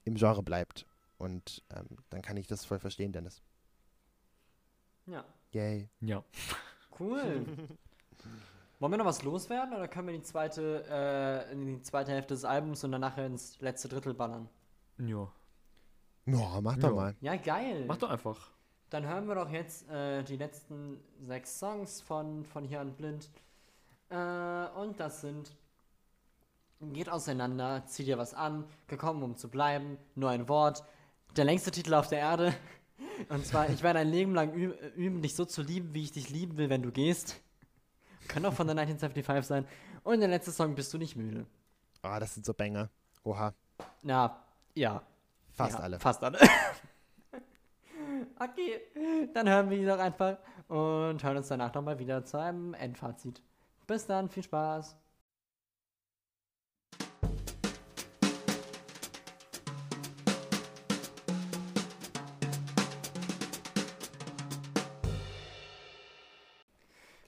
im 0.04 0.14
Genre 0.14 0.42
bleibt. 0.42 0.86
Und 1.18 1.62
ähm, 1.70 1.98
dann 2.10 2.22
kann 2.22 2.36
ich 2.36 2.46
das 2.46 2.64
voll 2.64 2.78
verstehen, 2.80 3.12
Dennis. 3.12 3.42
Ja. 5.06 5.24
Yay. 5.52 5.88
Ja. 6.00 6.24
Cool. 6.98 7.46
Wollen 8.80 8.92
wir 8.92 8.98
noch 8.98 9.04
was 9.04 9.22
loswerden 9.22 9.74
oder 9.74 9.86
können 9.86 10.08
wir 10.08 10.14
die 10.14 10.22
zweite, 10.22 10.84
äh, 10.90 11.52
in 11.52 11.66
die 11.66 11.82
zweite 11.82 12.10
Hälfte 12.10 12.34
des 12.34 12.44
Albums 12.44 12.82
und 12.82 12.90
dann 12.90 13.00
nachher 13.00 13.26
ins 13.26 13.60
letzte 13.60 13.88
Drittel 13.88 14.14
ballern? 14.14 14.48
Ja. 14.98 15.30
Ja, 16.26 16.60
mach 16.60 16.76
doch 16.76 16.88
Ja. 16.90 16.94
mal. 16.94 17.16
Ja, 17.20 17.36
geil. 17.36 17.84
Mach 17.86 17.96
doch 17.96 18.10
einfach. 18.10 18.50
Dann 18.90 19.06
hören 19.06 19.26
wir 19.26 19.34
doch 19.34 19.50
jetzt 19.50 19.88
äh, 19.88 20.22
die 20.22 20.36
letzten 20.36 21.00
sechs 21.20 21.58
Songs 21.58 22.00
von, 22.00 22.44
von 22.44 22.64
hier 22.64 22.80
an 22.80 22.94
Blind. 22.94 23.30
Äh, 24.10 24.14
und 24.76 24.98
das 25.00 25.20
sind 25.22 25.56
Geht 26.80 27.08
auseinander, 27.08 27.84
zieh 27.86 28.04
dir 28.04 28.18
was 28.18 28.34
an, 28.34 28.64
gekommen 28.88 29.22
um 29.22 29.36
zu 29.36 29.48
bleiben, 29.48 29.98
nur 30.16 30.30
ein 30.30 30.48
Wort, 30.48 30.82
der 31.36 31.44
längste 31.44 31.70
Titel 31.70 31.94
auf 31.94 32.08
der 32.08 32.18
Erde. 32.18 32.52
Und 33.28 33.46
zwar, 33.46 33.70
ich 33.70 33.84
werde 33.84 34.00
ein 34.00 34.08
Leben 34.08 34.34
lang 34.34 34.52
üb 34.52 34.74
üben, 34.96 35.22
dich 35.22 35.36
so 35.36 35.44
zu 35.44 35.62
lieben, 35.62 35.94
wie 35.94 36.02
ich 36.02 36.10
dich 36.10 36.28
lieben 36.30 36.56
will, 36.56 36.70
wenn 36.70 36.82
du 36.82 36.90
gehst. 36.90 37.40
Kann 38.26 38.44
auch 38.44 38.52
von 38.52 38.66
der 38.66 38.76
1975 38.76 39.46
sein. 39.46 39.64
Und 40.02 40.18
der 40.18 40.28
letzte 40.28 40.50
Song, 40.50 40.74
Bist 40.74 40.92
du 40.92 40.98
nicht 40.98 41.14
müde? 41.14 41.46
Ah, 42.02 42.18
das 42.18 42.34
sind 42.34 42.44
so 42.44 42.52
Banger. 42.52 42.90
Oha. 43.22 43.54
Na, 44.02 44.42
ja. 44.74 45.02
Fast 45.52 45.78
ja, 45.78 45.80
alle. 45.80 46.00
Fast 46.00 46.24
alle. 46.24 46.38
okay, 48.40 48.80
dann 49.34 49.48
hören 49.48 49.70
wir 49.70 49.78
die 49.78 49.86
doch 49.86 49.98
einfach 49.98 50.38
und 50.68 51.22
hören 51.22 51.36
uns 51.36 51.48
danach 51.48 51.74
nochmal 51.74 51.98
wieder 51.98 52.24
zu 52.24 52.38
einem 52.38 52.74
Endfazit. 52.74 53.42
Bis 53.86 54.06
dann, 54.06 54.28
viel 54.28 54.42
Spaß. 54.42 54.96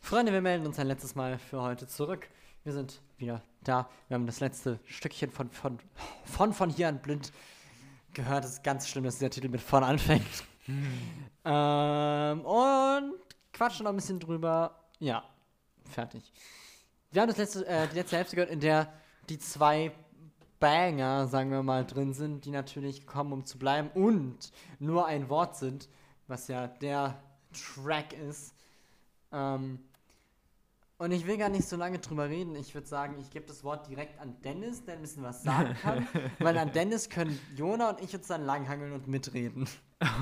Freunde, 0.01 0.33
wir 0.33 0.43
melden 0.43 0.67
uns 0.67 0.79
ein 0.79 0.87
letztes 0.87 1.15
Mal 1.15 1.39
für 1.39 1.61
heute 1.61 1.89
zurück. 1.89 2.29
Wir 2.63 2.73
sind 2.73 3.03
wieder 3.19 3.43
da. 3.63 3.91
Wir 4.09 4.15
haben 4.15 4.27
das 4.27 4.41
letzte 4.41 4.79
Stückchen 4.87 5.31
von 5.31 5.51
von, 5.51 5.79
von, 6.25 6.53
von 6.53 6.71
hier 6.71 6.89
an 6.89 7.03
blind 7.03 7.33
gehört. 8.15 8.45
Es 8.45 8.53
ist 8.53 8.65
ganz 8.65 8.89
schlimm, 8.89 9.05
dass 9.05 9.19
dieser 9.19 9.31
Titel 9.31 9.49
mit 9.49 9.61
von 9.61 9.85
anfängt. 9.85 10.45
ähm, 11.45 12.41
und 12.45 13.15
quatschen 13.53 13.85
noch 13.85 13.93
ein 13.93 13.97
bisschen 13.97 14.21
drüber. 14.21 14.79
Ja, 14.99 15.25
fertig. 15.91 16.33
Wir 17.11 17.23
haben 17.23 17.29
das 17.29 17.39
letzte, 17.39 17.67
äh, 17.67 17.87
die 17.89 17.97
letzte 17.97 18.17
Hälfte 18.17 18.37
gehört, 18.37 18.51
in 18.51 18.61
der 18.61 18.93
die 19.29 19.39
zwei 19.39 19.93
Banger, 20.59 21.27
sagen 21.27 21.51
wir 21.51 21.63
mal, 21.63 21.85
drin 21.85 22.13
sind, 22.13 22.45
die 22.45 22.51
natürlich 22.51 23.07
kommen, 23.07 23.33
um 23.33 23.45
zu 23.45 23.59
bleiben 23.59 23.91
und 23.95 24.53
nur 24.79 25.07
ein 25.07 25.29
Wort 25.29 25.57
sind, 25.57 25.89
was 26.27 26.49
ja 26.49 26.67
der 26.67 27.21
Track 27.53 28.13
ist. 28.15 28.55
Ähm, 29.33 29.81
und 30.97 31.11
ich 31.11 31.27
will 31.27 31.37
gar 31.37 31.49
nicht 31.49 31.69
so 31.69 31.77
lange 31.77 31.99
drüber 31.99 32.29
reden. 32.29 32.55
Ich 32.55 32.75
würde 32.75 32.87
sagen, 32.87 33.17
ich 33.19 33.31
gebe 33.31 33.47
das 33.47 33.65
Wort 33.65 33.89
direkt 33.89 34.21
an 34.21 34.41
Dennis, 34.43 34.85
der 34.85 34.95
ein 34.95 35.01
bisschen 35.01 35.25
was 35.25 35.43
sagen 35.43 35.75
kann. 35.83 36.07
weil 36.39 36.57
an 36.57 36.73
Dennis 36.73 37.11
können 37.11 37.39
Jona 37.57 37.91
und 37.91 38.01
ich 38.01 38.15
uns 38.15 38.29
dann 38.29 38.45
langhangeln 38.45 38.93
und 38.93 39.09
mitreden. 39.09 39.69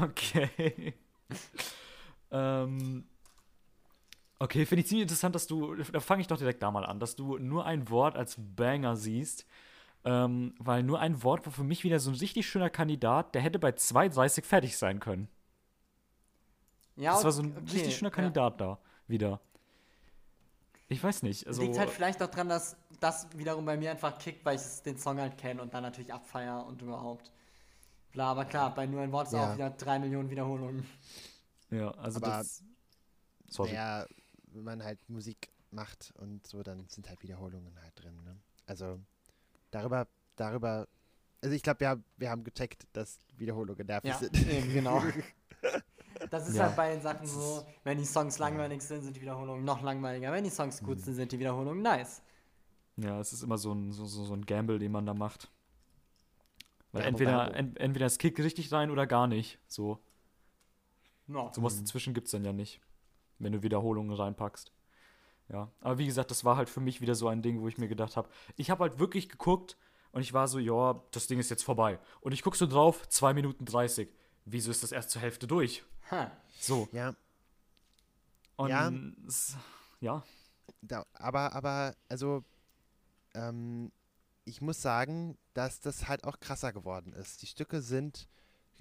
Okay. 0.03 0.95
ähm, 2.31 3.05
okay, 4.39 4.65
finde 4.65 4.81
ich 4.81 4.89
ziemlich 4.89 5.03
interessant, 5.03 5.35
dass 5.35 5.47
du, 5.47 5.75
da 5.75 6.01
fange 6.01 6.23
ich 6.23 6.27
doch 6.27 6.39
direkt 6.39 6.63
da 6.63 6.71
mal 6.71 6.87
an, 6.87 7.01
dass 7.01 7.17
du 7.17 7.37
nur 7.39 7.67
ein 7.67 7.91
Wort 7.91 8.17
als 8.17 8.37
Banger 8.39 8.97
siehst. 8.97 9.47
Ähm, 10.05 10.55
weil 10.59 10.83
nur 10.83 10.99
ein 10.99 11.23
Wort 11.23 11.47
war 11.47 11.53
für 11.53 11.63
mich 11.63 11.85
wieder 11.85 12.01
so 12.01 12.11
ein 12.11 12.17
richtig 12.17 12.49
schöner 12.49 12.71
Kandidat, 12.71 13.37
der 13.37 13.43
hätte 13.43 13.61
bei 13.61 13.71
2,30 13.71 14.43
fertig 14.43 14.77
sein 14.77 14.99
können. 14.99 15.29
Ja, 16.97 17.13
das 17.13 17.25
war 17.25 17.33
so 17.33 17.43
ein 17.43 17.53
okay, 17.53 17.73
richtig 17.73 17.97
schöner 17.97 18.11
ja. 18.11 18.17
Kandidat 18.17 18.61
da 18.61 18.79
wieder. 19.07 19.41
Ich 20.93 21.03
weiß 21.03 21.23
nicht. 21.23 21.47
Also, 21.47 21.63
Liegt 21.63 21.79
halt 21.79 21.91
vielleicht 21.91 22.23
auch 22.23 22.29
dran, 22.31 22.49
dass 22.49 22.77
das 23.01 23.27
wiederum 23.37 23.65
bei 23.65 23.77
mir 23.77 23.91
einfach 23.91 24.19
kickt, 24.19 24.45
weil 24.45 24.57
ich 24.57 24.63
es- 24.63 24.83
den 24.83 24.99
Song 24.99 25.19
halt 25.19 25.39
kenne 25.39 25.63
und 25.63 25.73
dann 25.75 25.83
natürlich 25.83 26.13
abfeier 26.13 26.65
und 26.67 26.83
überhaupt. 26.83 27.33
Bla, 28.13 28.31
aber 28.33 28.45
klar, 28.45 28.75
bei 28.75 28.87
nur 28.87 29.01
ein 29.01 29.11
Wort 29.11 29.29
ist 29.29 29.33
Ja. 29.33 29.51
auch 29.51 29.55
wieder 29.55 29.71
drei 29.71 29.99
Millionen 29.99 30.29
Wiederholungen. 30.31 30.87
ja, 31.71 31.91
also 31.93 32.19
Aber- 32.19 32.27
das. 32.39 32.63
Sorry. 33.49 33.71
Naja, 33.71 34.07
wenn 34.53 34.65
man 34.65 34.83
halt 34.85 34.99
Musik 35.09 35.51
macht 35.71 36.13
und 36.19 36.47
so, 36.47 36.63
dann 36.63 36.87
sind 36.89 37.09
halt 37.09 37.23
Wiederholungen 37.23 37.75
halt 37.83 37.93
drin. 37.97 38.23
Ne? 38.25 38.37
Also 38.67 38.99
darüber, 39.71 40.07
darüber 40.37 40.87
also 41.43 41.57
ich 41.57 41.63
glaube, 41.63 41.81
wir 41.81 41.89
haben, 41.89 42.05
wir 42.19 42.31
haben 42.31 42.45
gecheckt, 42.45 42.87
dass 42.93 43.19
Wiederholungen 43.37 43.85
nervig 43.87 44.11
Ja, 44.11 44.19
sind. 44.19 44.47
eben, 44.47 44.73
genau. 44.73 45.03
Das 46.33 46.49
ist 46.49 46.57
Ja. 46.57 46.65
halt 46.65 46.77
bei 46.77 46.93
den 46.95 47.03
Sachen 47.03 47.27
so, 47.27 47.63
wenn 47.85 47.99
die 47.99 48.07
Songs 48.07 48.39
langweilig 48.39 48.81
sind, 48.81 49.03
sind 49.03 49.15
die 49.15 49.21
Wiederholungen 49.21 49.65
noch 49.67 49.83
langweiliger. 49.83 50.33
Wenn 50.33 50.45
die 50.45 50.51
Songs 50.51 50.83
gut 50.83 50.97
Mhm. 50.97 51.03
sind, 51.03 51.15
sind 51.17 51.31
die 51.33 51.39
Wiederholungen 51.39 51.83
nice. 51.83 52.23
Ja, 52.97 53.21
es 53.21 53.35
ist 53.35 53.43
immer 53.43 53.59
so 53.59 53.73
ein, 53.75 53.93
so, 53.93 54.07
so, 54.07 54.25
so 54.25 54.33
ein 54.33 54.47
Gamble, 54.47 54.79
den 54.79 54.93
man 54.93 55.05
da 55.05 55.13
macht. 55.13 55.51
Weil 56.93 57.03
Ja, 57.03 57.09
entweder, 57.09 57.47
wobei- 57.49 57.59
en, 57.59 57.77
entweder 57.77 58.07
es 58.07 58.17
kickt 58.17 58.39
richtig 58.39 58.73
rein 58.73 58.91
oder 58.91 59.07
gar 59.07 59.27
nicht. 59.27 59.59
So, 59.69 59.99
No. 61.27 61.51
so 61.55 61.63
was 61.63 61.77
dazwischen 61.79 62.15
gibt 62.15 62.27
es 62.29 62.33
dann 62.33 62.45
ja 62.47 62.53
nicht, 62.55 62.81
wenn 63.39 63.53
du 63.53 63.63
Wiederholungen 63.63 64.15
reinpackst. 64.17 64.73
Ja, 65.51 65.71
aber 65.81 65.99
wie 65.99 66.07
gesagt, 66.07 66.31
das 66.31 66.47
war 66.47 66.57
halt 66.57 66.71
für 66.71 66.81
mich 66.81 67.03
wieder 67.03 67.15
so 67.15 67.29
ein 67.29 67.43
Ding, 67.43 67.61
wo 67.61 67.69
ich 67.69 67.77
mir 67.77 67.89
gedacht 67.89 68.17
habe, 68.17 68.31
ich 68.57 68.71
habe 68.71 68.85
halt 68.85 68.99
wirklich 68.99 69.29
geguckt 69.29 69.77
und 70.13 70.23
ich 70.23 70.33
war 70.33 70.49
so, 70.49 70.59
ja, 70.59 71.03
das 71.11 71.27
Ding 71.27 71.39
ist 71.39 71.51
jetzt 71.51 71.63
vorbei. 71.63 71.99
Und 72.23 72.33
ich 72.33 72.41
guck 72.43 72.57
so 72.57 72.67
drauf, 72.67 73.07
2 73.11 73.35
Minuten 73.35 73.67
30. 73.67 74.09
Wieso 74.45 74.71
ist 74.71 74.83
das 74.83 74.93
erst 74.93 75.11
zur 75.11 75.23
Hälfte 75.23 75.47
durch? 75.47 75.85
Ha. 76.11 76.31
So. 76.61 76.89
Ja, 76.93 77.15
Und 78.57 78.69
Ja. 78.69 78.93
ja. 80.01 80.23
da, 80.81 81.07
aber, 81.15 81.53
aber, 81.53 81.95
also, 82.09 82.45
ähm, 83.35 83.93
ich 84.45 84.61
muss 84.61 84.83
sagen, 84.83 85.39
dass 85.55 85.81
das 85.81 86.09
halt 86.09 86.25
auch 86.25 86.41
krasser 86.41 86.73
geworden 86.73 87.13
ist. 87.13 87.43
Die 87.43 87.47
Stücke 87.47 87.81
sind, 87.81 88.29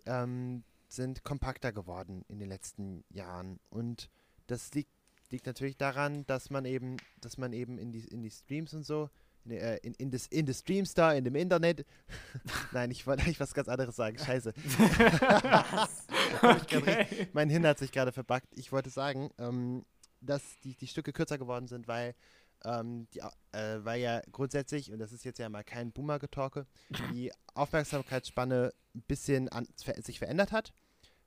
ähm, 0.05 0.63
sind 0.87 1.23
kompakter 1.23 1.71
geworden 1.71 2.25
in 2.27 2.39
den 2.39 2.49
letzten 2.49 3.03
Jahren. 3.09 3.59
Und 3.69 4.09
das 4.47 4.73
liegt, 4.73 4.91
liegt 5.29 5.45
natürlich 5.45 5.77
daran, 5.77 6.25
dass 6.25 6.49
man 6.49 6.65
eben, 6.65 6.97
dass 7.19 7.37
man 7.37 7.53
eben 7.53 7.77
in 7.77 7.91
die, 7.91 8.05
in 8.07 8.23
die 8.23 8.31
Streams 8.31 8.73
und 8.73 8.83
so, 8.83 9.09
in, 9.45 9.51
äh, 9.51 9.77
in, 9.77 9.93
in, 9.95 10.11
das, 10.11 10.27
in 10.27 10.45
das 10.45 10.59
Streams 10.59 10.93
da, 10.93 11.13
in 11.13 11.23
dem 11.23 11.35
Internet. 11.35 11.85
Nein, 12.71 12.91
ich 12.91 13.05
wollte 13.07 13.23
eigentlich 13.23 13.39
was 13.39 13.53
ganz 13.53 13.67
anderes 13.67 13.95
sagen. 13.95 14.17
Scheiße. 14.17 14.53
Hab 16.41 16.57
ich 16.57 16.77
Okay. 16.77 17.27
mein 17.33 17.49
Hirn 17.49 17.65
hat 17.65 17.79
sich 17.79 17.91
gerade 17.91 18.11
verbuggt. 18.11 18.47
Ich 18.51 18.71
wollte 18.71 18.89
sagen, 18.89 19.29
ähm, 19.37 19.85
dass 20.21 20.41
die, 20.63 20.75
die 20.75 20.87
Stücke 20.87 21.13
kürzer 21.13 21.37
geworden 21.37 21.67
sind, 21.67 21.87
weil, 21.87 22.15
ähm, 22.63 23.07
die, 23.13 23.19
äh, 23.51 23.83
weil 23.83 24.01
ja 24.01 24.21
grundsätzlich, 24.31 24.91
und 24.91 24.99
das 24.99 25.11
ist 25.11 25.25
jetzt 25.25 25.39
ja 25.39 25.49
mal 25.49 25.63
kein 25.63 25.91
Boomer-Getalke, 25.91 26.65
die 27.13 27.31
Aufmerksamkeitsspanne 27.53 28.73
ein 28.95 29.01
bisschen 29.07 29.49
an, 29.49 29.67
sich 29.97 30.19
verändert 30.19 30.51
hat 30.51 30.73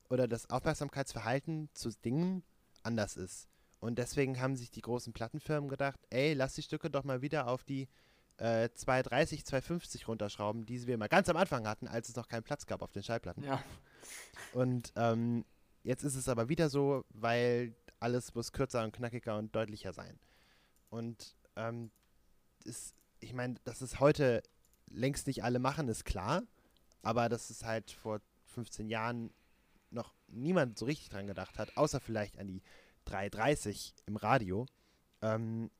oder 0.09 0.29
das 0.29 0.49
Aufmerksamkeitsverhalten 0.51 1.71
zu 1.75 1.91
Dingen 2.05 2.45
anders 2.83 3.17
ist. 3.17 3.49
Und 3.85 3.97
deswegen 3.99 4.41
haben 4.41 4.57
sich 4.57 4.71
die 4.71 4.81
großen 4.81 5.13
Plattenfirmen 5.13 5.69
gedacht, 5.69 6.01
ey, 6.09 6.33
lass 6.33 6.55
die 6.55 6.63
Stücke 6.63 6.89
doch 6.89 7.05
mal 7.05 7.21
wieder 7.21 7.49
auf 7.49 7.65
die 7.65 7.87
äh, 8.39 8.71
230, 8.73 9.45
250 9.45 10.09
runterschrauben, 10.09 10.65
die 10.65 10.87
wir 10.87 10.97
mal 10.97 11.11
ganz 11.11 11.29
am 11.29 11.37
Anfang 11.37 11.69
hatten, 11.69 11.87
als 11.87 12.09
es 12.09 12.17
noch 12.17 12.27
keinen 12.27 12.45
Platz 12.45 12.65
gab 12.65 12.81
auf 12.81 12.93
den 12.93 13.03
Schallplatten. 13.03 13.45
Ja. 13.45 13.63
Und 14.55 14.95
ähm, 14.97 15.45
jetzt 15.83 16.03
ist 16.03 16.15
es 16.15 16.31
aber 16.31 16.49
wieder 16.49 16.71
so, 16.71 17.05
weil 17.11 17.77
alles 18.01 18.35
muss 18.35 18.53
kürzer 18.53 18.83
und 18.85 18.95
knackiger 18.95 19.37
und 19.37 19.55
deutlicher 19.55 19.93
sein. 19.93 20.19
Und 20.89 21.37
ähm, 21.57 21.91
ist, 22.65 22.95
ich 23.21 23.35
meine, 23.35 23.57
dass 23.65 23.83
es 23.83 24.01
heute 24.01 24.43
längst 24.87 25.27
nicht 25.27 25.45
alle 25.45 25.59
machen, 25.59 25.89
ist 25.89 26.07
klar. 26.07 26.43
Aber 27.03 27.29
dass 27.29 27.51
es 27.51 27.65
halt 27.65 27.91
vor 27.91 28.23
15 28.47 28.89
Jahren 28.89 29.31
noch 29.91 30.15
niemand 30.29 30.79
so 30.79 30.87
richtig 30.87 31.11
dran 31.11 31.27
gedacht 31.27 31.59
hat, 31.59 31.77
außer 31.77 32.01
vielleicht 32.01 32.39
an 32.39 32.47
die 32.47 32.63
330 33.05 33.95
im 34.07 34.17
Radio. 34.17 34.67
Ähm, 35.23 35.71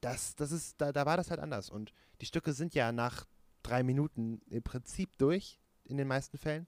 das, 0.00 0.36
das 0.36 0.52
ist, 0.52 0.80
da, 0.80 0.92
da 0.92 1.06
war 1.06 1.16
das 1.16 1.30
halt 1.30 1.40
anders. 1.40 1.70
Und 1.70 1.92
die 2.20 2.26
Stücke 2.26 2.52
sind 2.52 2.74
ja 2.74 2.92
nach 2.92 3.26
drei 3.62 3.82
Minuten 3.82 4.40
im 4.50 4.62
Prinzip 4.62 5.16
durch, 5.18 5.58
in 5.84 5.96
den 5.96 6.08
meisten 6.08 6.38
Fällen. 6.38 6.66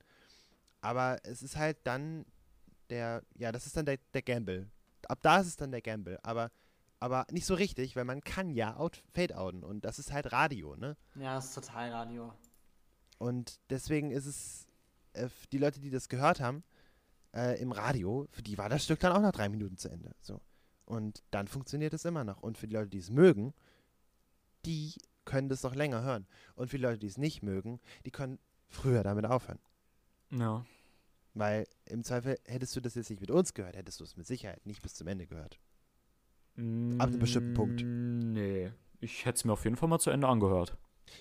Aber 0.81 1.19
es 1.25 1.43
ist 1.43 1.57
halt 1.57 1.79
dann 1.85 2.25
der, 2.91 3.23
ja, 3.35 3.53
das 3.53 3.67
ist 3.67 3.77
dann 3.77 3.87
der, 3.87 3.99
der 4.15 4.23
Gamble. 4.23 4.71
Ab 5.09 5.19
da 5.23 5.41
ist 5.41 5.49
es 5.49 5.57
dann 5.57 5.71
der 5.71 5.83
Gamble. 5.83 6.19
Aber, 6.23 6.51
aber 7.01 7.27
nicht 7.31 7.47
so 7.47 7.55
richtig, 7.55 7.97
weil 7.97 8.05
man 8.05 8.23
kann 8.23 8.51
ja 8.51 8.77
out, 8.77 9.03
fade-outen. 9.13 9.65
Und 9.65 9.85
das 9.85 9.99
ist 9.99 10.13
halt 10.13 10.33
Radio, 10.33 10.77
ne? 10.77 10.97
Ja, 11.15 11.35
das 11.35 11.47
ist 11.47 11.55
total 11.55 11.91
Radio. 11.91 12.33
Und 13.19 13.59
deswegen 13.71 14.11
ist 14.11 14.27
es, 14.27 14.69
äh, 15.13 15.29
die 15.53 15.59
Leute, 15.59 15.81
die 15.81 15.91
das 15.91 16.09
gehört 16.09 16.41
haben, 16.41 16.65
äh, 17.37 17.61
im 17.61 17.73
Radio, 17.73 18.27
für 18.31 18.43
die 18.43 18.59
war 18.59 18.69
das 18.69 18.85
Stück 18.85 19.01
dann 19.01 19.13
auch 19.13 19.21
nach 19.21 19.33
drei 19.33 19.49
Minuten 19.49 19.77
zu 19.77 19.89
Ende. 19.89 20.15
So. 20.21 20.41
Und 20.85 21.23
dann 21.31 21.49
funktioniert 21.49 21.93
es 21.95 22.05
immer 22.05 22.25
noch. 22.25 22.43
Und 22.43 22.59
für 22.59 22.67
die 22.67 22.75
Leute, 22.75 22.89
die 22.89 22.99
es 22.99 23.11
mögen, 23.11 23.53
die 24.65 24.95
können 25.25 25.49
das 25.49 25.63
noch 25.63 25.75
länger 25.75 26.03
hören. 26.03 26.27
Und 26.55 26.71
für 26.71 26.79
die 26.79 26.83
Leute, 26.85 26.99
die 26.99 27.09
es 27.09 27.19
nicht 27.19 27.43
mögen, 27.43 27.81
die 28.05 28.11
können 28.11 28.39
früher 28.69 29.03
damit 29.03 29.27
aufhören. 29.27 29.59
Ja. 30.31 30.65
Weil 31.35 31.67
im 31.85 32.03
Zweifel 32.03 32.39
hättest 32.45 32.75
du 32.75 32.81
das 32.81 32.95
jetzt 32.95 33.11
nicht 33.11 33.21
mit 33.21 33.31
uns 33.31 33.53
gehört, 33.53 33.77
hättest 33.77 34.01
du 34.01 34.05
es 34.05 34.17
mit 34.17 34.27
Sicherheit 34.27 34.65
nicht 34.65 34.83
bis 34.83 34.95
zum 34.95 35.07
Ende 35.07 35.27
gehört. 35.27 35.61
Ab 36.55 37.09
einem 37.09 37.19
bestimmten 37.19 37.55
Punkt. 37.55 37.83
Mm, 37.85 38.33
Nee. 38.33 38.73
Ich 39.01 39.27
hätte 39.27 39.37
es 39.37 39.45
mir 39.45 39.53
auf 39.53 39.65
jeden 39.65 39.77
Fall 39.77 39.91
mal 39.91 39.99
zu 39.99 40.11
Ende 40.11 40.27
angehört. 40.27 40.77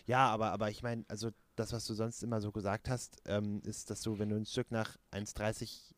Ja, 0.05 0.29
aber, 0.29 0.51
aber 0.51 0.69
ich 0.69 0.81
meine, 0.81 1.03
also 1.09 1.31
das, 1.55 1.73
was 1.73 1.85
du 1.85 1.93
sonst 1.93 2.23
immer 2.23 2.41
so 2.41 2.51
gesagt 2.51 2.89
hast, 2.89 3.21
ähm, 3.25 3.61
ist, 3.65 3.89
dass 3.89 4.01
du, 4.01 4.17
wenn 4.17 4.29
du 4.29 4.35
ein 4.35 4.45
Stück 4.45 4.71
nach 4.71 4.97
1,30, 5.11 5.91
äh, 5.91 5.94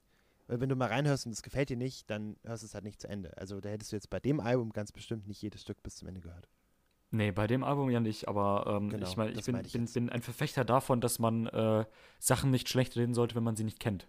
wenn 0.48 0.70
du 0.70 0.76
mal 0.76 0.88
reinhörst 0.88 1.26
und 1.26 1.32
es 1.32 1.41
gefällt 1.41 1.70
dir 1.70 1.78
nicht, 1.78 2.10
dann 2.10 2.38
hörst 2.43 2.64
du 2.64 2.68
es 2.68 2.74
halt 2.74 2.84
nicht 2.84 3.02
zu 3.02 3.08
Ende. 3.08 3.36
Also 3.38 3.60
da 3.60 3.70
hättest 3.70 3.91
du 3.91 3.95
jetzt 3.95 4.10
bei 4.10 4.20
dem 4.20 4.39
Album 4.39 4.72
ganz 4.72 4.91
bestimmt 4.91 5.28
nicht 5.28 5.41
jedes 5.41 5.62
Stück 5.62 5.82
bis 5.84 5.98
zum 5.98 6.08
Ende 6.08 6.22
gehört. 6.22 6.48
Nee, 7.10 7.32
bei 7.32 7.48
dem 7.48 7.64
Album 7.64 7.89
ja 7.89 8.00
nicht, 8.00 8.28
aber 8.28 8.66
ähm, 8.68 8.89
Genau, 8.89 9.08
ich 9.08 9.16
meine, 9.16 9.32
ich, 9.32 9.45
bin, 9.45 9.56
ich 9.64 9.72
bin, 9.72 9.86
bin 9.86 10.10
ein 10.10 10.22
Verfechter 10.22 10.66
davon, 10.66 11.00
dass 11.00 11.20
man 11.20 11.48
äh, 11.48 11.86
Sachen 12.20 12.52
nicht 12.52 12.68
schlecht 12.68 12.98
reden 12.98 13.14
sollte, 13.14 13.36
wenn 13.36 13.43
man 13.43 13.56
sie 13.56 13.64
nicht 13.64 13.80
kennt. 13.80 14.08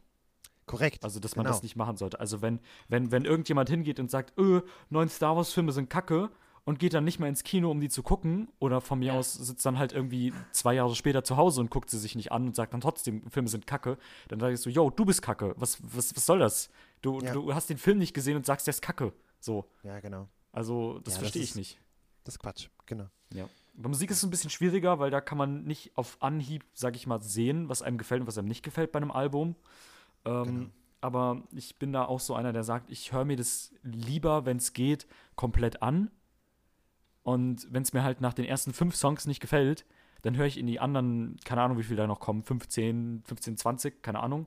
Korrekt. 0.66 1.04
Also, 1.04 1.20
dass 1.20 1.36
man 1.36 1.44
genau. 1.44 1.54
das 1.54 1.62
nicht 1.62 1.76
machen 1.76 1.96
sollte. 1.96 2.18
Also, 2.20 2.42
wenn, 2.42 2.60
wenn, 2.88 3.10
wenn 3.12 3.24
irgendjemand 3.24 3.70
hingeht 3.70 4.00
und 4.00 4.10
sagt, 4.10 4.36
öh, 4.38 4.62
neun 4.90 5.08
Star 5.08 5.36
Wars-Filme 5.36 5.72
sind 5.72 5.88
kacke 5.88 6.30
und 6.64 6.78
geht 6.78 6.94
dann 6.94 7.04
nicht 7.04 7.18
mehr 7.18 7.28
ins 7.28 7.44
Kino, 7.44 7.70
um 7.70 7.80
die 7.80 7.88
zu 7.88 8.02
gucken, 8.02 8.48
oder 8.58 8.80
von 8.80 8.98
mir 8.98 9.12
Ja. 9.12 9.18
aus 9.18 9.32
sitzt 9.34 9.64
dann 9.66 9.78
halt 9.78 9.92
irgendwie 9.92 10.32
zwei 10.52 10.74
Jahre 10.74 10.94
später 10.94 11.24
zu 11.24 11.36
Hause 11.36 11.60
und 11.60 11.70
guckt 11.70 11.90
sie 11.90 11.98
sich 11.98 12.14
nicht 12.14 12.30
an 12.32 12.46
und 12.48 12.56
sagt 12.56 12.72
dann 12.74 12.80
trotzdem, 12.80 13.22
Filme 13.30 13.48
sind 13.48 13.66
kacke, 13.66 13.98
dann 14.28 14.40
sage 14.40 14.54
ich 14.54 14.60
so, 14.60 14.68
yo, 14.70 14.90
du 14.90 15.04
bist 15.04 15.22
kacke. 15.22 15.54
Was, 15.56 15.78
was, 15.82 16.14
was 16.16 16.26
soll 16.26 16.38
das? 16.38 16.70
Du, 17.02 17.20
Ja. 17.20 17.32
du 17.32 17.54
hast 17.54 17.70
den 17.70 17.78
Film 17.78 17.98
nicht 17.98 18.12
gesehen 18.14 18.36
und 18.36 18.44
sagst, 18.46 18.66
der 18.66 18.70
ist 18.72 18.82
kacke. 18.82 19.12
So. 19.40 19.64
Ja, 19.82 20.00
genau. 20.00 20.28
Also, 20.52 20.98
das 21.04 21.14
Ja, 21.14 21.20
verstehe 21.20 21.42
ich 21.42 21.54
nicht. 21.54 21.78
Das 22.24 22.34
ist 22.34 22.38
Quatsch. 22.40 22.68
Genau. 22.86 23.06
Ja. 23.32 23.48
Bei 23.74 23.88
Musik 23.88 24.10
ist 24.10 24.18
es 24.18 24.24
ein 24.24 24.30
bisschen 24.30 24.50
schwieriger, 24.50 24.98
weil 24.98 25.10
da 25.10 25.20
kann 25.20 25.38
man 25.38 25.62
nicht 25.64 25.96
auf 25.96 26.16
Anhieb, 26.20 26.64
sag 26.74 26.96
ich 26.96 27.06
mal, 27.06 27.22
sehen, 27.22 27.68
was 27.68 27.80
einem 27.82 27.96
gefällt 27.96 28.22
und 28.22 28.26
was 28.26 28.36
einem 28.36 28.48
nicht 28.48 28.64
gefällt 28.64 28.90
bei 28.92 28.98
einem 28.98 29.10
Album. 29.12 29.54
Ähm, 30.24 30.44
Genau. 30.44 30.66
Aber 31.00 31.42
ich 31.52 31.78
bin 31.78 31.92
da 31.92 32.04
auch 32.06 32.18
so 32.18 32.34
einer, 32.34 32.52
der 32.52 32.64
sagt, 32.64 32.90
ich 32.90 33.12
höre 33.12 33.24
mir 33.24 33.36
das 33.36 33.72
lieber, 33.84 34.46
wenn 34.46 34.56
es 34.56 34.72
geht, 34.72 35.06
komplett 35.36 35.80
an. 35.80 36.10
Und 37.28 37.66
wenn 37.72 37.82
es 37.82 37.92
mir 37.92 38.02
halt 38.04 38.20
nach 38.22 38.32
den 38.32 38.46
ersten 38.46 38.72
fünf 38.72 38.96
Songs 38.96 39.26
nicht 39.26 39.40
gefällt, 39.40 39.84
dann 40.22 40.36
höre 40.36 40.46
ich 40.46 40.56
in 40.58 40.66
die 40.66 40.80
anderen, 40.80 41.36
keine 41.44 41.60
Ahnung, 41.62 41.76
wie 41.78 41.82
viel 41.82 41.96
da 41.96 42.06
noch 42.06 42.20
kommen, 42.20 42.42
15, 42.42 43.22
15, 43.26 43.56
20, 43.58 44.02
keine 44.02 44.20
Ahnung, 44.20 44.46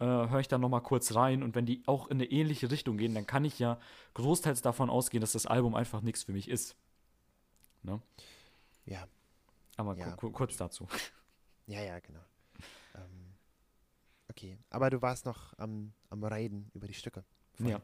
äh, 0.00 0.04
höre 0.04 0.40
ich 0.40 0.48
dann 0.48 0.60
noch 0.60 0.68
mal 0.68 0.80
kurz 0.80 1.14
rein. 1.14 1.42
Und 1.44 1.54
wenn 1.54 1.66
die 1.66 1.82
auch 1.86 2.08
in 2.08 2.16
eine 2.16 2.24
ähnliche 2.30 2.70
Richtung 2.70 2.96
gehen, 2.98 3.14
dann 3.14 3.26
kann 3.26 3.44
ich 3.44 3.58
ja 3.60 3.78
großteils 4.14 4.60
davon 4.60 4.90
ausgehen, 4.90 5.20
dass 5.20 5.32
das 5.32 5.46
Album 5.46 5.74
einfach 5.76 6.00
nichts 6.02 6.24
für 6.24 6.32
mich 6.32 6.48
ist. 6.48 6.74
Ne? 7.82 8.00
Ja. 8.86 9.06
Aber 9.76 9.96
Ja, 9.96 10.10
ku- 10.16 10.26
ku- 10.28 10.32
kurz 10.32 10.56
dazu. 10.56 10.86
Ja, 11.68 11.80
ja, 11.82 11.98
genau. 11.98 12.20
Ähm, 12.94 13.34
okay. 14.30 14.56
Aber 14.70 14.88
du 14.88 15.02
warst 15.02 15.26
noch 15.26 15.52
am, 15.58 15.92
am 16.10 16.22
Reden 16.22 16.70
über 16.74 16.86
die 16.86 16.94
Stücke. 16.94 17.24
Ja. 17.58 17.80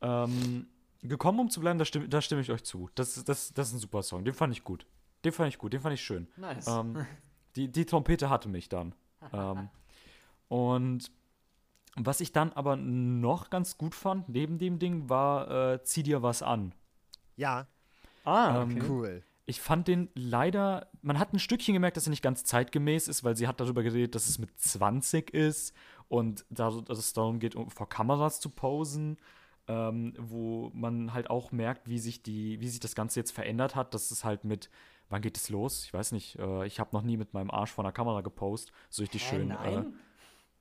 Ähm, 0.00 0.66
gekommen, 1.02 1.40
um 1.40 1.50
zu 1.50 1.60
bleiben, 1.60 1.78
da 1.78 1.84
stimme, 1.84 2.08
da 2.08 2.20
stimme 2.20 2.40
ich 2.40 2.50
euch 2.50 2.64
zu. 2.64 2.88
Das, 2.94 3.14
das, 3.24 3.52
das 3.52 3.68
ist 3.68 3.74
ein 3.74 3.78
super 3.78 4.02
Song. 4.02 4.24
Den 4.24 4.34
fand 4.34 4.52
ich 4.52 4.64
gut. 4.64 4.86
Den 5.24 5.32
fand 5.32 5.48
ich 5.48 5.58
gut, 5.58 5.72
den 5.72 5.80
fand 5.80 5.94
ich 5.94 6.02
schön. 6.02 6.28
Nice. 6.36 6.66
Ähm, 6.66 7.06
die, 7.56 7.70
die 7.70 7.84
Trompete 7.84 8.30
hatte 8.30 8.48
mich 8.48 8.68
dann. 8.68 8.94
ähm, 9.32 9.68
und 10.48 11.10
was 11.96 12.20
ich 12.20 12.32
dann 12.32 12.52
aber 12.52 12.76
noch 12.76 13.50
ganz 13.50 13.76
gut 13.76 13.94
fand, 13.94 14.28
neben 14.28 14.58
dem 14.58 14.78
Ding, 14.78 15.08
war 15.08 15.74
äh, 15.74 15.82
Zieh 15.84 16.02
dir 16.02 16.22
was 16.22 16.42
an. 16.42 16.74
Ja, 17.36 17.66
ah, 18.24 18.62
ähm, 18.62 18.76
okay. 18.76 18.82
cool. 18.88 19.22
Ich 19.44 19.60
fand 19.60 19.88
den 19.88 20.08
leider, 20.14 20.88
man 21.02 21.18
hat 21.18 21.32
ein 21.32 21.38
Stückchen 21.38 21.74
gemerkt, 21.74 21.96
dass 21.96 22.06
er 22.06 22.10
nicht 22.10 22.22
ganz 22.22 22.44
zeitgemäß 22.44 23.08
ist, 23.08 23.24
weil 23.24 23.36
sie 23.36 23.48
hat 23.48 23.60
darüber 23.60 23.82
geredet, 23.82 24.14
dass 24.14 24.28
es 24.28 24.38
mit 24.38 24.58
20 24.58 25.34
ist 25.34 25.74
und 26.08 26.46
da, 26.48 26.70
dass 26.70 26.98
es 26.98 27.12
darum 27.12 27.40
geht, 27.40 27.56
um 27.56 27.68
vor 27.68 27.88
Kameras 27.88 28.40
zu 28.40 28.50
posen, 28.50 29.18
ähm, 29.68 30.14
wo 30.18 30.70
man 30.74 31.12
halt 31.14 31.30
auch 31.30 31.52
merkt, 31.52 31.88
wie 31.88 31.98
sich 31.98 32.22
die, 32.22 32.60
wie 32.60 32.68
sich 32.68 32.80
das 32.80 32.94
Ganze 32.94 33.20
jetzt 33.20 33.30
verändert 33.32 33.74
hat. 33.76 33.94
Das 33.94 34.10
ist 34.10 34.24
halt 34.24 34.44
mit, 34.44 34.70
wann 35.08 35.22
geht 35.22 35.36
es 35.36 35.48
los? 35.50 35.84
Ich 35.84 35.94
weiß 35.94 36.12
nicht, 36.12 36.38
äh, 36.38 36.66
ich 36.66 36.80
habe 36.80 36.90
noch 36.92 37.02
nie 37.02 37.16
mit 37.16 37.32
meinem 37.34 37.50
Arsch 37.50 37.70
vor 37.70 37.84
einer 37.84 37.92
Kamera 37.92 38.20
gepostet, 38.22 38.72
so 38.90 39.02
richtig 39.02 39.24
Hä, 39.30 39.36
schön. 39.36 39.50
Äh, 39.50 39.54
nein? 39.54 39.94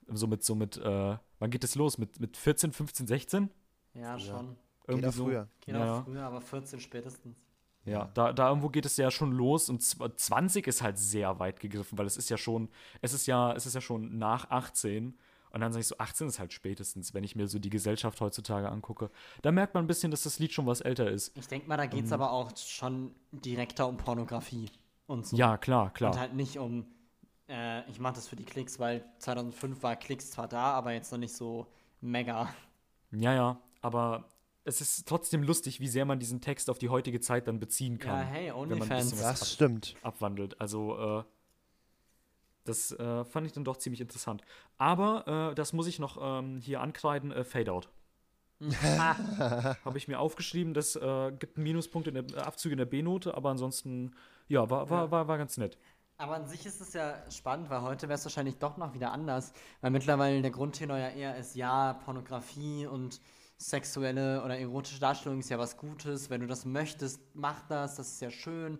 so 0.08 0.28
mit, 0.28 0.44
so 0.44 0.56
mit, 0.56 0.78
äh, 0.78 1.18
wann 1.40 1.50
geht 1.50 1.64
es 1.64 1.76
los? 1.76 1.98
Mit, 1.98 2.20
mit 2.20 2.38
14, 2.38 2.72
15, 2.72 3.08
16? 3.08 3.50
ja, 3.94 4.02
Ja. 4.02 4.20
schon. 4.20 4.56
Geht 4.88 5.06
auch 5.06 5.14
so. 5.14 5.26
früher. 5.26 5.48
Geht 5.62 5.76
Ja. 5.76 6.00
auch 6.00 6.04
früher, 6.04 6.24
aber 6.24 6.42
14 6.42 6.80
spätestens. 6.80 7.38
Ja, 7.86 8.12
da, 8.14 8.32
da 8.34 8.50
irgendwo 8.50 8.70
geht 8.70 8.86
es 8.86 8.98
ja 8.98 9.10
schon 9.10 9.32
los 9.32 9.68
und 9.70 9.82
20 9.82 10.68
ist 10.68 10.84
halt 10.84 11.00
sehr 11.00 11.40
weit 11.40 11.60
gegriffen, 11.60 11.98
weil 11.98 12.06
es 12.06 12.16
ist 12.18 12.30
ja 12.30 12.38
schon, 12.38 12.70
es 13.02 13.14
ist 13.14 13.26
ja, 13.26 13.54
es 13.54 13.66
ist 13.66 13.74
ja 13.74 13.82
schon 13.82 14.20
nach 14.20 14.50
18 14.52 15.18
und 15.54 15.62
dann 15.62 15.72
sage 15.72 15.82
ich 15.82 15.88
so, 15.88 15.98
18 15.98 16.28
ist 16.28 16.40
halt 16.40 16.54
spätestens, 16.54 17.14
wenn 17.14 17.24
ich 17.24 17.36
mir 17.36 17.48
so 17.48 17.60
die 17.60 17.70
Gesellschaft 17.70 18.20
heutzutage 18.22 18.70
angucke. 18.70 19.10
Da 19.42 19.52
merkt 19.52 19.74
man 19.74 19.84
ein 19.84 19.88
bisschen, 19.88 20.12
dass 20.12 20.24
das 20.24 20.40
Lied 20.40 20.54
schon 20.54 20.66
was 20.66 20.82
älter 20.82 21.10
ist. 21.10 21.36
Ich 21.38 21.48
denke 21.48 21.68
mal, 21.68 21.78
da 21.78 21.86
geht 21.86 22.06
es 22.06 22.12
Ähm. 22.12 22.16
aber 22.22 22.32
auch 22.32 22.56
schon 22.58 23.14
direkter 23.32 23.88
um 23.88 23.98
Pornografie 23.98 24.70
und 25.08 25.28
so. 25.28 25.36
Ja, 25.36 25.58
klar, 25.58 25.92
klar. 25.94 26.12
Und 26.14 26.20
halt 26.20 26.34
nicht 26.34 26.58
um, 26.58 26.86
äh, 27.50 27.90
ich 27.90 28.00
mache 28.00 28.16
das 28.16 28.28
für 28.28 28.36
die 28.36 28.46
Klicks, 28.46 28.80
weil 28.80 29.04
2005 29.20 29.84
war 29.84 29.96
Klicks 29.96 30.32
zwar 30.32 30.48
da, 30.48 30.72
aber 30.74 30.94
jetzt 30.94 31.12
noch 31.12 31.20
nicht 31.20 31.34
so 31.36 31.68
mega. 32.00 32.54
Ja, 33.12 33.34
ja, 33.34 33.62
aber 33.82 34.30
es 34.64 34.80
ist 34.80 35.08
trotzdem 35.08 35.44
lustig, 35.44 35.80
wie 35.80 35.88
sehr 35.88 36.06
man 36.06 36.20
diesen 36.20 36.40
Text 36.40 36.70
auf 36.70 36.78
die 36.78 36.90
heutige 36.90 37.20
Zeit 37.20 37.48
dann 37.48 37.60
beziehen 37.60 37.98
kann. 38.00 38.20
Ja, 38.20 38.24
hey, 38.26 38.48
wenn 38.48 38.54
man 38.56 38.70
ein 38.70 38.72
OnlyFans. 38.74 39.10
bisschen 39.12 39.26
was 39.26 39.40
Das 39.40 39.52
stimmt. 39.54 39.96
abwandelt. 40.02 40.62
Also, 40.62 41.20
äh, 41.20 41.24
das 42.64 42.92
äh, 42.92 43.26
fand 43.26 43.48
ich 43.48 43.54
dann 43.54 43.64
doch 43.64 43.78
ziemlich 43.78 44.02
interessant. 44.02 44.42
Aber 44.78 45.52
äh, 45.52 45.56
das 45.56 45.74
muss 45.74 45.88
ich 45.88 46.00
noch 46.00 46.18
ähm, 46.22 46.60
hier 46.60 46.82
ankreiden: 46.82 47.32
äh, 47.32 47.44
Fade 47.44 47.72
Out. 47.72 47.90
Habe 49.84 49.98
ich 49.98 50.08
mir 50.08 50.20
aufgeschrieben, 50.20 50.74
das 50.74 50.96
äh, 50.96 51.32
gibt 51.32 51.58
einen 51.58 51.64
Minuspunkt 51.64 52.08
in 52.08 52.14
der 52.14 52.26
äh, 52.38 52.42
Abzüge 52.42 52.74
in 52.74 52.78
der 52.78 52.86
B-Note, 52.86 53.34
aber 53.34 53.50
ansonsten, 53.50 54.14
ja, 54.48 54.70
war, 54.70 54.90
war, 54.90 55.10
war, 55.10 55.28
war 55.28 55.38
ganz 55.40 55.58
nett. 55.58 55.80
Aber 56.18 56.36
an 56.36 56.46
sich 56.46 56.68
ist 56.68 56.80
es 56.80 56.94
ja 56.94 57.16
spannend, 57.32 57.72
weil 57.72 57.82
heute 57.82 58.08
wäre 58.08 58.20
es 58.20 58.26
wahrscheinlich 58.26 58.60
doch 58.60 58.78
noch 58.78 58.94
wieder 58.94 59.12
anders, 59.12 59.54
weil 59.82 59.90
mittlerweile 59.90 60.40
der 60.44 60.52
Grundtenor 60.52 60.98
ja 60.98 61.10
eher 61.10 61.36
ist, 61.38 61.56
ja, 61.56 61.94
Pornografie 62.06 62.86
und 62.86 63.20
sexuelle 63.58 64.44
oder 64.44 64.58
erotische 64.60 65.00
Darstellung 65.00 65.40
ist 65.40 65.50
ja 65.50 65.58
was 65.58 65.78
Gutes. 65.78 66.30
Wenn 66.30 66.42
du 66.42 66.48
das 66.48 66.66
möchtest, 66.66 67.22
mach 67.34 67.62
das, 67.68 67.96
das 67.96 68.14
ist 68.14 68.22
ja 68.22 68.30
schön. 68.30 68.78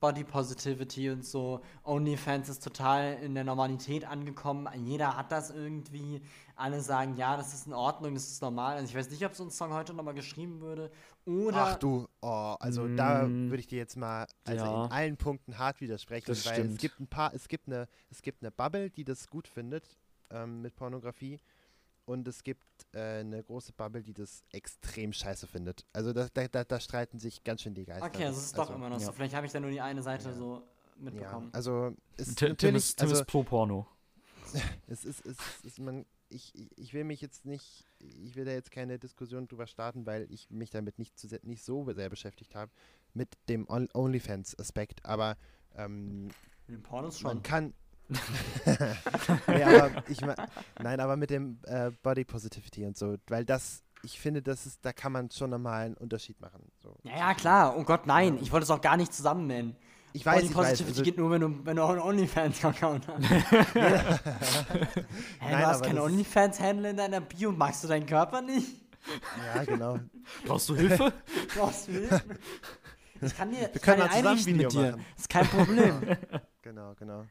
Body 0.00 0.24
Positivity 0.24 1.10
und 1.10 1.24
so. 1.24 1.60
OnlyFans 1.84 2.48
ist 2.48 2.62
total 2.64 3.14
in 3.22 3.34
der 3.34 3.44
Normalität 3.44 4.04
angekommen. 4.04 4.68
Jeder 4.84 5.16
hat 5.16 5.32
das 5.32 5.50
irgendwie. 5.50 6.22
Alle 6.56 6.80
sagen, 6.82 7.16
ja, 7.16 7.36
das 7.38 7.54
ist 7.54 7.66
in 7.66 7.72
Ordnung, 7.72 8.12
das 8.14 8.28
ist 8.28 8.42
normal. 8.42 8.76
Also 8.76 8.86
ich 8.90 8.94
weiß 8.94 9.10
nicht, 9.10 9.24
ob 9.24 9.34
so 9.34 9.44
ein 9.44 9.50
Song 9.50 9.72
heute 9.72 9.94
nochmal 9.94 10.12
geschrieben 10.14 10.60
würde. 10.60 10.90
Oder 11.24 11.56
Ach 11.56 11.78
du, 11.78 12.06
oh, 12.20 12.54
also 12.60 12.86
da 12.88 13.26
Mm, 13.26 13.50
würde 13.50 13.60
ich 13.60 13.66
dir 13.66 13.78
jetzt 13.78 13.96
mal 13.96 14.26
also 14.44 14.64
ja. 14.64 14.84
in 14.86 14.90
allen 14.90 15.16
Punkten 15.16 15.58
hart 15.58 15.80
widersprechen, 15.80 16.26
Das 16.26 16.44
weil 16.46 16.54
stimmt. 16.54 16.72
es 16.72 16.78
gibt 16.78 17.00
ein 17.00 17.06
paar, 17.08 17.32
es 17.34 17.48
gibt 17.48 17.66
eine, 17.66 17.88
es 18.10 18.22
gibt 18.22 18.42
eine 18.42 18.50
Bubble, 18.50 18.90
die 18.90 19.04
das 19.04 19.28
gut 19.28 19.48
findet 19.48 19.98
ähm, 20.30 20.60
mit 20.62 20.76
Pornografie 20.76 21.40
und 22.04 22.26
es 22.28 22.42
gibt 22.42 22.64
äh, 22.92 23.20
eine 23.20 23.42
große 23.42 23.72
Bubble, 23.72 24.02
die 24.02 24.12
das 24.12 24.42
extrem 24.52 25.12
scheiße 25.12 25.46
findet. 25.46 25.84
Also 25.92 26.12
da, 26.12 26.28
da, 26.32 26.64
da, 26.64 26.80
streiten 26.80 27.18
sich 27.18 27.44
ganz 27.44 27.62
schön 27.62 27.74
die 27.74 27.84
Geister. 27.84 28.06
Okay, 28.06 28.24
also 28.26 28.38
es 28.38 28.46
ist 28.46 28.58
doch 28.58 28.70
immer 28.74 28.88
noch 28.88 29.00
ja. 29.00 29.06
so. 29.06 29.12
Vielleicht 29.12 29.34
habe 29.34 29.46
ich 29.46 29.52
da 29.52 29.60
nur 29.60 29.70
die 29.70 29.80
eine 29.80 30.02
Seite 30.02 30.28
Ja. 30.30 30.34
so 30.34 30.54
Ja, 30.96 31.02
mitbekommen. 31.04 31.50
also 31.52 31.94
es 32.16 32.34
Tim, 32.34 32.56
Tim, 32.56 32.74
ist, 32.74 32.96
Tim 32.98 33.08
also 33.08 33.20
ist 33.20 33.26
pro 33.26 33.42
Porno. 33.42 33.86
es 34.88 35.04
ist, 35.04 35.24
es 35.24 35.36
ist 35.62 35.78
man, 35.78 36.04
ich, 36.28 36.52
ich- 36.76 36.92
will 36.92 37.04
mich 37.04 37.20
jetzt 37.20 37.44
nicht, 37.44 37.84
ich 37.98 38.34
will 38.34 38.44
da 38.44 38.50
jetzt 38.52 38.70
keine 38.72 38.98
Diskussion 38.98 39.46
drüber 39.46 39.66
starten, 39.66 40.06
weil 40.06 40.26
ich 40.32 40.50
mich 40.50 40.70
damit 40.70 40.98
nicht, 40.98 41.18
zu, 41.18 41.28
sehr- 41.28 41.40
nicht 41.42 41.62
so 41.64 41.84
sehr 41.92 42.10
beschäftigt 42.10 42.54
habe 42.54 42.72
mit 43.14 43.36
dem 43.48 43.68
On- 43.68 43.88
OnlyFans-Aspekt, 43.92 45.04
aber 45.04 45.36
ähm, 45.76 46.26
Mit 46.26 46.34
den 46.78 46.82
Pornos 46.82 47.22
man 47.22 47.34
schon. 47.36 47.42
kann. 47.42 47.74
nee, 49.46 49.62
aber 49.62 49.90
ich 50.08 50.20
mein, 50.20 50.34
nein, 50.82 51.00
aber 51.00 51.16
mit 51.16 51.30
dem 51.30 51.58
äh, 51.66 51.90
Body 52.02 52.24
Positivity 52.24 52.84
und 52.86 52.96
so, 52.96 53.16
weil 53.28 53.44
das, 53.44 53.82
ich 54.02 54.18
finde, 54.18 54.42
das 54.42 54.66
ist, 54.66 54.84
da 54.84 54.92
kann 54.92 55.12
man 55.12 55.30
schon 55.30 55.50
nochmal 55.50 55.86
einen 55.86 55.94
Unterschied 55.94 56.40
machen. 56.40 56.70
So. 56.82 56.96
Ja, 57.02 57.16
ja, 57.18 57.34
klar. 57.34 57.76
Oh 57.76 57.84
Gott, 57.84 58.06
nein. 58.06 58.38
Ich 58.40 58.50
wollte 58.52 58.64
es 58.64 58.70
auch 58.70 58.80
gar 58.80 58.96
nicht 58.96 59.12
zusammen 59.12 59.46
nennen. 59.46 59.76
Ich 60.12 60.26
weiß, 60.26 60.36
Body 60.36 60.46
ich 60.46 60.56
weiß. 60.56 60.68
Positivity 60.70 60.90
Also, 60.92 61.02
geht 61.04 61.18
nur, 61.18 61.30
wenn 61.30 61.40
du, 61.40 61.64
wenn 61.66 61.76
du 61.76 61.82
auch 61.84 61.90
einen 61.90 62.00
OnlyFans-Account 62.00 63.06
hast. 63.06 63.30
Hä, 63.74 63.84
Nein, 65.40 65.50
du 65.50 65.66
hast 65.66 65.76
aber 65.76 65.86
kein 65.86 65.96
das- 65.96 66.04
OnlyFans-Handle 66.04 66.90
in 66.90 66.96
deiner 66.96 67.20
Bio. 67.20 67.52
Magst 67.52 67.84
du 67.84 67.88
deinen 67.88 68.06
Körper 68.06 68.42
nicht? 68.42 68.66
ja, 69.54 69.64
genau. 69.64 69.98
Brauchst 70.46 70.68
du 70.68 70.74
Hilfe? 70.76 71.12
Brauchst 71.56 71.88
du 71.88 71.92
Hilfe? 71.92 72.22
Ich 73.22 73.36
kann 73.36 73.50
dir, 73.50 73.58
Wir 73.60 73.74
ich 73.74 73.82
können 73.82 74.00
kann 74.00 74.10
dir 74.10 74.16
zusammen 74.16 74.46
Video 74.46 74.62
mit 74.64 74.72
dir. 74.72 74.90
machen. 74.92 75.04
Ist 75.16 75.28
kein 75.28 75.46
Problem. 75.46 76.02
Genau, 76.62 76.94
genau. 76.94 77.26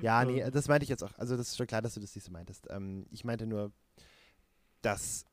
Ja, 0.00 0.24
nee, 0.24 0.48
das 0.50 0.68
meinte 0.68 0.84
ich 0.84 0.88
jetzt 0.88 1.02
auch. 1.02 1.12
Also 1.18 1.36
das 1.36 1.48
ist 1.48 1.56
schon 1.56 1.66
klar, 1.66 1.82
dass 1.82 1.94
du 1.94 2.00
das 2.00 2.14
nicht 2.14 2.24
so 2.24 2.30
meintest. 2.30 2.66
Ähm, 2.70 3.06
ich 3.10 3.24
meinte 3.24 3.46
nur, 3.46 3.72
dass, 4.82 5.24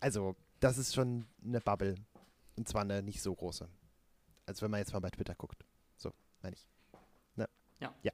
also, 0.00 0.36
das 0.60 0.78
ist 0.78 0.94
schon 0.94 1.26
eine 1.44 1.60
Bubble. 1.60 1.94
Und 2.56 2.68
zwar 2.68 2.82
eine 2.82 3.02
nicht 3.02 3.20
so 3.22 3.34
große. 3.34 3.68
Als 4.46 4.62
wenn 4.62 4.70
man 4.70 4.78
jetzt 4.78 4.92
mal 4.92 5.00
bei 5.00 5.10
Twitter 5.10 5.34
guckt. 5.34 5.64
So, 5.96 6.12
meine 6.42 6.54
ich. 6.56 6.66
Ne? 7.36 7.48
Ja. 7.80 7.94
Ja. 8.02 8.12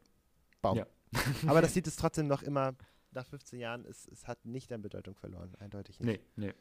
Baum. 0.63 0.79
Ja. 0.79 0.87
Aber 1.47 1.61
das 1.61 1.75
sieht 1.75 1.87
es 1.87 1.97
trotzdem 1.97 2.27
noch 2.29 2.43
immer, 2.43 2.75
nach 3.11 3.27
15 3.27 3.59
Jahren, 3.59 3.85
es, 3.85 4.07
es 4.09 4.29
hat 4.29 4.45
nicht 4.45 4.73
an 4.73 4.83
Bedeutung 4.83 5.15
verloren. 5.17 5.55
Eindeutig 5.57 5.99
nicht. 5.99 6.21
nee, 6.37 6.47
nee. 6.49 6.55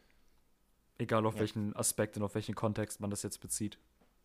Egal 0.98 1.26
auf 1.26 1.36
Ja. 1.36 1.42
welchen 1.42 1.76
Aspekt 1.76 2.18
und 2.18 2.24
auf 2.24 2.36
welchen 2.36 2.56
Kontext 2.56 3.00
man 3.00 3.10
das 3.10 3.24
jetzt 3.24 3.40
bezieht. 3.40 3.80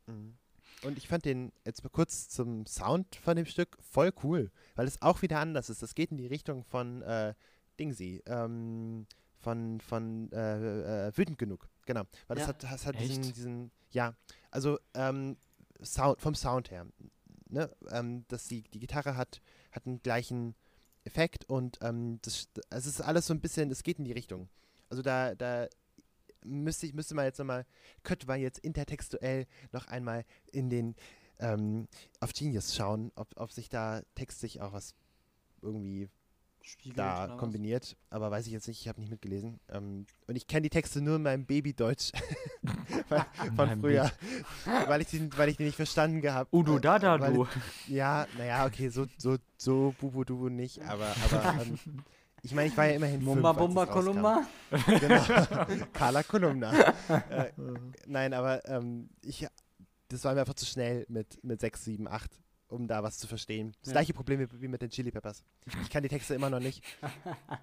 Mhm. 0.07 0.37
Und 0.85 0.99
ich 0.99 1.09
fand 1.09 1.24
den 1.24 1.53
jetzt 1.64 1.82
mal 1.82 1.91
kurz 1.91 2.28
zum 2.28 2.66
Sound 2.66 3.16
von 3.16 3.37
dem 3.37 3.47
Stück 3.47 3.76
voll 3.80 4.12
cool, 4.22 4.51
weil 4.74 4.87
es 4.87 5.01
auch 5.03 5.22
wieder 5.22 5.41
anders 5.41 5.70
ist. 5.70 5.82
Das 5.82 5.95
geht 5.95 6.11
in 6.11 6.18
die 6.18 6.26
Richtung 6.26 6.64
von 6.64 7.03
äh, 7.03 7.35
Dingsy, 7.78 8.22
ähm, 8.26 9.07
von, 9.39 9.80
von 9.80 10.30
äh, 10.32 11.09
äh, 11.09 11.16
Wütend 11.16 11.39
genug, 11.39 11.68
genau. 11.87 12.03
Weil 12.28 12.39
Ja. 12.39 12.47
das 12.47 12.49
hat, 12.49 12.62
das 12.62 12.87
hat 12.87 12.99
diesen, 13.01 13.22
diesen, 13.32 13.70
ja, 13.91 14.14
also 14.51 14.78
ähm, 14.95 15.37
Sound, 15.82 16.20
vom 16.20 16.35
Sound 16.35 16.70
her, 16.70 16.87
ne, 17.49 17.70
ähm, 17.91 18.24
dass 18.28 18.47
die, 18.47 18.62
die 18.62 18.78
Gitarre 18.80 19.16
hat, 19.16 19.41
hat 19.72 19.87
einen 19.87 20.03
gleichen 20.03 20.55
Effekt 21.05 21.45
und 21.49 21.78
ähm, 21.82 22.18
das, 22.22 22.49
es 22.70 22.87
ist 22.87 23.01
alles 23.01 23.26
so 23.26 23.35
ein 23.35 23.41
bisschen, 23.41 23.70
es 23.70 23.82
geht 23.82 23.99
in 23.99 24.05
die 24.05 24.12
Richtung. 24.12 24.49
Also 24.89 25.03
da, 25.03 25.35
da 25.35 25.66
müsste 26.45 26.86
ich, 26.86 26.95
müsste 26.95 27.14
man 27.14 27.24
jetzt 27.24 27.38
nochmal, 27.38 27.66
könnte 28.03 28.26
man 28.26 28.40
jetzt 28.40 28.59
intertextuell 28.59 29.47
noch 29.72 29.86
einmal 29.86 30.24
in 30.53 30.70
den, 30.70 30.95
ähm, 31.38 31.88
auf 32.20 32.32
Genius 32.32 32.74
schauen, 32.74 33.11
ob, 33.16 33.28
ob 33.36 33.53
sich 33.53 33.68
da 33.68 34.03
textlich 34.14 34.61
auch 34.61 34.72
was 34.72 34.95
irgendwie 35.62 36.09
Spiegelt, 36.66 36.99
da 36.99 37.24
oder 37.24 37.32
was? 37.34 37.38
kombiniert, 37.38 37.97
aber 38.09 38.30
weiß 38.30 38.47
ich 38.47 38.53
jetzt 38.53 38.68
nicht, 38.68 38.80
ich 38.80 38.88
habe 38.88 38.99
nicht 38.99 39.11
mitgelesen. 39.11 39.61
Ähm, 39.68 40.07
und 40.26 40.36
ich 40.36 40.47
kenne 40.47 40.62
die 40.62 40.70
Texte 40.70 41.03
nur 41.03 41.16
in 41.16 41.22
meinem 41.22 41.45
Babydeutsch 41.45 42.12
von 43.09 43.57
meinem 43.57 43.80
früher, 43.80 44.11
weil 44.86 45.03
ich, 45.03 45.09
die, 45.09 45.36
weil 45.36 45.51
ich 45.51 45.59
die 45.59 45.64
nicht 45.64 45.76
verstanden 45.76 46.22
gehabt 46.22 46.53
Udo, 46.55 46.78
äh, 46.78 46.80
da, 46.80 46.99
du. 46.99 47.47
Ja, 47.86 48.26
naja, 48.38 48.64
okay, 48.64 48.88
so, 48.88 49.07
so, 49.18 49.36
so 49.59 49.95
Bubu 50.01 50.24
Dubu 50.24 50.49
nicht, 50.49 50.80
aber, 50.82 51.14
aber 51.24 51.62
ähm, 51.62 51.78
ich 52.45 52.53
meine, 52.55 52.68
ich 52.68 52.76
war 52.76 52.86
ja 52.86 52.92
immerhin 52.95 53.20
fünf, 53.22 53.34
Mumba 53.34 53.50
es 53.53 53.57
Bumba. 53.57 53.87
Kolumba? 53.87 54.46
Genau. 54.87 55.25
Carla 55.92 56.22
Kolumna. 56.22 56.72
äh, 57.30 57.53
nein, 58.07 58.33
aber 58.34 58.64
ähm, 58.68 59.08
ich, 59.22 59.46
das 60.08 60.25
war 60.25 60.34
mir 60.34 60.41
einfach 60.41 60.54
zu 60.54 60.66
schnell 60.66 61.07
mit, 61.08 61.42
mit 61.42 61.61
6, 61.61 61.84
7, 61.84 62.07
8, 62.08 62.30
um 62.68 62.87
da 62.87 63.03
was 63.03 63.18
zu 63.18 63.26
verstehen. 63.26 63.72
Das 63.80 63.88
Ja. 63.88 63.92
gleiche 63.95 64.12
Problem 64.14 64.41
wie, 64.41 64.61
wie 64.61 64.68
mit 64.68 64.83
den 64.83 64.91
Chili 64.91 65.11
Peppers. 65.11 65.45
Ich 65.83 65.91
kann 65.91 66.03
die 66.03 66.08
Texte 66.08 66.34
immer 66.34 66.50
noch 66.50 66.61
nicht. 66.61 66.84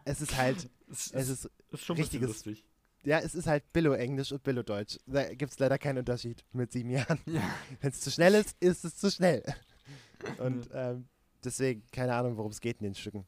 Es 0.06 0.20
ist 0.22 0.36
halt, 0.38 0.70
Es 0.90 1.12
es 1.12 1.30
ist, 1.30 1.50
ist 1.72 1.84
schon 1.86 1.98
richtiges- 1.98 2.28
lustig. 2.28 2.66
ja, 3.04 3.20
es 3.20 3.36
ist 3.36 3.48
halt 3.48 3.72
Billo-Englisch 3.74 4.32
und 4.32 4.42
Billo-Deutsch. 4.44 4.98
Da 5.06 5.34
gibt 5.34 5.52
es 5.52 5.60
leider 5.60 5.78
keinen 5.78 6.00
Unterschied 6.00 6.44
mit 6.54 6.72
sieben 6.72 6.90
Jahren. 6.90 7.20
Ja. 7.28 7.42
Wenn 7.82 7.92
es 7.92 8.02
zu 8.02 8.10
schnell 8.12 8.34
ist, 8.36 8.56
ist 8.60 8.84
es 8.86 8.96
zu 8.98 9.12
schnell. 9.12 9.44
Und 10.38 10.70
ähm, 10.72 11.08
deswegen, 11.44 11.82
keine 11.92 12.14
Ahnung, 12.14 12.38
worum 12.38 12.52
es 12.52 12.62
geht 12.62 12.78
in 12.78 12.84
den 12.84 12.94
Stücken. 12.96 13.26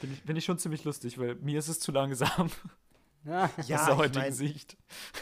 Finde 0.00 0.16
ich, 0.16 0.22
find 0.22 0.38
ich 0.38 0.44
schon 0.44 0.58
ziemlich 0.58 0.84
lustig, 0.84 1.18
weil 1.18 1.34
mir 1.36 1.58
ist 1.58 1.68
es 1.68 1.78
zu 1.80 1.92
langsam 1.92 2.50
Ja. 3.24 3.44
aus 3.44 3.50
der 3.66 3.76
ich 3.76 3.88
heutigen 3.96 4.18
mein- 4.24 4.32
Sicht. 4.32 4.76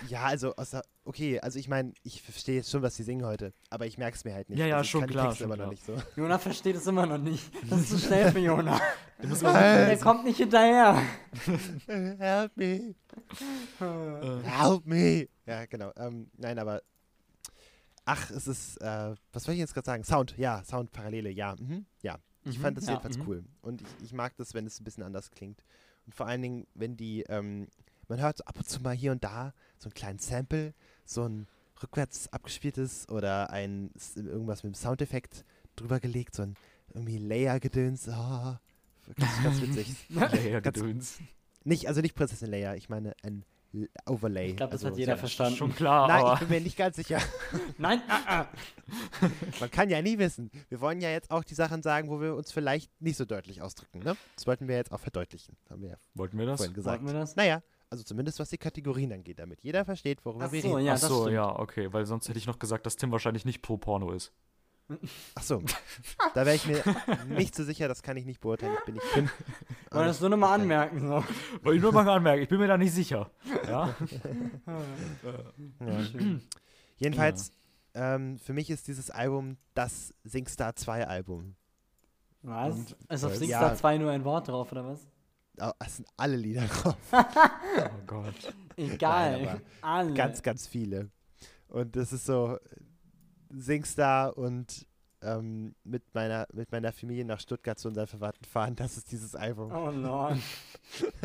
Ja, 0.09 0.25
also, 0.25 0.55
aus 0.57 0.71
der, 0.71 0.83
okay, 1.05 1.41
also 1.41 1.59
ich 1.59 1.69
meine, 1.69 1.93
ich 2.03 2.23
verstehe 2.23 2.57
jetzt 2.57 2.71
schon, 2.71 2.83
was 2.83 2.95
sie 2.97 3.03
singen 3.03 3.25
heute, 3.27 3.53
aber 3.71 3.87
ich 3.87 3.99
merke 3.99 4.17
es 4.17 4.25
mir 4.25 4.35
halt 4.35 4.49
nicht. 4.49 4.59
Ja, 4.59 4.67
ja, 4.67 4.77
also 4.77 4.85
ich 4.85 4.91
schon 4.91 5.07
klar, 5.07 5.35
schon 5.35 5.47
immer 5.47 5.57
noch 5.57 5.65
klar. 5.65 5.71
nicht 5.71 5.85
so. 5.85 6.21
Jona 6.21 6.39
versteht 6.39 6.77
es 6.77 6.87
immer 6.87 7.07
noch 7.07 7.19
nicht. 7.19 7.51
Das 7.71 7.81
ist 7.81 7.91
zu 7.91 7.99
schnell 7.99 8.31
für 8.33 8.39
Jona. 8.39 8.81
Er 9.19 9.97
kommt 9.99 10.25
nicht 10.25 10.37
hinterher. 10.37 11.03
Help 11.87 12.57
me, 12.57 12.95
äh, 13.81 14.43
help 14.45 14.87
me. 14.87 15.29
Ja, 15.47 15.65
genau. 15.67 15.91
Ähm, 15.97 16.31
nein, 16.37 16.59
aber, 16.59 16.83
ach, 18.05 18.31
es 18.31 18.47
ist, 18.47 18.77
äh, 18.83 19.15
was 19.33 19.47
wollte 19.47 19.53
ich 19.55 19.59
jetzt 19.61 19.75
gerade 19.75 19.87
sagen? 19.87 20.05
Sound, 20.05 20.37
ja, 20.37 20.63
Soundparallele, 20.65 21.31
ja, 21.31 21.55
mhm, 21.59 21.87
ja. 22.03 22.19
Ich 22.47 22.59
Mhm, 22.59 22.63
fand 22.63 22.77
das 22.77 22.85
ja, 22.87 22.93
jedenfalls 22.93 23.19
mhm. 23.19 23.25
cool. 23.27 23.45
Und 23.63 23.83
ich, 23.83 23.89
ich 24.05 24.13
mag 24.13 24.37
das, 24.37 24.55
wenn 24.55 24.67
es 24.67 24.81
ein 24.81 24.85
bisschen 24.85 25.03
anders 25.03 25.31
klingt. 25.31 25.63
Und 26.07 26.15
vor 26.15 26.27
allen 26.27 26.41
Dingen, 26.43 26.67
wenn 26.75 26.97
die, 26.97 27.23
ähm, 27.29 27.69
man 28.09 28.21
hört 28.21 28.47
ab 28.47 28.57
und 28.57 28.69
zu 28.69 28.81
mal 28.81 28.95
hier 28.95 29.13
und 29.13 29.25
da 29.25 29.53
so 29.79 29.87
einen 29.89 29.95
kleinen 29.95 30.19
Sample, 30.21 30.73
so 31.05 31.25
ein 31.29 31.47
rückwärts 31.83 32.33
abgespieltes 32.33 33.09
oder 33.09 33.51
ein 33.51 33.91
irgendwas 34.15 34.63
mit 34.63 34.73
dem 34.73 34.77
Soundeffekt 34.77 35.45
drüber 35.75 36.01
gelegt, 36.01 36.35
so 36.35 36.43
ein 36.43 36.55
irgendwie 36.95 37.19
Layer-Gedöns. 37.19 38.09
Oh, 38.09 38.57
wirklich 39.07 39.29
ganz 39.43 39.61
witzig. 39.61 40.07
Leia 40.09 40.61
Ganz- 40.61 40.79
Gedöns. 40.79 41.19
nicht, 41.65 41.89
also 41.89 42.01
nicht 42.01 42.15
Prinzessin 42.15 42.51
Leia, 42.51 42.75
ich 42.77 42.89
meine 42.89 43.15
ein 43.23 43.45
Overlay. 44.07 44.51
Ich 44.51 44.57
glaube, 44.57 44.73
das 44.73 44.83
Also, 44.85 44.93
hat 44.93 44.99
jeder 44.99 45.13
ja. 45.13 45.17
verstanden. 45.19 45.57
Schon 45.57 45.75
klar, 45.77 46.09
Nein, 46.09 46.33
ich 46.35 46.39
bin 46.41 46.49
mir 46.49 46.61
nicht 46.61 46.77
ganz 46.77 46.97
sicher. 46.97 47.21
Nein, 47.79 48.01
ah, 48.09 48.21
ah. 48.27 48.47
Man 49.61 49.71
kann 49.71 49.91
ja 49.91 50.01
nie 50.03 50.19
wissen. 50.19 50.51
Wir 50.69 50.81
wollen 50.81 51.01
ja 51.01 51.11
jetzt 51.11 51.31
auch 51.31 51.45
die 51.45 51.55
Sachen 51.55 51.83
sagen, 51.83 52.09
wo 52.09 52.21
wir 52.21 52.35
uns 52.35 52.53
vielleicht 52.53 52.91
nicht 53.01 53.17
so 53.17 53.25
deutlich 53.25 53.63
ausdrücken. 53.63 53.99
Ne? 54.01 54.17
Das 54.35 54.47
wollten 54.47 54.69
wir 54.69 54.77
jetzt 54.77 54.93
auch 54.93 55.01
verdeutlichen, 55.01 55.57
haben 55.71 55.83
wir 55.83 55.91
ja 55.91 55.97
wollten 56.15 56.39
wir 56.39 56.47
das? 56.47 56.59
vorhin 56.59 56.75
gesagt. 56.75 57.03
Wollten 57.03 57.13
wir 57.15 57.21
das? 57.21 57.37
Naja, 57.37 57.63
also 57.91 58.03
zumindest 58.05 58.39
was 58.41 58.51
die 58.51 58.59
Kategorien 58.59 59.13
angeht, 59.13 59.39
damit 59.39 59.63
jeder 59.63 59.85
versteht, 59.85 60.25
worüber 60.25 60.47
Ach 60.47 60.53
wir 60.53 60.63
so, 60.63 60.75
reden. 60.75 60.87
ja, 60.87 60.95
Ach 60.95 60.99
so, 60.99 61.29
ja, 61.29 61.59
okay, 61.59 61.93
weil 61.93 62.07
sonst 62.07 62.29
hätte 62.29 62.39
ich 62.39 62.47
noch 62.47 62.59
gesagt, 62.59 62.87
dass 62.87 62.97
Tim 62.97 63.13
wahrscheinlich 63.13 63.45
nicht 63.45 63.63
pro 63.63 63.77
Porno 63.77 64.11
ist. 64.13 64.33
Ach 65.35 65.43
so, 65.43 65.63
da 66.35 66.47
wäre 66.47 66.55
ich 66.55 66.67
mir 66.67 66.83
nicht 67.29 67.55
so 67.57 67.65
sicher, 67.65 67.89
das 67.89 68.03
kann 68.03 68.17
ich 68.17 68.25
nicht 68.25 68.41
beurteilen. 68.41 68.75
Ich 68.79 68.85
bin 68.85 68.95
nicht 68.95 69.15
bin. 69.15 69.31
Wollen 69.91 70.07
das 70.07 70.21
nur 70.21 70.31
nochmal 70.31 70.61
anmerken. 70.61 71.01
So. 71.01 71.25
Wollte 71.65 71.77
ich 71.77 71.83
nur 71.83 71.93
mal 71.93 72.09
anmerken, 72.09 72.43
ich 72.43 72.49
bin 72.49 72.59
mir 72.61 72.69
da 72.69 72.79
nicht 72.79 72.93
sicher. 72.95 73.31
Ja? 73.67 73.95
Ja. 75.81 75.99
Jedenfalls, 76.99 77.51
ähm, 77.95 78.39
für 78.39 78.53
mich 78.53 78.71
ist 78.71 78.89
dieses 78.89 79.11
Album 79.11 79.57
das 79.75 80.15
Singstar 80.25 80.77
2 80.77 81.07
Album. 81.07 81.57
Was? 82.43 82.75
Und- 82.77 82.97
Ist 83.09 83.25
auf? 83.25 83.35
Singstar 83.37 83.71
Ja. 83.73 83.75
2 83.75 83.99
nur 83.99 84.11
ein 84.11 84.25
Wort 84.25 84.49
drauf, 84.49 84.71
oder 84.73 84.85
was? 84.87 85.01
Ah, 85.59 85.73
Es 85.79 85.97
sind 85.97 86.09
alle 86.17 86.37
Lieder 86.37 86.67
drauf. 86.67 86.97
Oh 87.13 87.89
Gott. 88.07 88.55
Egal. 88.77 89.43
Nein, 89.43 89.61
Alle. 89.83 90.15
Ganz, 90.15 90.43
ganz 90.43 90.67
viele. 90.67 91.11
Und 91.69 91.97
das 91.97 92.13
ist 92.13 92.25
so 92.27 92.59
Singstar 93.51 94.37
und 94.37 94.87
ähm, 95.23 95.75
mit, 95.85 96.03
meiner, 96.15 96.47
mit 96.53 96.71
meiner 96.73 96.93
Familie 96.93 97.25
nach 97.25 97.41
Stuttgart 97.41 97.79
zu 97.79 97.89
unseren 97.89 98.07
Verwandten 98.07 98.45
fahren. 98.45 98.77
Das 98.77 98.97
ist 98.97 99.11
dieses 99.13 99.35
Album. 99.35 99.73
Oh 99.73 99.91
Lord. 99.91 100.39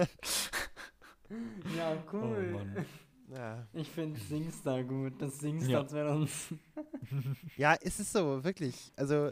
ja, 1.77 1.93
Oh 1.93 2.13
cool. 2.13 2.51
Mann. 2.51 2.85
Ja. 3.29 3.65
ich 3.73 3.89
finde 3.89 4.19
Singstar 4.19 4.83
gut. 4.83 5.21
Das 5.21 5.35
Ja. 5.35 5.39
Singstar 5.39 5.87
2000. 5.87 6.59
ja, 7.57 7.73
ist 7.73 7.99
es 7.99 8.11
so, 8.11 8.43
wirklich. 8.43 8.91
Also, 8.97 9.31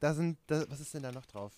da 0.00 0.14
sind, 0.14 0.38
da, 0.46 0.64
was 0.68 0.80
ist 0.80 0.94
denn 0.94 1.02
da 1.02 1.12
noch 1.12 1.26
drauf? 1.26 1.52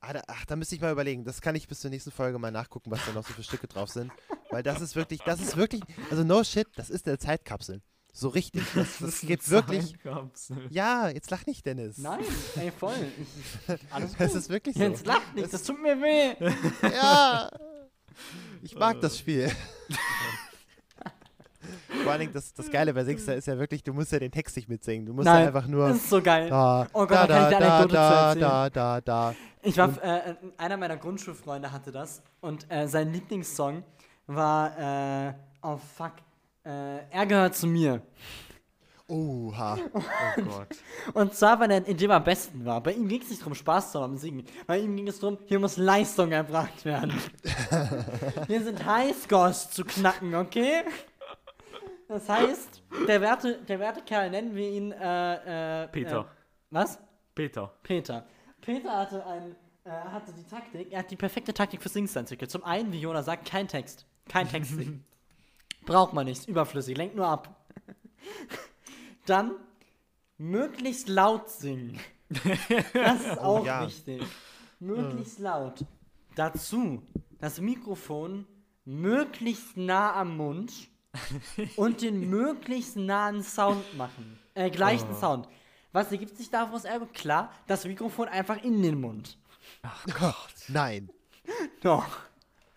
Ah, 0.00 0.12
da, 0.12 0.22
ach, 0.28 0.44
da 0.44 0.54
müsste 0.56 0.74
ich 0.74 0.80
mal 0.80 0.92
überlegen. 0.92 1.24
Das 1.24 1.40
kann 1.40 1.56
ich 1.56 1.66
bis 1.66 1.80
zur 1.80 1.90
nächsten 1.90 2.10
Folge 2.10 2.38
mal 2.38 2.50
nachgucken, 2.52 2.90
was 2.90 3.04
da 3.04 3.12
noch 3.12 3.26
so 3.26 3.32
für 3.32 3.42
Stücke 3.42 3.66
drauf 3.66 3.88
sind. 3.90 4.12
Weil 4.50 4.62
das 4.62 4.80
ist 4.80 4.96
wirklich, 4.96 5.20
das 5.22 5.40
ist 5.40 5.56
wirklich, 5.56 5.82
also 6.10 6.24
no 6.24 6.44
shit, 6.44 6.68
das 6.76 6.88
ist 6.88 7.06
eine 7.08 7.18
Zeitkapsel. 7.18 7.82
So 8.18 8.30
richtig. 8.30 8.64
Das, 8.74 8.98
das 8.98 9.20
gibt 9.20 9.48
wirklich. 9.48 9.94
Ja, 10.70 11.08
jetzt 11.08 11.30
lach 11.30 11.46
nicht, 11.46 11.64
Dennis. 11.64 11.98
Nein, 11.98 12.24
ey, 12.56 12.72
voll. 12.72 12.94
Ich, 13.68 13.78
alles 13.92 14.10
gut. 14.10 14.20
Das 14.20 14.34
ist 14.34 14.48
wirklich 14.48 14.74
so. 14.74 14.82
Jetzt 14.82 15.06
lacht 15.06 15.34
nicht, 15.34 15.52
das 15.52 15.62
tut 15.62 15.80
mir 15.80 15.96
weh. 16.00 16.34
Ja. 16.82 17.48
Ich 18.62 18.76
mag 18.76 19.00
das 19.00 19.18
Spiel. 19.18 19.50
Vor 22.02 22.12
allen 22.12 22.20
Dingen, 22.20 22.32
das, 22.32 22.52
das 22.54 22.70
Geile 22.70 22.92
bei 22.92 23.04
Singstar 23.04 23.36
ist 23.36 23.46
ja 23.46 23.56
wirklich, 23.56 23.84
du 23.84 23.92
musst 23.92 24.10
ja 24.10 24.18
den 24.18 24.32
Text 24.32 24.56
nicht 24.56 24.68
mitsingen. 24.68 25.06
Du 25.06 25.12
musst 25.12 25.26
Nein, 25.26 25.42
ja 25.42 25.46
einfach 25.48 25.68
nur. 25.68 25.88
Das 25.88 25.98
ist 25.98 26.10
so 26.10 26.20
geil. 26.20 26.48
Da, 26.48 26.88
Oh 26.92 27.06
Gott, 27.06 27.10
da, 27.10 27.26
da 27.26 27.50
da, 27.50 27.86
da, 27.86 28.34
da, 28.34 28.70
da, 28.70 29.00
da. 29.00 29.34
Ich 29.62 29.76
war, 29.76 29.90
äh, 30.02 30.34
einer 30.56 30.76
meiner 30.76 30.96
Grundschulfreunde 30.96 31.70
hatte 31.70 31.92
das 31.92 32.22
und 32.40 32.66
äh, 32.70 32.88
sein 32.88 33.12
Lieblingssong 33.12 33.84
war, 34.26 35.28
äh, 35.28 35.34
oh 35.62 35.76
fuck, 35.76 36.14
äh, 36.68 37.10
Er 37.10 37.26
gehört 37.26 37.56
zu 37.56 37.66
mir. 37.66 38.02
Oha. 39.08 39.78
Oh 39.94 40.02
Gott. 40.42 40.68
Und 41.14 41.34
zwar, 41.34 41.58
weil 41.60 41.70
er 41.70 41.86
in 41.86 41.96
dem 41.96 42.10
am 42.10 42.22
besten 42.22 42.64
war. 42.64 42.82
Bei 42.82 42.92
ihm 42.92 43.08
ging 43.08 43.22
es 43.22 43.30
nicht 43.30 43.40
darum, 43.40 43.54
Spaß 43.54 43.92
zu 43.92 44.00
haben 44.00 44.12
am 44.12 44.18
Singen. 44.18 44.44
Bei 44.66 44.78
ihm 44.78 44.94
ging 44.94 45.08
es 45.08 45.18
darum, 45.18 45.38
hier 45.46 45.58
muss 45.58 45.78
Leistung 45.78 46.30
erbracht 46.30 46.84
werden. 46.84 47.14
hier 48.46 48.62
sind 48.62 48.84
Highscores 48.84 49.70
zu 49.70 49.84
knacken, 49.84 50.34
okay? 50.34 50.82
Das 52.06 52.28
heißt, 52.28 52.82
der 53.06 53.20
werte, 53.22 53.58
der 53.66 53.80
werte 53.80 54.02
Kerl, 54.02 54.30
nennen 54.30 54.54
wir 54.54 54.68
ihn, 54.68 54.92
äh, 54.92 55.84
äh, 55.84 55.88
Peter. 55.88 56.20
Äh, 56.20 56.24
was? 56.70 56.98
Peter. 57.34 57.72
Peter. 57.82 58.26
Peter 58.60 58.94
hatte, 58.94 59.24
ein, 59.26 59.56
äh, 59.84 59.90
hatte 59.90 60.32
die 60.34 60.44
Taktik, 60.44 60.92
er 60.92 60.98
hat 60.98 61.10
die 61.10 61.16
perfekte 61.16 61.54
Taktik 61.54 61.82
für 61.82 61.88
Sings 61.88 62.14
entwickelt. 62.14 62.50
Zum 62.50 62.62
einen, 62.64 62.92
wie 62.92 63.00
Jona 63.00 63.22
sagt, 63.22 63.48
kein 63.48 63.68
Text. 63.68 64.06
Kein 64.28 64.46
Text 64.48 64.72
singen. 64.72 65.04
Braucht 65.88 66.12
man 66.12 66.26
nicht, 66.26 66.46
überflüssig, 66.46 66.96
lenkt 66.98 67.16
nur 67.16 67.26
ab. 67.26 67.56
Dann 69.26 69.52
möglichst 70.36 71.08
laut 71.08 71.48
singen. 71.48 71.98
Das 72.92 73.24
ist 73.24 73.38
auch 73.38 73.64
ja. 73.64 73.86
wichtig. 73.86 74.22
Möglichst 74.80 75.38
laut. 75.38 75.84
Dazu 76.34 77.02
das 77.38 77.60
Mikrofon 77.60 78.46
möglichst 78.84 79.78
nah 79.78 80.14
am 80.14 80.36
Mund 80.36 80.72
und 81.76 82.02
den 82.02 82.28
möglichst 82.30 82.96
nahen 82.96 83.42
Sound 83.42 83.96
machen. 83.96 84.38
Äh, 84.54 84.70
gleichen 84.70 85.14
Sound. 85.14 85.48
Was 85.92 86.12
ergibt 86.12 86.36
sich 86.36 86.50
daraus, 86.50 86.84
Album? 86.84 87.10
Klar, 87.12 87.50
das 87.66 87.86
Mikrofon 87.86 88.28
einfach 88.28 88.62
in 88.62 88.82
den 88.82 89.00
Mund. 89.00 89.38
Nein. 90.68 91.08
Doch. 91.80 92.27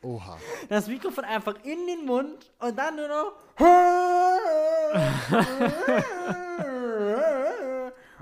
Oha. 0.04 0.38
Das 0.68 0.88
Mikrofon 0.88 1.26
einfach 1.26 1.56
in 1.64 1.86
den 1.86 2.06
Mund 2.06 2.50
und 2.60 2.78
dann 2.78 2.96
nur 2.96 3.08
noch. 3.08 3.34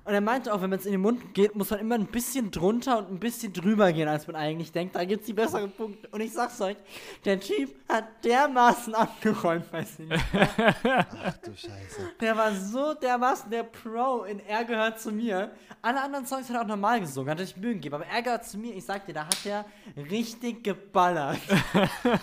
Und 0.09 0.15
er 0.15 0.21
meinte 0.21 0.51
auch, 0.51 0.59
wenn 0.63 0.71
man 0.71 0.79
es 0.79 0.87
in 0.87 0.93
den 0.93 1.01
Mund 1.01 1.35
geht, 1.35 1.53
muss 1.55 1.69
man 1.69 1.79
immer 1.81 1.93
ein 1.93 2.07
bisschen 2.07 2.49
drunter 2.49 2.97
und 2.97 3.11
ein 3.11 3.19
bisschen 3.19 3.53
drüber 3.53 3.93
gehen, 3.93 4.07
als 4.07 4.25
man 4.25 4.35
eigentlich 4.35 4.71
denkt. 4.71 4.95
Da 4.95 5.05
gibt 5.05 5.21
es 5.21 5.27
die 5.27 5.33
besseren 5.33 5.71
Punkte. 5.71 6.07
Und 6.07 6.19
ich 6.21 6.33
sag's 6.33 6.59
euch, 6.61 6.77
der 7.25 7.39
Typ 7.39 7.75
hat 7.87 8.05
dermaßen 8.25 8.95
abgeräumt 8.95 9.69
bei 9.71 9.83
Singen. 9.83 10.19
Ach 10.33 11.37
du 11.37 11.55
Scheiße. 11.55 12.13
Der 12.19 12.35
war 12.35 12.55
so 12.55 12.95
dermaßen 12.95 13.51
der 13.51 13.61
Pro 13.61 14.23
in 14.23 14.39
Er 14.39 14.65
gehört 14.65 14.99
zu 14.99 15.11
mir. 15.11 15.51
Alle 15.83 16.01
anderen 16.01 16.25
Songs 16.25 16.49
hat 16.49 16.55
er 16.55 16.63
auch 16.63 16.67
normal 16.67 17.01
gesungen, 17.01 17.29
hat 17.29 17.39
er 17.39 17.45
sich 17.45 17.57
Mühe 17.57 17.75
gegeben. 17.75 17.93
Aber 17.93 18.07
Er 18.07 18.23
gehört 18.23 18.45
zu 18.45 18.57
mir, 18.57 18.73
ich 18.73 18.85
sag 18.85 19.05
dir, 19.05 19.13
da 19.13 19.25
hat 19.25 19.45
er 19.45 19.63
richtig 19.95 20.63
geballert. 20.63 21.37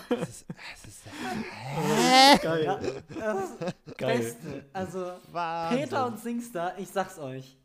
Das 0.09 0.29
ist, 0.29 0.47
das 0.49 0.89
ist 0.89 2.43
Geil. 2.43 2.65
Ja, 2.65 2.81
das 2.81 3.45
ist 3.45 3.61
das 3.61 3.97
Geil. 3.97 4.19
Beste. 4.19 4.65
Also, 4.73 5.13
Wahnsinn. 5.31 5.79
Peter 5.85 6.07
und 6.07 6.19
Singstar, 6.19 6.77
ich 6.79 6.89
sag's 6.89 7.21
euch. 7.21 7.57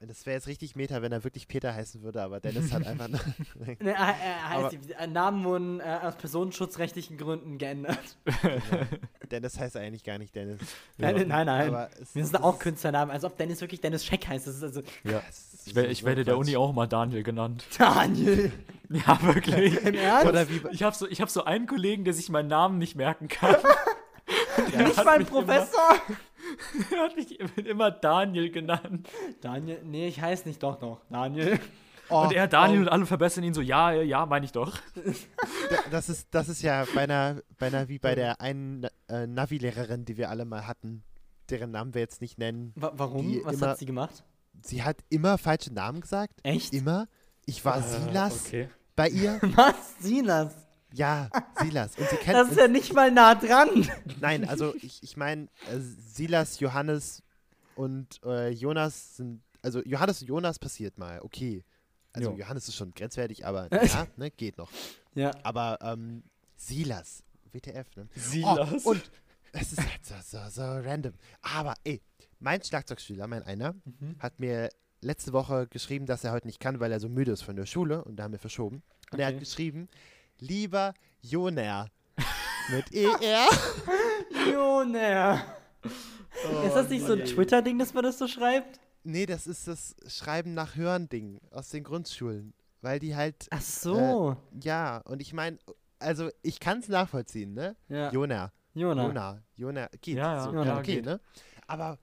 Das 0.00 0.26
wäre 0.26 0.36
jetzt 0.36 0.46
richtig 0.46 0.76
Meta, 0.76 1.02
wenn 1.02 1.10
er 1.10 1.24
wirklich 1.24 1.48
Peter 1.48 1.74
heißen 1.74 2.02
würde, 2.02 2.22
aber 2.22 2.38
Dennis 2.38 2.72
hat 2.72 2.86
einfach. 2.86 3.08
Ne, 3.56 3.76
er, 3.80 3.94
er 3.96 4.14
Aber- 4.50 4.64
heißt, 4.66 4.78
die 4.88 4.92
äh, 4.92 5.06
Namen 5.08 5.44
wurden 5.44 5.80
äh, 5.80 5.98
aus 6.02 6.14
personenschutzrechtlichen 6.16 7.18
Gründen 7.18 7.58
geändert. 7.58 7.98
Dennis 9.30 9.58
heißt 9.58 9.76
eigentlich 9.76 10.04
gar 10.04 10.18
nicht 10.18 10.34
Dennis. 10.36 10.60
Nein, 10.98 11.26
nein, 11.26 11.46
nein. 11.46 11.68
Aber 11.68 11.90
es- 12.00 12.14
Wir 12.14 12.22
es 12.22 12.30
sind 12.30 12.40
auch 12.42 12.54
ist- 12.54 12.60
Künstlernamen, 12.60 13.10
als 13.10 13.24
ob 13.24 13.36
Dennis 13.36 13.60
wirklich 13.60 13.80
Dennis 13.80 14.04
Scheck 14.04 14.26
heißt. 14.28 14.46
Das 14.46 14.54
ist 14.56 14.62
also 14.62 14.82
Ja. 15.02 15.20
es 15.28 15.54
ist 15.54 15.66
Ich, 15.68 15.74
werde- 15.74 15.88
ich 15.90 16.04
werde 16.04 16.24
der. 16.24 16.38
Uni 16.38 16.56
auch 16.56 16.72
mal 16.72 16.86
Daniel 16.86 17.24
genannt. 17.24 17.64
Daniel. 17.76 18.52
Ja, 18.90 19.20
wirklich. 19.22 19.84
Im 19.84 19.94
Ernst? 19.94 20.26
Oder 20.28 20.48
wie. 20.48 20.62
Ich 20.70 20.82
habe 20.84 20.94
so, 20.96 21.06
ich 21.08 21.20
hab 21.20 21.28
so 21.28 21.44
einen 21.44 21.66
Kollegen, 21.66 22.04
der 22.04 22.14
sich 22.14 22.28
meinen 22.30 22.48
Namen 22.48 22.78
nicht 22.78 22.94
merken 22.94 23.26
kann. 23.28 23.56
Nicht 24.76 25.04
mein 25.04 25.26
Professor. 25.26 25.96
Er 26.90 26.98
hat 27.04 27.16
mich 27.16 27.38
immer 27.66 27.90
Daniel 27.90 28.50
genannt. 28.50 29.08
Daniel, 29.40 29.80
nee, 29.84 30.08
ich 30.08 30.20
heiße 30.20 30.46
nicht 30.48 30.62
doch 30.62 30.80
noch. 30.80 31.00
Daniel. 31.10 31.58
Oh, 32.10 32.22
Und 32.24 32.32
er, 32.32 32.48
Daniel 32.48 32.78
oh, 32.78 32.82
und 32.82 32.88
alle 32.88 33.06
verbessern 33.06 33.44
ihn 33.44 33.52
so, 33.54 33.60
ja, 33.60 33.92
ja, 33.92 34.24
meine 34.26 34.46
ich 34.46 34.52
doch. 34.52 34.78
da- 34.94 35.90
das, 35.90 36.08
ist, 36.08 36.28
das 36.30 36.48
ist 36.48 36.62
ja 36.62 36.86
bei 36.94 37.02
einer, 37.02 37.42
bei 37.58 37.66
einer 37.66 37.88
wie 37.88 37.98
bei 37.98 38.14
der 38.14 38.40
einen 38.40 38.86
äh, 39.08 39.26
Navi-Lehrerin, 39.26 40.04
die 40.06 40.16
wir 40.16 40.30
alle 40.30 40.44
mal 40.46 40.66
hatten, 40.66 41.02
deren 41.50 41.70
Namen 41.70 41.92
wir 41.94 42.00
jetzt 42.00 42.20
nicht 42.22 42.38
nennen. 42.38 42.72
Wa 42.76 42.92
warum? 42.94 43.40
Was 43.44 43.54
immer- 43.54 43.68
hat 43.68 43.78
sie 43.78 43.84
gemacht? 43.86 44.24
Sie 44.62 44.82
hat 44.82 44.96
immer 45.10 45.38
falsche 45.38 45.72
Namen 45.72 46.00
gesagt. 46.00 46.34
Echt? 46.42 46.72
Immer. 46.72 47.08
Ich 47.46 47.64
war 47.64 47.82
Silas 47.82 48.46
Äh, 48.52 48.62
Okay. 48.64 48.68
bei 48.96 49.08
ihr. 49.08 49.38
Was? 49.54 49.98
Silas? 50.00 50.54
Ja, 50.94 51.28
Silas. 51.60 51.96
Und 51.98 52.08
sie 52.08 52.16
kennt. 52.22 52.36
Das 52.36 52.48
ist 52.50 52.58
ja 52.58 52.68
nicht 52.68 52.92
mal 52.94 53.10
nah 53.10 53.34
dran. 53.34 53.88
Nein, 54.20 54.48
also 54.48 54.74
ich, 54.82 55.02
ich 55.02 55.16
meine, 55.16 55.44
äh, 55.70 55.78
Silas, 55.78 56.60
Johannes 56.60 57.22
und 57.74 58.20
äh, 58.24 58.48
Jonas 58.50 59.16
sind. 59.16 59.42
Also 59.62 59.82
Johannes 59.84 60.22
und 60.22 60.28
Jonas 60.28 60.58
passiert 60.58 60.98
mal, 60.98 61.20
okay. 61.22 61.64
Also 62.12 62.30
Jo. 62.30 62.36
Johannes 62.38 62.68
ist 62.68 62.74
schon 62.76 62.92
grenzwertig, 62.94 63.44
aber 63.44 63.68
ja, 63.84 64.06
ne, 64.16 64.30
geht 64.30 64.56
noch. 64.56 64.70
Ja. 65.14 65.32
Aber 65.42 65.78
ähm, 65.82 66.22
Silas, 66.56 67.22
WTF, 67.52 67.96
ne? 67.96 68.08
Silas. 68.14 68.84
Oh, 68.86 68.90
und 68.90 69.10
es 69.52 69.72
ist 69.72 69.80
halt 69.80 70.04
so, 70.06 70.14
so, 70.24 70.38
so 70.50 70.62
random. 70.62 71.12
Aber 71.42 71.74
ey, 71.84 72.00
mein 72.40 72.62
Schlagzeugschüler, 72.62 73.26
mein 73.26 73.42
einer, 73.42 73.74
Mhm. 73.84 74.16
hat 74.20 74.40
mir 74.40 74.68
letzte 75.00 75.32
Woche 75.32 75.66
geschrieben, 75.68 76.06
dass 76.06 76.24
er 76.24 76.32
heute 76.32 76.46
nicht 76.46 76.60
kann, 76.60 76.80
weil 76.80 76.90
er 76.92 76.98
so 77.00 77.08
müde 77.08 77.32
ist 77.32 77.42
von 77.42 77.56
der 77.56 77.66
Schule 77.66 78.02
und 78.04 78.16
da 78.16 78.24
haben 78.24 78.32
wir 78.32 78.38
verschoben. 78.38 78.82
Und 79.12 79.18
er 79.20 79.26
hat 79.26 79.34
Okay. 79.34 79.40
geschrieben, 79.44 79.88
lieber 80.38 80.94
Joner 81.20 81.88
mit 82.70 82.92
ER. 82.92 83.48
Joner. 84.52 85.42
ist 86.64 86.74
das 86.74 86.88
nicht 86.88 87.04
so 87.06 87.14
ein 87.14 87.24
Twitter-Ding, 87.24 87.78
dass 87.78 87.94
man 87.94 88.04
das 88.04 88.18
so 88.18 88.28
schreibt? 88.28 88.80
Nee, 89.04 89.26
das 89.26 89.46
ist 89.46 89.68
das 89.68 89.94
Schreiben 90.06 90.54
nach 90.54 90.76
Hören-Ding 90.76 91.40
aus 91.50 91.70
den 91.70 91.84
Grundschulen. 91.84 92.52
Weil 92.80 92.98
die 93.00 93.16
halt, 93.16 93.46
Ach 93.50 93.60
so. 93.60 94.36
ja, 94.62 94.98
und 94.98 95.20
ich 95.20 95.32
meine, 95.32 95.58
also 95.98 96.30
ich 96.42 96.60
kann 96.60 96.78
es 96.78 96.88
nachvollziehen, 96.88 97.54
ne? 97.54 97.74
ja. 97.88 98.10
Joner. 98.10 98.52
Jona. 98.74 99.02
Jona. 99.06 99.42
Jona 99.56 99.88
geht. 100.00 100.16
Ja, 100.18 100.34
ja, 100.36 100.44
so, 100.44 100.52
ja, 100.52 100.78
okay, 100.78 100.96
geht. 100.96 101.04
ne? 101.06 101.20
Aber 101.66 101.98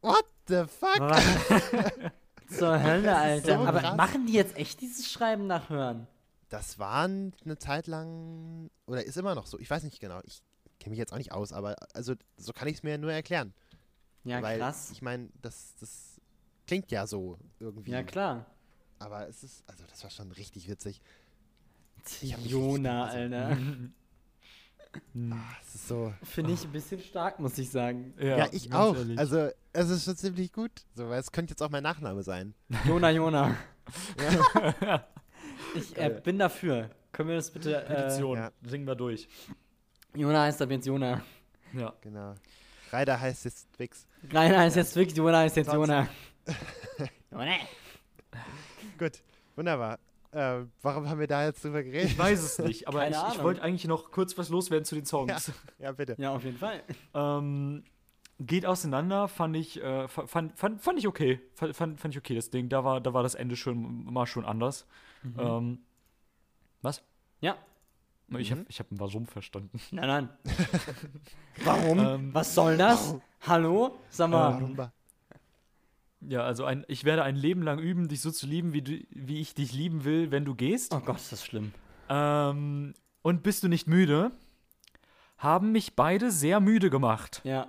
what 0.00 0.24
the 0.48 0.64
fuck? 0.66 0.98
Zur 2.48 2.82
Hölle, 2.82 3.16
Alter. 3.16 3.58
so 3.58 3.64
Aber 3.64 3.80
krass. 3.80 3.96
machen 3.96 4.26
die 4.26 4.32
jetzt 4.32 4.56
echt 4.56 4.80
dieses 4.80 5.10
Schreiben 5.10 5.46
nachhören? 5.46 6.08
Das 6.54 6.78
waren 6.78 7.32
eine 7.44 7.58
Zeit 7.58 7.88
lang, 7.88 8.70
oder 8.86 9.04
ist 9.04 9.16
immer 9.16 9.34
noch 9.34 9.46
so, 9.46 9.58
ich 9.58 9.68
weiß 9.68 9.82
nicht 9.82 9.98
genau, 9.98 10.20
ich 10.22 10.40
kenne 10.78 10.90
mich 10.90 11.00
jetzt 11.00 11.12
auch 11.12 11.18
nicht 11.18 11.32
aus, 11.32 11.52
aber 11.52 11.74
also 11.94 12.14
so 12.36 12.52
kann 12.52 12.68
ich 12.68 12.76
es 12.76 12.82
mir 12.84 12.96
nur 12.96 13.12
erklären. 13.12 13.52
Ja, 14.22 14.40
weil 14.40 14.60
krass. 14.60 14.92
ich 14.92 15.02
meine, 15.02 15.30
das, 15.42 15.74
das 15.80 16.20
klingt 16.68 16.92
ja 16.92 17.08
so 17.08 17.38
irgendwie. 17.58 17.90
Ja, 17.90 18.04
klar. 18.04 18.46
Aber 19.00 19.28
es 19.28 19.42
ist, 19.42 19.64
also 19.66 19.82
das 19.88 20.04
war 20.04 20.10
schon 20.10 20.30
richtig 20.30 20.68
witzig. 20.68 21.00
Ich 22.22 22.36
Jona, 22.46 23.06
Alter. 23.06 23.58
Ah, 25.12 25.56
es 25.60 25.74
ist 25.74 25.88
so. 25.88 26.14
Finde 26.22 26.52
ich 26.52 26.62
ein 26.62 26.70
bisschen 26.70 27.00
stark, 27.00 27.40
muss 27.40 27.58
ich 27.58 27.68
sagen. 27.68 28.14
Ja, 28.16 28.46
ich 28.52 28.70
ganz 28.70 28.74
auch. 28.74 28.94
ehrlich. 28.94 29.18
Also 29.18 29.48
es 29.72 29.90
ist 29.90 30.04
schon 30.04 30.16
ziemlich 30.16 30.52
gut. 30.52 30.70
So, 30.94 31.08
weil 31.08 31.18
es 31.18 31.32
könnte 31.32 31.50
jetzt 31.50 31.62
auch 31.64 31.70
mein 31.70 31.82
Nachname 31.82 32.22
sein. 32.22 32.54
Jona, 32.86 33.10
Jona. 33.10 33.56
Ich 35.74 35.96
äh, 35.96 36.20
bin 36.22 36.38
dafür. 36.38 36.90
Können 37.12 37.28
wir 37.28 37.36
das 37.36 37.50
bitte. 37.50 37.76
Äh, 37.76 37.86
Petition, 37.86 38.38
ja. 38.38 38.50
singen 38.62 38.86
wir 38.86 38.94
durch. 38.94 39.28
Jona 40.14 40.42
heißt 40.42 40.62
ab 40.62 40.70
jetzt 40.70 40.86
Jona. 40.86 41.22
Ja. 41.72 41.92
Genau. 42.00 42.34
Reider 42.90 43.20
heißt 43.20 43.44
jetzt 43.44 43.72
Twix. 43.74 44.06
Rainer 44.32 44.60
heißt 44.60 44.76
jetzt 44.76 44.94
wirklich 44.96 45.16
Jona, 45.16 45.38
heißt 45.38 45.56
jetzt 45.56 45.72
Jona. 45.72 46.08
Jona. 47.30 47.54
Gut, 48.98 49.12
wunderbar. 49.56 49.98
Äh, 50.30 50.64
warum 50.82 51.08
haben 51.08 51.20
wir 51.20 51.26
da 51.26 51.44
jetzt 51.44 51.64
drüber 51.64 51.82
geredet? 51.82 52.10
Ich 52.10 52.18
weiß 52.18 52.42
es 52.42 52.58
nicht, 52.58 52.88
aber 52.88 53.08
ich, 53.08 53.16
ich 53.32 53.42
wollte 53.42 53.62
eigentlich 53.62 53.86
noch 53.86 54.10
kurz 54.10 54.36
was 54.36 54.48
loswerden 54.48 54.84
zu 54.84 54.94
den 54.96 55.04
Songs. 55.04 55.52
Ja, 55.78 55.92
bitte. 55.92 56.16
Ja, 56.18 56.30
auf 56.34 56.44
jeden 56.44 56.58
Fall. 56.58 56.82
Ähm, 57.14 57.84
geht 58.40 58.66
auseinander, 58.66 59.28
fand 59.28 59.56
ich, 59.56 59.80
äh, 59.82 60.08
fa- 60.08 60.26
fand, 60.26 60.58
fand, 60.58 60.80
fand 60.80 60.98
ich 60.98 61.06
okay. 61.06 61.40
Fand, 61.54 61.76
fand, 61.76 62.00
fand 62.00 62.14
ich 62.14 62.18
okay, 62.18 62.34
das 62.34 62.50
Ding. 62.50 62.68
Da 62.68 62.84
war, 62.84 63.00
da 63.00 63.12
war 63.14 63.22
das 63.22 63.34
Ende 63.36 63.54
schon 63.56 64.12
mal 64.12 64.26
schon 64.26 64.44
anders. 64.44 64.86
Ähm, 65.38 65.78
was? 66.82 67.02
Ja. 67.40 67.56
Ich 68.38 68.50
Mhm. 68.50 68.54
habe 68.58 68.66
ich 68.68 68.80
hab 68.80 68.90
einen 68.90 69.00
Wasum 69.00 69.26
verstanden. 69.26 69.78
Nein, 69.90 70.06
nein. 70.08 70.28
Warum? 71.64 71.98
Ähm, 71.98 72.34
Was 72.34 72.54
soll 72.54 72.76
das? 72.76 73.14
Hallo? 73.42 73.98
Sag 74.10 74.30
mal. 74.30 74.54
Rumba. 74.60 74.92
Ja, 76.26 76.42
also 76.42 76.64
ein, 76.64 76.84
ich 76.88 77.04
werde 77.04 77.22
ein 77.22 77.36
Leben 77.36 77.60
lang 77.62 77.78
üben, 77.78 78.08
dich 78.08 78.22
so 78.22 78.30
zu 78.30 78.46
lieben, 78.46 78.72
wie, 78.72 78.80
du, 78.80 78.92
wie 79.10 79.40
ich 79.40 79.54
dich 79.54 79.72
lieben 79.74 80.04
will, 80.04 80.30
wenn 80.30 80.46
du 80.46 80.54
gehst. 80.54 80.94
Oh 80.94 81.00
Gott, 81.00 81.16
ist 81.16 81.32
das 81.32 81.44
schlimm. 81.44 81.72
Ähm, 82.08 82.94
und 83.20 83.42
bist 83.42 83.62
du 83.62 83.68
nicht 83.68 83.86
müde? 83.86 84.30
Haben 85.36 85.72
mich 85.72 85.94
beide 85.94 86.30
sehr 86.30 86.60
müde 86.60 86.88
gemacht. 86.88 87.42
Ja. 87.44 87.68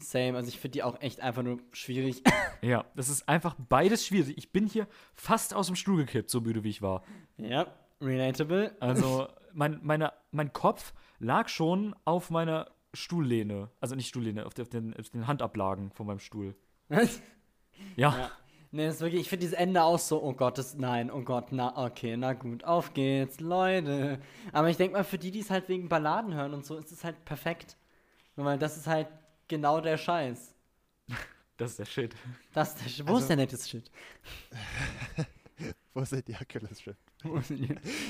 Same. 0.00 0.36
Also 0.36 0.48
ich 0.48 0.58
finde 0.58 0.72
die 0.72 0.82
auch 0.82 1.00
echt 1.00 1.20
einfach 1.20 1.42
nur 1.42 1.58
schwierig. 1.72 2.22
Ja, 2.62 2.84
das 2.94 3.08
ist 3.08 3.26
einfach 3.26 3.56
beides 3.70 4.06
schwierig. 4.06 4.36
Ich 4.36 4.52
bin 4.52 4.66
hier 4.66 4.86
fast 5.14 5.54
aus 5.54 5.68
dem 5.68 5.76
Stuhl 5.76 5.96
gekippt, 5.96 6.28
so 6.28 6.42
müde 6.42 6.62
wie 6.62 6.68
ich 6.68 6.82
war. 6.82 7.02
ja. 7.38 7.66
Relatable. 8.02 8.76
Also, 8.80 9.28
mein, 9.54 9.80
meine, 9.82 10.12
mein 10.30 10.52
Kopf 10.52 10.92
lag 11.18 11.48
schon 11.48 11.94
auf 12.04 12.28
meiner 12.30 12.70
Stuhllehne. 12.92 13.70
Also 13.80 13.94
nicht 13.94 14.08
Stuhllehne, 14.08 14.44
auf, 14.46 14.52
den, 14.54 14.94
auf 14.94 15.08
den 15.08 15.26
Handablagen 15.26 15.90
von 15.92 16.06
meinem 16.06 16.18
Stuhl. 16.18 16.54
Ja, 16.90 17.00
Ja. 17.96 18.30
Nee, 18.72 18.86
das 18.86 18.96
ist 18.96 19.00
wirklich, 19.00 19.22
ich 19.22 19.28
finde 19.28 19.40
dieses 19.46 19.56
Ende 19.58 19.82
auch 19.82 19.98
so, 19.98 20.22
oh 20.22 20.32
Gott, 20.32 20.56
das, 20.56 20.76
nein, 20.76 21.10
oh 21.10 21.22
Gott, 21.22 21.46
na, 21.50 21.76
okay, 21.76 22.16
na 22.16 22.34
gut, 22.34 22.62
auf 22.62 22.94
geht's, 22.94 23.40
Leute. 23.40 24.20
Aber 24.52 24.70
ich 24.70 24.76
denke 24.76 24.96
mal, 24.96 25.02
für 25.02 25.18
die, 25.18 25.32
die 25.32 25.40
es 25.40 25.50
halt 25.50 25.68
wegen 25.68 25.88
Balladen 25.88 26.34
hören 26.34 26.54
und 26.54 26.64
so, 26.64 26.76
ist 26.76 26.92
es 26.92 27.02
halt 27.02 27.24
perfekt. 27.24 27.76
Weil 28.36 28.58
das 28.58 28.76
ist 28.76 28.86
halt 28.86 29.08
genau 29.50 29.80
der 29.82 29.98
Scheiß. 29.98 30.54
das 31.58 31.70
ist 31.72 31.78
der 31.80 31.84
Shit. 31.84 32.14
Das 32.54 32.70
ist 32.70 32.78
der, 32.80 32.88
Sch- 32.88 33.06
wo 33.08 33.14
Also- 33.14 33.20
ist 33.24 33.28
der 33.28 33.36
nette 33.36 33.58
Shit? 33.58 33.90
Wo 35.92 36.00
ist 36.00 36.12
denn 36.12 36.22
die- 36.24 36.32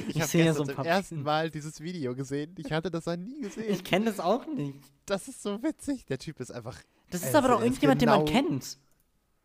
Ich, 0.06 0.16
Ich 0.16 0.20
habe 0.22 0.30
gestern 0.30 0.54
so 0.54 0.64
zum 0.64 0.74
paar 0.76 0.86
ersten 0.86 1.22
Mal 1.22 1.50
dieses 1.50 1.80
Video 1.80 2.14
gesehen. 2.14 2.54
Ich 2.58 2.70
hatte 2.70 2.90
das 2.90 3.06
noch 3.06 3.16
nie 3.16 3.40
gesehen. 3.40 3.72
Ich 3.72 3.82
kenne 3.82 4.04
das 4.04 4.20
auch 4.20 4.46
nicht. 4.46 4.78
das 5.06 5.26
ist 5.26 5.42
so 5.42 5.60
witzig. 5.62 6.04
Der 6.06 6.18
Typ 6.18 6.38
ist 6.38 6.52
einfach. 6.52 6.78
Das 7.10 7.22
ist 7.22 7.26
Also, 7.34 7.38
aber 7.38 7.48
doch 7.48 7.62
irgendjemand, 7.62 8.00
den 8.02 8.08
man 8.08 8.24
genau- 8.24 8.30
kennt. 8.48 8.78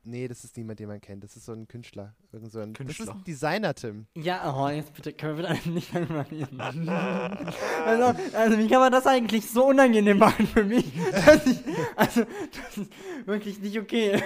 Nee, 0.07 0.27
das 0.27 0.43
ist 0.43 0.55
niemand, 0.55 0.79
den 0.79 0.87
man 0.87 1.01
kennt. 1.01 1.23
Das 1.23 1.35
ist 1.35 1.45
so 1.45 1.51
ein 1.53 1.67
Künstler. 1.67 2.15
Irgend 2.31 2.51
so 2.51 2.59
ein, 2.59 2.73
Das 2.73 2.77
Künstler. 2.85 3.05
ist 3.05 3.11
ein 3.11 3.23
Designer, 3.23 3.73
Tim. 3.73 4.05
Ja, 4.15 4.55
oh, 4.55 4.69
jetzt 4.69 4.93
bitte, 4.93 5.11
können 5.13 5.37
wir 5.37 5.47
bitte 5.49 5.69
nicht 5.71 5.93
reden. 5.95 6.59
also, 6.89 8.03
also, 8.37 8.57
wie 8.59 8.67
kann 8.67 8.79
man 8.81 8.91
das 8.91 9.07
eigentlich 9.07 9.49
so 9.49 9.65
unangenehm 9.67 10.19
machen 10.19 10.45
für 10.45 10.63
mich? 10.63 10.85
Dass 11.11 11.45
ich, 11.47 11.57
also, 11.95 12.23
das 12.23 12.77
ist 12.77 12.91
wirklich 13.25 13.59
nicht 13.59 13.79
okay. 13.79 14.21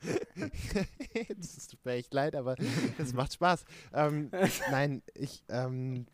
das 1.36 1.56
ist- 1.58 1.70
tut 1.72 1.84
mir 1.84 1.92
echt 1.92 2.14
leid, 2.14 2.34
aber 2.34 2.56
es 2.98 3.12
macht 3.12 3.34
Spaß. 3.34 3.64
Ähm, 3.92 4.30
nein, 4.70 5.02
ich, 5.14 5.44
ähm, 5.50 6.06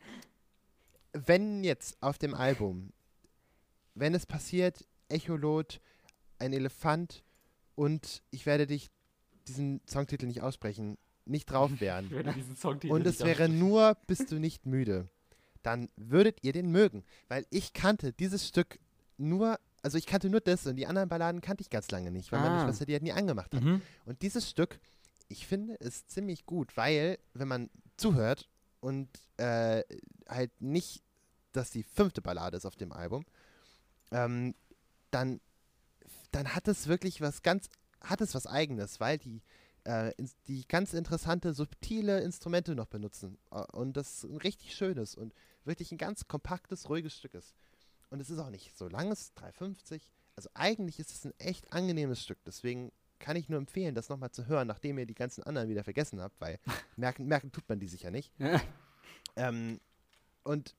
wenn 1.12 1.62
jetzt 1.62 1.96
auf 2.02 2.18
dem 2.18 2.34
Album, 2.34 2.92
wenn 3.94 4.14
es 4.14 4.26
passiert, 4.26 4.84
Echolot, 5.08 5.80
ein 6.40 6.52
Elefant 6.52 7.22
und 7.76 8.22
ich 8.30 8.44
werde 8.46 8.66
dich 8.66 8.90
diesen 9.48 9.80
Songtitel 9.88 10.26
nicht 10.26 10.42
aussprechen, 10.42 10.98
nicht 11.24 11.50
drauf 11.50 11.70
wären 11.80 12.12
und 12.88 13.06
es 13.06 13.20
wäre 13.20 13.48
nur 13.48 13.96
Bist 14.06 14.30
du 14.30 14.38
nicht 14.38 14.66
müde, 14.66 15.08
dann 15.62 15.88
würdet 15.96 16.38
ihr 16.42 16.52
den 16.52 16.70
mögen, 16.70 17.04
weil 17.28 17.46
ich 17.50 17.72
kannte 17.72 18.12
dieses 18.12 18.46
Stück 18.46 18.78
nur, 19.18 19.58
also 19.82 19.98
ich 19.98 20.06
kannte 20.06 20.28
nur 20.30 20.40
das 20.40 20.66
und 20.66 20.76
die 20.76 20.86
anderen 20.86 21.08
Balladen 21.08 21.40
kannte 21.40 21.62
ich 21.62 21.70
ganz 21.70 21.90
lange 21.90 22.10
nicht, 22.10 22.30
weil 22.32 22.40
meine 22.40 22.56
Ah. 22.56 22.64
Schwester 22.64 22.86
die 22.86 22.92
halt 22.92 23.02
nie 23.02 23.12
angemacht 23.12 23.54
hat. 23.54 23.62
Mhm. 23.62 23.82
Und 24.04 24.22
dieses 24.22 24.48
Stück, 24.48 24.78
ich 25.28 25.46
finde, 25.46 25.74
ist 25.74 26.10
ziemlich 26.10 26.46
gut, 26.46 26.76
weil, 26.76 27.18
wenn 27.34 27.48
man 27.48 27.70
zuhört 27.96 28.48
und 28.80 29.08
äh, 29.38 29.82
halt 30.28 30.52
nicht, 30.60 31.02
dass 31.52 31.70
die 31.70 31.82
fünfte 31.82 32.20
Ballade 32.22 32.56
ist 32.56 32.66
auf 32.66 32.76
dem 32.76 32.92
Album, 32.92 33.24
ähm, 34.12 34.54
dann, 35.10 35.40
dann 36.30 36.54
hat 36.54 36.68
es 36.68 36.86
wirklich 36.86 37.20
was 37.20 37.42
ganz, 37.42 37.68
hat 38.00 38.20
es 38.20 38.34
was 38.34 38.46
Eigenes, 38.46 39.00
weil 39.00 39.18
die, 39.18 39.42
äh, 39.84 40.12
die 40.46 40.66
ganz 40.66 40.92
interessante, 40.94 41.54
subtile 41.54 42.20
Instrumente 42.20 42.74
noch 42.74 42.86
benutzen. 42.86 43.38
Äh, 43.50 43.62
und 43.72 43.96
das 43.96 44.24
ein 44.24 44.36
richtig 44.38 44.74
schönes 44.74 45.14
und 45.14 45.34
wirklich 45.64 45.92
ein 45.92 45.98
ganz 45.98 46.28
kompaktes, 46.28 46.88
ruhiges 46.88 47.16
Stück 47.16 47.34
ist. 47.34 47.54
Und 48.10 48.20
es 48.20 48.30
ist 48.30 48.38
auch 48.38 48.50
nicht 48.50 48.76
so 48.76 48.88
lang, 48.88 49.10
es 49.10 49.22
ist 49.22 49.38
3,50. 49.38 50.02
Also 50.36 50.48
eigentlich 50.54 50.98
ist 50.98 51.10
es 51.10 51.24
ein 51.24 51.34
echt 51.38 51.72
angenehmes 51.72 52.22
Stück. 52.22 52.38
Deswegen 52.44 52.92
kann 53.18 53.36
ich 53.36 53.48
nur 53.48 53.58
empfehlen, 53.58 53.94
das 53.94 54.08
nochmal 54.08 54.30
zu 54.30 54.46
hören, 54.46 54.68
nachdem 54.68 54.98
ihr 54.98 55.06
die 55.06 55.14
ganzen 55.14 55.42
anderen 55.44 55.68
wieder 55.68 55.84
vergessen 55.84 56.20
habt, 56.20 56.40
weil 56.40 56.58
merken, 56.96 57.26
merken 57.26 57.52
tut 57.52 57.68
man 57.68 57.80
die 57.80 57.88
sicher 57.88 58.10
nicht. 58.10 58.32
Ähm, 59.36 59.80
und 60.44 60.74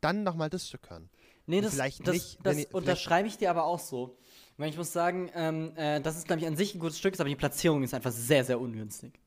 dann 0.00 0.22
nochmal 0.22 0.50
das 0.50 0.68
Stück 0.68 0.88
hören. 0.90 1.10
Nee, 1.46 1.60
das, 1.60 1.74
vielleicht 1.74 2.06
das, 2.06 2.14
nicht, 2.14 2.38
das 2.42 2.54
vielleicht- 2.54 2.74
unterschreibe 2.74 3.28
ich 3.28 3.38
dir 3.38 3.50
aber 3.50 3.64
auch 3.64 3.78
so. 3.78 4.16
Weil 4.56 4.70
ich 4.70 4.76
muss 4.76 4.92
sagen, 4.92 5.30
ähm, 5.34 5.76
äh, 5.76 6.00
das 6.00 6.16
ist, 6.16 6.26
glaube 6.26 6.40
ich, 6.40 6.46
an 6.46 6.56
sich 6.56 6.74
ein 6.74 6.78
gutes 6.78 6.98
Stück, 6.98 7.18
aber 7.20 7.28
die 7.28 7.36
Platzierung 7.36 7.82
ist 7.82 7.92
einfach 7.94 8.10
sehr, 8.12 8.44
sehr 8.44 8.58
ungünstig. 8.58 9.20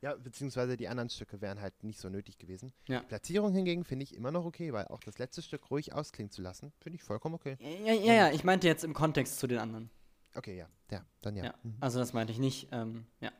Ja, 0.00 0.14
beziehungsweise 0.16 0.76
die 0.76 0.88
anderen 0.88 1.08
Stücke 1.08 1.40
wären 1.40 1.60
halt 1.60 1.82
nicht 1.82 1.98
so 1.98 2.10
nötig 2.10 2.36
gewesen. 2.36 2.74
Ja. 2.88 3.00
Die 3.00 3.06
Platzierung 3.06 3.54
hingegen 3.54 3.84
finde 3.84 4.02
ich 4.02 4.14
immer 4.14 4.30
noch 4.30 4.44
okay, 4.44 4.72
weil 4.72 4.86
auch 4.88 5.00
das 5.00 5.16
letzte 5.18 5.40
Stück 5.40 5.70
ruhig 5.70 5.94
ausklingen 5.94 6.30
zu 6.30 6.42
lassen, 6.42 6.72
finde 6.80 6.96
ich 6.96 7.02
vollkommen 7.02 7.34
okay. 7.36 7.56
Ja, 7.60 7.92
ja, 7.94 8.12
ja, 8.12 8.30
ich 8.30 8.44
meinte 8.44 8.66
jetzt 8.66 8.84
im 8.84 8.92
Kontext 8.92 9.38
zu 9.38 9.46
den 9.46 9.58
anderen. 9.58 9.90
Okay, 10.34 10.58
ja. 10.58 10.68
Ja, 10.90 11.06
dann 11.22 11.36
ja. 11.36 11.44
Ja. 11.44 11.54
Mhm. 11.62 11.76
Also 11.80 11.98
das 12.00 12.12
meinte 12.12 12.32
ich 12.32 12.38
nicht. 12.38 12.68
Ähm, 12.72 13.06
ja. 13.20 13.30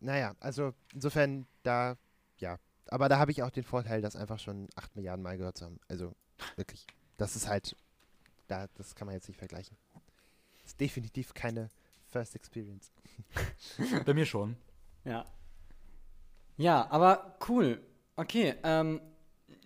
Naja, 0.00 0.34
also 0.40 0.74
insofern 0.92 1.46
da, 1.62 1.96
ja. 2.38 2.58
Aber 2.88 3.08
da 3.08 3.18
habe 3.18 3.30
ich 3.30 3.42
auch 3.42 3.50
den 3.50 3.64
Vorteil, 3.64 4.02
das 4.02 4.14
einfach 4.14 4.38
schon 4.38 4.68
acht 4.76 4.94
Milliarden 4.94 5.22
Mal 5.22 5.38
gehört 5.38 5.56
zu 5.56 5.64
haben. 5.64 5.80
Also 5.88 6.14
wirklich. 6.56 6.86
Das 7.16 7.36
ist 7.36 7.46
halt, 7.48 7.76
da, 8.48 8.68
das 8.74 8.94
kann 8.94 9.06
man 9.06 9.14
jetzt 9.14 9.28
nicht 9.28 9.38
vergleichen. 9.38 9.76
Ist 10.64 10.80
definitiv 10.80 11.34
keine 11.34 11.70
First 12.08 12.34
Experience. 12.34 12.92
Bei 14.04 14.14
mir 14.14 14.26
schon. 14.26 14.56
Ja. 15.04 15.24
Ja, 16.56 16.90
aber 16.90 17.36
cool. 17.48 17.80
Okay, 18.16 18.54
ähm, 18.62 19.00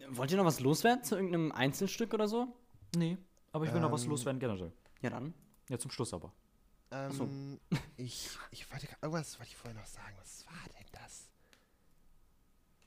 wollt 0.08 0.30
ihr 0.30 0.36
noch 0.36 0.44
was 0.44 0.60
loswerden 0.60 1.04
zu 1.04 1.14
irgendeinem 1.14 1.52
Einzelstück 1.52 2.12
oder 2.14 2.26
so? 2.26 2.48
Nee, 2.96 3.16
aber 3.52 3.64
ich 3.64 3.72
will 3.72 3.80
noch 3.80 3.92
was 3.92 4.04
Ähm, 4.04 4.10
loswerden 4.10 4.40
generell. 4.40 4.72
Ja, 5.02 5.10
dann. 5.10 5.34
Ja, 5.68 5.78
zum 5.78 5.90
Schluss 5.90 6.12
aber. 6.12 6.32
Ähm, 6.90 7.60
ich, 7.96 8.36
ich 8.50 8.70
wollte, 8.72 8.88
irgendwas 9.00 9.38
wollte 9.38 9.50
ich 9.50 9.56
vorher 9.56 9.78
noch 9.78 9.86
sagen. 9.86 10.16
Was 10.18 10.44
war 10.46 10.68
denn 10.76 10.86
das? 10.92 11.28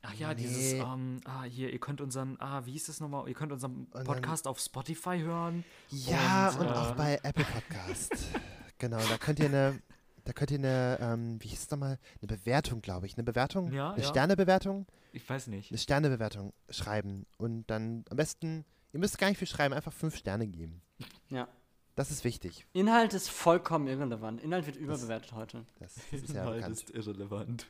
Ach 0.05 0.13
ja, 0.15 0.33
dieses, 0.33 0.73
Nee. 0.73 0.79
ähm, 0.79 1.21
ah, 1.25 1.43
hier, 1.43 1.71
ihr 1.71 1.79
könnt 1.79 2.01
unseren, 2.01 2.35
ah, 2.39 2.65
wie 2.65 2.73
hieß 2.73 2.87
das 2.87 2.99
nochmal? 2.99 3.27
Ihr 3.27 3.33
könnt 3.33 3.51
unseren 3.51 3.87
dann- 3.91 4.03
Podcast 4.03 4.47
auf 4.47 4.59
Spotify 4.59 5.19
hören. 5.19 5.63
Ja, 5.89 6.49
Und, 6.49 6.59
und, 6.59 6.67
äh, 6.67 6.71
auch 6.71 6.95
bei 6.95 7.19
Apple 7.23 7.45
Podcast. 7.45 8.11
genau, 8.79 8.97
da 8.97 9.17
könnt 9.17 9.39
ihr 9.39 9.45
eine, 9.45 9.81
da 10.25 10.33
könnt 10.33 10.51
ihr 10.51 10.59
eine, 10.59 10.97
ähm, 11.01 11.41
wie 11.41 11.47
hieß 11.47 11.63
es 11.63 11.71
nochmal? 11.71 11.97
Eine 12.21 12.37
Bewertung, 12.37 12.81
glaube 12.81 13.05
ich. 13.05 13.15
Eine 13.15 13.23
Bewertung? 13.23 13.71
Ja, 13.71 13.91
eine 13.93 14.01
ja. 14.03 14.07
Sternebewertung? 14.07 14.85
Ich 15.13 15.27
weiß 15.27 15.47
nicht. 15.47 15.71
Eine 15.71 15.77
Sternebewertung 15.77 16.53
schreiben. 16.69 17.25
Und 17.37 17.65
dann 17.67 18.03
am 18.09 18.17
besten 18.17 18.65
Ihr 18.93 18.99
müsst 18.99 19.17
gar 19.17 19.27
nicht 19.27 19.39
viel 19.39 19.47
schreiben, 19.47 19.73
einfach 19.73 19.91
fünf 19.91 20.15
Sterne 20.15 20.45
geben. 20.47 20.81
Ja. 21.29 21.47
Das 21.95 22.11
ist 22.11 22.23
wichtig. 22.23 22.67
Inhalt 22.73 23.13
ist 23.13 23.29
vollkommen 23.29 23.87
irrelevant. 23.87 24.39
Inhalt 24.41 24.67
wird 24.67 24.75
überbewertet 24.75 25.33
heute. 25.33 25.65
Das, 25.79 25.95
das 26.11 26.21
ist 26.21 26.29
ja 26.29 26.41
Inhalt 26.41 26.55
bekannt. 26.57 26.75
ist 26.79 26.89
irrelevant. 26.91 27.67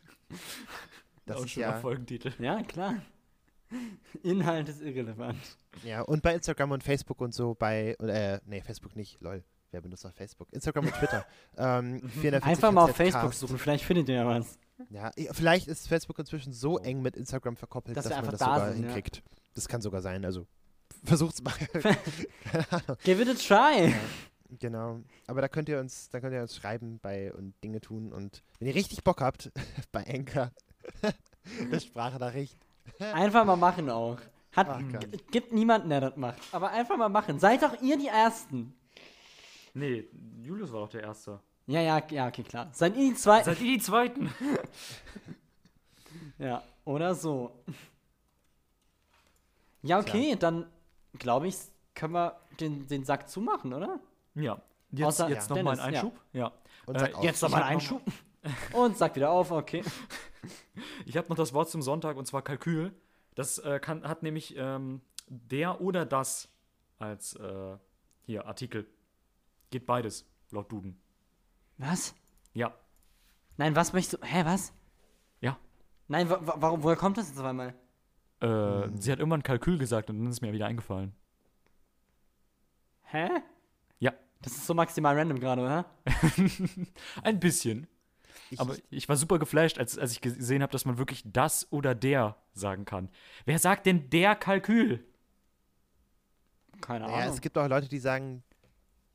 Das 1.25 1.37
Auch 1.37 1.45
ist 1.45 1.51
schon 1.51 1.61
ja, 1.61 1.79
Folgentitel. 1.79 2.31
Ja, 2.39 2.61
klar. 2.63 2.95
Inhalt 4.21 4.69
ist 4.69 4.81
irrelevant. 4.81 5.39
ja, 5.83 6.01
und 6.01 6.21
bei 6.21 6.35
Instagram 6.35 6.71
und 6.71 6.83
Facebook 6.83 7.21
und 7.21 7.33
so 7.33 7.55
bei, 7.55 7.95
äh, 7.99 8.39
nee, 8.45 8.61
Facebook 8.61 8.95
nicht, 8.95 9.19
lol. 9.21 9.43
Wer 9.71 9.81
benutzt 9.81 10.03
noch 10.03 10.13
Facebook? 10.13 10.53
Instagram 10.53 10.85
und 10.85 10.93
Twitter. 10.93 11.25
ähm, 11.57 12.07
440 12.21 12.43
Einfach 12.43 12.71
mal 12.71 12.83
auf 12.83 12.95
Facebook 12.95 13.33
suchen, 13.33 13.57
vielleicht 13.57 13.83
findet 13.83 14.07
ihr 14.09 14.15
ja 14.15 14.27
was. 14.27 14.59
Ja, 14.89 15.11
vielleicht 15.31 15.67
ist 15.67 15.87
Facebook 15.87 16.19
inzwischen 16.19 16.53
so 16.53 16.77
eng 16.77 17.01
mit 17.01 17.15
Instagram 17.15 17.55
verkoppelt, 17.55 17.97
Dass 17.97 18.03
dass, 18.03 18.11
man 18.11 18.19
einfach 18.19 18.31
das 18.33 18.39
da 18.39 18.45
sogar 18.45 18.73
sind, 18.73 18.83
ja. 18.83 18.89
hinkriegt. 18.89 19.23
Das 19.55 19.67
kann 19.67 19.81
sogar 19.81 20.01
sein, 20.01 20.25
also 20.25 20.45
versucht's 21.03 21.41
mal. 21.41 21.53
Keine 21.53 22.71
Ahnung. 22.71 22.97
Give 23.03 23.21
it 23.21 23.29
a 23.29 23.33
try. 23.33 23.93
Genau. 24.59 25.01
Aber 25.25 25.41
da 25.41 25.47
könnt 25.47 25.69
ihr 25.69 25.79
uns, 25.79 26.09
da 26.09 26.19
könnt 26.19 26.33
ihr 26.33 26.41
uns 26.41 26.55
schreiben 26.55 26.99
bei 26.99 27.33
und 27.33 27.55
Dinge 27.63 27.81
tun 27.81 28.13
und 28.13 28.43
wenn 28.59 28.67
ihr 28.67 28.75
richtig 28.75 29.03
Bock 29.03 29.21
habt, 29.21 29.51
bei 29.91 30.05
Anchor, 30.05 30.51
eine 31.59 31.79
Sprachnachricht. 31.79 32.57
Einfach 32.99 33.45
mal 33.45 33.55
machen 33.55 33.89
auch. 33.89 34.17
Hat, 34.55 34.67
Ach 34.69 34.81
gibt 35.31 35.51
niemanden, 35.51 35.89
der 35.89 36.01
das 36.01 36.15
macht. 36.15 36.37
Aber 36.51 36.69
einfach 36.69 36.95
mal 36.95 37.09
machen. 37.09 37.39
Seid 37.39 37.63
doch 37.63 37.81
ihr 37.81 37.97
die 37.97 38.07
Ersten. 38.07 38.75
Nee, 39.73 40.05
Julius 40.43 40.71
war 40.71 40.81
doch 40.81 40.89
der 40.89 41.01
Erste. 41.01 41.39
Ja, 41.65 41.81
ja, 41.81 42.03
ja, 42.11 42.27
okay, 42.27 42.43
klar. 42.43 42.69
Seid 42.71 42.95
ihr 42.95 43.09
die 43.09 43.15
Zweiten. 43.15 43.45
Seid 43.45 43.61
ihr 43.61 43.77
die 43.77 43.83
Zweiten? 43.83 44.31
Ja, 46.37 46.61
oder 46.85 47.15
so. 47.15 47.63
Ja, 49.81 49.99
okay, 49.99 50.35
dann 50.37 50.65
glaube 51.17 51.47
ich, 51.47 51.55
können 51.95 52.13
wir 52.13 52.39
den, 52.59 52.87
den 52.87 53.05
Sack 53.05 53.29
zumachen, 53.29 53.73
oder? 53.73 53.99
Ja. 54.35 54.59
Jetzt, 54.91 55.21
Außer- 55.21 55.29
jetzt 55.29 55.49
ja. 55.49 55.55
noch 55.55 55.63
mal 55.63 55.71
ein 55.71 55.77
Dennis, 55.77 55.93
ja. 55.93 56.01
Einschub. 56.01 56.19
Ja. 56.33 56.51
Und 56.85 56.95
Äh. 56.95 57.11
Jetzt 57.21 57.41
noch 57.41 57.49
Ich 57.49 57.55
mal 57.55 57.61
hab 57.61 57.69
einen 57.69 57.77
noch 57.77 57.91
Einschub. 57.91 58.01
Und 58.73 58.97
Sack 58.97 59.15
wieder 59.15 59.29
auf, 59.31 59.51
okay. 59.51 59.83
Ich 61.05 61.17
habe 61.17 61.29
noch 61.29 61.35
das 61.35 61.53
Wort 61.53 61.69
zum 61.69 61.81
Sonntag 61.81 62.17
und 62.17 62.25
zwar 62.25 62.41
Kalkül. 62.41 62.93
Das 63.35 63.57
äh, 63.59 63.79
kann, 63.79 64.07
hat 64.07 64.23
nämlich 64.23 64.55
ähm, 64.57 65.01
der 65.27 65.81
oder 65.81 66.05
das 66.05 66.49
als 66.99 67.35
äh, 67.35 67.77
hier 68.25 68.45
Artikel. 68.45 68.87
Geht 69.71 69.85
beides, 69.85 70.25
laut 70.51 70.71
Duden. 70.71 70.99
Was? 71.77 72.15
Ja. 72.53 72.73
Nein, 73.57 73.75
was 73.75 73.93
möchtest 73.93 74.21
du. 74.21 74.25
Hä, 74.25 74.45
was? 74.45 74.73
Ja. 75.41 75.57
Nein, 76.07 76.29
wa 76.29 76.39
wa 76.41 76.55
warum, 76.59 76.83
woher 76.83 76.95
kommt 76.95 77.17
das 77.17 77.29
jetzt 77.29 77.39
auf 77.39 77.45
einmal? 77.45 77.73
Äh, 78.39 78.89
Sie 78.99 79.11
hat 79.11 79.19
irgendwann 79.19 79.43
Kalkül 79.43 79.77
gesagt 79.77 80.09
und 80.09 80.19
dann 80.19 80.27
ist 80.27 80.41
mir 80.41 80.53
wieder 80.53 80.67
eingefallen. 80.67 81.13
Hä? 83.03 83.29
Ja. 83.99 84.13
Das 84.41 84.53
ist 84.53 84.65
so 84.65 84.73
maximal 84.73 85.17
random 85.17 85.39
gerade, 85.39 85.61
oder? 85.61 85.85
Ein 87.23 87.39
bisschen. 87.39 87.87
Ich, 88.53 88.59
Aber 88.59 88.75
ich 88.89 89.07
war 89.09 89.15
super 89.15 89.39
geflasht, 89.39 89.77
als, 89.79 89.97
als 89.97 90.11
ich 90.13 90.21
gesehen 90.21 90.61
habe, 90.61 90.71
dass 90.71 90.85
man 90.85 90.97
wirklich 90.97 91.23
das 91.25 91.67
oder 91.71 91.93
der 91.95 92.35
sagen 92.53 92.85
kann. 92.85 93.09
Wer 93.45 93.59
sagt 93.59 93.85
denn 93.85 94.09
der 94.09 94.35
Kalkül? 94.35 95.05
Keine 96.81 97.05
Ahnung. 97.05 97.33
es 97.33 97.41
gibt 97.41 97.57
auch 97.57 97.67
Leute, 97.67 97.87
die 97.87 97.99
sagen 97.99 98.43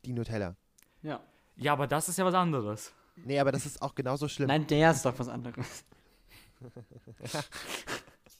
die 0.04 0.12
Nutella. 0.12 0.56
ja. 1.02 1.20
Ja, 1.60 1.72
aber 1.72 1.88
das 1.88 2.08
ist 2.08 2.16
ja 2.18 2.24
was 2.24 2.34
anderes. 2.34 2.92
Nee, 3.16 3.40
aber 3.40 3.50
das 3.50 3.66
ist 3.66 3.82
auch 3.82 3.96
genauso 3.96 4.28
schlimm. 4.28 4.46
Nein, 4.46 4.64
der 4.68 4.92
ist 4.92 5.04
doch 5.04 5.18
was 5.18 5.26
anderes. 5.28 5.84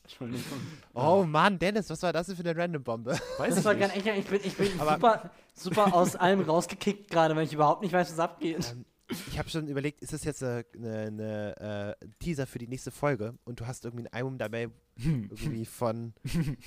Entschuldigung. 0.05 0.61
Oh 0.95 1.25
Mann, 1.25 1.59
Dennis, 1.59 1.91
was 1.91 2.01
war 2.03 2.12
das 2.12 2.29
denn 2.29 2.37
für 2.37 2.49
eine 2.49 2.57
Random-Bombe? 2.57 3.19
Weiß 3.39 3.51
Das 3.51 3.59
ich 3.59 3.65
war 3.65 3.75
nicht. 3.75 4.05
gar 4.05 4.15
nicht, 4.15 4.25
ich 4.25 4.27
bin, 4.27 4.41
ich 4.45 4.57
bin 4.57 4.79
super, 4.79 5.31
super 5.55 5.95
aus 5.95 6.16
allem 6.16 6.41
rausgekickt 6.41 7.11
gerade, 7.11 7.37
weil 7.37 7.45
ich 7.45 7.53
überhaupt 7.53 7.83
nicht 7.83 7.93
weiß, 7.93 8.12
was 8.12 8.19
abgeht. 8.19 8.70
Ähm, 8.73 8.85
ich 9.29 9.39
habe 9.39 9.49
schon 9.49 9.69
überlegt, 9.69 10.01
ist 10.01 10.13
das 10.13 10.25
jetzt 10.25 10.43
eine, 10.43 10.65
eine, 10.75 11.07
eine 11.07 11.97
äh, 12.01 12.07
Teaser 12.21 12.47
für 12.47 12.59
die 12.59 12.69
nächste 12.69 12.91
Folge 12.91 13.35
und 13.45 13.61
du 13.61 13.67
hast 13.67 13.85
irgendwie 13.85 14.05
ein 14.07 14.13
Album 14.13 14.39
dabei, 14.39 14.69
irgendwie 14.97 15.65
von 15.65 16.13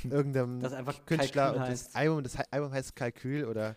irgendeinem 0.03 0.59
Das 0.61 0.73
einfach 0.73 1.05
Künstler 1.05 1.43
Kalkül 1.43 1.61
und 1.61 1.67
heißt. 1.69 1.85
das 1.87 1.95
Album, 1.95 2.23
das 2.23 2.35
Album 2.51 2.71
heißt 2.71 2.95
Kalkül 2.95 3.45
oder 3.45 3.75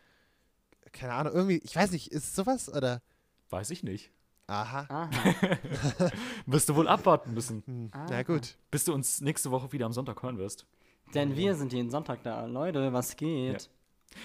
keine 0.92 1.12
Ahnung, 1.14 1.32
irgendwie, 1.34 1.58
ich 1.58 1.74
weiß 1.74 1.90
nicht, 1.90 2.10
ist 2.12 2.24
es 2.24 2.34
sowas 2.36 2.72
oder? 2.72 3.02
Weiß 3.50 3.70
ich 3.70 3.82
nicht. 3.82 4.10
Aha. 4.46 4.86
Aha. 4.88 5.10
Wirst 6.46 6.68
du 6.68 6.74
wohl 6.76 6.86
abwarten 6.88 7.32
müssen, 7.34 7.62
Hm, 7.66 7.90
na 7.92 8.22
gut. 8.22 8.58
bis 8.70 8.84
du 8.84 8.92
uns 8.92 9.20
nächste 9.20 9.50
Woche 9.50 9.72
wieder 9.72 9.86
am 9.86 9.92
Sonntag 9.92 10.22
hören 10.22 10.38
wirst. 10.38 10.66
Denn 11.14 11.36
wir 11.36 11.54
sind 11.54 11.72
jeden 11.72 11.90
Sonntag 11.90 12.22
da. 12.22 12.44
Leute, 12.46 12.92
was 12.92 13.16
geht? 13.16 13.70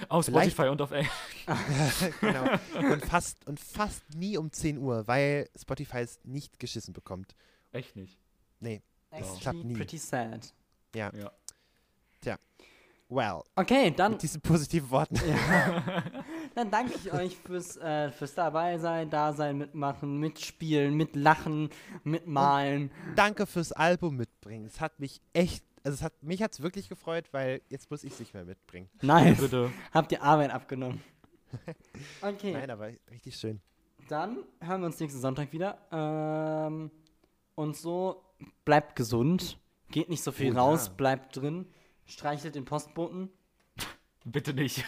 Auf 0.07 0.26
Vielleicht- 0.26 0.52
Spotify 0.52 0.70
und 0.70 0.82
auf 0.82 0.91
Englisch. 0.91 1.11
genau. 2.22 2.45
Und 2.94 3.06
fast, 3.06 3.45
und 3.48 3.60
fast 3.60 4.03
nie 4.16 4.38
um 4.38 4.52
10 4.52 4.78
Uhr, 4.78 5.07
weil 5.07 5.49
Spotify 5.60 5.99
es 5.99 6.20
nicht 6.24 6.60
geschissen 6.60 6.94
bekommt. 6.94 7.36
Echt 7.72 7.95
nicht. 7.95 8.18
Nee. 8.60 8.82
Actually 9.11 9.40
klappt 9.40 9.64
nie. 9.64 9.74
pretty 9.74 9.98
sad. 9.98 10.53
Ja. 10.95 11.11
Well, 13.11 13.41
Okay, 13.56 13.90
dann, 13.90 14.11
mit 14.11 14.22
diesen 14.22 14.40
positiven 14.40 14.91
Worten. 14.91 15.16
dann 16.56 16.70
danke 16.70 16.94
ich 16.94 17.11
euch 17.11 17.36
fürs, 17.38 17.76
äh, 17.78 18.11
fürs 18.11 18.36
dabei 18.36 18.78
sein, 18.78 19.10
da 19.10 19.34
sein, 19.34 19.57
mitmachen, 19.57 20.20
mitspielen, 20.20 20.94
mitlachen, 20.94 21.72
mitmalen. 22.03 22.91
Danke 23.16 23.48
fürs 23.48 23.72
Album 23.72 24.16
mitbringen. 24.16 24.66
Es 24.66 24.80
hat 24.80 24.99
mich 24.99 25.22
echt, 25.34 25.64
also 25.90 25.95
es 25.98 26.03
hat, 26.03 26.22
mich 26.22 26.44
hat 26.44 26.52
es 26.53 26.61
wirklich 26.61 26.88
gefreut, 26.88 27.30
weil 27.32 27.61
jetzt 27.70 27.90
muss 27.90 28.03
ich 28.03 28.14
es 28.14 28.20
nicht 28.20 28.34
mehr 28.36 28.45
mitbringen. 28.45 28.90
Nice. 29.02 29.40
Bitte. 29.40 29.72
Habt 29.91 30.11
ihr 30.11 30.22
Arbeit 30.22 30.52
abgenommen. 30.52 31.02
Okay, 32.22 32.52
Nein, 32.52 32.70
aber 32.70 32.91
richtig 33.10 33.36
schön. 33.36 33.60
dann 34.07 34.38
hören 34.61 34.82
wir 34.82 34.86
uns 34.86 34.99
nächsten 34.99 35.20
Sonntag 35.20 35.52
wieder. 35.52 35.80
Ähm, 35.91 36.91
und 37.56 37.76
so, 37.76 38.24
bleibt 38.66 38.95
gesund. 38.95 39.57
Geht 39.90 40.10
nicht 40.10 40.22
so 40.24 40.32
viel 40.32 40.52
Oh 40.52 40.56
ja. 40.56 40.61
raus, 40.61 40.90
bleibt 40.95 41.36
drin. 41.36 41.66
Streichelt 42.06 42.53
den 42.53 42.66
Postboten. 42.66 43.30
Bitte 44.26 44.53
nicht. 44.53 44.86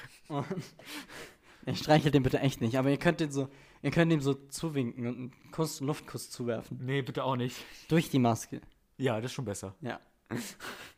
Ich 1.66 1.80
streichelt 1.80 2.14
den 2.14 2.22
bitte 2.22 2.40
echt 2.40 2.62
nicht, 2.62 2.78
aber 2.78 2.92
ihr 2.92 3.00
könnt 3.00 3.22
den 3.22 3.32
so, 3.32 3.50
ihr 3.82 3.90
könnt 3.90 4.14
ihm 4.14 4.22
so 4.22 4.36
zuwinken 4.36 5.08
und 5.08 5.16
einen 5.16 5.52
Kuss, 5.52 5.80
einen 5.80 5.88
Luftkuss 5.88 6.30
zuwerfen. 6.30 6.78
Nee, 6.80 7.02
bitte 7.02 7.24
auch 7.24 7.38
nicht. 7.38 7.56
Durch 7.88 8.12
die 8.12 8.20
Maske. 8.20 8.62
Ja, 8.98 9.16
das 9.20 9.32
ist 9.32 9.34
schon 9.34 9.46
besser. 9.46 9.74
Ja. 9.82 10.00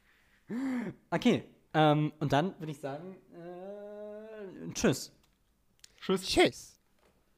Okay. 1.10 1.44
Ähm, 1.74 2.14
und 2.20 2.32
dann 2.34 2.60
würde 2.60 2.72
ich 2.72 2.80
sagen, 2.80 3.16
äh, 3.34 4.74
tschüss. 4.74 5.12
Tschüss. 6.00 6.24
Tschüss. 6.28 6.73